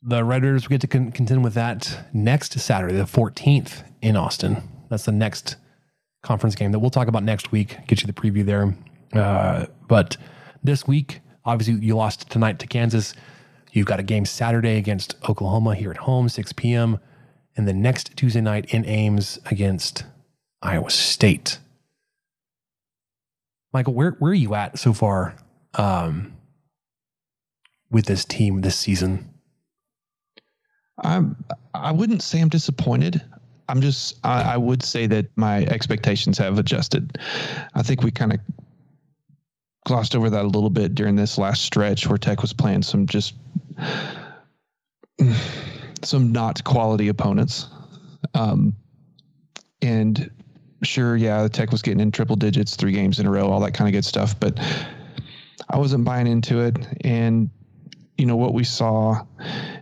The 0.02 0.24
Red 0.24 0.42
Raiders 0.42 0.66
get 0.66 0.80
to 0.80 0.86
con- 0.86 1.12
contend 1.12 1.44
with 1.44 1.54
that 1.54 2.08
next 2.12 2.58
Saturday, 2.58 2.96
the 2.96 3.04
14th 3.04 3.84
in 4.00 4.16
Austin. 4.16 4.62
That's 4.88 5.04
the 5.04 5.12
next 5.12 5.56
conference 6.22 6.54
game 6.54 6.72
that 6.72 6.78
we'll 6.78 6.90
talk 6.90 7.08
about 7.08 7.22
next 7.22 7.52
week. 7.52 7.76
Get 7.86 8.00
you 8.00 8.06
the 8.06 8.12
preview 8.12 8.44
there. 8.44 8.74
Uh, 9.12 9.66
but 9.88 10.16
this 10.64 10.86
week, 10.86 11.20
obviously, 11.44 11.84
you 11.84 11.94
lost 11.94 12.30
tonight 12.30 12.58
to 12.60 12.66
Kansas. 12.66 13.14
You've 13.72 13.86
got 13.86 14.00
a 14.00 14.02
game 14.02 14.24
Saturday 14.24 14.76
against 14.76 15.16
Oklahoma 15.28 15.74
here 15.74 15.90
at 15.90 15.98
home, 15.98 16.28
6 16.28 16.52
p.m 16.54 16.98
and 17.57 17.68
the 17.68 17.72
next 17.72 18.16
Tuesday 18.16 18.40
night 18.40 18.72
in 18.72 18.86
Ames 18.86 19.38
against 19.46 20.05
Iowa 20.62 20.90
State. 20.90 21.59
Michael, 23.72 23.94
where 23.94 24.16
where 24.18 24.32
are 24.32 24.34
you 24.34 24.55
at 24.55 24.78
so 24.78 24.92
far 24.92 25.34
um, 25.74 26.34
with 27.90 28.07
this 28.07 28.24
team 28.24 28.61
this 28.61 28.76
season? 28.76 29.28
I'm 31.03 31.42
I 31.74 31.92
wouldn't 31.92 32.22
say 32.22 32.40
I'm 32.40 32.48
disappointed. 32.48 33.22
I'm 33.68 33.80
just 33.80 34.18
I, 34.24 34.55
I 34.55 34.57
would 34.57 34.82
say 34.82 35.07
that 35.07 35.26
my 35.36 35.64
expectations 35.64 36.38
have 36.38 36.59
adjusted. 36.59 37.18
I 37.74 37.82
think 37.82 38.03
we 38.03 38.11
kind 38.11 38.32
of 38.34 38.40
glossed 39.86 40.14
over 40.14 40.30
that 40.30 40.44
a 40.44 40.48
little 40.48 40.70
bit 40.70 40.94
during 40.94 41.16
this 41.16 41.38
last 41.38 41.62
stretch 41.62 42.07
where 42.07 42.18
Tech 42.18 42.42
was 42.42 42.53
playing 42.53 42.82
some 42.82 43.07
just 43.07 43.34
some 46.05 46.32
not 46.32 46.62
quality 46.64 47.09
opponents. 47.09 47.68
Um, 48.34 48.74
and 49.80 50.30
sure, 50.82 51.16
yeah, 51.16 51.42
the 51.42 51.48
Tech 51.48 51.70
was 51.70 51.82
getting 51.82 52.00
in 52.00 52.11
triple 52.11 52.36
digits, 52.36 52.76
three 52.76 52.92
games 52.92 53.18
in 53.18 53.26
a 53.26 53.30
row, 53.30 53.48
all 53.48 53.61
that 53.61 53.72
kind 53.72 53.88
of 53.88 53.92
good 53.92 54.05
stuff. 54.05 54.38
But 54.38 54.59
I 55.68 55.78
wasn't 55.78 56.05
buying 56.05 56.26
into 56.26 56.61
it. 56.61 56.76
And, 57.03 57.50
you 58.18 58.26
know, 58.26 58.36
what 58.36 58.55
we 58.55 58.64
saw 58.64 59.24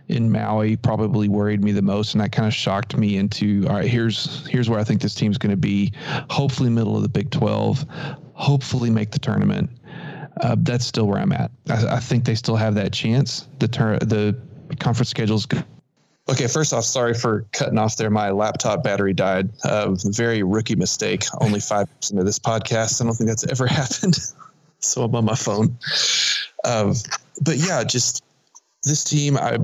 in 0.07 0.31
Maui 0.31 0.75
probably 0.77 1.27
worried 1.27 1.63
me 1.63 1.71
the 1.71 1.81
most. 1.81 2.13
And 2.13 2.21
that 2.21 2.31
kind 2.31 2.47
of 2.47 2.53
shocked 2.53 2.97
me 2.97 3.17
into, 3.17 3.65
all 3.67 3.75
right, 3.75 3.89
here's, 3.89 4.47
here's 4.47 4.69
where 4.69 4.79
I 4.79 4.83
think 4.83 5.01
this 5.01 5.15
team's 5.15 5.37
going 5.37 5.51
to 5.51 5.57
be. 5.57 5.93
Hopefully 6.29 6.69
middle 6.69 6.95
of 6.95 7.03
the 7.03 7.09
Big 7.09 7.29
12, 7.31 7.85
hopefully 8.33 8.89
make 8.89 9.11
the 9.11 9.19
tournament. 9.19 9.69
Uh, 10.41 10.55
that's 10.59 10.85
still 10.85 11.07
where 11.07 11.19
I'm 11.19 11.33
at. 11.33 11.51
I, 11.69 11.95
I, 11.95 11.99
think 11.99 12.23
they 12.23 12.35
still 12.35 12.55
have 12.55 12.73
that 12.75 12.93
chance. 12.93 13.47
The 13.59 13.67
ter- 13.67 13.99
the 13.99 14.39
conference 14.79 15.09
schedule's 15.09 15.45
good. 15.45 15.65
Okay, 16.29 16.47
first 16.47 16.71
off, 16.71 16.83
sorry 16.83 17.13
for 17.13 17.45
cutting 17.51 17.77
off 17.77 17.97
there. 17.97 18.09
My 18.09 18.29
laptop 18.29 18.83
battery 18.83 19.13
died. 19.13 19.49
Uh, 19.63 19.95
very 20.05 20.43
rookie 20.43 20.75
mistake. 20.75 21.25
Only 21.39 21.59
five 21.59 21.87
percent 21.99 22.19
of 22.19 22.25
this 22.25 22.39
podcast. 22.39 23.01
I 23.01 23.05
don't 23.05 23.15
think 23.15 23.27
that's 23.29 23.45
ever 23.47 23.67
happened. 23.67 24.17
so 24.79 25.03
I'm 25.03 25.15
on 25.15 25.25
my 25.25 25.35
phone. 25.35 25.77
Um, 26.63 26.93
but 27.43 27.57
yeah, 27.57 27.83
just 27.83 28.23
this 28.83 29.03
team. 29.03 29.37
I, 29.37 29.57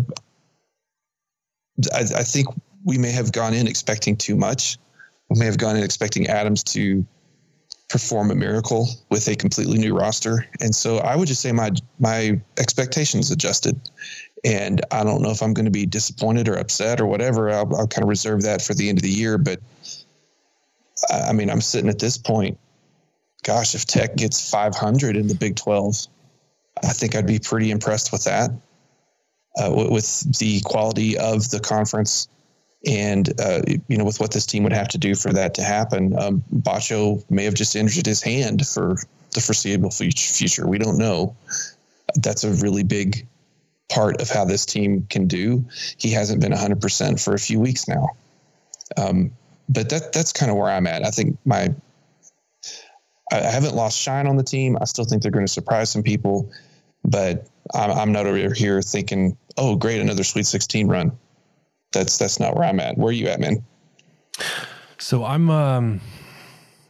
I, 1.94 2.00
I 2.00 2.24
think 2.24 2.48
we 2.84 2.98
may 2.98 3.12
have 3.12 3.32
gone 3.32 3.54
in 3.54 3.68
expecting 3.68 4.16
too 4.16 4.36
much. 4.36 4.78
We 5.30 5.40
may 5.40 5.46
have 5.46 5.58
gone 5.58 5.78
in 5.78 5.84
expecting 5.84 6.28
Adams 6.28 6.64
to 6.66 7.06
perform 7.90 8.32
a 8.32 8.36
miracle 8.36 8.90
with 9.10 9.28
a 9.28 9.36
completely 9.36 9.78
new 9.78 9.96
roster. 9.96 10.46
And 10.60 10.76
so 10.76 10.98
I 10.98 11.16
would 11.16 11.28
just 11.28 11.42
say 11.42 11.52
my 11.52 11.72
my 12.00 12.42
expectations 12.58 13.32
adjusted. 13.32 13.80
And 14.46 14.82
I 14.92 15.04
don't 15.04 15.22
know 15.22 15.32
if 15.32 15.42
I'm 15.42 15.54
going 15.54 15.66
to 15.66 15.72
be 15.72 15.86
disappointed 15.86 16.48
or 16.48 16.56
upset 16.56 17.02
or 17.02 17.08
whatever. 17.08 17.50
I'll, 17.50 17.76
I'll 17.76 17.88
kind 17.88 18.04
of 18.04 18.10
reserve 18.10 18.44
that 18.44 18.62
for 18.62 18.74
the 18.74 18.90
end 18.90 19.00
of 19.00 19.04
the 19.04 19.10
year. 19.10 19.38
But 19.38 19.60
I 21.12 21.34
mean, 21.34 21.50
I'm 21.50 21.62
sitting 21.62 21.90
at 21.90 22.00
this 22.00 22.18
point. 22.18 22.58
Gosh, 23.44 23.76
if 23.76 23.86
Tech 23.86 24.16
gets 24.16 24.50
500 24.50 25.16
in 25.16 25.28
the 25.28 25.36
Big 25.36 25.56
12, 25.56 26.08
I 26.84 26.94
think 26.94 27.16
I'd 27.16 27.28
be 27.28 27.40
pretty 27.40 27.72
impressed 27.72 28.12
with 28.12 28.24
that. 28.26 28.52
Uh, 29.60 29.88
with 29.90 30.38
the 30.38 30.62
quality 30.62 31.18
of 31.18 31.50
the 31.50 31.60
conference 31.60 32.28
and 32.86 33.40
uh, 33.42 33.62
you 33.88 33.98
know, 33.98 34.06
with 34.06 34.20
what 34.20 34.32
this 34.32 34.46
team 34.46 34.64
would 34.64 34.74
have 34.74 34.88
to 34.90 35.00
do 35.00 35.16
for 35.16 35.34
that 35.34 35.56
to 35.56 35.64
happen, 35.64 36.18
um, 36.20 36.44
Batcho 36.54 37.24
may 37.32 37.44
have 37.44 37.56
just 37.56 37.76
injured 37.76 38.06
his 38.06 38.22
hand 38.22 38.68
for 38.68 38.98
the 39.34 39.42
foreseeable 39.42 39.90
future. 39.90 40.68
We 40.68 40.78
don't 40.78 40.98
know. 40.98 41.36
That's 42.16 42.44
a 42.44 42.52
really 42.54 42.84
big 42.84 43.28
part 43.90 44.22
of 44.22 44.30
how 44.30 44.46
this 44.46 44.66
team 44.66 45.06
can 45.10 45.28
do. 45.28 45.66
He 45.98 46.12
hasn't 46.12 46.42
been 46.42 46.52
100% 46.52 47.24
for 47.24 47.34
a 47.34 47.40
few 47.40 47.60
weeks 47.60 47.88
now. 47.88 48.10
Um, 48.98 49.32
but 49.70 49.90
that 49.90 50.14
that's 50.14 50.32
kind 50.32 50.50
of 50.50 50.58
where 50.58 50.70
I'm 50.70 50.88
at. 50.88 51.06
I 51.06 51.12
think 51.12 51.38
my 51.46 51.74
I 53.32 53.38
haven't 53.42 53.76
lost 53.76 54.00
shine 54.00 54.26
on 54.28 54.38
the 54.38 54.44
team. 54.44 54.78
I 54.80 54.86
still 54.86 55.04
think 55.04 55.22
they're 55.22 55.32
going 55.32 55.46
to 55.46 55.52
surprise 55.52 55.90
some 55.90 56.04
people, 56.04 56.50
but 57.04 57.48
I'm, 57.74 57.92
I'm 57.92 58.12
not 58.14 58.26
over 58.26 58.54
here 58.54 58.82
thinking, 58.82 59.38
oh, 59.58 59.76
great, 59.76 60.00
another 60.00 60.24
Sweet 60.24 60.46
16 60.46 60.88
run 60.88 61.12
that's 61.92 62.18
that's 62.18 62.40
not 62.40 62.56
where 62.56 62.66
I'm 62.66 62.80
at. 62.80 62.98
Where 62.98 63.10
are 63.10 63.14
you 63.14 63.28
at, 63.28 63.40
man? 63.40 63.64
So 64.98 65.26
I'm 65.26 65.50
um 65.50 66.02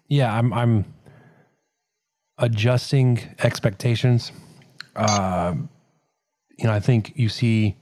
yeah, 0.07 0.33
I'm 0.33 0.53
I'm 0.53 0.85
adjusting 2.37 3.19
expectations. 3.43 4.31
Uh, 4.95 5.55
you 6.57 6.65
know, 6.65 6.73
I 6.73 6.79
think 6.79 7.13
you 7.15 7.29
see 7.29 7.77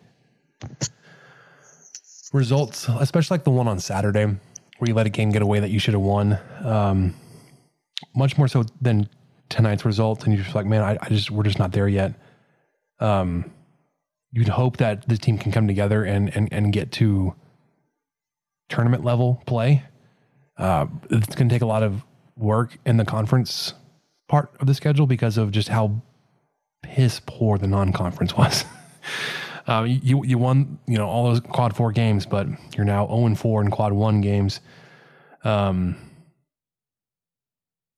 results, 2.33 2.87
especially 2.99 3.35
like 3.35 3.43
the 3.43 3.51
one 3.51 3.67
on 3.67 3.79
Saturday, 3.79 4.25
where 4.25 4.87
you 4.87 4.93
let 4.93 5.05
a 5.05 5.09
game 5.09 5.31
get 5.31 5.41
away 5.41 5.59
that 5.59 5.69
you 5.71 5.79
should 5.79 5.93
have 5.93 6.03
won. 6.03 6.37
Um, 6.63 7.15
much 8.13 8.37
more 8.37 8.47
so 8.47 8.65
than 8.81 9.09
tonight's 9.49 9.85
result, 9.85 10.25
and 10.25 10.33
you're 10.33 10.43
just 10.43 10.55
like, 10.55 10.65
man, 10.65 10.83
I, 10.83 10.97
I 11.01 11.09
just 11.09 11.31
we're 11.31 11.43
just 11.43 11.59
not 11.59 11.71
there 11.71 11.87
yet. 11.87 12.13
Um, 12.99 13.51
you'd 14.31 14.49
hope 14.49 14.77
that 14.77 15.07
the 15.07 15.17
team 15.17 15.37
can 15.37 15.51
come 15.51 15.67
together 15.67 16.03
and 16.03 16.35
and, 16.35 16.49
and 16.51 16.73
get 16.73 16.91
to 16.93 17.33
tournament 18.69 19.03
level 19.03 19.41
play. 19.45 19.83
Uh, 20.57 20.87
it's 21.09 21.35
going 21.35 21.47
to 21.49 21.55
take 21.55 21.61
a 21.61 21.65
lot 21.65 21.83
of 21.83 22.03
work 22.35 22.77
in 22.85 22.97
the 22.97 23.05
conference 23.05 23.73
part 24.27 24.51
of 24.59 24.67
the 24.67 24.73
schedule 24.73 25.05
because 25.05 25.37
of 25.37 25.51
just 25.51 25.69
how 25.69 26.01
piss 26.95 27.19
poor 27.25 27.57
the 27.57 27.67
non-conference 27.67 28.37
was. 28.37 28.63
uh, 29.67 29.83
you 29.83 30.23
you 30.23 30.37
won 30.37 30.79
you 30.87 30.97
know 30.97 31.07
all 31.07 31.25
those 31.25 31.41
quad 31.41 31.75
four 31.75 31.91
games, 31.91 32.25
but 32.25 32.47
you're 32.75 32.85
now 32.85 33.05
zero 33.07 33.25
and 33.25 33.37
four 33.37 33.61
in 33.61 33.69
quad 33.69 33.91
one 33.93 34.21
games. 34.21 34.61
Um. 35.43 35.97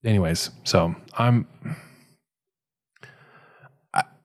Anyways, 0.04 0.50
so 0.64 0.96
I'm 1.18 1.48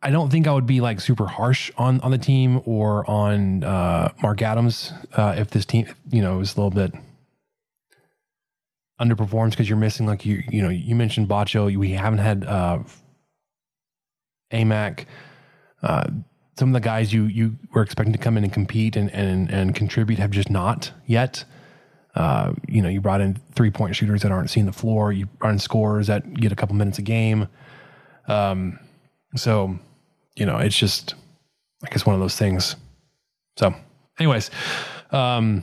I 0.02 0.10
don't 0.10 0.30
think 0.30 0.48
I 0.48 0.52
would 0.52 0.66
be 0.66 0.80
like 0.80 1.00
super 1.00 1.26
harsh 1.26 1.70
on 1.76 2.00
on 2.00 2.10
the 2.10 2.18
team 2.18 2.60
or 2.64 3.08
on 3.08 3.62
uh, 3.62 4.12
Mark 4.22 4.42
Adams 4.42 4.92
uh, 5.12 5.34
if 5.36 5.50
this 5.50 5.64
team, 5.64 5.86
you 6.10 6.22
know, 6.22 6.40
is 6.40 6.56
a 6.56 6.60
little 6.60 6.70
bit 6.70 6.92
underperforms 9.00 9.50
because 9.50 9.68
you're 9.68 9.78
missing 9.78 10.06
like 10.06 10.24
you 10.24 10.42
you 10.48 10.62
know 10.62 10.70
you 10.70 10.94
mentioned 10.96 11.28
Batcho. 11.28 11.76
We 11.76 11.92
haven't 11.92 12.18
had 12.18 12.44
uh, 12.44 12.80
Aimaq. 14.52 15.06
Uh, 15.82 16.04
some 16.58 16.68
of 16.68 16.74
the 16.74 16.80
guys 16.80 17.12
you 17.12 17.24
you 17.24 17.56
were 17.74 17.82
expecting 17.82 18.12
to 18.12 18.18
come 18.18 18.36
in 18.36 18.44
and 18.44 18.52
compete 18.52 18.96
and 18.96 19.10
and 19.12 19.50
and 19.50 19.74
contribute 19.74 20.18
have 20.18 20.30
just 20.30 20.50
not 20.50 20.92
yet. 21.06 21.44
Uh, 22.14 22.52
you 22.68 22.82
know, 22.82 22.90
you 22.90 23.00
brought 23.00 23.22
in 23.22 23.40
three 23.52 23.70
point 23.70 23.96
shooters 23.96 24.22
that 24.22 24.30
aren't 24.30 24.50
seeing 24.50 24.66
the 24.66 24.72
floor. 24.72 25.12
You 25.12 25.26
brought 25.26 25.52
in 25.52 25.58
scorers 25.58 26.08
that 26.08 26.34
get 26.34 26.52
a 26.52 26.56
couple 26.56 26.76
minutes 26.76 26.98
a 26.98 27.02
game. 27.02 27.48
Um, 28.28 28.78
so 29.34 29.78
you 30.36 30.46
know, 30.46 30.58
it's 30.58 30.76
just, 30.76 31.14
I 31.84 31.90
guess, 31.90 32.06
one 32.06 32.14
of 32.14 32.20
those 32.20 32.36
things. 32.36 32.76
So, 33.58 33.74
anyways, 34.18 34.50
um, 35.10 35.62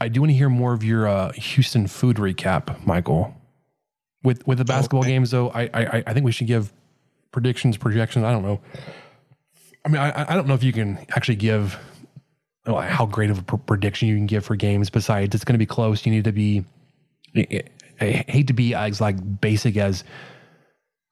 I 0.00 0.08
do 0.08 0.20
want 0.20 0.30
to 0.30 0.36
hear 0.36 0.48
more 0.48 0.72
of 0.72 0.84
your 0.84 1.08
uh, 1.08 1.32
Houston 1.32 1.86
food 1.86 2.16
recap, 2.16 2.84
Michael. 2.86 3.34
With 4.22 4.46
with 4.46 4.58
the 4.58 4.64
basketball 4.64 5.00
okay. 5.00 5.10
games, 5.10 5.32
though, 5.32 5.50
I, 5.50 5.62
I 5.74 6.02
I 6.06 6.14
think 6.14 6.24
we 6.24 6.30
should 6.30 6.46
give 6.46 6.72
predictions, 7.32 7.76
projections. 7.76 8.24
I 8.24 8.30
don't 8.30 8.42
know. 8.42 8.60
I 9.84 9.88
mean, 9.88 10.00
I 10.00 10.24
I 10.28 10.34
don't 10.34 10.46
know 10.46 10.54
if 10.54 10.62
you 10.62 10.72
can 10.72 10.98
actually 11.10 11.36
give 11.36 11.78
how 12.64 13.06
great 13.06 13.30
of 13.30 13.38
a 13.38 13.42
prediction 13.42 14.08
you 14.08 14.16
can 14.16 14.26
give 14.26 14.44
for 14.44 14.54
games. 14.54 14.90
Besides, 14.90 15.34
it's 15.34 15.44
going 15.44 15.54
to 15.54 15.58
be 15.58 15.66
close. 15.66 16.06
You 16.06 16.12
need 16.12 16.24
to 16.24 16.32
be. 16.32 16.64
I 18.00 18.24
hate 18.28 18.48
to 18.48 18.52
be 18.52 18.74
as 18.74 19.00
like 19.00 19.40
basic 19.40 19.76
as 19.76 20.04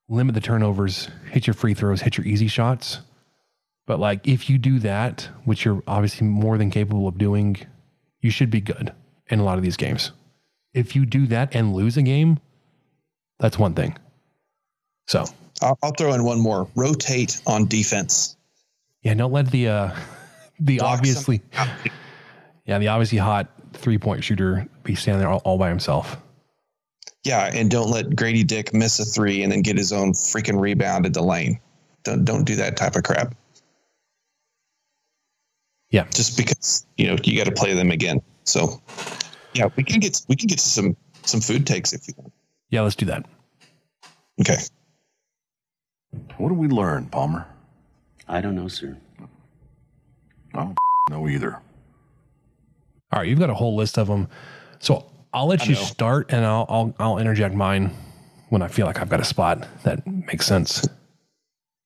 limit 0.09 0.35
the 0.35 0.41
turnovers, 0.41 1.09
hit 1.31 1.47
your 1.47 1.55
free 1.55 1.75
throws, 1.75 2.01
hit 2.01 2.17
your 2.17 2.27
easy 2.27 2.49
shots. 2.49 3.01
But 3.87 3.99
like 3.99 4.27
if 4.27 4.51
you 4.51 4.59
do 4.59 4.79
that, 4.81 5.29
which 5.45 5.65
you're 5.65 5.83
obviously 5.87 6.27
more 6.27 6.59
than 6.59 6.71
capable 6.71 7.09
of 7.09 7.17
doing, 7.19 7.57
you 8.21 8.31
should 8.31 8.51
be 8.51 8.61
good 8.61 8.93
in 9.29 9.39
a 9.39 9.45
lot 9.45 9.57
of 9.57 9.65
these 9.65 9.77
games. 9.77 10.13
If 10.75 10.95
you 10.95 11.07
do 11.07 11.27
that 11.29 11.55
and 11.55 11.75
lose 11.75 11.97
a 11.97 12.03
game, 12.03 12.39
that's 13.39 13.59
one 13.59 13.75
thing. 13.75 13.97
So 15.07 15.25
I'll, 15.63 15.79
I'll 15.83 15.93
throw 15.93 16.13
in 16.15 16.25
one 16.25 16.41
more: 16.41 16.69
rotate 16.75 17.41
on 17.47 17.67
defense. 17.67 18.37
Yeah, 19.03 19.15
don't 19.15 19.33
let 19.33 19.51
the 19.51 19.69
uh, 19.69 19.97
the 20.61 20.79
Block 20.79 20.99
obviously, 20.99 21.43
yeah, 22.65 22.79
the 22.79 22.89
obviously 22.89 23.19
hot 23.19 23.49
three 23.73 23.99
point 23.99 24.25
shooter 24.25 24.67
be 24.83 24.95
standing 24.95 25.21
there 25.21 25.31
all, 25.31 25.43
all 25.45 25.59
by 25.59 25.69
himself. 25.69 26.17
Yeah, 27.25 27.51
and 27.53 27.71
don't 27.71 27.91
let 27.91 28.17
Grady 28.17 28.45
Dick 28.45 28.73
miss 28.73 28.99
a 28.99 29.05
three 29.05 29.43
and 29.43 29.53
then 29.53 29.63
get 29.63 29.77
his 29.77 29.93
own 29.93 30.13
freaking 30.13 30.59
rebound 30.59 31.05
at 31.05 31.15
the 31.15 31.23
lane. 31.23 31.61
Don't 32.05 32.25
don't 32.25 32.45
do 32.45 32.57
that 32.57 32.77
type 32.77 32.97
of 32.97 33.03
crap. 33.03 33.35
Yeah, 35.91 36.07
just 36.15 36.37
because 36.37 36.87
you 36.97 37.09
know 37.09 37.17
you 37.25 37.37
got 37.37 37.45
to 37.45 37.53
play 37.55 37.75
them 37.75 37.91
again. 37.91 38.23
So 38.45 38.81
yeah, 39.55 39.69
we 39.77 39.83
can 39.83 40.01
get 40.01 40.23
we 40.29 40.37
can 40.37 40.47
get 40.47 40.59
to 40.59 40.69
some 40.69 40.97
some 41.25 41.41
food 41.41 41.67
takes 41.67 41.93
if 41.93 42.09
you 42.09 42.15
want. 42.17 42.33
Yeah, 42.71 42.83
let's 42.83 42.97
do 42.97 43.07
that. 43.07 43.27
Okay. 44.41 44.59
What 46.39 46.49
do 46.49 46.55
we 46.55 46.69
learn, 46.69 47.07
Palmer? 47.07 47.47
I 48.29 48.41
don't 48.41 48.55
know, 48.55 48.69
sir. 48.69 48.97
I 50.55 50.59
don't 50.65 50.77
know 51.11 51.29
either. 51.29 51.55
All 53.13 53.21
right, 53.21 53.29
you've 53.29 53.39
got 53.39 53.51
a 53.51 53.55
whole 53.55 53.77
list 53.77 53.99
of 53.99 54.07
them. 54.07 54.29
So 54.79 55.11
I'll 55.33 55.47
let 55.47 55.63
I 55.63 55.65
you 55.67 55.75
know. 55.75 55.81
start, 55.81 56.33
and 56.33 56.45
I'll, 56.45 56.67
I'll 56.69 56.95
I'll 56.99 57.19
interject 57.19 57.55
mine 57.55 57.91
when 58.49 58.63
I 58.63 58.69
feel 58.69 58.87
like 58.87 59.01
I've 59.01 59.09
got 59.09 59.21
a 59.21 59.25
spot 59.25 59.67
that 59.85 60.07
makes 60.07 60.47
sense. 60.47 60.87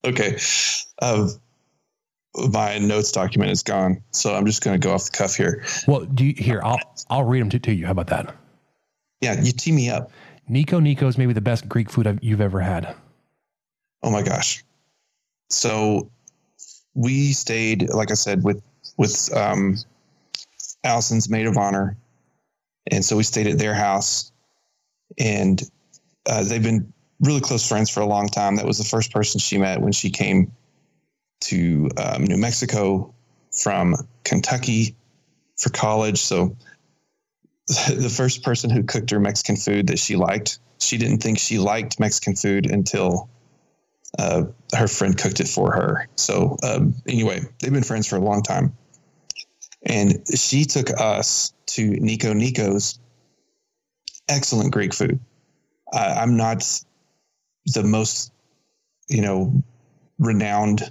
Okay. 0.07 0.39
Uh, 1.01 1.29
my 2.53 2.79
notes 2.79 3.13
document 3.13 3.51
is 3.51 3.63
gone, 3.63 4.03
so 4.11 4.35
I'm 4.35 4.45
just 4.47 4.63
going 4.63 4.79
to 4.79 4.85
go 4.85 4.93
off 4.93 5.05
the 5.11 5.17
cuff 5.17 5.35
here. 5.35 5.65
Well, 5.87 6.05
do 6.05 6.27
you, 6.27 6.35
here 6.37 6.61
I'll 6.63 6.81
I'll 7.11 7.25
read 7.25 7.41
them 7.41 7.51
to, 7.51 7.59
to 7.59 7.73
you. 7.75 7.87
How 7.87 7.93
about 7.93 8.09
that? 8.09 8.35
Yeah, 9.21 9.41
you 9.41 9.53
tee 9.53 9.73
me 9.73 9.89
up. 9.89 10.11
Nico 10.49 10.79
Nico 10.79 11.07
is 11.07 11.17
maybe 11.17 11.33
the 11.33 11.41
best 11.41 11.69
Greek 11.69 11.91
food 11.91 12.07
I've, 12.07 12.23
you've 12.23 12.41
ever 12.43 12.61
had. 12.61 12.95
Oh 14.05 14.11
my 14.11 14.23
gosh! 14.23 14.63
So 15.49 16.11
we 16.95 17.33
stayed, 17.33 17.89
like 17.89 18.11
I 18.11 18.15
said, 18.15 18.45
with 18.45 18.63
with 18.99 19.35
um, 19.35 19.77
Allison's 20.85 21.31
maid 21.31 21.47
of 21.47 21.57
honor, 21.57 21.97
and 22.91 23.03
so 23.03 23.17
we 23.17 23.23
stayed 23.23 23.47
at 23.47 23.59
their 23.59 23.73
house, 23.73 24.31
and 25.19 25.61
uh, 26.29 26.45
they've 26.45 26.63
been 26.63 26.93
really 27.21 27.41
close 27.41 27.67
friends 27.67 27.89
for 27.89 28.01
a 28.01 28.07
long 28.07 28.29
time. 28.29 28.57
That 28.57 28.67
was 28.67 28.77
the 28.77 28.85
first 28.85 29.11
person 29.11 29.41
she 29.41 29.57
met 29.57 29.81
when 29.81 29.93
she 29.93 30.11
came 30.11 30.53
to 31.45 31.89
um, 31.97 32.25
New 32.25 32.37
Mexico 32.37 33.15
from 33.53 33.97
Kentucky 34.23 34.97
for 35.57 35.71
college. 35.71 36.19
So 36.19 36.55
the 37.67 38.13
first 38.15 38.43
person 38.43 38.69
who 38.69 38.83
cooked 38.83 39.11
her 39.13 39.21
Mexican 39.21 39.57
food 39.57 39.87
that 39.87 39.99
she 39.99 40.17
liked, 40.17 40.59
she 40.79 40.99
didn't 40.99 41.23
think 41.23 41.39
she 41.39 41.59
liked 41.59 41.99
Mexican 41.99 42.37
food 42.37 42.71
until 42.71 43.31
uh, 44.19 44.45
her 44.77 44.89
friend 44.89 45.17
cooked 45.17 45.41
it 45.41 45.49
for 45.49 45.73
her. 45.73 46.09
So 46.17 46.57
um, 46.63 46.95
anyway, 47.09 47.41
they've 47.61 47.73
been 47.73 47.83
friends 47.83 48.07
for 48.07 48.17
a 48.17 48.21
long 48.21 48.43
time. 48.43 48.77
And 49.87 50.23
she 50.35 50.65
took 50.65 50.91
us 50.99 51.53
to 51.67 51.91
Nico 51.91 52.33
Nico's 52.33 52.99
excellent 54.29 54.73
Greek 54.73 54.95
food. 54.95 55.21
Uh, 55.93 56.15
I'm 56.19 56.37
not 56.37 56.65
the 57.67 57.83
most, 57.83 58.33
you 59.09 59.21
know, 59.21 59.63
renowned 60.19 60.91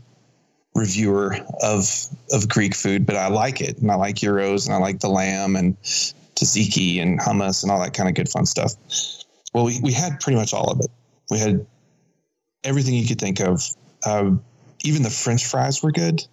reviewer 0.76 1.38
of 1.62 2.08
of 2.32 2.50
Greek 2.50 2.76
food, 2.76 3.06
but 3.06 3.16
I 3.16 3.28
like 3.28 3.62
it, 3.62 3.78
and 3.80 3.92
I 3.92 3.96
like 3.96 4.16
gyros, 4.16 4.66
and 4.66 4.76
I 4.76 4.80
like 4.80 5.00
the 5.00 5.10
lamb 5.10 5.56
and 5.56 5.80
tzatziki 5.82 7.02
and 7.02 7.20
hummus 7.20 7.64
and 7.64 7.72
all 7.72 7.80
that 7.80 7.94
kind 7.94 8.10
of 8.10 8.16
good 8.16 8.30
fun 8.30 8.46
stuff. 8.46 8.74
Well, 9.54 9.66
we 9.66 9.80
we 9.82 9.94
had 9.94 10.20
pretty 10.20 10.38
much 10.38 10.54
all 10.54 10.72
of 10.72 10.80
it. 10.80 10.92
We 11.30 11.40
had 11.40 11.66
everything 12.64 12.94
you 12.94 13.08
could 13.08 13.20
think 13.20 13.40
of. 13.40 13.64
Uh, 14.06 14.32
even 14.84 15.04
the 15.04 15.10
French 15.10 15.46
fries 15.46 15.82
were 15.82 15.92
good. 15.92 16.26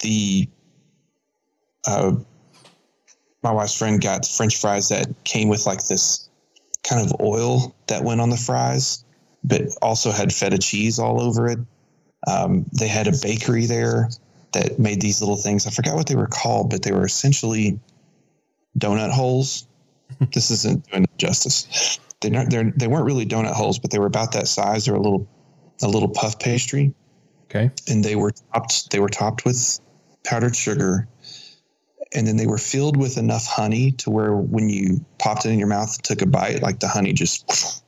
The 0.00 0.48
uh, 1.86 2.12
my 3.42 3.52
wife's 3.52 3.76
friend 3.76 4.00
got 4.00 4.26
French 4.26 4.58
fries 4.58 4.88
that 4.88 5.08
came 5.24 5.48
with 5.48 5.66
like 5.66 5.86
this 5.86 6.28
kind 6.82 7.04
of 7.04 7.20
oil 7.20 7.74
that 7.86 8.04
went 8.04 8.20
on 8.20 8.30
the 8.30 8.36
fries, 8.36 9.04
but 9.44 9.62
also 9.82 10.10
had 10.10 10.32
feta 10.32 10.58
cheese 10.58 10.98
all 10.98 11.20
over 11.20 11.48
it. 11.48 11.58
Um, 12.26 12.66
they 12.78 12.88
had 12.88 13.06
a 13.06 13.12
bakery 13.22 13.66
there 13.66 14.10
that 14.52 14.78
made 14.78 15.00
these 15.00 15.20
little 15.20 15.36
things. 15.36 15.66
I 15.66 15.70
forgot 15.70 15.94
what 15.94 16.06
they 16.06 16.16
were 16.16 16.26
called, 16.26 16.70
but 16.70 16.82
they 16.82 16.92
were 16.92 17.04
essentially 17.04 17.78
donut 18.78 19.10
holes. 19.10 19.66
this 20.32 20.50
isn't 20.50 20.90
doing 20.90 21.06
justice. 21.18 21.98
They're 22.20 22.30
not, 22.30 22.50
they're, 22.50 22.72
they 22.76 22.86
weren't 22.86 23.06
really 23.06 23.26
donut 23.26 23.52
holes, 23.52 23.78
but 23.78 23.90
they 23.90 23.98
were 23.98 24.06
about 24.06 24.32
that 24.32 24.48
size. 24.48 24.84
They 24.84 24.92
were 24.92 24.98
a 24.98 25.02
little, 25.02 25.28
a 25.82 25.88
little 25.88 26.08
puff 26.08 26.38
pastry. 26.38 26.94
Okay. 27.44 27.70
And 27.88 28.04
they 28.04 28.16
were 28.16 28.32
topped, 28.52 28.90
they 28.90 29.00
were 29.00 29.08
topped 29.08 29.44
with 29.44 29.80
powdered 30.24 30.54
sugar. 30.54 31.08
And 32.12 32.26
then 32.26 32.36
they 32.36 32.46
were 32.46 32.58
filled 32.58 32.96
with 32.96 33.16
enough 33.18 33.46
honey 33.46 33.92
to 33.92 34.10
where 34.10 34.34
when 34.34 34.68
you 34.68 35.04
popped 35.18 35.46
it 35.46 35.50
in 35.50 35.58
your 35.58 35.68
mouth, 35.68 36.00
took 36.02 36.22
a 36.22 36.26
bite, 36.26 36.60
like 36.60 36.80
the 36.80 36.88
honey 36.88 37.12
just, 37.12 37.84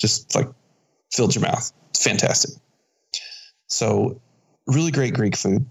just 0.00 0.34
like 0.34 0.48
filled 1.12 1.34
your 1.34 1.42
mouth. 1.42 1.72
It's 1.90 2.02
fantastic. 2.02 2.50
So 3.68 4.20
really 4.66 4.90
great 4.90 5.14
Greek 5.14 5.36
food. 5.36 5.66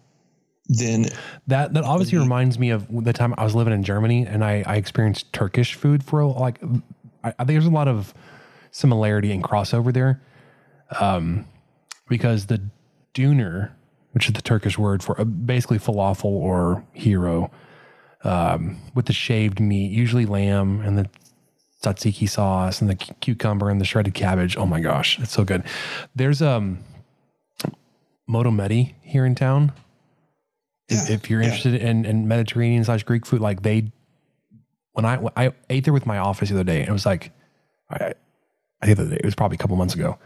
Then 0.67 1.05
that 1.47 1.73
that 1.75 1.83
obviously 1.83 2.17
reminds 2.17 2.57
me 2.57 2.71
of 2.71 2.87
the 3.03 3.13
time 3.13 3.35
I 3.37 3.43
was 3.43 3.53
living 3.53 3.73
in 3.73 3.83
Germany 3.83 4.25
and 4.25 4.43
I, 4.43 4.63
I 4.65 4.77
experienced 4.77 5.31
Turkish 5.31 5.75
food 5.75 6.03
for 6.03 6.25
like 6.25 6.59
I, 7.25 7.29
I 7.29 7.43
think 7.43 7.55
there's 7.55 7.65
a 7.65 7.69
lot 7.71 7.87
of 7.87 8.13
similarity 8.71 9.31
and 9.31 9.43
crossover 9.43 9.91
there, 9.91 10.21
um, 10.99 11.45
because 12.07 12.45
the 12.45 12.61
döner, 13.13 13.71
which 14.11 14.27
is 14.27 14.33
the 14.33 14.41
Turkish 14.41 14.77
word 14.77 15.03
for 15.03 15.19
uh, 15.19 15.23
basically 15.25 15.79
falafel 15.79 16.25
or 16.25 16.85
hero, 16.93 17.51
um, 18.23 18.77
with 18.93 19.07
the 19.07 19.13
shaved 19.13 19.59
meat, 19.59 19.91
usually 19.91 20.25
lamb 20.25 20.81
and 20.81 20.97
the 20.97 21.09
tzatziki 21.83 22.29
sauce 22.29 22.81
and 22.81 22.89
the 22.89 22.95
cucumber 22.95 23.69
and 23.69 23.81
the 23.81 23.85
shredded 23.85 24.13
cabbage. 24.13 24.57
Oh 24.57 24.65
my 24.65 24.79
gosh, 24.79 25.19
it's 25.19 25.31
so 25.31 25.43
good. 25.43 25.63
There's 26.15 26.41
um 26.41 26.79
Motomedi 28.27 28.93
here 29.01 29.25
in 29.25 29.35
town. 29.35 29.71
Yeah, 30.89 31.05
if 31.09 31.29
you're 31.29 31.41
interested 31.41 31.73
yeah. 31.73 31.89
in, 31.89 32.05
in 32.05 32.27
Mediterranean 32.27 32.83
slash 32.83 33.03
Greek 33.03 33.25
food, 33.25 33.39
like 33.39 33.61
they, 33.61 33.91
when 34.95 35.05
I 35.05 35.19
I 35.35 35.51
ate 35.69 35.83
there 35.83 35.93
with 35.93 36.05
my 36.05 36.17
office 36.17 36.49
the 36.49 36.55
other 36.55 36.63
day, 36.63 36.79
and 36.79 36.89
it 36.89 36.93
was 36.93 37.05
like, 37.05 37.31
I, 37.89 38.13
I 38.81 38.85
think 38.85 38.99
it 39.11 39.25
was 39.25 39.35
probably 39.35 39.55
a 39.55 39.57
couple 39.57 39.75
months 39.75 39.93
ago. 39.93 40.17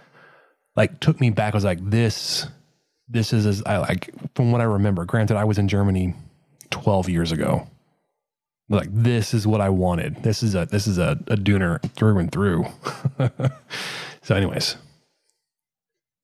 Like 0.76 1.00
took 1.00 1.20
me 1.20 1.32
back. 1.32 1.54
I 1.54 1.58
was 1.58 1.64
like, 1.64 1.80
this, 1.90 2.48
this 3.08 3.34
is 3.34 3.48
as 3.48 3.64
I 3.66 3.78
like 3.80 4.14
from 4.36 4.52
what 4.52 4.62
I 4.62 4.66
remember. 4.66 5.06
Granted, 5.06 5.38
I 5.38 5.44
was 5.44 5.58
in 5.58 5.68
Germany 5.68 6.14
twelve 6.70 7.10
years 7.10 7.32
ago. 7.32 7.68
Like 8.70 8.90
this 8.92 9.34
is 9.34 9.48
what 9.48 9.60
I 9.60 9.70
wanted. 9.70 10.22
This 10.22 10.44
is 10.44 10.54
a 10.54 10.68
this 10.68 10.86
is 10.86 11.00
a, 11.00 11.18
a 11.28 11.36
döner 11.36 11.82
through 11.94 12.20
and 12.20 12.32
through. 12.32 12.66
so, 14.22 14.36
anyways, 14.36 14.76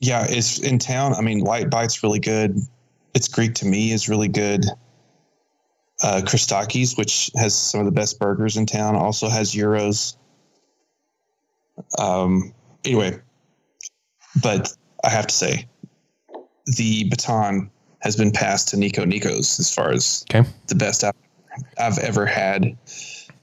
yeah, 0.01 0.27
it's 0.29 0.59
in 0.59 0.77
town. 0.77 1.15
I 1.15 1.21
mean, 1.21 1.39
Light 1.39 1.71
Bite's 1.71 2.03
really 2.03 2.19
good. 2.19 2.59
It's 3.15 3.27
Greek 3.27 3.55
to 3.55 3.65
me 3.65 3.91
is 3.91 4.07
really 4.07 4.27
good. 4.27 4.65
Uh, 6.03 6.21
Christakis, 6.25 6.97
which 6.97 7.31
has 7.35 7.55
some 7.55 7.79
of 7.79 7.85
the 7.85 7.91
best 7.91 8.19
burgers 8.19 8.57
in 8.57 8.65
town, 8.65 8.95
also 8.95 9.29
has 9.29 9.51
gyros. 9.53 10.17
Um, 11.97 12.53
anyway, 12.83 13.17
but 14.41 14.73
I 15.03 15.09
have 15.09 15.27
to 15.27 15.33
say, 15.33 15.67
the 16.65 17.05
baton 17.09 17.71
has 18.01 18.15
been 18.15 18.31
passed 18.31 18.69
to 18.69 18.77
Nico 18.77 19.05
Nico's 19.05 19.59
as 19.59 19.73
far 19.73 19.91
as 19.91 20.25
okay. 20.29 20.47
the 20.67 20.75
best 20.75 21.03
I've, 21.03 21.13
I've 21.79 21.97
ever 21.99 22.25
had. 22.25 22.77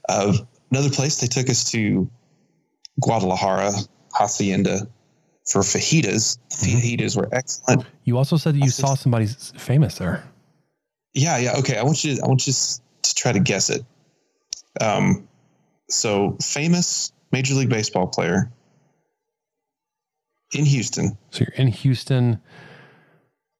Uh, 0.07 0.37
another 0.71 0.89
place 0.89 1.21
they 1.21 1.27
took 1.27 1.49
us 1.49 1.69
to 1.71 2.09
Guadalajara 3.01 3.71
Hacienda 4.13 4.87
for 5.45 5.61
fajitas. 5.61 6.37
Mm-hmm. 6.49 6.77
Fajitas 6.77 7.17
were 7.17 7.29
excellent. 7.31 7.85
You 8.03 8.17
also 8.17 8.37
said 8.37 8.55
that 8.55 8.59
you 8.59 8.69
saw 8.69 8.95
somebody 8.95 9.27
famous 9.57 9.97
there. 9.97 10.23
Yeah, 11.13 11.37
yeah. 11.37 11.57
Okay, 11.57 11.77
I 11.77 11.83
want 11.83 12.03
you. 12.03 12.15
To, 12.15 12.23
I 12.23 12.27
want 12.27 12.47
you 12.47 12.53
to 12.53 13.15
try 13.15 13.31
to 13.31 13.39
guess 13.39 13.69
it. 13.69 13.83
Um, 14.81 15.27
so 15.89 16.37
famous 16.41 17.11
Major 17.31 17.53
League 17.53 17.69
Baseball 17.69 18.07
player 18.07 18.51
in 20.53 20.65
Houston. 20.65 21.17
So 21.31 21.45
you're 21.45 21.55
in 21.55 21.67
Houston. 21.67 22.41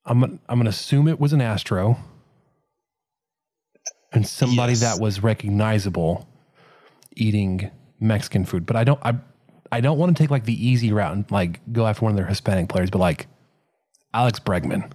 I'm 0.05 0.23
I'm 0.23 0.39
going 0.57 0.65
to 0.65 0.69
assume 0.69 1.07
it 1.07 1.19
was 1.19 1.33
an 1.33 1.41
Astro, 1.41 1.97
and 4.11 4.27
somebody 4.27 4.73
yes. 4.73 4.81
that 4.81 5.01
was 5.01 5.21
recognizable 5.21 6.27
eating 7.15 7.69
Mexican 7.99 8.45
food. 8.45 8.65
But 8.65 8.75
I 8.75 8.83
don't. 8.83 8.99
I 9.03 9.15
I 9.71 9.81
don't 9.81 9.97
want 9.97 10.15
to 10.15 10.23
take 10.23 10.29
like 10.29 10.45
the 10.45 10.67
easy 10.67 10.91
route 10.91 11.13
and 11.13 11.29
like 11.31 11.59
go 11.71 11.87
after 11.87 12.03
one 12.03 12.11
of 12.11 12.17
their 12.17 12.27
Hispanic 12.27 12.69
players, 12.69 12.89
but 12.89 12.99
like 12.99 13.27
Alex 14.13 14.39
Bregman. 14.39 14.91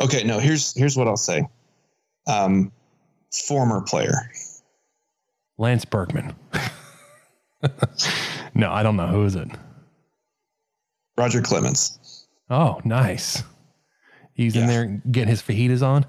Okay, 0.00 0.24
no, 0.24 0.38
here's 0.38 0.74
here's 0.74 0.96
what 0.96 1.08
I'll 1.08 1.16
say. 1.16 1.46
Um, 2.26 2.72
former 3.46 3.82
player. 3.82 4.30
Lance 5.58 5.84
Berkman. 5.84 6.34
no, 8.54 8.70
I 8.70 8.82
don't 8.82 8.96
know. 8.96 9.06
Who 9.06 9.24
is 9.24 9.36
it? 9.36 9.48
Roger 11.16 11.42
Clemens. 11.42 12.26
Oh, 12.50 12.80
nice. 12.84 13.42
He's 14.34 14.56
yeah. 14.56 14.62
in 14.62 14.66
there 14.68 14.86
getting 15.10 15.28
his 15.28 15.42
fajitas 15.42 15.86
on. 15.86 16.06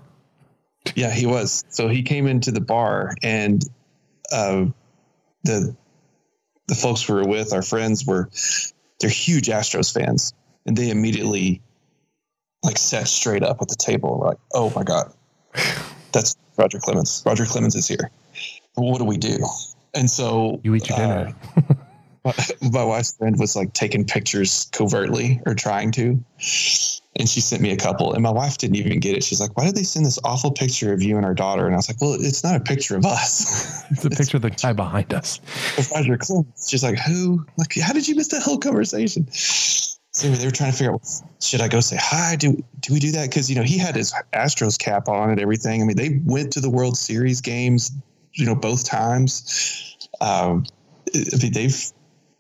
Yeah, 0.95 1.11
he 1.11 1.25
was. 1.25 1.63
So 1.69 1.88
he 1.88 2.03
came 2.03 2.27
into 2.27 2.51
the 2.51 2.61
bar 2.61 3.15
and 3.21 3.63
uh, 4.31 4.65
the 5.43 5.75
the 6.67 6.75
folks 6.75 7.07
we 7.07 7.15
were 7.15 7.27
with, 7.27 7.53
our 7.53 7.61
friends 7.61 8.05
were, 8.05 8.30
they're 8.99 9.09
huge 9.09 9.47
Astros 9.47 9.93
fans. 9.93 10.34
And 10.65 10.77
they 10.77 10.89
immediately 10.89 11.61
like 12.64 12.77
sat 12.77 13.07
straight 13.07 13.44
up 13.44 13.61
at 13.61 13.68
the 13.68 13.76
table. 13.76 14.22
Like, 14.26 14.38
oh 14.53 14.72
my 14.76 14.84
God, 14.84 15.14
that's 16.11 16.35
Roger 16.57 16.80
Clemens. 16.80 17.23
Roger 17.26 17.45
Clemens 17.45 17.76
is 17.76 17.88
here. 17.88 18.11
What 18.76 18.98
do 18.99 19.06
we 19.06 19.18
do? 19.18 19.38
And 19.94 20.10
so 20.10 20.60
you 20.64 20.73
eat 20.76 20.90
your 20.90 20.98
dinner. 20.98 21.35
Uh, 21.57 21.61
my, 22.26 22.34
my 22.72 22.84
wife's 22.84 23.15
friend 23.18 23.38
was 23.38 23.56
like 23.56 23.73
taking 23.73 24.06
pictures 24.06 24.69
covertly 24.72 25.41
or 25.45 25.53
trying 25.53 25.91
to 25.91 26.23
and 27.15 27.30
she 27.30 27.41
sent 27.41 27.61
me 27.61 27.72
a 27.72 27.77
couple 27.77 28.14
and 28.14 28.23
my 28.23 28.31
wife 28.31 28.57
didn't 28.57 28.76
even 28.76 28.99
get 28.99 29.15
it 29.15 29.23
she's 29.23 29.41
like 29.41 29.56
why 29.57 29.65
did 29.65 29.76
they 29.76 29.84
send 29.84 30.06
this 30.06 30.18
awful 30.23 30.52
picture 30.52 30.94
of 30.94 31.02
you 31.02 31.18
and 31.18 31.26
our 31.26 31.34
daughter 31.34 31.65
and 31.65 31.73
i 31.73 31.77
was 31.77 31.90
like 31.90 31.99
well 32.02 32.14
it's 32.14 32.44
not 32.44 32.56
a 32.56 32.60
picture 32.60 32.95
of 32.95 33.06
us 33.06 33.84
it's 33.91 34.06
a 34.06 34.10
picture 34.10 34.38
of 34.38 34.44
the 34.44 34.49
guy 34.49 34.73
behind 34.73 35.14
us 35.14 35.40
roger 35.94 36.18
clemens 36.18 36.68
she's 36.68 36.84
like 36.84 36.98
who 36.98 37.45
like 37.57 37.76
how 37.80 37.94
did 37.94 38.07
you 38.07 38.15
miss 38.15 38.30
that 38.30 38.41
whole 38.41 38.57
conversation 38.57 39.27
so 40.14 40.30
they 40.30 40.45
were 40.45 40.52
trying 40.52 40.72
to 40.72 40.77
figure 40.77 40.94
out 40.94 41.02
should 41.41 41.61
i 41.61 41.68
go 41.68 41.80
say 41.80 41.98
hi 41.99 42.35
do 42.35 42.64
do 42.80 42.94
we 42.94 42.99
do 42.99 43.11
that 43.11 43.30
because 43.30 43.49
you 43.49 43.56
know 43.56 43.64
he 43.64 43.77
had 43.77 43.95
his 43.95 44.14
astros 44.34 44.77
cap 44.77 45.07
on 45.07 45.30
and 45.30 45.40
everything 45.40 45.81
i 45.81 45.85
mean 45.85 45.98
they 45.98 46.22
went 46.26 46.52
to 46.52 46.60
the 46.60 46.69
world 46.69 46.98
series 46.98 47.41
games 47.41 47.91
you 48.34 48.45
know 48.45 48.56
both 48.56 48.85
times 48.85 49.98
um, 50.22 50.65
I 51.15 51.38
mean, 51.41 51.53
they've 51.53 51.91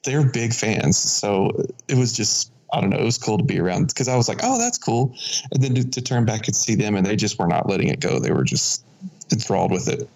they're 0.03 0.29
big 0.29 0.53
fans 0.53 0.97
so 0.97 1.51
it 1.87 1.97
was 1.97 2.13
just 2.13 2.53
I 2.73 2.81
don't 2.81 2.89
know. 2.89 2.97
It 2.97 3.05
was 3.05 3.19
cool 3.19 3.37
to 3.37 3.43
be 3.43 3.59
around 3.59 3.89
because 3.89 4.07
I 4.07 4.15
was 4.15 4.27
like, 4.27 4.39
oh, 4.41 4.57
that's 4.57 4.79
cool. 4.79 5.15
And 5.51 5.63
then 5.63 5.75
to, 5.75 5.87
to, 5.87 6.01
turn 6.01 6.25
back 6.25 6.47
and 6.47 6.55
see 6.55 6.73
them, 6.73 6.95
and 6.95 7.05
they 7.05 7.15
just 7.15 7.37
were 7.37 7.47
not 7.47 7.69
letting 7.69 7.87
it 7.87 7.99
go. 7.99 8.17
They 8.17 8.31
were 8.31 8.43
just 8.43 8.83
enthralled 9.31 9.71
with 9.71 9.87
it. 9.87 10.09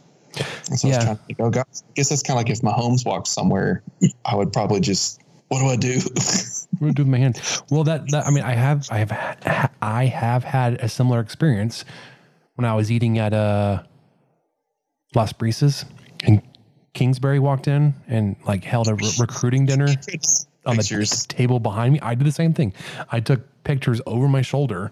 And 0.70 0.80
so 0.80 0.88
I 0.88 0.92
Yeah. 0.92 0.98
was 0.98 1.06
trying 1.06 1.18
to 1.18 1.24
think, 1.26 1.40
oh, 1.40 1.50
God, 1.52 1.66
I 1.72 1.92
guess 1.96 2.10
that's 2.10 2.24
kind 2.24 2.40
of 2.40 2.44
like 2.44 2.50
if 2.50 2.62
Mahomes 2.62 3.06
walked 3.06 3.28
somewhere, 3.28 3.84
I 4.26 4.36
would 4.36 4.52
probably 4.52 4.80
just, 4.80 5.22
what 5.50 5.60
do 5.60 5.68
I 5.68 5.76
do? 5.76 6.00
What 6.80 6.80
do 6.80 6.88
I 6.88 6.92
do 6.92 7.04
with 7.04 7.08
my 7.12 7.18
hand? 7.18 7.42
Well, 7.72 7.84
that, 7.86 8.10
that 8.12 8.26
I 8.28 8.32
mean, 8.32 8.44
I 8.44 8.54
have, 8.54 8.88
I 8.92 8.98
have, 9.00 9.12
ha- 9.12 9.70
I 9.82 10.06
have 10.06 10.44
had 10.44 10.76
a 10.76 10.90
similar 10.90 11.20
experience 11.20 11.86
when 12.56 12.66
I 12.66 12.74
was 12.76 12.92
eating 12.92 13.18
at 13.20 13.34
uh, 13.34 13.84
Las 15.16 15.34
Brisas, 15.34 15.86
and 16.24 16.42
Kingsbury 16.94 17.40
walked 17.40 17.68
in 17.68 17.94
and 18.08 18.36
like 18.46 18.64
held 18.64 18.88
a 18.88 18.96
re- 18.96 19.12
recruiting 19.20 19.66
dinner 19.66 19.88
on 20.66 20.76
the 20.76 20.82
Pictures. 20.82 21.26
table 21.28 21.60
behind 21.60 21.94
me. 21.94 22.00
I 22.02 22.16
did 22.16 22.26
the 22.28 22.32
same 22.32 22.54
thing. 22.54 22.74
I 23.12 23.20
took 23.20 23.42
pictures 23.64 24.02
over 24.06 24.28
my 24.28 24.42
shoulder 24.42 24.92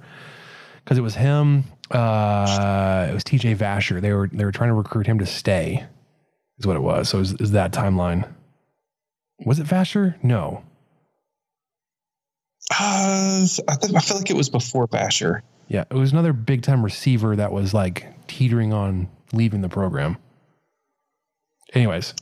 because 0.84 0.98
it 0.98 1.02
was 1.02 1.16
him. 1.16 1.66
Uh, 1.92 3.08
it 3.10 3.14
was 3.14 3.24
TJ 3.24 3.58
Vasher. 3.58 4.00
They 4.02 4.14
were 4.14 4.30
they 4.32 4.46
were 4.46 4.52
trying 4.52 4.70
to 4.70 4.74
recruit 4.76 5.06
him 5.08 5.20
to 5.20 5.26
stay. 5.26 5.86
Is 6.60 6.66
what 6.66 6.78
it 6.78 6.82
was. 6.82 7.10
So 7.10 7.18
it 7.18 7.22
was, 7.22 7.32
it 7.34 7.42
was 7.42 7.52
that 7.52 7.72
timeline. 7.74 8.32
Was 9.44 9.60
it 9.60 9.68
Vasher? 9.68 10.16
No. 10.24 10.64
Uh, 12.72 13.46
I, 13.68 13.76
think, 13.76 13.96
I 13.96 14.00
feel 14.00 14.18
like 14.18 14.30
it 14.30 14.36
was 14.36 14.50
before 14.50 14.88
Vasher. 14.88 15.42
Yeah, 15.68 15.84
it 15.90 15.96
was 15.96 16.12
another 16.12 16.34
big 16.34 16.62
time 16.62 16.84
receiver 16.84 17.36
that 17.36 17.52
was 17.52 17.74
like 17.74 18.08
teetering 18.28 18.74
on 18.74 19.08
leaving 19.34 19.62
the 19.62 19.70
program. 19.70 20.18
Anyways, 21.74 22.14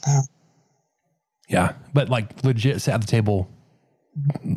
yeah, 1.49 1.73
but 1.93 2.09
like 2.09 2.43
legit 2.43 2.81
sat 2.81 2.95
at 2.95 3.01
the 3.01 3.07
table. 3.07 3.49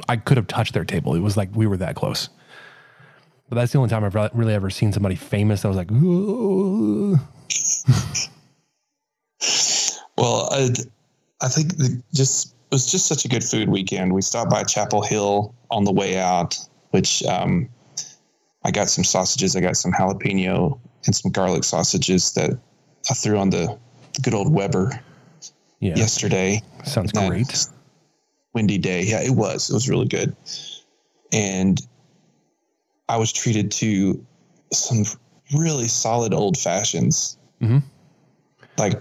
I 0.08 0.16
could 0.16 0.36
have 0.36 0.46
touched 0.46 0.74
their 0.74 0.84
table. 0.84 1.14
It 1.14 1.20
was 1.20 1.36
like 1.36 1.50
we 1.54 1.66
were 1.66 1.76
that 1.78 1.96
close. 1.96 2.28
But 3.48 3.56
that's 3.56 3.72
the 3.72 3.78
only 3.78 3.90
time 3.90 4.04
I've 4.04 4.14
re- 4.14 4.30
really 4.34 4.54
ever 4.54 4.70
seen 4.70 4.92
somebody 4.92 5.14
famous 5.14 5.62
that 5.62 5.68
was 5.68 5.76
like. 5.76 5.90
Well, 10.18 10.48
I, 10.50 10.70
I 11.42 11.48
think 11.48 11.76
the, 11.76 12.02
just 12.14 12.54
it 12.70 12.74
was 12.74 12.90
just 12.90 13.06
such 13.06 13.24
a 13.24 13.28
good 13.28 13.44
food 13.44 13.68
weekend. 13.68 14.12
We 14.12 14.22
stopped 14.22 14.50
by 14.50 14.64
Chappell 14.64 15.02
Hill 15.02 15.54
on 15.70 15.84
the 15.84 15.92
way 15.92 16.18
out, 16.18 16.58
which 16.90 17.22
um, 17.24 17.68
I 18.64 18.70
got 18.70 18.88
some 18.88 19.04
sausages. 19.04 19.54
I 19.54 19.60
got 19.60 19.76
some 19.76 19.92
jalapeno 19.92 20.78
and 21.04 21.14
some 21.14 21.30
garlic 21.30 21.64
sausages 21.64 22.32
that 22.32 22.50
I 23.10 23.14
threw 23.14 23.38
on 23.38 23.50
the, 23.50 23.78
the 24.14 24.20
good 24.22 24.34
old 24.34 24.52
Weber 24.52 25.00
yeah, 25.80 25.94
yesterday. 25.94 26.62
sounds 26.84 27.12
That 27.12 27.28
great. 27.28 27.66
Windy 28.54 28.78
day. 28.78 29.02
Yeah, 29.04 29.22
it 29.22 29.32
was. 29.32 29.70
It 29.70 29.74
was 29.74 29.88
really 29.88 30.08
good. 30.08 30.34
And 31.32 31.80
I 33.08 33.18
was 33.18 33.32
treated 33.32 33.70
to 33.72 34.24
some 34.72 35.04
really 35.54 35.86
solid 35.86 36.34
old 36.34 36.58
fashions. 36.58 37.38
Mhm. 37.60 37.82
Like, 38.78 39.00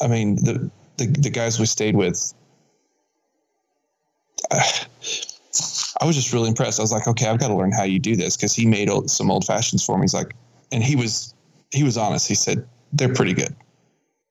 I 0.00 0.06
mean, 0.06 0.36
the, 0.36 0.70
the, 0.98 1.06
the 1.06 1.30
guys 1.30 1.58
we 1.58 1.66
stayed 1.66 1.96
with, 1.96 2.34
I, 4.50 6.04
was 6.04 6.14
just 6.16 6.32
really 6.32 6.48
impressed. 6.48 6.78
I 6.78 6.82
was 6.82 6.92
like, 6.92 7.08
okay, 7.08 7.26
I've 7.26 7.38
got 7.38 7.48
to 7.48 7.54
learn 7.54 7.72
how 7.72 7.84
you 7.84 7.98
do 7.98 8.16
this 8.16 8.36
because 8.36 8.54
he 8.54 8.66
made 8.66 8.88
old, 8.88 9.10
some 9.10 9.30
old 9.30 9.44
fashions 9.44 9.84
for 9.84 9.96
me. 9.96 10.02
He's 10.02 10.14
like, 10.14 10.34
and 10.72 10.82
he 10.82 10.96
was, 10.96 11.34
he 11.72 11.82
was 11.82 11.96
honest. 11.96 12.28
He 12.28 12.34
said, 12.34 12.66
they're 12.92 13.12
pretty 13.12 13.32
good. 13.32 13.54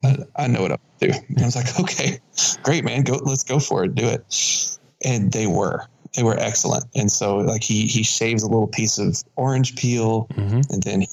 I, 0.03 0.17
I 0.35 0.47
know 0.47 0.61
what 0.61 0.71
I'm 0.71 0.77
do. 0.99 1.11
And 1.29 1.41
I 1.41 1.45
was 1.45 1.55
like, 1.55 1.79
okay, 1.79 2.19
great, 2.63 2.83
man. 2.83 3.03
Go, 3.03 3.19
let's 3.23 3.43
go 3.43 3.59
for 3.59 3.83
it. 3.83 3.95
Do 3.95 4.07
it. 4.07 4.77
And 5.03 5.31
they 5.31 5.47
were, 5.47 5.85
they 6.15 6.23
were 6.23 6.37
excellent. 6.37 6.85
And 6.95 7.11
so 7.11 7.37
like 7.37 7.63
he, 7.63 7.87
he 7.87 8.03
shaves 8.03 8.43
a 8.43 8.47
little 8.47 8.67
piece 8.67 8.97
of 8.97 9.23
orange 9.35 9.75
peel 9.75 10.27
Mhm. 10.33 10.69
and 10.71 10.83
then 10.83 11.01
he, 11.01 11.07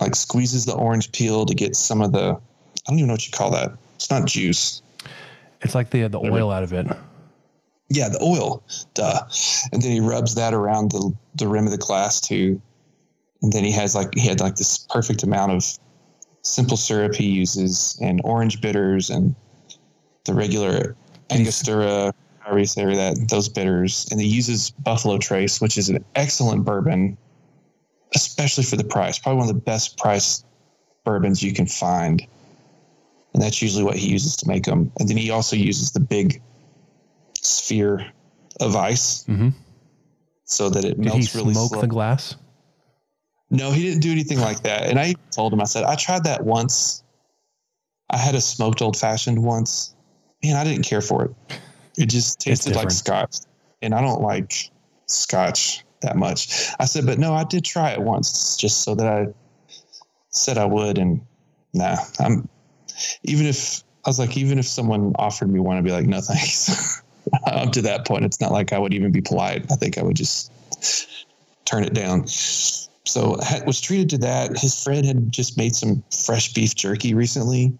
like 0.00 0.16
squeezes 0.16 0.64
the 0.64 0.74
orange 0.74 1.12
peel 1.12 1.46
to 1.46 1.54
get 1.54 1.76
some 1.76 2.02
of 2.02 2.12
the, 2.12 2.34
I 2.34 2.90
don't 2.90 2.98
even 2.98 3.06
know 3.08 3.14
what 3.14 3.26
you 3.26 3.32
call 3.32 3.50
that. 3.52 3.72
It's 4.04 4.10
not 4.10 4.26
juice. 4.26 4.82
It's 5.62 5.74
like 5.74 5.88
the 5.88 6.04
uh, 6.04 6.08
the 6.08 6.18
oil 6.18 6.50
out 6.50 6.62
of 6.62 6.74
it. 6.74 6.86
Yeah, 7.88 8.10
the 8.10 8.22
oil, 8.22 8.62
duh. 8.92 9.20
And 9.72 9.80
then 9.80 9.92
he 9.92 10.00
rubs 10.00 10.34
that 10.34 10.52
around 10.52 10.90
the, 10.90 11.10
the 11.36 11.48
rim 11.48 11.64
of 11.64 11.70
the 11.70 11.78
glass 11.78 12.20
too. 12.20 12.60
And 13.40 13.50
then 13.50 13.64
he 13.64 13.72
has 13.72 13.94
like 13.94 14.14
he 14.14 14.28
had 14.28 14.40
like 14.40 14.56
this 14.56 14.86
perfect 14.90 15.22
amount 15.22 15.52
of 15.52 15.64
simple 16.42 16.76
syrup 16.76 17.14
he 17.14 17.24
uses 17.30 17.98
and 18.02 18.20
orange 18.24 18.60
bitters 18.60 19.08
and 19.08 19.34
the 20.24 20.34
regular 20.34 20.94
Angostura, 21.30 22.12
however 22.40 22.58
you 22.58 22.66
say 22.66 22.84
that, 22.84 23.28
those 23.30 23.48
bitters. 23.48 24.06
And 24.10 24.20
he 24.20 24.26
uses 24.26 24.68
Buffalo 24.68 25.16
Trace, 25.16 25.62
which 25.62 25.78
is 25.78 25.88
an 25.88 26.04
excellent 26.14 26.66
bourbon, 26.66 27.16
especially 28.14 28.64
for 28.64 28.76
the 28.76 28.84
price. 28.84 29.18
Probably 29.18 29.38
one 29.38 29.48
of 29.48 29.54
the 29.54 29.62
best 29.62 29.96
priced 29.96 30.44
bourbons 31.04 31.42
you 31.42 31.54
can 31.54 31.66
find. 31.66 32.26
And 33.34 33.42
that's 33.42 33.60
usually 33.60 33.82
what 33.84 33.96
he 33.96 34.08
uses 34.08 34.36
to 34.36 34.48
make 34.48 34.64
them. 34.64 34.90
And 34.98 35.08
then 35.08 35.16
he 35.16 35.30
also 35.30 35.56
uses 35.56 35.90
the 35.92 36.00
big 36.00 36.40
sphere 37.40 38.06
of 38.60 38.76
ice 38.76 39.24
Mhm. 39.24 39.52
so 40.44 40.70
that 40.70 40.84
it 40.84 40.96
Did 41.00 41.12
he 41.12 41.18
melts 41.18 41.34
really 41.34 41.52
smoke 41.52 41.70
slow. 41.72 41.80
the 41.80 41.86
glass? 41.88 42.36
No, 43.50 43.72
he 43.72 43.82
didn't 43.82 44.00
do 44.00 44.12
anything 44.12 44.38
like 44.40 44.62
that. 44.62 44.84
And 44.84 44.98
I 44.98 45.14
told 45.30 45.52
him, 45.52 45.60
I 45.60 45.64
said, 45.64 45.84
I 45.84 45.96
tried 45.96 46.24
that 46.24 46.44
once. 46.44 47.02
I 48.10 48.16
had 48.18 48.34
a 48.34 48.40
smoked 48.40 48.80
old 48.80 48.96
fashioned 48.96 49.42
once. 49.42 49.94
Man, 50.42 50.56
I 50.56 50.64
didn't 50.64 50.84
care 50.84 51.00
for 51.00 51.24
it. 51.24 51.34
It 51.96 52.06
just 52.06 52.40
tasted 52.40 52.76
like 52.76 52.90
scotch. 52.90 53.36
And 53.82 53.94
I 53.94 54.00
don't 54.00 54.22
like 54.22 54.70
scotch 55.06 55.84
that 56.02 56.16
much. 56.16 56.68
I 56.78 56.84
said, 56.84 57.06
but 57.06 57.18
no, 57.18 57.34
I 57.34 57.44
did 57.44 57.64
try 57.64 57.90
it 57.90 58.00
once 58.00 58.56
just 58.56 58.82
so 58.82 58.94
that 58.94 59.06
I 59.06 59.26
said 60.30 60.58
I 60.58 60.64
would. 60.64 60.98
And 60.98 61.20
nah, 61.72 61.96
I'm 62.20 62.48
even 63.22 63.46
if 63.46 63.82
I 64.04 64.10
was 64.10 64.18
like, 64.18 64.36
even 64.36 64.58
if 64.58 64.66
someone 64.66 65.14
offered 65.18 65.50
me 65.50 65.60
one, 65.60 65.76
I'd 65.76 65.84
be 65.84 65.92
like, 65.92 66.06
no, 66.06 66.20
thanks. 66.20 67.02
Up 67.46 67.72
to 67.72 67.82
that 67.82 68.06
point, 68.06 68.24
it's 68.24 68.40
not 68.40 68.52
like 68.52 68.72
I 68.72 68.78
would 68.78 68.92
even 68.92 69.10
be 69.10 69.22
polite. 69.22 69.64
I 69.72 69.76
think 69.76 69.96
I 69.96 70.02
would 70.02 70.16
just 70.16 70.52
turn 71.64 71.84
it 71.84 71.94
down. 71.94 72.26
So 72.26 73.38
I 73.40 73.62
was 73.66 73.80
treated 73.80 74.10
to 74.10 74.18
that. 74.18 74.58
His 74.58 74.82
friend 74.82 75.06
had 75.06 75.32
just 75.32 75.56
made 75.56 75.74
some 75.74 76.02
fresh 76.24 76.52
beef 76.52 76.74
jerky 76.74 77.14
recently, 77.14 77.72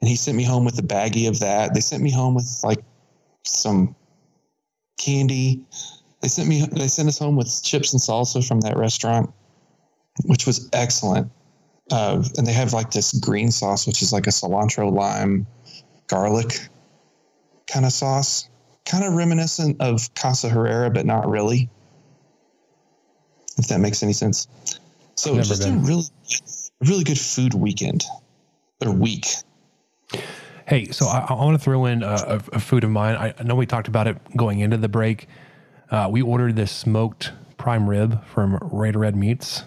and 0.00 0.08
he 0.08 0.16
sent 0.16 0.36
me 0.36 0.44
home 0.44 0.64
with 0.64 0.78
a 0.78 0.82
baggie 0.82 1.28
of 1.28 1.40
that. 1.40 1.74
They 1.74 1.80
sent 1.80 2.02
me 2.02 2.12
home 2.12 2.34
with 2.34 2.60
like 2.62 2.82
some 3.44 3.94
candy. 4.98 5.60
They 6.20 6.28
sent 6.28 6.48
me. 6.48 6.66
They 6.66 6.88
sent 6.88 7.08
us 7.08 7.18
home 7.18 7.36
with 7.36 7.62
chips 7.62 7.92
and 7.92 8.00
salsa 8.00 8.46
from 8.46 8.60
that 8.60 8.76
restaurant, 8.76 9.32
which 10.26 10.46
was 10.46 10.68
excellent. 10.72 11.30
Uh, 11.90 12.22
and 12.36 12.46
they 12.46 12.52
have 12.52 12.72
like 12.72 12.90
this 12.90 13.12
green 13.18 13.50
sauce, 13.50 13.86
which 13.86 14.02
is 14.02 14.12
like 14.12 14.26
a 14.26 14.30
cilantro, 14.30 14.92
lime, 14.92 15.46
garlic 16.06 16.68
kind 17.66 17.84
of 17.84 17.92
sauce, 17.92 18.48
kind 18.84 19.04
of 19.04 19.14
reminiscent 19.14 19.76
of 19.80 20.12
Casa 20.14 20.48
Herrera, 20.48 20.90
but 20.90 21.06
not 21.06 21.28
really 21.28 21.68
if 23.60 23.68
that 23.68 23.78
makes 23.78 24.02
any 24.02 24.12
sense. 24.12 24.48
So 25.14 25.36
just 25.36 25.62
been. 25.62 25.78
a 25.78 25.80
really, 25.80 26.04
really 26.80 27.04
good 27.04 27.18
food 27.18 27.54
weekend 27.54 28.04
or 28.84 28.90
week. 28.90 29.26
Hey, 30.66 30.86
so 30.86 31.06
I, 31.06 31.26
I 31.28 31.34
want 31.34 31.58
to 31.58 31.62
throw 31.62 31.84
in 31.86 32.02
a, 32.02 32.06
a, 32.06 32.40
a 32.54 32.60
food 32.60 32.84
of 32.84 32.90
mine. 32.90 33.16
I, 33.16 33.34
I 33.38 33.42
know 33.42 33.54
we 33.54 33.66
talked 33.66 33.88
about 33.88 34.06
it 34.06 34.16
going 34.36 34.60
into 34.60 34.76
the 34.76 34.88
break. 34.88 35.28
Uh, 35.90 36.08
we 36.10 36.22
ordered 36.22 36.56
this 36.56 36.72
smoked 36.72 37.32
prime 37.58 37.88
rib 37.88 38.24
from 38.26 38.58
Raider 38.72 39.00
Red 39.00 39.16
Meats. 39.16 39.64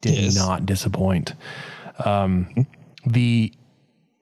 Did 0.00 0.14
Yes. 0.18 0.34
not 0.36 0.66
disappoint. 0.66 1.34
Um, 2.04 2.66
the 3.06 3.52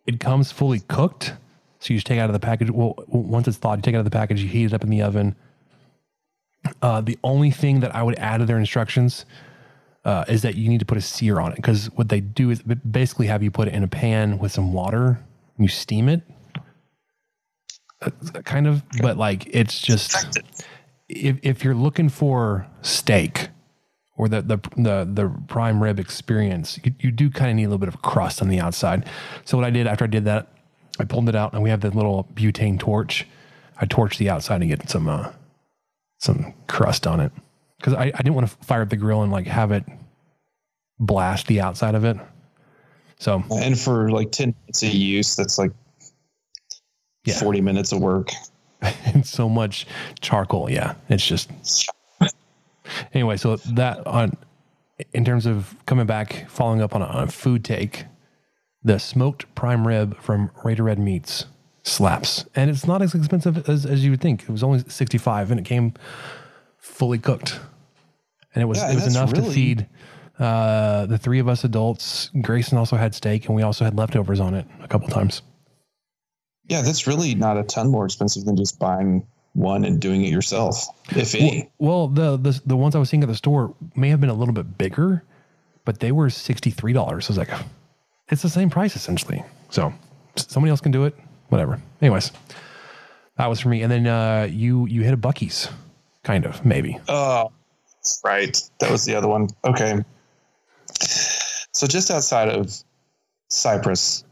it 0.06 0.20
comes 0.20 0.52
fully 0.52 0.80
cooked, 0.80 1.32
so 1.80 1.92
you 1.92 1.96
just 1.98 2.06
take 2.06 2.18
it 2.18 2.20
out 2.20 2.28
of 2.28 2.34
the 2.34 2.38
package. 2.40 2.70
Well, 2.70 2.94
once 3.08 3.48
it's 3.48 3.56
thawed, 3.56 3.78
you 3.78 3.82
take 3.82 3.94
it 3.94 3.96
out 3.96 4.00
of 4.00 4.04
the 4.04 4.10
package, 4.10 4.42
you 4.42 4.48
heat 4.48 4.66
it 4.66 4.72
up 4.74 4.84
in 4.84 4.90
the 4.90 5.02
oven. 5.02 5.34
Uh, 6.82 7.00
the 7.00 7.18
only 7.24 7.50
thing 7.50 7.80
that 7.80 7.94
I 7.94 8.02
would 8.02 8.18
add 8.18 8.38
to 8.38 8.46
their 8.46 8.58
instructions 8.58 9.24
uh, 10.04 10.24
is 10.28 10.42
that 10.42 10.54
you 10.54 10.68
need 10.68 10.80
to 10.80 10.86
put 10.86 10.98
a 10.98 11.00
sear 11.02 11.40
on 11.40 11.52
it 11.52 11.56
because 11.56 11.86
what 11.96 12.08
they 12.08 12.20
do 12.20 12.50
is 12.50 12.62
basically 12.62 13.26
have 13.26 13.42
you 13.42 13.50
put 13.50 13.68
it 13.68 13.74
in 13.74 13.82
a 13.82 13.88
pan 13.88 14.38
with 14.38 14.52
some 14.52 14.72
water 14.72 15.18
and 15.56 15.64
you 15.64 15.68
steam 15.68 16.08
it, 16.08 16.22
uh, 18.02 18.10
kind 18.44 18.66
of. 18.66 18.82
But 19.00 19.16
like 19.16 19.46
it's 19.54 19.80
just 19.80 20.38
if 21.08 21.38
if 21.42 21.64
you're 21.64 21.74
looking 21.74 22.08
for 22.08 22.66
steak 22.82 23.48
or 24.16 24.28
the 24.28 24.42
the 24.42 24.58
the, 24.76 25.08
the 25.12 25.34
prime 25.48 25.82
rib 25.82 25.98
experience, 25.98 26.78
you, 26.84 26.92
you 27.00 27.10
do 27.10 27.30
kind 27.30 27.50
of 27.50 27.56
need 27.56 27.64
a 27.64 27.68
little 27.68 27.78
bit 27.78 27.88
of 27.88 28.02
crust 28.02 28.40
on 28.42 28.48
the 28.48 28.60
outside. 28.60 29.08
So 29.44 29.56
what 29.56 29.64
I 29.66 29.70
did 29.70 29.86
after 29.86 30.04
I 30.04 30.08
did 30.08 30.24
that, 30.26 30.48
I 31.00 31.04
pulled 31.04 31.28
it 31.28 31.34
out 31.34 31.52
and 31.52 31.62
we 31.62 31.70
have 31.70 31.80
the 31.80 31.90
little 31.90 32.28
butane 32.34 32.78
torch. 32.78 33.26
I 33.80 33.86
torched 33.86 34.18
the 34.18 34.30
outside 34.30 34.60
and 34.60 34.70
get 34.70 34.88
some 34.88 35.08
uh, 35.08 35.32
some 36.20 36.54
crust 36.68 37.06
on 37.06 37.20
it 37.20 37.32
because 37.78 37.94
I, 37.94 38.04
I 38.04 38.18
didn't 38.18 38.34
want 38.34 38.48
to 38.48 38.56
fire 38.64 38.82
up 38.82 38.90
the 38.90 38.96
grill 38.96 39.22
and 39.22 39.32
like 39.32 39.46
have 39.46 39.72
it 39.72 39.84
blast 40.98 41.48
the 41.48 41.60
outside 41.60 41.94
of 41.94 42.04
it. 42.04 42.16
So 43.18 43.42
And 43.50 43.78
for 43.78 44.10
like 44.10 44.32
10 44.32 44.54
minutes 44.62 44.82
of 44.82 44.90
use, 44.94 45.34
that's 45.34 45.58
like 45.58 45.72
Yeah. 47.24 47.34
40 47.40 47.60
minutes 47.60 47.92
of 47.92 48.00
work. 48.00 48.30
and 48.82 49.26
so 49.26 49.48
much 49.48 49.86
charcoal. 50.20 50.70
Yeah, 50.70 50.94
it's 51.08 51.26
just 51.26 51.50
anyway. 53.14 53.36
So 53.36 53.56
that 53.56 54.06
on 54.06 54.36
in 55.12 55.24
terms 55.24 55.46
of 55.46 55.74
coming 55.86 56.06
back, 56.06 56.48
following 56.48 56.82
up 56.82 56.94
on 56.94 57.02
a, 57.02 57.06
on 57.06 57.24
a 57.24 57.30
food 57.30 57.64
take, 57.64 58.04
the 58.82 58.98
smoked 58.98 59.52
prime 59.54 59.86
rib 59.86 60.20
from 60.20 60.50
Raider 60.64 60.84
Red 60.84 60.98
Meats 60.98 61.46
slaps, 61.82 62.44
and 62.54 62.70
it's 62.70 62.86
not 62.86 63.02
as 63.02 63.14
expensive 63.14 63.68
as, 63.68 63.86
as 63.86 64.04
you 64.04 64.10
would 64.10 64.20
think. 64.20 64.42
It 64.42 64.50
was 64.50 64.62
only 64.62 64.80
sixty 64.88 65.18
five, 65.18 65.50
and 65.50 65.58
it 65.58 65.64
came 65.64 65.94
fully 66.78 67.18
cooked, 67.18 67.58
and 68.54 68.62
it 68.62 68.66
was 68.66 68.78
Yeah, 68.78 68.92
it 68.92 68.94
was 68.94 69.14
enough 69.14 69.32
to 69.34 69.42
feed 69.42 69.86
uh, 70.38 71.06
the 71.06 71.18
three 71.18 71.38
of 71.38 71.48
us 71.48 71.64
adults. 71.64 72.30
Grayson 72.40 72.78
also 72.78 72.96
had 72.96 73.14
steak, 73.14 73.46
and 73.46 73.56
we 73.56 73.62
also 73.62 73.84
had 73.84 73.96
leftovers 73.96 74.40
on 74.40 74.54
it 74.54 74.66
a 74.82 74.88
couple 74.88 75.08
times. 75.08 75.42
Yeah, 76.68 76.80
that's 76.80 77.06
really 77.06 77.34
not 77.34 77.58
a 77.58 77.62
ton 77.62 77.90
more 77.90 78.06
expensive 78.06 78.44
than 78.44 78.56
just 78.56 78.78
buying 78.78 79.26
one 79.54 79.84
and 79.84 80.00
doing 80.00 80.24
it 80.24 80.30
yourself, 80.30 80.86
if 81.10 81.34
any. 81.34 81.70
Well, 81.78 82.08
the, 82.08 82.36
the 82.36 82.60
the 82.66 82.76
ones 82.76 82.94
I 82.94 82.98
was 82.98 83.08
seeing 83.08 83.22
at 83.22 83.28
the 83.28 83.34
store 83.34 83.74
may 83.96 84.10
have 84.10 84.20
been 84.20 84.30
a 84.30 84.34
little 84.34 84.52
bit 84.52 84.76
bigger, 84.76 85.22
but 85.84 86.00
they 86.00 86.12
were 86.12 86.28
sixty 86.28 86.70
three 86.70 86.92
dollars. 86.92 87.26
I 87.26 87.28
was 87.30 87.38
like, 87.38 87.50
it's 88.28 88.42
the 88.42 88.48
same 88.48 88.68
price 88.68 88.96
essentially. 88.96 89.42
So 89.70 89.92
somebody 90.36 90.70
else 90.70 90.80
can 90.80 90.92
do 90.92 91.04
it. 91.04 91.14
Whatever. 91.48 91.80
Anyways, 92.02 92.32
that 93.36 93.46
was 93.46 93.60
for 93.60 93.68
me. 93.68 93.82
And 93.82 93.90
then 93.92 94.06
uh, 94.06 94.48
you 94.50 94.86
you 94.86 95.02
hit 95.02 95.14
a 95.14 95.16
Buc-ee's, 95.16 95.68
kind 96.24 96.46
of 96.46 96.64
maybe. 96.64 96.98
Oh, 97.08 97.52
right. 98.24 98.60
That 98.80 98.90
was 98.90 99.04
the 99.04 99.14
other 99.14 99.28
one. 99.28 99.48
Okay. 99.64 100.02
So 101.72 101.86
just 101.86 102.10
outside 102.10 102.48
of 102.48 102.72
Cypress 103.50 104.24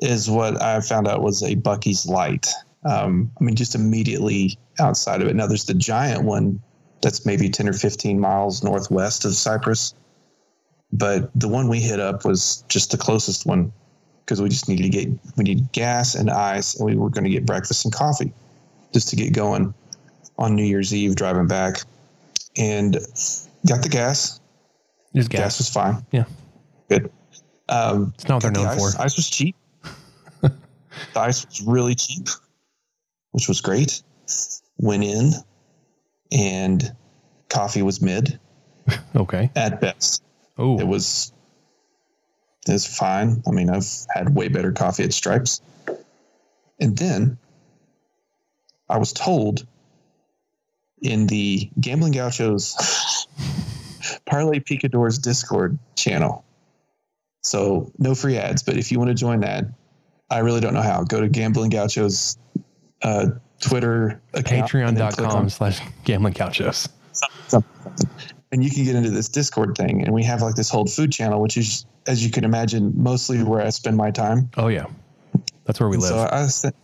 is 0.00 0.30
what 0.30 0.60
I 0.62 0.80
found 0.80 1.08
out 1.08 1.22
was 1.22 1.42
a 1.42 1.56
Buc-ee's 1.56 2.06
Light. 2.06 2.48
Um, 2.88 3.30
I 3.40 3.44
mean, 3.44 3.56
just 3.56 3.74
immediately 3.74 4.58
outside 4.78 5.22
of 5.22 5.28
it. 5.28 5.34
Now 5.34 5.46
there's 5.46 5.64
the 5.64 5.74
giant 5.74 6.24
one 6.24 6.60
that's 7.02 7.26
maybe 7.26 7.48
10 7.48 7.68
or 7.68 7.72
15 7.72 8.18
miles 8.20 8.62
northwest 8.62 9.24
of 9.24 9.34
Cypress. 9.34 9.94
But 10.92 11.30
the 11.38 11.48
one 11.48 11.68
we 11.68 11.80
hit 11.80 12.00
up 12.00 12.24
was 12.24 12.64
just 12.68 12.92
the 12.92 12.96
closest 12.96 13.44
one 13.44 13.72
because 14.24 14.40
we 14.40 14.48
just 14.48 14.68
needed 14.68 14.84
to 14.84 14.88
get, 14.88 15.08
we 15.36 15.44
need 15.44 15.70
gas 15.72 16.14
and 16.14 16.30
ice 16.30 16.74
and 16.74 16.86
we 16.86 16.96
were 16.96 17.10
going 17.10 17.24
to 17.24 17.30
get 17.30 17.44
breakfast 17.44 17.84
and 17.84 17.94
coffee 17.94 18.32
just 18.92 19.08
to 19.08 19.16
get 19.16 19.32
going 19.32 19.74
on 20.38 20.54
New 20.54 20.64
Year's 20.64 20.94
Eve 20.94 21.16
driving 21.16 21.46
back 21.46 21.78
and 22.56 22.96
got 23.66 23.82
the 23.82 23.88
gas. 23.88 24.40
Just 25.14 25.30
gas. 25.30 25.40
gas. 25.40 25.58
was 25.58 25.68
fine. 25.68 26.06
Yeah. 26.12 26.24
Good. 26.88 27.10
Um, 27.68 28.12
It's 28.14 28.28
not 28.28 28.36
what 28.36 28.42
they're 28.42 28.52
the 28.52 28.62
known 28.62 28.68
ice. 28.68 28.94
for. 28.94 29.02
Ice 29.02 29.16
was 29.16 29.28
cheap. 29.28 29.56
the 30.40 30.52
ice 31.16 31.44
was 31.46 31.62
really 31.62 31.94
cheap, 31.94 32.28
which 33.36 33.48
was 33.48 33.60
great. 33.60 34.02
Went 34.78 35.04
in 35.04 35.32
and 36.32 36.96
coffee 37.50 37.82
was 37.82 38.00
mid 38.00 38.40
Okay. 39.14 39.50
at 39.54 39.78
best. 39.80 40.22
Oh, 40.56 40.80
It 40.80 40.86
was 40.86 41.32
It's 42.66 42.86
fine. 42.96 43.42
I 43.46 43.50
mean, 43.50 43.68
I've 43.68 43.86
had 44.12 44.34
way 44.34 44.48
better 44.48 44.72
coffee 44.72 45.04
at 45.04 45.12
Stripes. 45.12 45.60
And 46.80 46.96
then 46.96 47.36
I 48.88 48.96
was 48.96 49.12
told 49.12 49.66
in 51.02 51.26
the 51.26 51.70
Gambling 51.78 52.12
Gauchos 52.12 53.26
Parlay 54.24 54.60
Picadors 54.60 55.18
Discord 55.18 55.78
channel. 55.94 56.42
So 57.42 57.92
no 57.98 58.14
free 58.14 58.38
ads, 58.38 58.62
but 58.62 58.78
if 58.78 58.90
you 58.90 58.98
want 58.98 59.08
to 59.08 59.14
join 59.14 59.40
that, 59.40 59.66
I 60.30 60.38
really 60.38 60.60
don't 60.60 60.72
know 60.74 60.82
how. 60.82 61.04
Go 61.04 61.20
to 61.20 61.28
Gambling 61.28 61.70
Gauchos 61.70 62.38
uh, 63.02 63.26
Twitter 63.60 64.20
account. 64.34 64.70
Patreon.com 64.70 65.48
slash 65.50 65.80
gambling 66.04 66.34
gauchos. 66.34 66.88
something. 67.12 67.70
And 68.52 68.62
you 68.62 68.70
can 68.70 68.84
get 68.84 68.94
into 68.94 69.10
this 69.10 69.28
Discord 69.28 69.76
thing. 69.76 70.02
And 70.02 70.12
we 70.12 70.22
have 70.24 70.42
like 70.42 70.54
this 70.54 70.70
whole 70.70 70.86
food 70.86 71.12
channel, 71.12 71.40
which 71.40 71.56
is, 71.56 71.86
as 72.06 72.24
you 72.24 72.30
can 72.30 72.44
imagine, 72.44 72.92
mostly 72.94 73.42
where 73.42 73.60
I 73.60 73.70
spend 73.70 73.96
my 73.96 74.10
time. 74.10 74.50
Oh 74.56 74.68
yeah, 74.68 74.86
that's 75.64 75.80
where 75.80 75.88
we 75.88 75.96
And 75.96 76.02
live. 76.02 76.10
So 76.10 76.28
I 76.30 76.46
set, 76.46 76.74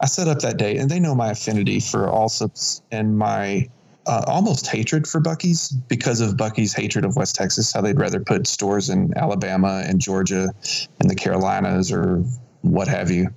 I 0.00 0.06
set 0.06 0.28
up 0.28 0.40
that 0.40 0.56
day, 0.58 0.76
and 0.76 0.90
they 0.90 1.00
know 1.00 1.14
my 1.14 1.30
affinity 1.30 1.80
for 1.80 2.06
Allsup's 2.06 2.82
and 2.90 3.18
my 3.18 3.68
uh, 4.06 4.24
almost 4.26 4.66
hatred 4.66 5.06
for 5.06 5.20
Buc-ee's 5.20 5.70
because 5.70 6.20
of 6.20 6.34
Buc-ee's 6.36 6.72
hatred 6.72 7.04
of 7.04 7.16
West 7.16 7.34
Texas, 7.34 7.72
how 7.72 7.80
they'd 7.80 7.98
rather 7.98 8.20
put 8.20 8.46
stores 8.46 8.88
in 8.88 9.12
Alabama 9.16 9.82
and 9.86 10.00
Georgia 10.00 10.52
and 11.00 11.10
the 11.10 11.14
Carolinas 11.14 11.92
or 11.92 12.24
what 12.62 12.88
have 12.88 13.10
you 13.10 13.28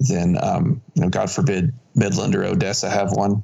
than, 0.00 0.42
um, 0.42 0.80
you 0.94 1.02
know, 1.02 1.08
God 1.08 1.30
forbid, 1.30 1.72
Midland 1.94 2.34
or 2.34 2.44
Odessa 2.44 2.88
have 2.88 3.10
one 3.12 3.42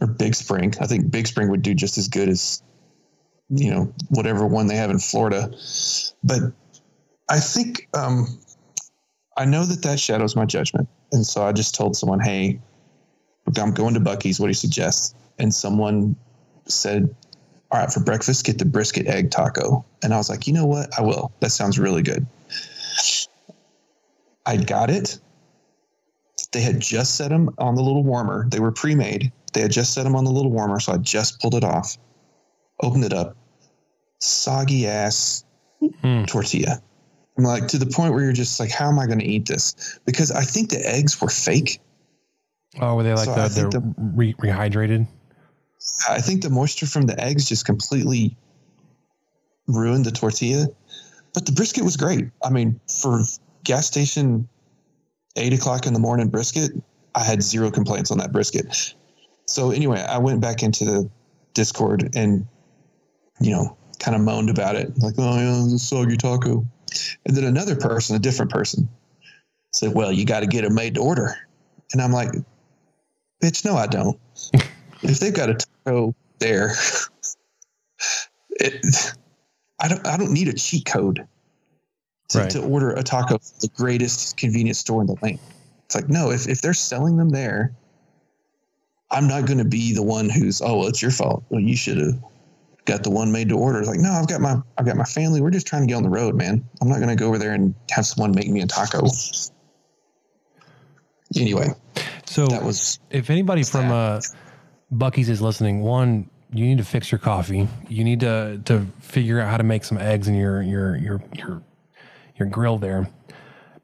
or 0.00 0.06
Big 0.08 0.34
Spring. 0.34 0.74
I 0.80 0.86
think 0.86 1.10
Big 1.10 1.26
Spring 1.26 1.50
would 1.50 1.62
do 1.62 1.74
just 1.74 1.98
as 1.98 2.08
good 2.08 2.28
as, 2.28 2.62
you 3.48 3.70
know, 3.70 3.92
whatever 4.08 4.46
one 4.46 4.66
they 4.66 4.76
have 4.76 4.90
in 4.90 4.98
Florida. 4.98 5.52
But 6.24 6.40
I 7.28 7.38
think 7.38 7.88
um, 7.94 8.26
I 9.36 9.44
know 9.44 9.64
that 9.64 9.82
that 9.82 10.00
shadows 10.00 10.34
my 10.34 10.44
judgment. 10.44 10.88
And 11.12 11.24
so 11.24 11.42
I 11.44 11.52
just 11.52 11.74
told 11.74 11.96
someone, 11.96 12.20
hey, 12.20 12.60
I'm 13.56 13.72
going 13.72 13.94
to 13.94 14.00
Buc-ee's. 14.00 14.40
What 14.40 14.46
do 14.46 14.50
you 14.50 14.54
suggest? 14.54 15.16
And 15.38 15.52
someone 15.54 16.16
said, 16.66 17.14
all 17.70 17.80
right, 17.80 17.92
for 17.92 18.00
breakfast, 18.00 18.44
get 18.44 18.58
the 18.58 18.64
brisket 18.64 19.06
egg 19.06 19.30
taco. 19.30 19.84
And 20.02 20.12
I 20.12 20.16
was 20.16 20.28
like, 20.28 20.46
you 20.46 20.52
know 20.52 20.66
what? 20.66 20.96
I 20.98 21.02
will. 21.02 21.32
That 21.40 21.50
sounds 21.50 21.78
really 21.78 22.02
good. 22.02 22.26
I 24.46 24.56
got 24.56 24.90
it. 24.90 25.18
They 26.52 26.60
had 26.60 26.80
just 26.80 27.16
set 27.16 27.28
them 27.28 27.50
on 27.58 27.74
the 27.74 27.82
little 27.82 28.02
warmer. 28.02 28.46
They 28.48 28.60
were 28.60 28.72
pre 28.72 28.94
made. 28.94 29.32
They 29.52 29.60
had 29.60 29.70
just 29.70 29.92
set 29.92 30.04
them 30.04 30.16
on 30.16 30.24
the 30.24 30.30
little 30.30 30.50
warmer. 30.50 30.80
So 30.80 30.92
I 30.92 30.96
just 30.96 31.40
pulled 31.40 31.54
it 31.54 31.64
off, 31.64 31.96
opened 32.82 33.04
it 33.04 33.12
up. 33.12 33.36
Soggy 34.18 34.86
ass 34.86 35.44
hmm. 35.80 36.24
tortilla. 36.24 36.82
I'm 37.36 37.44
like 37.44 37.68
to 37.68 37.78
the 37.78 37.86
point 37.86 38.12
where 38.12 38.22
you're 38.22 38.32
just 38.32 38.60
like, 38.60 38.70
how 38.70 38.88
am 38.88 38.98
I 38.98 39.06
going 39.06 39.18
to 39.18 39.24
eat 39.24 39.46
this? 39.46 39.98
Because 40.04 40.30
I 40.30 40.42
think 40.42 40.70
the 40.70 40.86
eggs 40.86 41.20
were 41.20 41.28
fake. 41.28 41.80
oh, 42.80 42.96
were 42.96 43.02
they 43.02 43.14
like 43.14 43.24
So 43.24 43.32
I 43.32 43.48
the, 43.48 43.68
the 43.68 43.94
re- 43.96 44.34
rehydrated? 44.34 45.06
I 46.08 46.20
think 46.20 46.42
the 46.42 46.50
moisture 46.50 46.86
from 46.86 47.06
the 47.06 47.18
eggs 47.18 47.48
just 47.48 47.64
completely 47.64 48.36
ruined 49.66 50.04
the 50.04 50.10
tortilla. 50.10 50.66
But 51.32 51.46
the 51.46 51.52
brisket 51.52 51.84
was 51.84 51.96
great. 51.96 52.28
I 52.44 52.50
mean, 52.50 52.80
for 53.00 53.22
gas 53.64 53.86
station 53.86 54.48
eight 55.36 55.52
o'clock 55.52 55.86
in 55.86 55.92
the 55.92 56.00
morning 56.00 56.28
brisket, 56.28 56.72
I 57.14 57.24
had 57.24 57.42
zero 57.42 57.70
complaints 57.70 58.10
on 58.10 58.18
that 58.18 58.32
brisket. 58.32 58.94
So 59.46 59.70
anyway, 59.70 60.00
I 60.00 60.18
went 60.18 60.40
back 60.40 60.62
into 60.62 60.84
the 60.84 61.10
Discord 61.54 62.10
and 62.14 62.46
you 63.40 63.50
know 63.50 63.76
kind 63.98 64.14
of 64.14 64.22
moaned 64.22 64.50
about 64.50 64.76
it, 64.76 64.96
like, 64.98 65.14
"Oh 65.18 65.36
yeah, 65.36 65.66
this 65.70 65.88
soggy 65.88 66.16
taco." 66.16 66.64
And 67.26 67.36
then 67.36 67.44
another 67.44 67.76
person, 67.76 68.16
a 68.16 68.18
different 68.18 68.50
person, 68.50 68.88
said, 69.72 69.94
"Well, 69.94 70.12
you 70.12 70.24
got 70.24 70.40
to 70.40 70.46
get 70.46 70.64
it 70.64 70.72
made 70.72 70.94
to 70.94 71.00
order." 71.00 71.36
And 71.92 72.00
I'm 72.00 72.12
like, 72.12 72.30
"Bitch, 73.42 73.64
no, 73.64 73.76
I 73.76 73.86
don't." 73.86 74.18
if 75.02 75.20
they've 75.20 75.34
got 75.34 75.50
a 75.50 75.54
taco 75.54 76.14
there, 76.38 76.74
it, 78.50 79.14
I 79.80 79.88
don't. 79.88 80.06
I 80.06 80.16
don't 80.16 80.32
need 80.32 80.48
a 80.48 80.54
cheat 80.54 80.86
code 80.86 81.26
to, 82.30 82.38
Right. 82.38 82.50
to 82.50 82.62
order 82.62 82.90
a 82.90 83.02
taco 83.02 83.38
from 83.38 83.58
the 83.60 83.68
greatest 83.68 84.36
convenience 84.36 84.78
store 84.78 85.00
in 85.00 85.06
the 85.06 85.16
land. 85.22 85.38
It's 85.86 85.94
like 85.94 86.08
no, 86.08 86.30
if 86.30 86.48
if 86.48 86.60
they're 86.62 86.74
selling 86.74 87.16
them 87.16 87.30
there, 87.30 87.72
I'm 89.10 89.26
not 89.26 89.46
going 89.46 89.58
to 89.58 89.64
be 89.64 89.92
the 89.92 90.02
one 90.02 90.28
who's 90.28 90.62
oh, 90.62 90.78
well, 90.78 90.88
it's 90.88 91.02
your 91.02 91.10
fault. 91.10 91.44
Well, 91.48 91.60
you 91.60 91.76
should 91.76 91.98
have 91.98 92.14
got 92.84 93.02
the 93.02 93.10
one 93.10 93.32
made 93.32 93.48
to 93.48 93.56
order. 93.56 93.80
It's 93.80 93.88
like 93.88 93.98
no, 93.98 94.12
I've 94.12 94.28
got 94.28 94.40
my 94.40 94.56
I've 94.78 94.86
got 94.86 94.96
my 94.96 95.04
family. 95.04 95.40
We're 95.40 95.50
just 95.50 95.66
trying 95.66 95.82
to 95.82 95.88
get 95.88 95.94
on 95.94 96.02
the 96.04 96.08
road, 96.08 96.36
man. 96.36 96.64
I'm 96.80 96.88
not 96.88 96.96
going 96.98 97.08
to 97.08 97.16
go 97.16 97.26
over 97.26 97.38
there 97.38 97.52
and 97.52 97.74
have 97.90 98.06
someone 98.06 98.32
make 98.34 98.48
me 98.48 98.60
a 98.62 98.66
taco. 98.66 99.06
Anyway, 101.36 101.68
So 102.26 102.46
that 102.46 102.62
was 102.62 102.98
if 103.10 103.30
anybody 103.30 103.62
from 103.62 103.90
uh, 103.90 104.20
Buc-ee's 104.92 105.28
is 105.28 105.40
listening, 105.40 105.80
one, 105.80 106.28
you 106.52 106.64
need 106.64 106.78
to 106.78 106.84
fix 106.84 107.12
your 107.12 107.20
coffee. 107.20 107.68
You 107.88 108.02
need 108.04 108.20
to 108.20 108.60
to 108.64 108.86
figure 109.00 109.40
out 109.40 109.48
how 109.48 109.56
to 109.56 109.62
make 109.64 109.84
some 109.84 109.98
eggs 109.98 110.26
in 110.28 110.34
your 110.34 110.62
your 110.62 110.96
your 110.96 111.22
your 111.34 111.62
your 112.40 112.48
grill 112.48 112.78
there. 112.78 113.08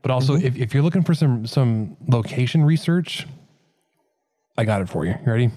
But 0.02 0.10
also, 0.10 0.34
mm-hmm. 0.34 0.46
if, 0.46 0.56
if 0.56 0.74
you're 0.74 0.82
looking 0.82 1.02
for 1.02 1.14
some 1.14 1.46
some 1.46 1.96
location 2.08 2.64
research, 2.64 3.26
I 4.56 4.64
got 4.64 4.80
it 4.80 4.88
for 4.88 5.04
you. 5.04 5.14
You 5.24 5.32
ready? 5.32 5.50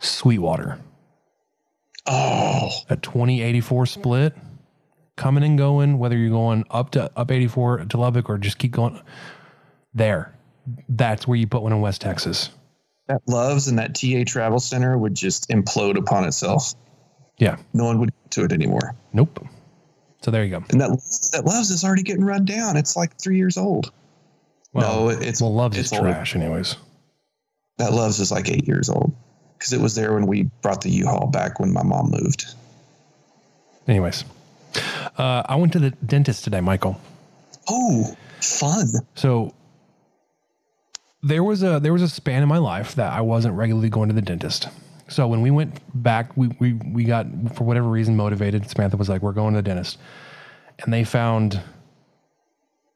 Sweetwater. 0.00 0.78
Oh, 2.06 2.68
a 2.90 2.96
2084 2.96 3.86
split 3.86 4.34
coming 5.16 5.44
and 5.44 5.56
going, 5.56 5.98
whether 5.98 6.16
you're 6.16 6.30
going 6.30 6.64
up 6.70 6.90
to 6.90 7.10
up 7.16 7.30
84 7.30 7.86
to 7.86 7.96
Lubbock 7.96 8.28
or 8.28 8.36
just 8.36 8.58
keep 8.58 8.72
going 8.72 9.00
there. 9.94 10.34
That's 10.88 11.26
where 11.28 11.36
you 11.36 11.46
put 11.46 11.62
one 11.62 11.72
in 11.72 11.80
West 11.80 12.00
Texas. 12.00 12.50
that 13.06 13.20
Loves 13.26 13.68
and 13.68 13.78
that 13.78 13.94
TA 13.94 14.24
Travel 14.26 14.58
Center 14.58 14.96
would 14.96 15.14
just 15.14 15.48
implode 15.50 15.96
upon 15.96 16.24
itself. 16.24 16.74
Yeah. 17.38 17.56
No 17.72 17.84
one 17.84 17.98
would 18.00 18.10
get 18.10 18.30
to 18.32 18.44
it 18.44 18.52
anymore. 18.52 18.96
Nope. 19.12 19.46
So 20.24 20.30
there 20.30 20.42
you 20.42 20.48
go. 20.48 20.64
And 20.70 20.80
that 20.80 20.88
that 21.32 21.44
Loves 21.44 21.70
is 21.70 21.84
already 21.84 22.02
getting 22.02 22.24
run 22.24 22.46
down. 22.46 22.78
It's 22.78 22.96
like 22.96 23.14
three 23.18 23.36
years 23.36 23.58
old. 23.58 23.92
Well, 24.72 25.04
no, 25.04 25.08
it's 25.10 25.42
well, 25.42 25.52
Love's 25.52 25.76
it's 25.76 25.92
is 25.92 25.98
trash, 25.98 26.34
anyways. 26.34 26.76
That 27.76 27.92
Loves 27.92 28.18
is 28.20 28.32
like 28.32 28.48
eight 28.48 28.66
years 28.66 28.88
old 28.88 29.14
because 29.58 29.74
it 29.74 29.82
was 29.82 29.94
there 29.94 30.14
when 30.14 30.26
we 30.26 30.44
brought 30.62 30.80
the 30.80 30.88
U-Haul 30.88 31.26
back 31.26 31.60
when 31.60 31.74
my 31.74 31.82
mom 31.82 32.10
moved. 32.10 32.46
Anyways, 33.86 34.24
uh, 35.18 35.42
I 35.44 35.56
went 35.56 35.74
to 35.74 35.78
the 35.78 35.90
dentist 35.90 36.42
today, 36.42 36.62
Michael. 36.62 36.98
Oh, 37.68 38.16
fun. 38.40 38.86
So 39.16 39.52
there 41.22 41.44
was 41.44 41.62
a 41.62 41.80
there 41.80 41.92
was 41.92 42.00
a 42.00 42.08
span 42.08 42.42
in 42.42 42.48
my 42.48 42.56
life 42.56 42.94
that 42.94 43.12
I 43.12 43.20
wasn't 43.20 43.56
regularly 43.56 43.90
going 43.90 44.08
to 44.08 44.14
the 44.14 44.22
dentist. 44.22 44.68
So 45.14 45.28
when 45.28 45.42
we 45.42 45.52
went 45.52 45.80
back, 46.02 46.36
we 46.36 46.48
we 46.58 46.72
we 46.72 47.04
got 47.04 47.26
for 47.54 47.62
whatever 47.62 47.88
reason 47.88 48.16
motivated. 48.16 48.68
Samantha 48.68 48.96
was 48.96 49.08
like, 49.08 49.22
"We're 49.22 49.30
going 49.30 49.54
to 49.54 49.58
the 49.58 49.62
dentist," 49.62 49.96
and 50.80 50.92
they 50.92 51.04
found 51.04 51.60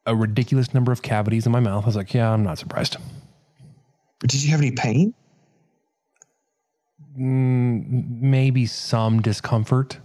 a 0.04 0.16
ridiculous 0.16 0.74
number 0.74 0.90
of 0.90 1.00
cavities 1.00 1.46
in 1.46 1.52
my 1.52 1.60
mouth. 1.60 1.84
I 1.84 1.86
was 1.86 1.94
like, 1.94 2.12
"Yeah, 2.12 2.32
I'm 2.32 2.42
not 2.42 2.58
surprised." 2.58 2.96
Did 4.18 4.42
you 4.42 4.50
have 4.50 4.58
any 4.58 4.72
pain? 4.72 5.14
Mm, 7.16 8.20
maybe 8.20 8.66
some 8.66 9.22
discomfort. 9.22 10.00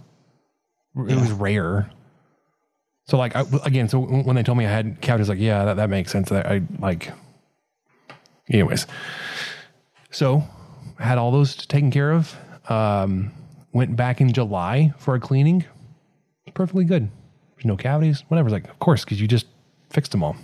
It 0.94 1.16
was 1.16 1.32
rare. 1.32 1.90
So 3.08 3.16
like 3.16 3.34
I, 3.34 3.44
again, 3.64 3.88
so 3.88 3.98
when 3.98 4.36
they 4.36 4.44
told 4.44 4.56
me 4.56 4.66
I 4.66 4.70
had 4.70 5.00
cavities, 5.00 5.28
like 5.28 5.40
yeah, 5.40 5.64
that, 5.64 5.78
that 5.78 5.90
makes 5.90 6.12
sense. 6.12 6.30
I, 6.30 6.40
I 6.42 6.62
like. 6.78 7.10
Anyways, 8.48 8.86
so 10.12 10.44
had 11.04 11.18
all 11.18 11.30
those 11.30 11.54
taken 11.54 11.90
care 11.90 12.12
of. 12.12 12.34
Um, 12.68 13.32
went 13.72 13.94
back 13.96 14.20
in 14.20 14.32
July 14.32 14.94
for 14.98 15.14
a 15.14 15.20
cleaning. 15.20 15.64
Perfectly 16.54 16.84
good. 16.84 17.10
There's 17.56 17.64
no 17.64 17.76
cavities, 17.76 18.24
whatever. 18.28 18.48
It's 18.48 18.52
like, 18.52 18.68
of 18.68 18.78
course, 18.78 19.04
because 19.04 19.20
you 19.20 19.28
just 19.28 19.46
fixed 19.90 20.12
them 20.12 20.22
all. 20.22 20.36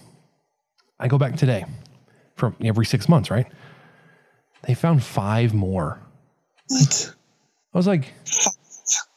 I 0.98 1.08
go 1.08 1.18
back 1.18 1.36
today 1.36 1.64
for 2.36 2.54
every 2.62 2.84
six 2.84 3.08
months, 3.08 3.30
right? 3.30 3.46
They 4.66 4.74
found 4.74 5.02
five 5.02 5.54
more. 5.54 5.98
What? 6.68 7.14
I 7.72 7.78
was 7.78 7.86
like, 7.86 8.12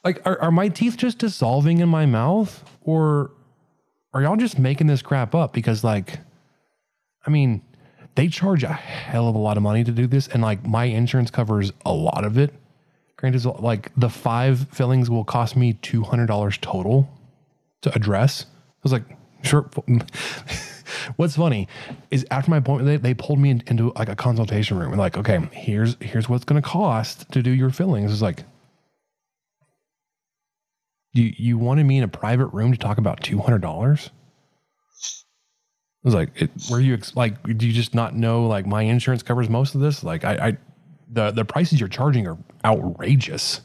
like, 0.03 0.21
are, 0.25 0.39
are 0.39 0.51
my 0.51 0.69
teeth 0.69 0.97
just 0.97 1.17
dissolving 1.17 1.79
in 1.79 1.89
my 1.89 2.05
mouth? 2.05 2.63
Or 2.81 3.31
are 4.13 4.21
y'all 4.21 4.35
just 4.35 4.59
making 4.59 4.87
this 4.87 5.01
crap 5.01 5.33
up? 5.33 5.53
Because, 5.53 5.83
like, 5.83 6.19
I 7.25 7.29
mean, 7.29 7.61
they 8.15 8.27
charge 8.27 8.64
a 8.64 8.73
hell 8.73 9.27
of 9.27 9.35
a 9.35 9.40
lot 9.40 9.57
of 9.57 9.64
money 9.64 9.84
to 9.84 9.91
do 9.91 10.07
this. 10.07 10.27
And, 10.27 10.41
like, 10.41 10.65
my 10.65 10.85
insurance 10.85 11.31
covers 11.31 11.72
a 11.85 11.94
lot 11.94 12.23
of 12.23 12.38
it. 12.38 12.53
Granted, 13.18 13.45
like, 13.45 13.91
the 13.95 14.10
five 14.10 14.68
fillings 14.72 15.10
will 15.10 15.23
cost 15.23 15.56
me 15.56 15.73
$200 15.73 16.61
total 16.61 17.10
to 17.81 17.94
address. 17.95 18.45
I 18.45 18.80
was 18.84 18.91
like, 18.91 19.03
sure. 19.44 19.69
What's 21.15 21.35
funny 21.35 21.68
is 22.11 22.26
after 22.31 22.52
my 22.52 22.57
appointment, 22.57 22.88
they, 22.88 23.10
they 23.10 23.14
pulled 23.14 23.40
me 23.40 23.49
in, 23.49 23.64
into 23.68 23.91
like 23.95 24.10
a 24.10 24.15
consultation 24.15 24.77
room 24.77 24.91
and 24.91 24.99
like, 24.99 25.18
okay, 25.18 25.40
here's 25.52 25.98
here's 25.99 26.30
what's 26.30 26.45
going 26.45 26.61
to 26.61 26.68
cost 26.68 27.30
to 27.31 27.41
do 27.41 27.49
your 27.49 27.72
fillings. 27.72 28.11
It's 28.11 28.22
like, 28.22 28.44
you 31.14 31.34
you 31.35 31.57
wanted 31.57 31.85
me 31.85 31.98
in 31.98 32.03
a 32.03 32.07
private 32.07 32.48
room 32.48 32.72
to 32.72 32.77
talk 32.77 32.98
about 32.98 33.22
two 33.22 33.40
hundred 33.40 33.61
dollars? 33.61 34.11
I 36.05 36.07
was 36.07 36.13
like, 36.15 36.30
it, 36.41 36.51
were 36.69 36.81
you 36.81 36.93
ex- 36.95 37.15
like, 37.15 37.41
do 37.57 37.65
you 37.65 37.71
just 37.73 37.95
not 37.95 38.13
know 38.15 38.45
like 38.45 38.65
my 38.65 38.81
insurance 38.81 39.23
covers 39.23 39.49
most 39.49 39.73
of 39.73 39.81
this? 39.81 40.03
Like, 40.03 40.25
I, 40.25 40.34
I 40.49 40.57
the 41.09 41.31
the 41.31 41.45
prices 41.45 41.80
you're 41.80 41.89
charging 41.89 42.27
are 42.27 42.38
outrageous. 42.65 43.61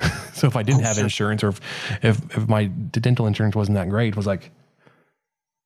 so 0.32 0.46
if 0.46 0.56
I 0.56 0.62
didn't 0.62 0.80
Oh, 0.80 0.84
have 0.84 0.96
sure. 0.96 1.04
insurance, 1.04 1.44
or 1.44 1.48
if, 1.48 1.60
if 2.02 2.36
if 2.38 2.48
my 2.48 2.64
dental 2.66 3.26
insurance 3.26 3.54
wasn't 3.54 3.76
that 3.76 3.88
great, 3.90 4.16
was 4.16 4.26
like, 4.26 4.50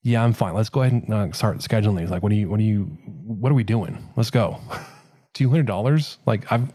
yeah, 0.02 0.22
I'm 0.24 0.32
fine. 0.32 0.54
Let's 0.54 0.68
go 0.68 0.82
ahead 0.82 0.92
and 0.92 1.12
uh, 1.14 1.32
start 1.32 1.58
scheduling 1.58 1.98
these. 1.98 2.10
Like, 2.10 2.22
what 2.22 2.30
do 2.30 2.36
you, 2.36 2.48
what 2.48 2.58
do 2.58 2.64
you, 2.64 2.84
what 3.24 3.50
are 3.50 3.56
we 3.56 3.64
doing? 3.64 4.08
Let's 4.16 4.30
go. 4.30 4.58
Two 5.34 5.48
hundred 5.48 5.66
dollars. 5.66 6.18
Like, 6.26 6.50
I've, 6.50 6.72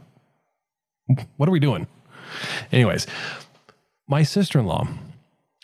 what 1.37 1.49
are 1.49 1.51
we 1.51 1.59
doing? 1.59 1.87
Anyways, 2.71 3.05
my 4.07 4.23
sister 4.23 4.59
in 4.59 4.65
law 4.65 4.87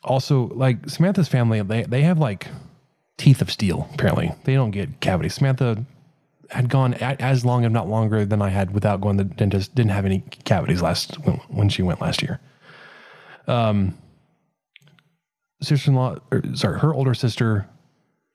also 0.04 0.48
like 0.48 0.90
Samantha's 0.90 1.28
family. 1.30 1.62
They 1.62 1.84
they 1.84 2.02
have 2.02 2.20
like 2.20 2.48
teeth 3.18 3.42
of 3.42 3.52
steel. 3.52 3.90
Apparently, 3.94 4.32
they 4.44 4.54
don't 4.54 4.72
get 4.72 5.00
cavities. 5.00 5.36
Samantha 5.36 5.86
had 6.50 6.70
gone 6.70 6.94
a- 6.96 7.22
as 7.22 7.44
long, 7.44 7.64
if 7.64 7.72
not 7.72 7.90
longer, 7.90 8.26
than 8.26 8.42
I 8.42 8.50
had 8.50 8.74
without 8.74 9.02
going 9.02 9.18
to 9.18 9.24
the 9.24 9.34
dentist. 9.34 9.76
Didn't 9.76 9.92
have 9.92 10.06
any 10.06 10.20
cavities 10.46 10.82
last 10.82 11.16
when, 11.26 11.36
when 11.50 11.70
she 11.70 11.82
went 11.82 12.02
last 12.02 12.22
year. 12.22 12.40
Um, 13.48 13.98
sister-in-law, 15.62 16.18
or, 16.32 16.44
sorry, 16.54 16.80
her 16.80 16.94
older 16.94 17.14
sister, 17.14 17.68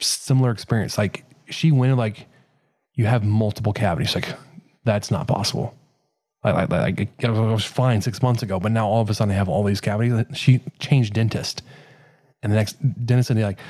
similar 0.00 0.50
experience. 0.50 0.98
Like 0.98 1.24
she 1.48 1.70
went 1.70 1.96
like, 1.96 2.26
you 2.94 3.06
have 3.06 3.24
multiple 3.24 3.72
cavities. 3.72 4.14
Like 4.14 4.28
that's 4.84 5.10
not 5.10 5.28
possible. 5.28 5.74
Like 6.44 6.70
I 6.72 7.30
was 7.30 7.64
fine 7.64 8.02
six 8.02 8.20
months 8.20 8.42
ago, 8.42 8.58
but 8.58 8.72
now 8.72 8.88
all 8.88 9.00
of 9.00 9.08
a 9.08 9.14
sudden 9.14 9.32
I 9.32 9.36
have 9.36 9.48
all 9.48 9.62
these 9.62 9.80
cavities. 9.80 10.24
She 10.34 10.60
changed 10.80 11.14
dentist, 11.14 11.62
and 12.42 12.50
the 12.50 12.56
next 12.56 12.72
dentist 13.06 13.28
said 13.28 13.36
like, 13.38 13.60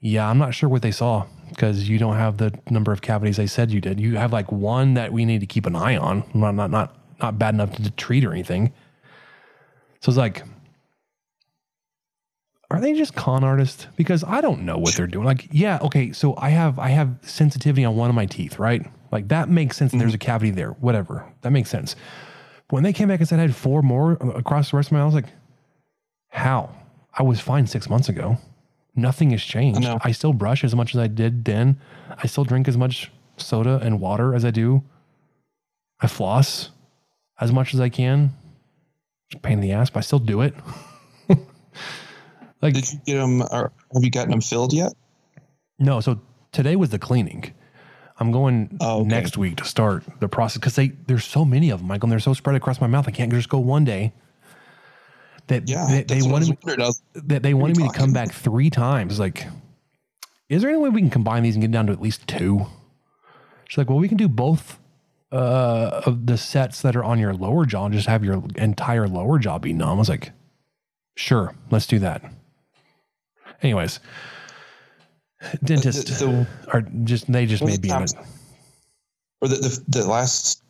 yeah, 0.00 0.28
I'm 0.28 0.38
not 0.38 0.54
sure 0.54 0.68
what 0.68 0.82
they 0.82 0.90
saw 0.90 1.26
because 1.48 1.88
you 1.88 1.98
don't 1.98 2.16
have 2.16 2.36
the 2.38 2.56
number 2.70 2.92
of 2.92 3.02
cavities 3.02 3.36
they 3.36 3.46
said 3.46 3.70
you 3.70 3.80
did. 3.80 3.98
You 3.98 4.16
have 4.16 4.32
like 4.32 4.52
one 4.52 4.94
that 4.94 5.12
we 5.12 5.24
need 5.24 5.40
to 5.40 5.46
keep 5.46 5.66
an 5.66 5.74
eye 5.74 5.96
on. 5.96 6.24
Not 6.34 6.54
not 6.54 6.70
not 6.70 6.96
not 7.20 7.38
bad 7.38 7.54
enough 7.54 7.74
to 7.76 7.90
treat 7.92 8.24
or 8.24 8.32
anything. 8.32 8.72
So 10.00 10.10
it's 10.10 10.18
like, 10.18 10.44
are 12.70 12.80
they 12.80 12.92
just 12.94 13.14
con 13.14 13.42
artists? 13.42 13.86
Because 13.96 14.22
I 14.22 14.40
don't 14.40 14.62
know 14.62 14.78
what 14.78 14.94
they're 14.94 15.08
doing. 15.08 15.24
Like, 15.24 15.48
yeah, 15.50 15.78
okay, 15.82 16.12
so 16.12 16.36
I 16.36 16.50
have 16.50 16.78
I 16.78 16.88
have 16.90 17.18
sensitivity 17.22 17.84
on 17.84 17.96
one 17.96 18.08
of 18.08 18.14
my 18.14 18.26
teeth, 18.26 18.58
right? 18.58 18.86
Like 19.10 19.28
that 19.28 19.48
makes 19.48 19.76
sense. 19.76 19.92
And 19.92 20.00
there's 20.00 20.12
mm-hmm. 20.12 20.16
a 20.22 20.26
cavity 20.26 20.50
there, 20.52 20.70
whatever. 20.72 21.24
That 21.40 21.50
makes 21.50 21.70
sense. 21.70 21.96
When 22.70 22.82
they 22.82 22.92
came 22.92 23.08
back 23.08 23.18
and 23.20 23.28
said 23.28 23.38
I 23.38 23.42
had 23.42 23.56
four 23.56 23.82
more 23.82 24.22
uh, 24.22 24.30
across 24.32 24.70
the 24.70 24.76
rest 24.76 24.90
of 24.90 24.92
my, 24.92 25.00
I 25.00 25.04
was 25.04 25.14
like, 25.14 25.30
how? 26.28 26.70
I 27.14 27.22
was 27.22 27.40
fine 27.40 27.66
six 27.66 27.88
months 27.88 28.08
ago. 28.08 28.38
Nothing 28.98 29.30
has 29.30 29.42
changed. 29.42 29.84
I. 29.86 29.98
I 30.02 30.12
still 30.12 30.32
brush 30.32 30.64
as 30.64 30.74
much 30.74 30.94
as 30.94 31.00
I 31.00 31.06
did 31.06 31.44
then. 31.44 31.78
I 32.22 32.26
still 32.26 32.44
drink 32.44 32.66
as 32.68 32.76
much 32.76 33.10
soda 33.36 33.78
and 33.82 34.00
water 34.00 34.34
as 34.34 34.44
I 34.44 34.50
do. 34.50 34.82
I 36.00 36.06
floss 36.08 36.70
as 37.40 37.52
much 37.52 37.74
as 37.74 37.80
I 37.80 37.88
can. 37.88 38.32
It's 39.30 39.36
a 39.36 39.40
pain 39.40 39.54
in 39.54 39.60
the 39.60 39.72
ass, 39.72 39.90
but 39.90 39.98
I 39.98 40.02
still 40.02 40.18
do 40.18 40.40
it. 40.40 40.54
like, 42.62 42.74
Did 42.74 42.92
you 42.92 42.98
get 43.06 43.16
them? 43.18 43.42
Or 43.42 43.72
have 43.94 44.02
you 44.02 44.10
gotten 44.10 44.30
them 44.30 44.40
filled 44.40 44.72
yet? 44.72 44.92
no, 45.78 46.00
so 46.00 46.20
today 46.50 46.74
was 46.76 46.90
the 46.90 46.98
cleaning. 46.98 47.54
I'm 48.20 48.32
going 48.32 48.76
Oh, 48.80 49.00
okay. 49.02 49.08
next 49.08 49.38
week 49.38 49.56
to 49.58 49.64
start 49.64 50.02
the 50.18 50.28
process 50.28 50.58
because 50.58 50.74
they 50.74 50.88
there's 51.06 51.24
so 51.24 51.44
many 51.44 51.70
of 51.70 51.78
them, 51.78 51.86
Michael, 51.88 52.06
and 52.06 52.12
they're 52.12 52.18
so 52.18 52.34
spread 52.34 52.56
across 52.56 52.80
my 52.80 52.88
mouth. 52.88 53.06
I 53.06 53.12
can't 53.12 53.30
just 53.32 53.48
go 53.48 53.58
one 53.60 53.84
day. 53.84 54.12
That 55.48 55.68
Yeah, 55.68 55.86
they, 55.88 56.02
they 56.02 56.14
that's 56.14 56.26
what 56.26 56.34
I 56.34 56.38
was 56.38 56.48
wanted 56.50 56.78
me, 56.78 57.22
that 57.26 57.42
they 57.42 57.54
wanted 57.54 57.76
me 57.76 57.88
to 57.88 57.92
come 57.94 58.12
back 58.12 58.32
three 58.32 58.70
times. 58.70 59.18
Like, 59.18 59.46
is 60.48 60.62
there 60.62 60.70
any 60.70 60.78
way 60.78 60.88
we 60.90 61.00
can 61.00 61.10
combine 61.10 61.42
these 61.42 61.54
and 61.56 61.62
get 61.62 61.70
down 61.70 61.86
to 61.86 61.92
at 61.92 62.00
least 62.00 62.26
two? 62.28 62.66
She's 63.68 63.78
like, 63.78 63.88
well, 63.90 63.98
we 63.98 64.08
can 64.08 64.16
do 64.16 64.28
both 64.28 64.78
uh, 65.32 66.02
of 66.06 66.26
the 66.26 66.38
sets 66.38 66.80
that 66.82 66.96
are 66.96 67.04
on 67.04 67.18
your 67.18 67.34
lower 67.34 67.66
jaw 67.66 67.84
and 67.86 67.94
just 67.94 68.06
have 68.06 68.24
your 68.24 68.42
entire 68.56 69.06
lower 69.08 69.38
jaw 69.38 69.58
be 69.58 69.72
numb. 69.72 69.90
I 69.90 69.94
was 69.94 70.08
like, 70.08 70.32
sure, 71.16 71.54
let's 71.70 71.86
do 71.86 71.98
that. 71.98 72.22
Anyways, 73.62 74.00
dentist 75.64 76.06
the- 76.18 76.26
the- 76.26 76.46
are 76.72 76.82
just 77.04 77.30
they 77.30 77.46
just 77.46 77.64
may 77.64 77.76
be 77.78 77.90
in 77.90 78.02
it. 78.02 78.12
or 79.40 79.48
the, 79.48 79.56
the 79.56 80.00
the 80.00 80.06
last 80.06 80.62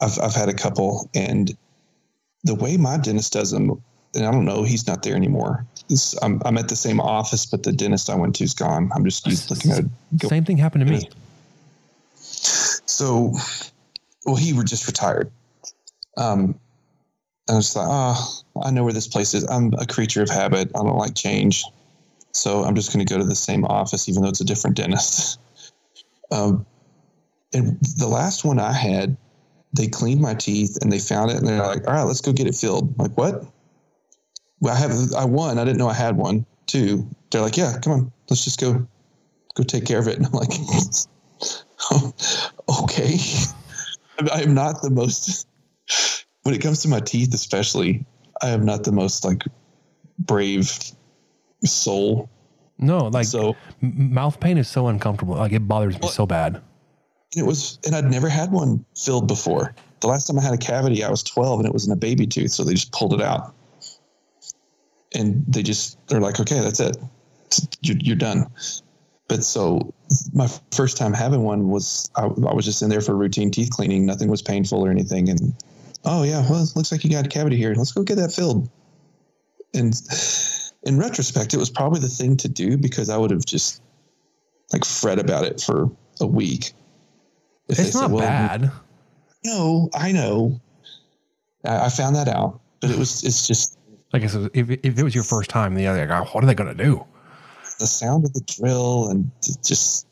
I've 0.00 0.18
I've 0.22 0.34
had 0.34 0.48
a 0.48 0.54
couple 0.54 1.08
and 1.14 1.56
the 2.44 2.54
way 2.54 2.76
my 2.76 2.96
dentist 2.96 3.32
does 3.32 3.50
them 3.50 3.82
and 4.14 4.26
I 4.26 4.30
don't 4.30 4.44
know 4.44 4.62
he's 4.62 4.86
not 4.86 5.02
there 5.02 5.14
anymore. 5.14 5.66
This, 5.88 6.14
I'm 6.22 6.40
I'm 6.44 6.58
at 6.58 6.68
the 6.68 6.76
same 6.76 7.00
office 7.00 7.46
but 7.46 7.62
the 7.62 7.72
dentist 7.72 8.10
I 8.10 8.14
went 8.14 8.36
to 8.36 8.44
is 8.44 8.54
gone. 8.54 8.90
I'm 8.94 9.04
just 9.04 9.26
used 9.26 9.50
looking 9.50 9.72
at 9.72 9.84
go- 10.16 10.28
Same 10.28 10.44
thing 10.44 10.56
happened 10.56 10.86
to 10.86 10.92
me. 10.92 11.08
So, 12.18 13.32
well, 14.24 14.36
he 14.36 14.52
were 14.52 14.64
just 14.64 14.86
retired. 14.86 15.30
Um, 16.16 16.58
and 17.46 17.54
I 17.54 17.56
was 17.56 17.76
like, 17.76 17.86
oh, 17.88 18.40
I 18.62 18.70
know 18.70 18.84
where 18.84 18.92
this 18.92 19.06
place 19.06 19.34
is. 19.34 19.44
I'm 19.44 19.72
a 19.74 19.86
creature 19.86 20.22
of 20.22 20.28
habit. 20.28 20.70
I 20.74 20.78
don't 20.78 20.96
like 20.96 21.14
change. 21.14 21.64
So 22.32 22.64
I'm 22.64 22.74
just 22.74 22.92
going 22.92 23.04
to 23.04 23.10
go 23.12 23.18
to 23.18 23.24
the 23.24 23.34
same 23.34 23.64
office, 23.64 24.08
even 24.08 24.22
though 24.22 24.28
it's 24.28 24.40
a 24.40 24.44
different 24.44 24.76
dentist. 24.76 25.40
Um, 26.30 26.66
and 27.54 27.78
the 27.96 28.06
last 28.06 28.44
one 28.44 28.58
I 28.58 28.70
had, 28.70 29.16
they 29.72 29.86
cleaned 29.86 30.20
my 30.20 30.34
teeth 30.34 30.78
and 30.80 30.90
they 30.92 30.98
found 30.98 31.30
it 31.30 31.36
and 31.36 31.46
they're 31.46 31.58
like, 31.64 31.86
all 31.86 31.94
right, 31.94 32.02
let's 32.02 32.20
go 32.20 32.32
get 32.32 32.46
it 32.46 32.54
filled. 32.54 32.94
I'm 32.98 33.04
like, 33.04 33.16
what? 33.16 33.44
Well, 34.60 34.74
I 34.74 34.78
have, 34.78 34.92
I 35.14 35.24
won. 35.24 35.58
I 35.58 35.64
didn't 35.64 35.78
know 35.78 35.88
I 35.88 35.94
had 35.94 36.16
one 36.16 36.46
too. 36.66 37.08
They're 37.30 37.42
like, 37.42 37.56
yeah, 37.56 37.78
come 37.78 37.92
on, 37.92 38.12
let's 38.30 38.44
just 38.44 38.60
go, 38.60 38.86
go 39.54 39.62
take 39.62 39.84
care 39.86 39.98
of 39.98 40.08
it. 40.08 40.16
And 40.18 40.26
I'm 40.26 40.32
like, 40.32 40.52
okay. 42.82 43.16
I 44.18 44.28
I 44.38 44.42
am 44.42 44.54
not 44.54 44.82
the 44.82 44.90
most, 44.90 45.46
when 46.42 46.54
it 46.54 46.60
comes 46.60 46.82
to 46.82 46.88
my 46.88 47.00
teeth, 47.00 47.32
especially, 47.34 48.04
I 48.42 48.50
am 48.50 48.64
not 48.64 48.84
the 48.84 48.92
most 48.92 49.24
like 49.24 49.44
brave 50.18 50.72
soul. 51.64 52.28
No, 52.78 53.08
like 53.08 53.26
So 53.26 53.56
m- 53.82 54.12
mouth 54.14 54.40
pain 54.40 54.58
is 54.58 54.68
so 54.68 54.88
uncomfortable. 54.88 55.34
Like 55.34 55.52
it 55.52 55.66
bothers 55.66 56.00
me 56.00 56.08
so 56.08 56.26
bad. 56.26 56.62
It 57.36 57.44
was, 57.46 57.78
and 57.86 57.94
I'd 57.94 58.10
never 58.10 58.28
had 58.28 58.52
one 58.52 58.84
filled 58.96 59.28
before. 59.28 59.74
The 60.00 60.06
last 60.08 60.26
time 60.26 60.38
I 60.38 60.42
had 60.42 60.54
a 60.54 60.58
cavity, 60.58 61.04
I 61.04 61.10
was 61.10 61.22
12 61.22 61.60
and 61.60 61.68
it 61.68 61.72
was 61.72 61.86
in 61.86 61.92
a 61.92 61.96
baby 61.96 62.26
tooth. 62.26 62.52
So 62.52 62.64
they 62.64 62.74
just 62.74 62.92
pulled 62.92 63.14
it 63.14 63.20
out. 63.22 63.54
and 65.14 65.44
they 65.48 65.62
just 65.62 65.98
they're 66.08 66.20
like, 66.20 66.40
okay, 66.40 66.60
that's 66.60 66.80
it, 66.80 66.96
you're, 67.82 67.96
you're 67.98 68.16
done. 68.16 68.46
But 69.28 69.44
so 69.44 69.92
my 70.32 70.48
first 70.72 70.96
time 70.96 71.12
having 71.12 71.42
one 71.42 71.68
was 71.68 72.10
I, 72.16 72.24
I 72.24 72.54
was 72.54 72.64
just 72.64 72.82
in 72.82 72.88
there 72.88 73.00
for 73.00 73.14
routine 73.14 73.50
teeth 73.50 73.70
cleaning. 73.70 74.06
Nothing 74.06 74.28
was 74.28 74.42
painful 74.42 74.84
or 74.84 74.90
anything, 74.90 75.28
and 75.28 75.54
oh 76.04 76.22
yeah, 76.22 76.48
well, 76.48 76.62
it 76.62 76.76
looks 76.76 76.92
like 76.92 77.04
you 77.04 77.10
got 77.10 77.26
a 77.26 77.28
cavity 77.28 77.56
here. 77.56 77.74
Let's 77.74 77.92
go 77.92 78.02
get 78.02 78.16
that 78.16 78.32
filled. 78.32 78.70
And 79.74 79.94
in 80.84 80.98
retrospect, 80.98 81.52
it 81.52 81.58
was 81.58 81.70
probably 81.70 82.00
the 82.00 82.08
thing 82.08 82.36
to 82.38 82.48
do 82.48 82.78
because 82.78 83.10
I 83.10 83.16
would 83.18 83.30
have 83.30 83.44
just 83.44 83.82
like 84.72 84.84
fret 84.84 85.18
about 85.18 85.44
it 85.44 85.60
for 85.60 85.90
a 86.20 86.26
week. 86.26 86.72
If 87.68 87.78
it's 87.78 87.94
not 87.94 88.04
said, 88.04 88.10
well, 88.12 88.22
bad. 88.22 88.70
No, 89.44 89.90
I 89.94 90.12
know. 90.12 90.60
I, 91.64 91.86
I, 91.86 91.88
found 91.88 92.16
that 92.16 92.28
out, 92.28 92.60
but 92.80 92.90
it 92.90 92.98
was. 92.98 93.24
It's 93.24 93.46
just 93.46 93.78
like 94.12 94.22
I 94.22 94.26
said. 94.26 94.50
If, 94.54 94.70
if 94.70 94.98
it 94.98 95.02
was 95.02 95.14
your 95.14 95.24
first 95.24 95.50
time, 95.50 95.74
the 95.74 95.86
other 95.86 96.06
guy, 96.06 96.20
what 96.20 96.42
are 96.42 96.46
they 96.46 96.54
going 96.54 96.74
to 96.74 96.84
do? 96.84 97.04
The 97.78 97.86
sound 97.86 98.24
of 98.24 98.32
the 98.32 98.40
drill 98.40 99.08
and 99.08 99.30
just. 99.64 100.06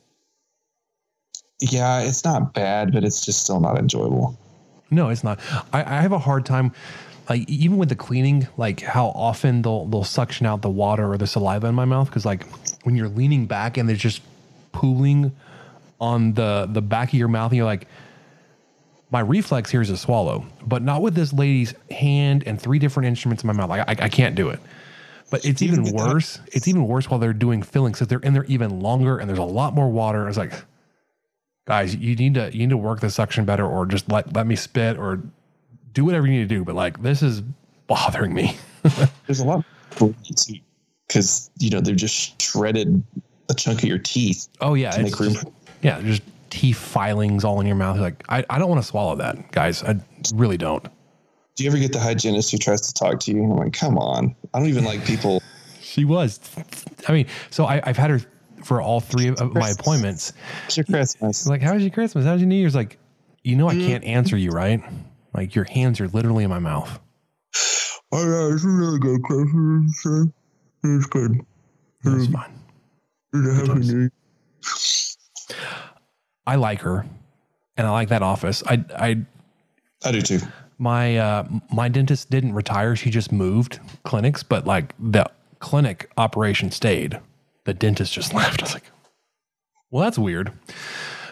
Yeah, 1.61 2.01
it's 2.03 2.25
not 2.25 2.53
bad, 2.53 2.93
but 2.93 3.03
it's 3.03 3.25
just 3.25 3.43
still 3.43 3.61
not 3.61 3.79
enjoyable. 3.79 4.39
No, 4.91 5.09
it's 5.09 5.25
not. 5.25 5.41
I, 5.73 5.81
I 5.81 6.03
have 6.03 6.13
a 6.13 6.19
hard 6.19 6.45
time 6.45 6.73
like 7.29 7.49
even 7.49 7.77
with 7.77 7.89
the 7.89 7.97
cleaning, 7.97 8.47
like 8.57 8.81
how 8.81 9.09
often 9.09 9.63
they'll 9.63 9.87
they'll 9.87 10.05
suction 10.05 10.47
out 10.47 10.63
the 10.63 10.71
water 10.71 11.13
or 11.13 11.19
the 11.19 11.27
saliva 11.27 11.67
in 11.67 11.75
my 11.75 11.85
mouth 11.85 12.09
because 12.09 12.25
like 12.25 12.47
when 12.85 12.95
you're 12.95 13.09
leaning 13.09 13.47
back 13.47 13.77
and 13.77 13.89
there's 13.89 14.01
just 14.01 14.23
pooling 14.73 15.35
on 16.01 16.35
the 16.35 16.69
the 16.71 16.83
back 16.83 17.09
of 17.09 17.15
your 17.15 17.29
mouth, 17.29 17.51
and 17.51 17.57
you're 17.57 17.67
like, 17.67 17.89
my 19.11 19.21
reflex 19.21 19.71
here 19.71 19.81
is 19.81 19.89
to 19.89 19.97
swallow, 19.97 20.45
but 20.67 20.83
not 20.83 21.03
with 21.03 21.15
this 21.15 21.33
lady's 21.33 21.75
hand 21.91 22.45
and 22.47 22.61
three 22.61 22.79
different 22.79 23.07
instruments 23.07 23.43
in 23.43 23.47
my 23.47 23.53
mouth. 23.53 23.71
Like 23.71 23.89
I, 23.89 24.05
I 24.05 24.09
can't 24.09 24.35
do 24.35 24.51
it. 24.51 24.61
But 25.31 25.45
it's 25.45 25.61
even 25.61 25.93
worse. 25.93 26.39
It's 26.53 26.69
even 26.69 26.87
worse 26.87 27.11
while 27.11 27.19
they're 27.19 27.33
doing 27.33 27.63
fillings 27.63 27.99
because 27.99 28.09
they're 28.09 28.21
in 28.21 28.33
there 28.33 28.45
even 28.45 28.81
longer 28.81 29.19
and 29.19 29.29
there's 29.29 29.41
a 29.41 29.45
lot 29.45 29.75
more 29.75 29.89
water. 29.89 30.29
It's 30.29 30.39
like, 30.39 30.53
guys, 31.67 31.97
you 31.97 32.15
need 32.15 32.35
to 32.35 32.53
you 32.53 32.61
need 32.61 32.71
to 32.71 32.77
work 32.77 33.01
the 33.01 33.11
suction 33.11 33.45
better, 33.45 33.67
or 33.67 33.87
just 33.87 34.09
let 34.09 34.33
let 34.35 34.47
me 34.47 34.55
spit, 34.55 34.97
or 34.97 35.21
do 35.93 36.05
whatever 36.05 36.27
you 36.27 36.35
need 36.35 36.49
to 36.49 36.55
do. 36.55 36.65
But 36.65 36.77
like, 36.77 37.03
this 37.03 37.23
is 37.23 37.43
bothering 37.89 38.35
me. 38.35 38.57
there's 39.27 39.41
a 39.41 39.45
lot 39.45 39.65
because 41.09 41.51
you 41.59 41.71
know 41.71 41.81
they're 41.81 41.95
just 41.95 42.41
shredded 42.41 43.03
a 43.49 43.55
chunk 43.55 43.83
of 43.83 43.89
your 43.89 43.99
teeth. 43.99 44.49
Oh 44.61 44.75
yeah, 44.75 44.93
to 44.93 45.03
make 45.03 45.19
room. 45.19 45.35
Just, 45.35 45.47
yeah, 45.83 46.01
just 46.01 46.23
teeth 46.51 46.79
filings 46.79 47.45
all 47.45 47.61
in 47.61 47.67
your 47.67 47.77
mouth. 47.77 47.99
Like 47.99 48.25
I, 48.29 48.45
I 48.51 48.59
don't 48.59 48.69
want 48.69 48.83
to 48.83 48.87
swallow 48.87 49.17
that, 49.17 49.53
guys. 49.53 49.83
I 49.83 50.01
really 50.35 50.57
don't. 50.57 50.87
Do 51.57 51.65
you 51.65 51.71
ever 51.71 51.79
get 51.79 51.93
the 51.93 52.01
hygienist 52.01 52.51
who 52.53 52.59
tries 52.59 52.83
to 52.83 52.93
talk 52.93 53.21
to 53.21 53.33
you? 53.33 53.43
I'm 53.43 53.57
like, 53.57 53.73
come 53.73 53.97
on. 53.97 54.37
I 54.53 54.59
don't 54.59 54.69
even 54.69 54.85
like 54.85 55.05
people. 55.07 55.43
she 55.81 56.05
was. 56.05 56.39
I 57.09 57.13
mean, 57.13 57.27
so 57.51 57.65
I, 57.65 57.81
have 57.87 57.97
had 57.97 58.11
her 58.11 58.21
for 58.63 58.83
all 58.83 59.01
three 59.01 59.29
of 59.29 59.55
my 59.55 59.71
appointments. 59.71 60.35
It's 60.67 60.77
your 60.77 60.85
Christmas. 60.85 61.47
Like, 61.47 61.63
how 61.63 61.73
was 61.73 61.83
your 61.83 61.93
Christmas? 61.93 62.27
How 62.27 62.33
was 62.33 62.43
your 62.43 62.49
New 62.49 62.57
Year's? 62.57 62.75
Like, 62.75 62.99
you 63.43 63.57
know, 63.57 63.69
I 63.71 63.75
mm. 63.75 63.87
can't 63.87 64.05
answer 64.05 64.37
you, 64.37 64.51
right? 64.51 64.83
Like, 65.33 65.55
your 65.55 65.65
hands 65.65 65.99
are 66.01 66.09
literally 66.09 66.45
in 66.45 66.51
my 66.51 66.59
mouth. 66.59 67.01
Oh 68.13 68.23
yeah, 68.23 68.55
it's 68.55 68.65
really 68.65 68.99
good 68.99 69.23
Christmas. 69.23 70.07
It's 70.85 71.07
good. 71.07 71.41
That's 72.05 72.27
mm. 72.27 72.33
fine. 72.33 74.11
I 76.47 76.57
like 76.57 76.81
her, 76.83 77.07
and 77.77 77.87
I 77.87 77.91
like 77.91 78.09
that 78.09 78.23
office. 78.23 78.63
I 78.67 78.85
I 78.97 79.17
I 80.05 80.13
do 80.13 80.23
too. 80.23 80.41
My 80.79 81.17
uh, 81.17 81.49
my 81.73 81.89
dentist 81.89 82.31
didn't 82.31 82.55
retire; 82.55 82.97
she 82.97 83.11
just 83.11 83.33
moved 83.33 83.81
clinics, 84.05 84.43
but 84.43 84.67
like 84.67 84.95
the 84.99 85.27
clinic 85.59 86.11
operation 86.17 86.71
stayed. 86.71 87.19
The 87.65 87.75
dentist 87.75 88.13
just 88.13 88.35
left. 88.41 88.63
I 88.63 88.67
was 88.67 88.75
like, 88.75 88.91
well, 89.91 90.05
that's 90.05 90.19
weird. 90.19 90.53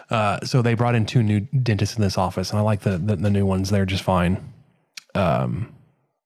Uh, 0.09 0.39
so 0.43 0.61
they 0.61 0.75
brought 0.75 0.95
in 0.95 1.05
two 1.05 1.23
new 1.23 1.39
dentists 1.39 1.95
in 1.95 2.01
this 2.01 2.17
office, 2.17 2.51
and 2.51 2.59
I 2.59 2.61
like 2.61 2.81
the 2.81 2.97
the, 2.97 3.15
the 3.15 3.29
new 3.29 3.45
ones. 3.45 3.69
They're 3.69 3.85
just 3.85 4.03
fine. 4.03 4.53
Um, 5.13 5.73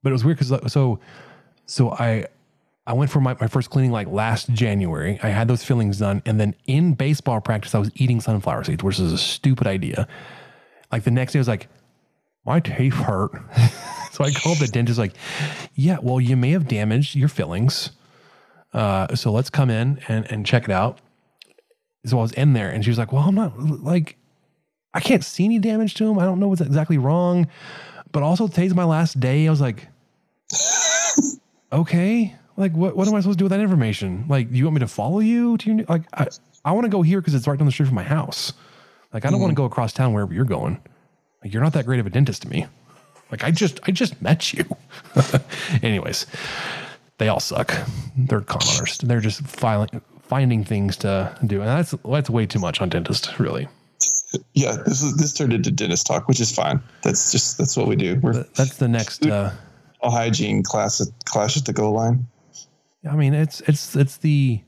but 0.02 0.10
it 0.10 0.14
was 0.14 0.26
weird 0.26 0.40
because 0.40 0.72
so 0.72 1.00
so 1.66 1.92
I 1.92 2.26
I 2.90 2.94
went 2.94 3.12
for 3.12 3.22
my, 3.22 3.38
my 3.40 3.46
first 3.46 3.70
cleaning 3.70 3.92
like 3.92 4.08
last 4.08 4.50
January. 4.50 5.20
I 5.22 5.30
had 5.30 5.48
those 5.48 5.64
fillings 5.64 6.00
done. 6.00 6.24
And 6.26 6.40
then 6.40 6.56
in 6.66 6.96
baseball 6.96 7.40
practice, 7.40 7.76
I 7.76 7.78
was 7.78 7.92
eating 7.94 8.20
sunflower 8.20 8.64
seeds, 8.64 8.84
which 8.84 8.98
is 9.00 9.14
a 9.14 9.18
stupid 9.20 9.68
idea. 9.68 10.08
Like 10.92 11.04
the 11.04 11.12
next 11.12 11.34
day, 11.34 11.40
I 11.40 11.42
was 11.42 11.48
like, 11.48 11.68
my 12.48 12.60
teeth 12.60 12.96
hurt. 12.96 13.32
so 14.12 14.24
I 14.24 14.32
called 14.32 14.58
the 14.58 14.66
dentist, 14.66 14.98
like, 14.98 15.14
yeah, 15.76 16.00
well, 16.02 16.20
you 16.20 16.36
may 16.36 16.50
have 16.50 16.68
damaged 16.68 17.16
your 17.16 17.28
fillings. 17.28 17.92
Uh, 18.74 19.16
so 19.16 19.32
let's 19.32 19.52
come 19.52 19.70
in 19.70 20.02
and, 20.08 20.26
and 20.32 20.44
check 20.44 20.64
it 20.64 20.72
out. 20.72 20.98
So 22.08 22.18
I 22.18 22.24
was 22.24 22.32
in 22.32 22.54
there 22.54 22.72
and 22.72 22.84
she 22.84 22.90
was 22.90 22.98
like, 22.98 23.14
well, 23.14 23.22
I'm 23.22 23.36
not 23.36 23.60
like, 23.84 24.18
I 24.96 25.00
can't 25.00 25.24
see 25.24 25.46
any 25.46 25.60
damage 25.60 25.94
to 25.96 26.06
them. 26.06 26.18
I 26.18 26.26
don't 26.26 26.40
know 26.40 26.48
what's 26.48 26.62
exactly 26.62 26.98
wrong. 26.98 27.50
But 28.12 28.24
also 28.24 28.48
today's 28.48 28.74
my 28.74 28.84
last 28.84 29.20
day. 29.20 29.46
I 29.46 29.52
was 29.52 29.62
like, 29.62 29.88
okay. 31.72 32.36
Like, 32.60 32.74
what, 32.74 32.94
what 32.98 33.08
am 33.08 33.16
I 33.16 33.22
supposed 33.22 33.40
to 33.40 33.42
do 33.42 33.46
with 33.46 33.52
that 33.52 33.62
information? 33.62 34.26
Like, 34.28 34.52
you 34.52 34.66
want 34.66 34.74
me 34.74 34.80
to 34.82 34.88
follow 34.88 35.20
you 35.20 35.58
to 35.60 35.74
your, 35.74 35.86
like, 35.88 36.02
I, 36.14 36.28
I 36.66 36.74
want 36.74 36.84
to 36.84 36.90
go 36.90 37.02
here 37.02 37.22
because 37.22 37.34
it's 37.34 37.48
right 37.48 37.58
down 37.58 37.66
the 37.66 37.72
street 37.72 37.86
from 37.86 37.96
my 37.96 38.04
house. 38.04 38.52
Like, 39.14 39.24
I 39.24 39.30
don't 39.30 39.40
mm. 39.40 39.44
want 39.44 39.52
to 39.52 39.56
go 39.56 39.64
across 39.64 39.94
town 39.94 40.12
wherever 40.12 40.34
you're 40.34 40.44
going. 40.44 40.78
Like, 41.42 41.54
you're 41.54 41.64
not 41.64 41.72
that 41.72 41.86
great 41.86 42.02
of 42.02 42.06
a 42.06 42.10
dentist 42.10 42.42
to 42.42 42.50
me. 42.50 42.68
Like, 43.32 43.46
I 43.46 43.52
just, 43.52 43.80
I 43.88 43.92
just 43.92 44.22
met 44.22 44.52
you. 44.52 44.66
Anyways, 45.82 46.26
they 47.18 47.30
all 47.30 47.40
suck. 47.40 47.74
They're 48.18 48.42
con 48.42 48.62
artists. 48.76 48.98
They're 49.06 49.22
just 49.22 49.40
filing, 49.48 50.02
finding 50.24 50.66
things 50.66 50.98
to 50.98 51.34
do. 51.46 51.62
And 51.62 51.70
that's, 51.70 51.96
that's 52.04 52.30
way 52.30 52.46
too 52.46 52.60
much 52.60 52.82
on 52.82 52.90
dentists, 52.90 53.40
really. 53.40 53.68
Yeah, 54.54 54.78
this 54.86 55.02
is 55.02 55.18
this 55.18 55.34
turned 55.34 55.54
into 55.54 55.72
dentist 55.72 56.06
talk, 56.06 56.28
which 56.28 56.40
is 56.40 56.52
fine. 56.52 56.80
That's 57.02 57.32
just 57.32 57.58
that's 57.58 57.76
what 57.76 57.88
we 57.88 57.96
do. 57.96 58.20
We're, 58.22 58.44
that's 58.56 58.78
the 58.78 58.88
next 58.88 59.26
uh, 59.26 59.52
hygiene 60.04 60.62
class 60.62 61.02
clash 61.26 61.58
at 61.58 61.66
the 61.66 61.74
goal 61.74 61.94
line. 61.94 62.28
I 63.08 63.16
mean, 63.16 63.34
it's 63.34 63.62
it's 63.62 63.96
it's 63.96 64.18
the 64.18 64.62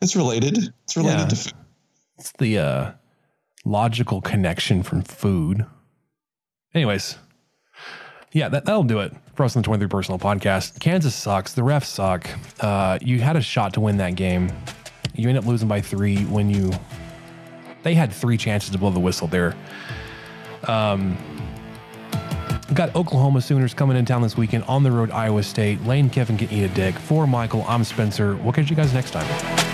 it's 0.00 0.16
related. 0.16 0.72
It's 0.84 0.96
related 0.96 1.20
yeah, 1.20 1.26
to 1.26 1.36
food. 1.36 1.52
It's 2.18 2.32
the 2.32 2.58
uh, 2.58 2.92
logical 3.64 4.20
connection 4.20 4.82
from 4.82 5.02
food. 5.02 5.66
Anyways, 6.74 7.16
yeah, 8.32 8.48
that, 8.48 8.64
that'll 8.64 8.84
do 8.84 9.00
it 9.00 9.12
for 9.34 9.44
us 9.44 9.56
on 9.56 9.62
the 9.62 9.66
23 9.66 9.88
Personnel 9.88 10.18
Podcast. 10.18 10.80
Kansas 10.80 11.14
sucks. 11.14 11.52
The 11.54 11.62
refs 11.62 11.86
suck. 11.86 12.28
Uh, 12.60 12.98
you 13.00 13.20
had 13.20 13.36
a 13.36 13.40
shot 13.40 13.74
to 13.74 13.80
win 13.80 13.96
that 13.98 14.16
game. 14.16 14.52
You 15.14 15.28
end 15.28 15.38
up 15.38 15.46
losing 15.46 15.68
by 15.68 15.80
three 15.80 16.24
when 16.24 16.50
you. 16.50 16.72
They 17.82 17.94
had 17.94 18.12
three 18.12 18.36
chances 18.36 18.70
to 18.70 18.78
blow 18.78 18.90
the 18.90 19.00
whistle 19.00 19.28
there. 19.28 19.54
Um, 20.66 21.16
got 22.72 22.94
Oklahoma 22.96 23.40
Sooners 23.40 23.74
coming 23.74 23.96
in 23.96 24.04
town 24.04 24.22
this 24.22 24.36
weekend 24.36 24.64
on 24.64 24.82
the 24.82 24.90
road, 24.90 25.10
Iowa 25.10 25.42
State. 25.42 25.84
Lane 25.84 26.08
Kiffin 26.08 26.38
can 26.38 26.50
eat 26.50 26.64
a 26.64 26.68
dick. 26.68 26.94
For 26.94 27.26
Michael, 27.26 27.64
I'm 27.68 27.84
Spencer. 27.84 28.36
We'll 28.36 28.52
catch 28.52 28.70
you 28.70 28.76
guys 28.76 28.94
next 28.94 29.10
time. 29.10 29.73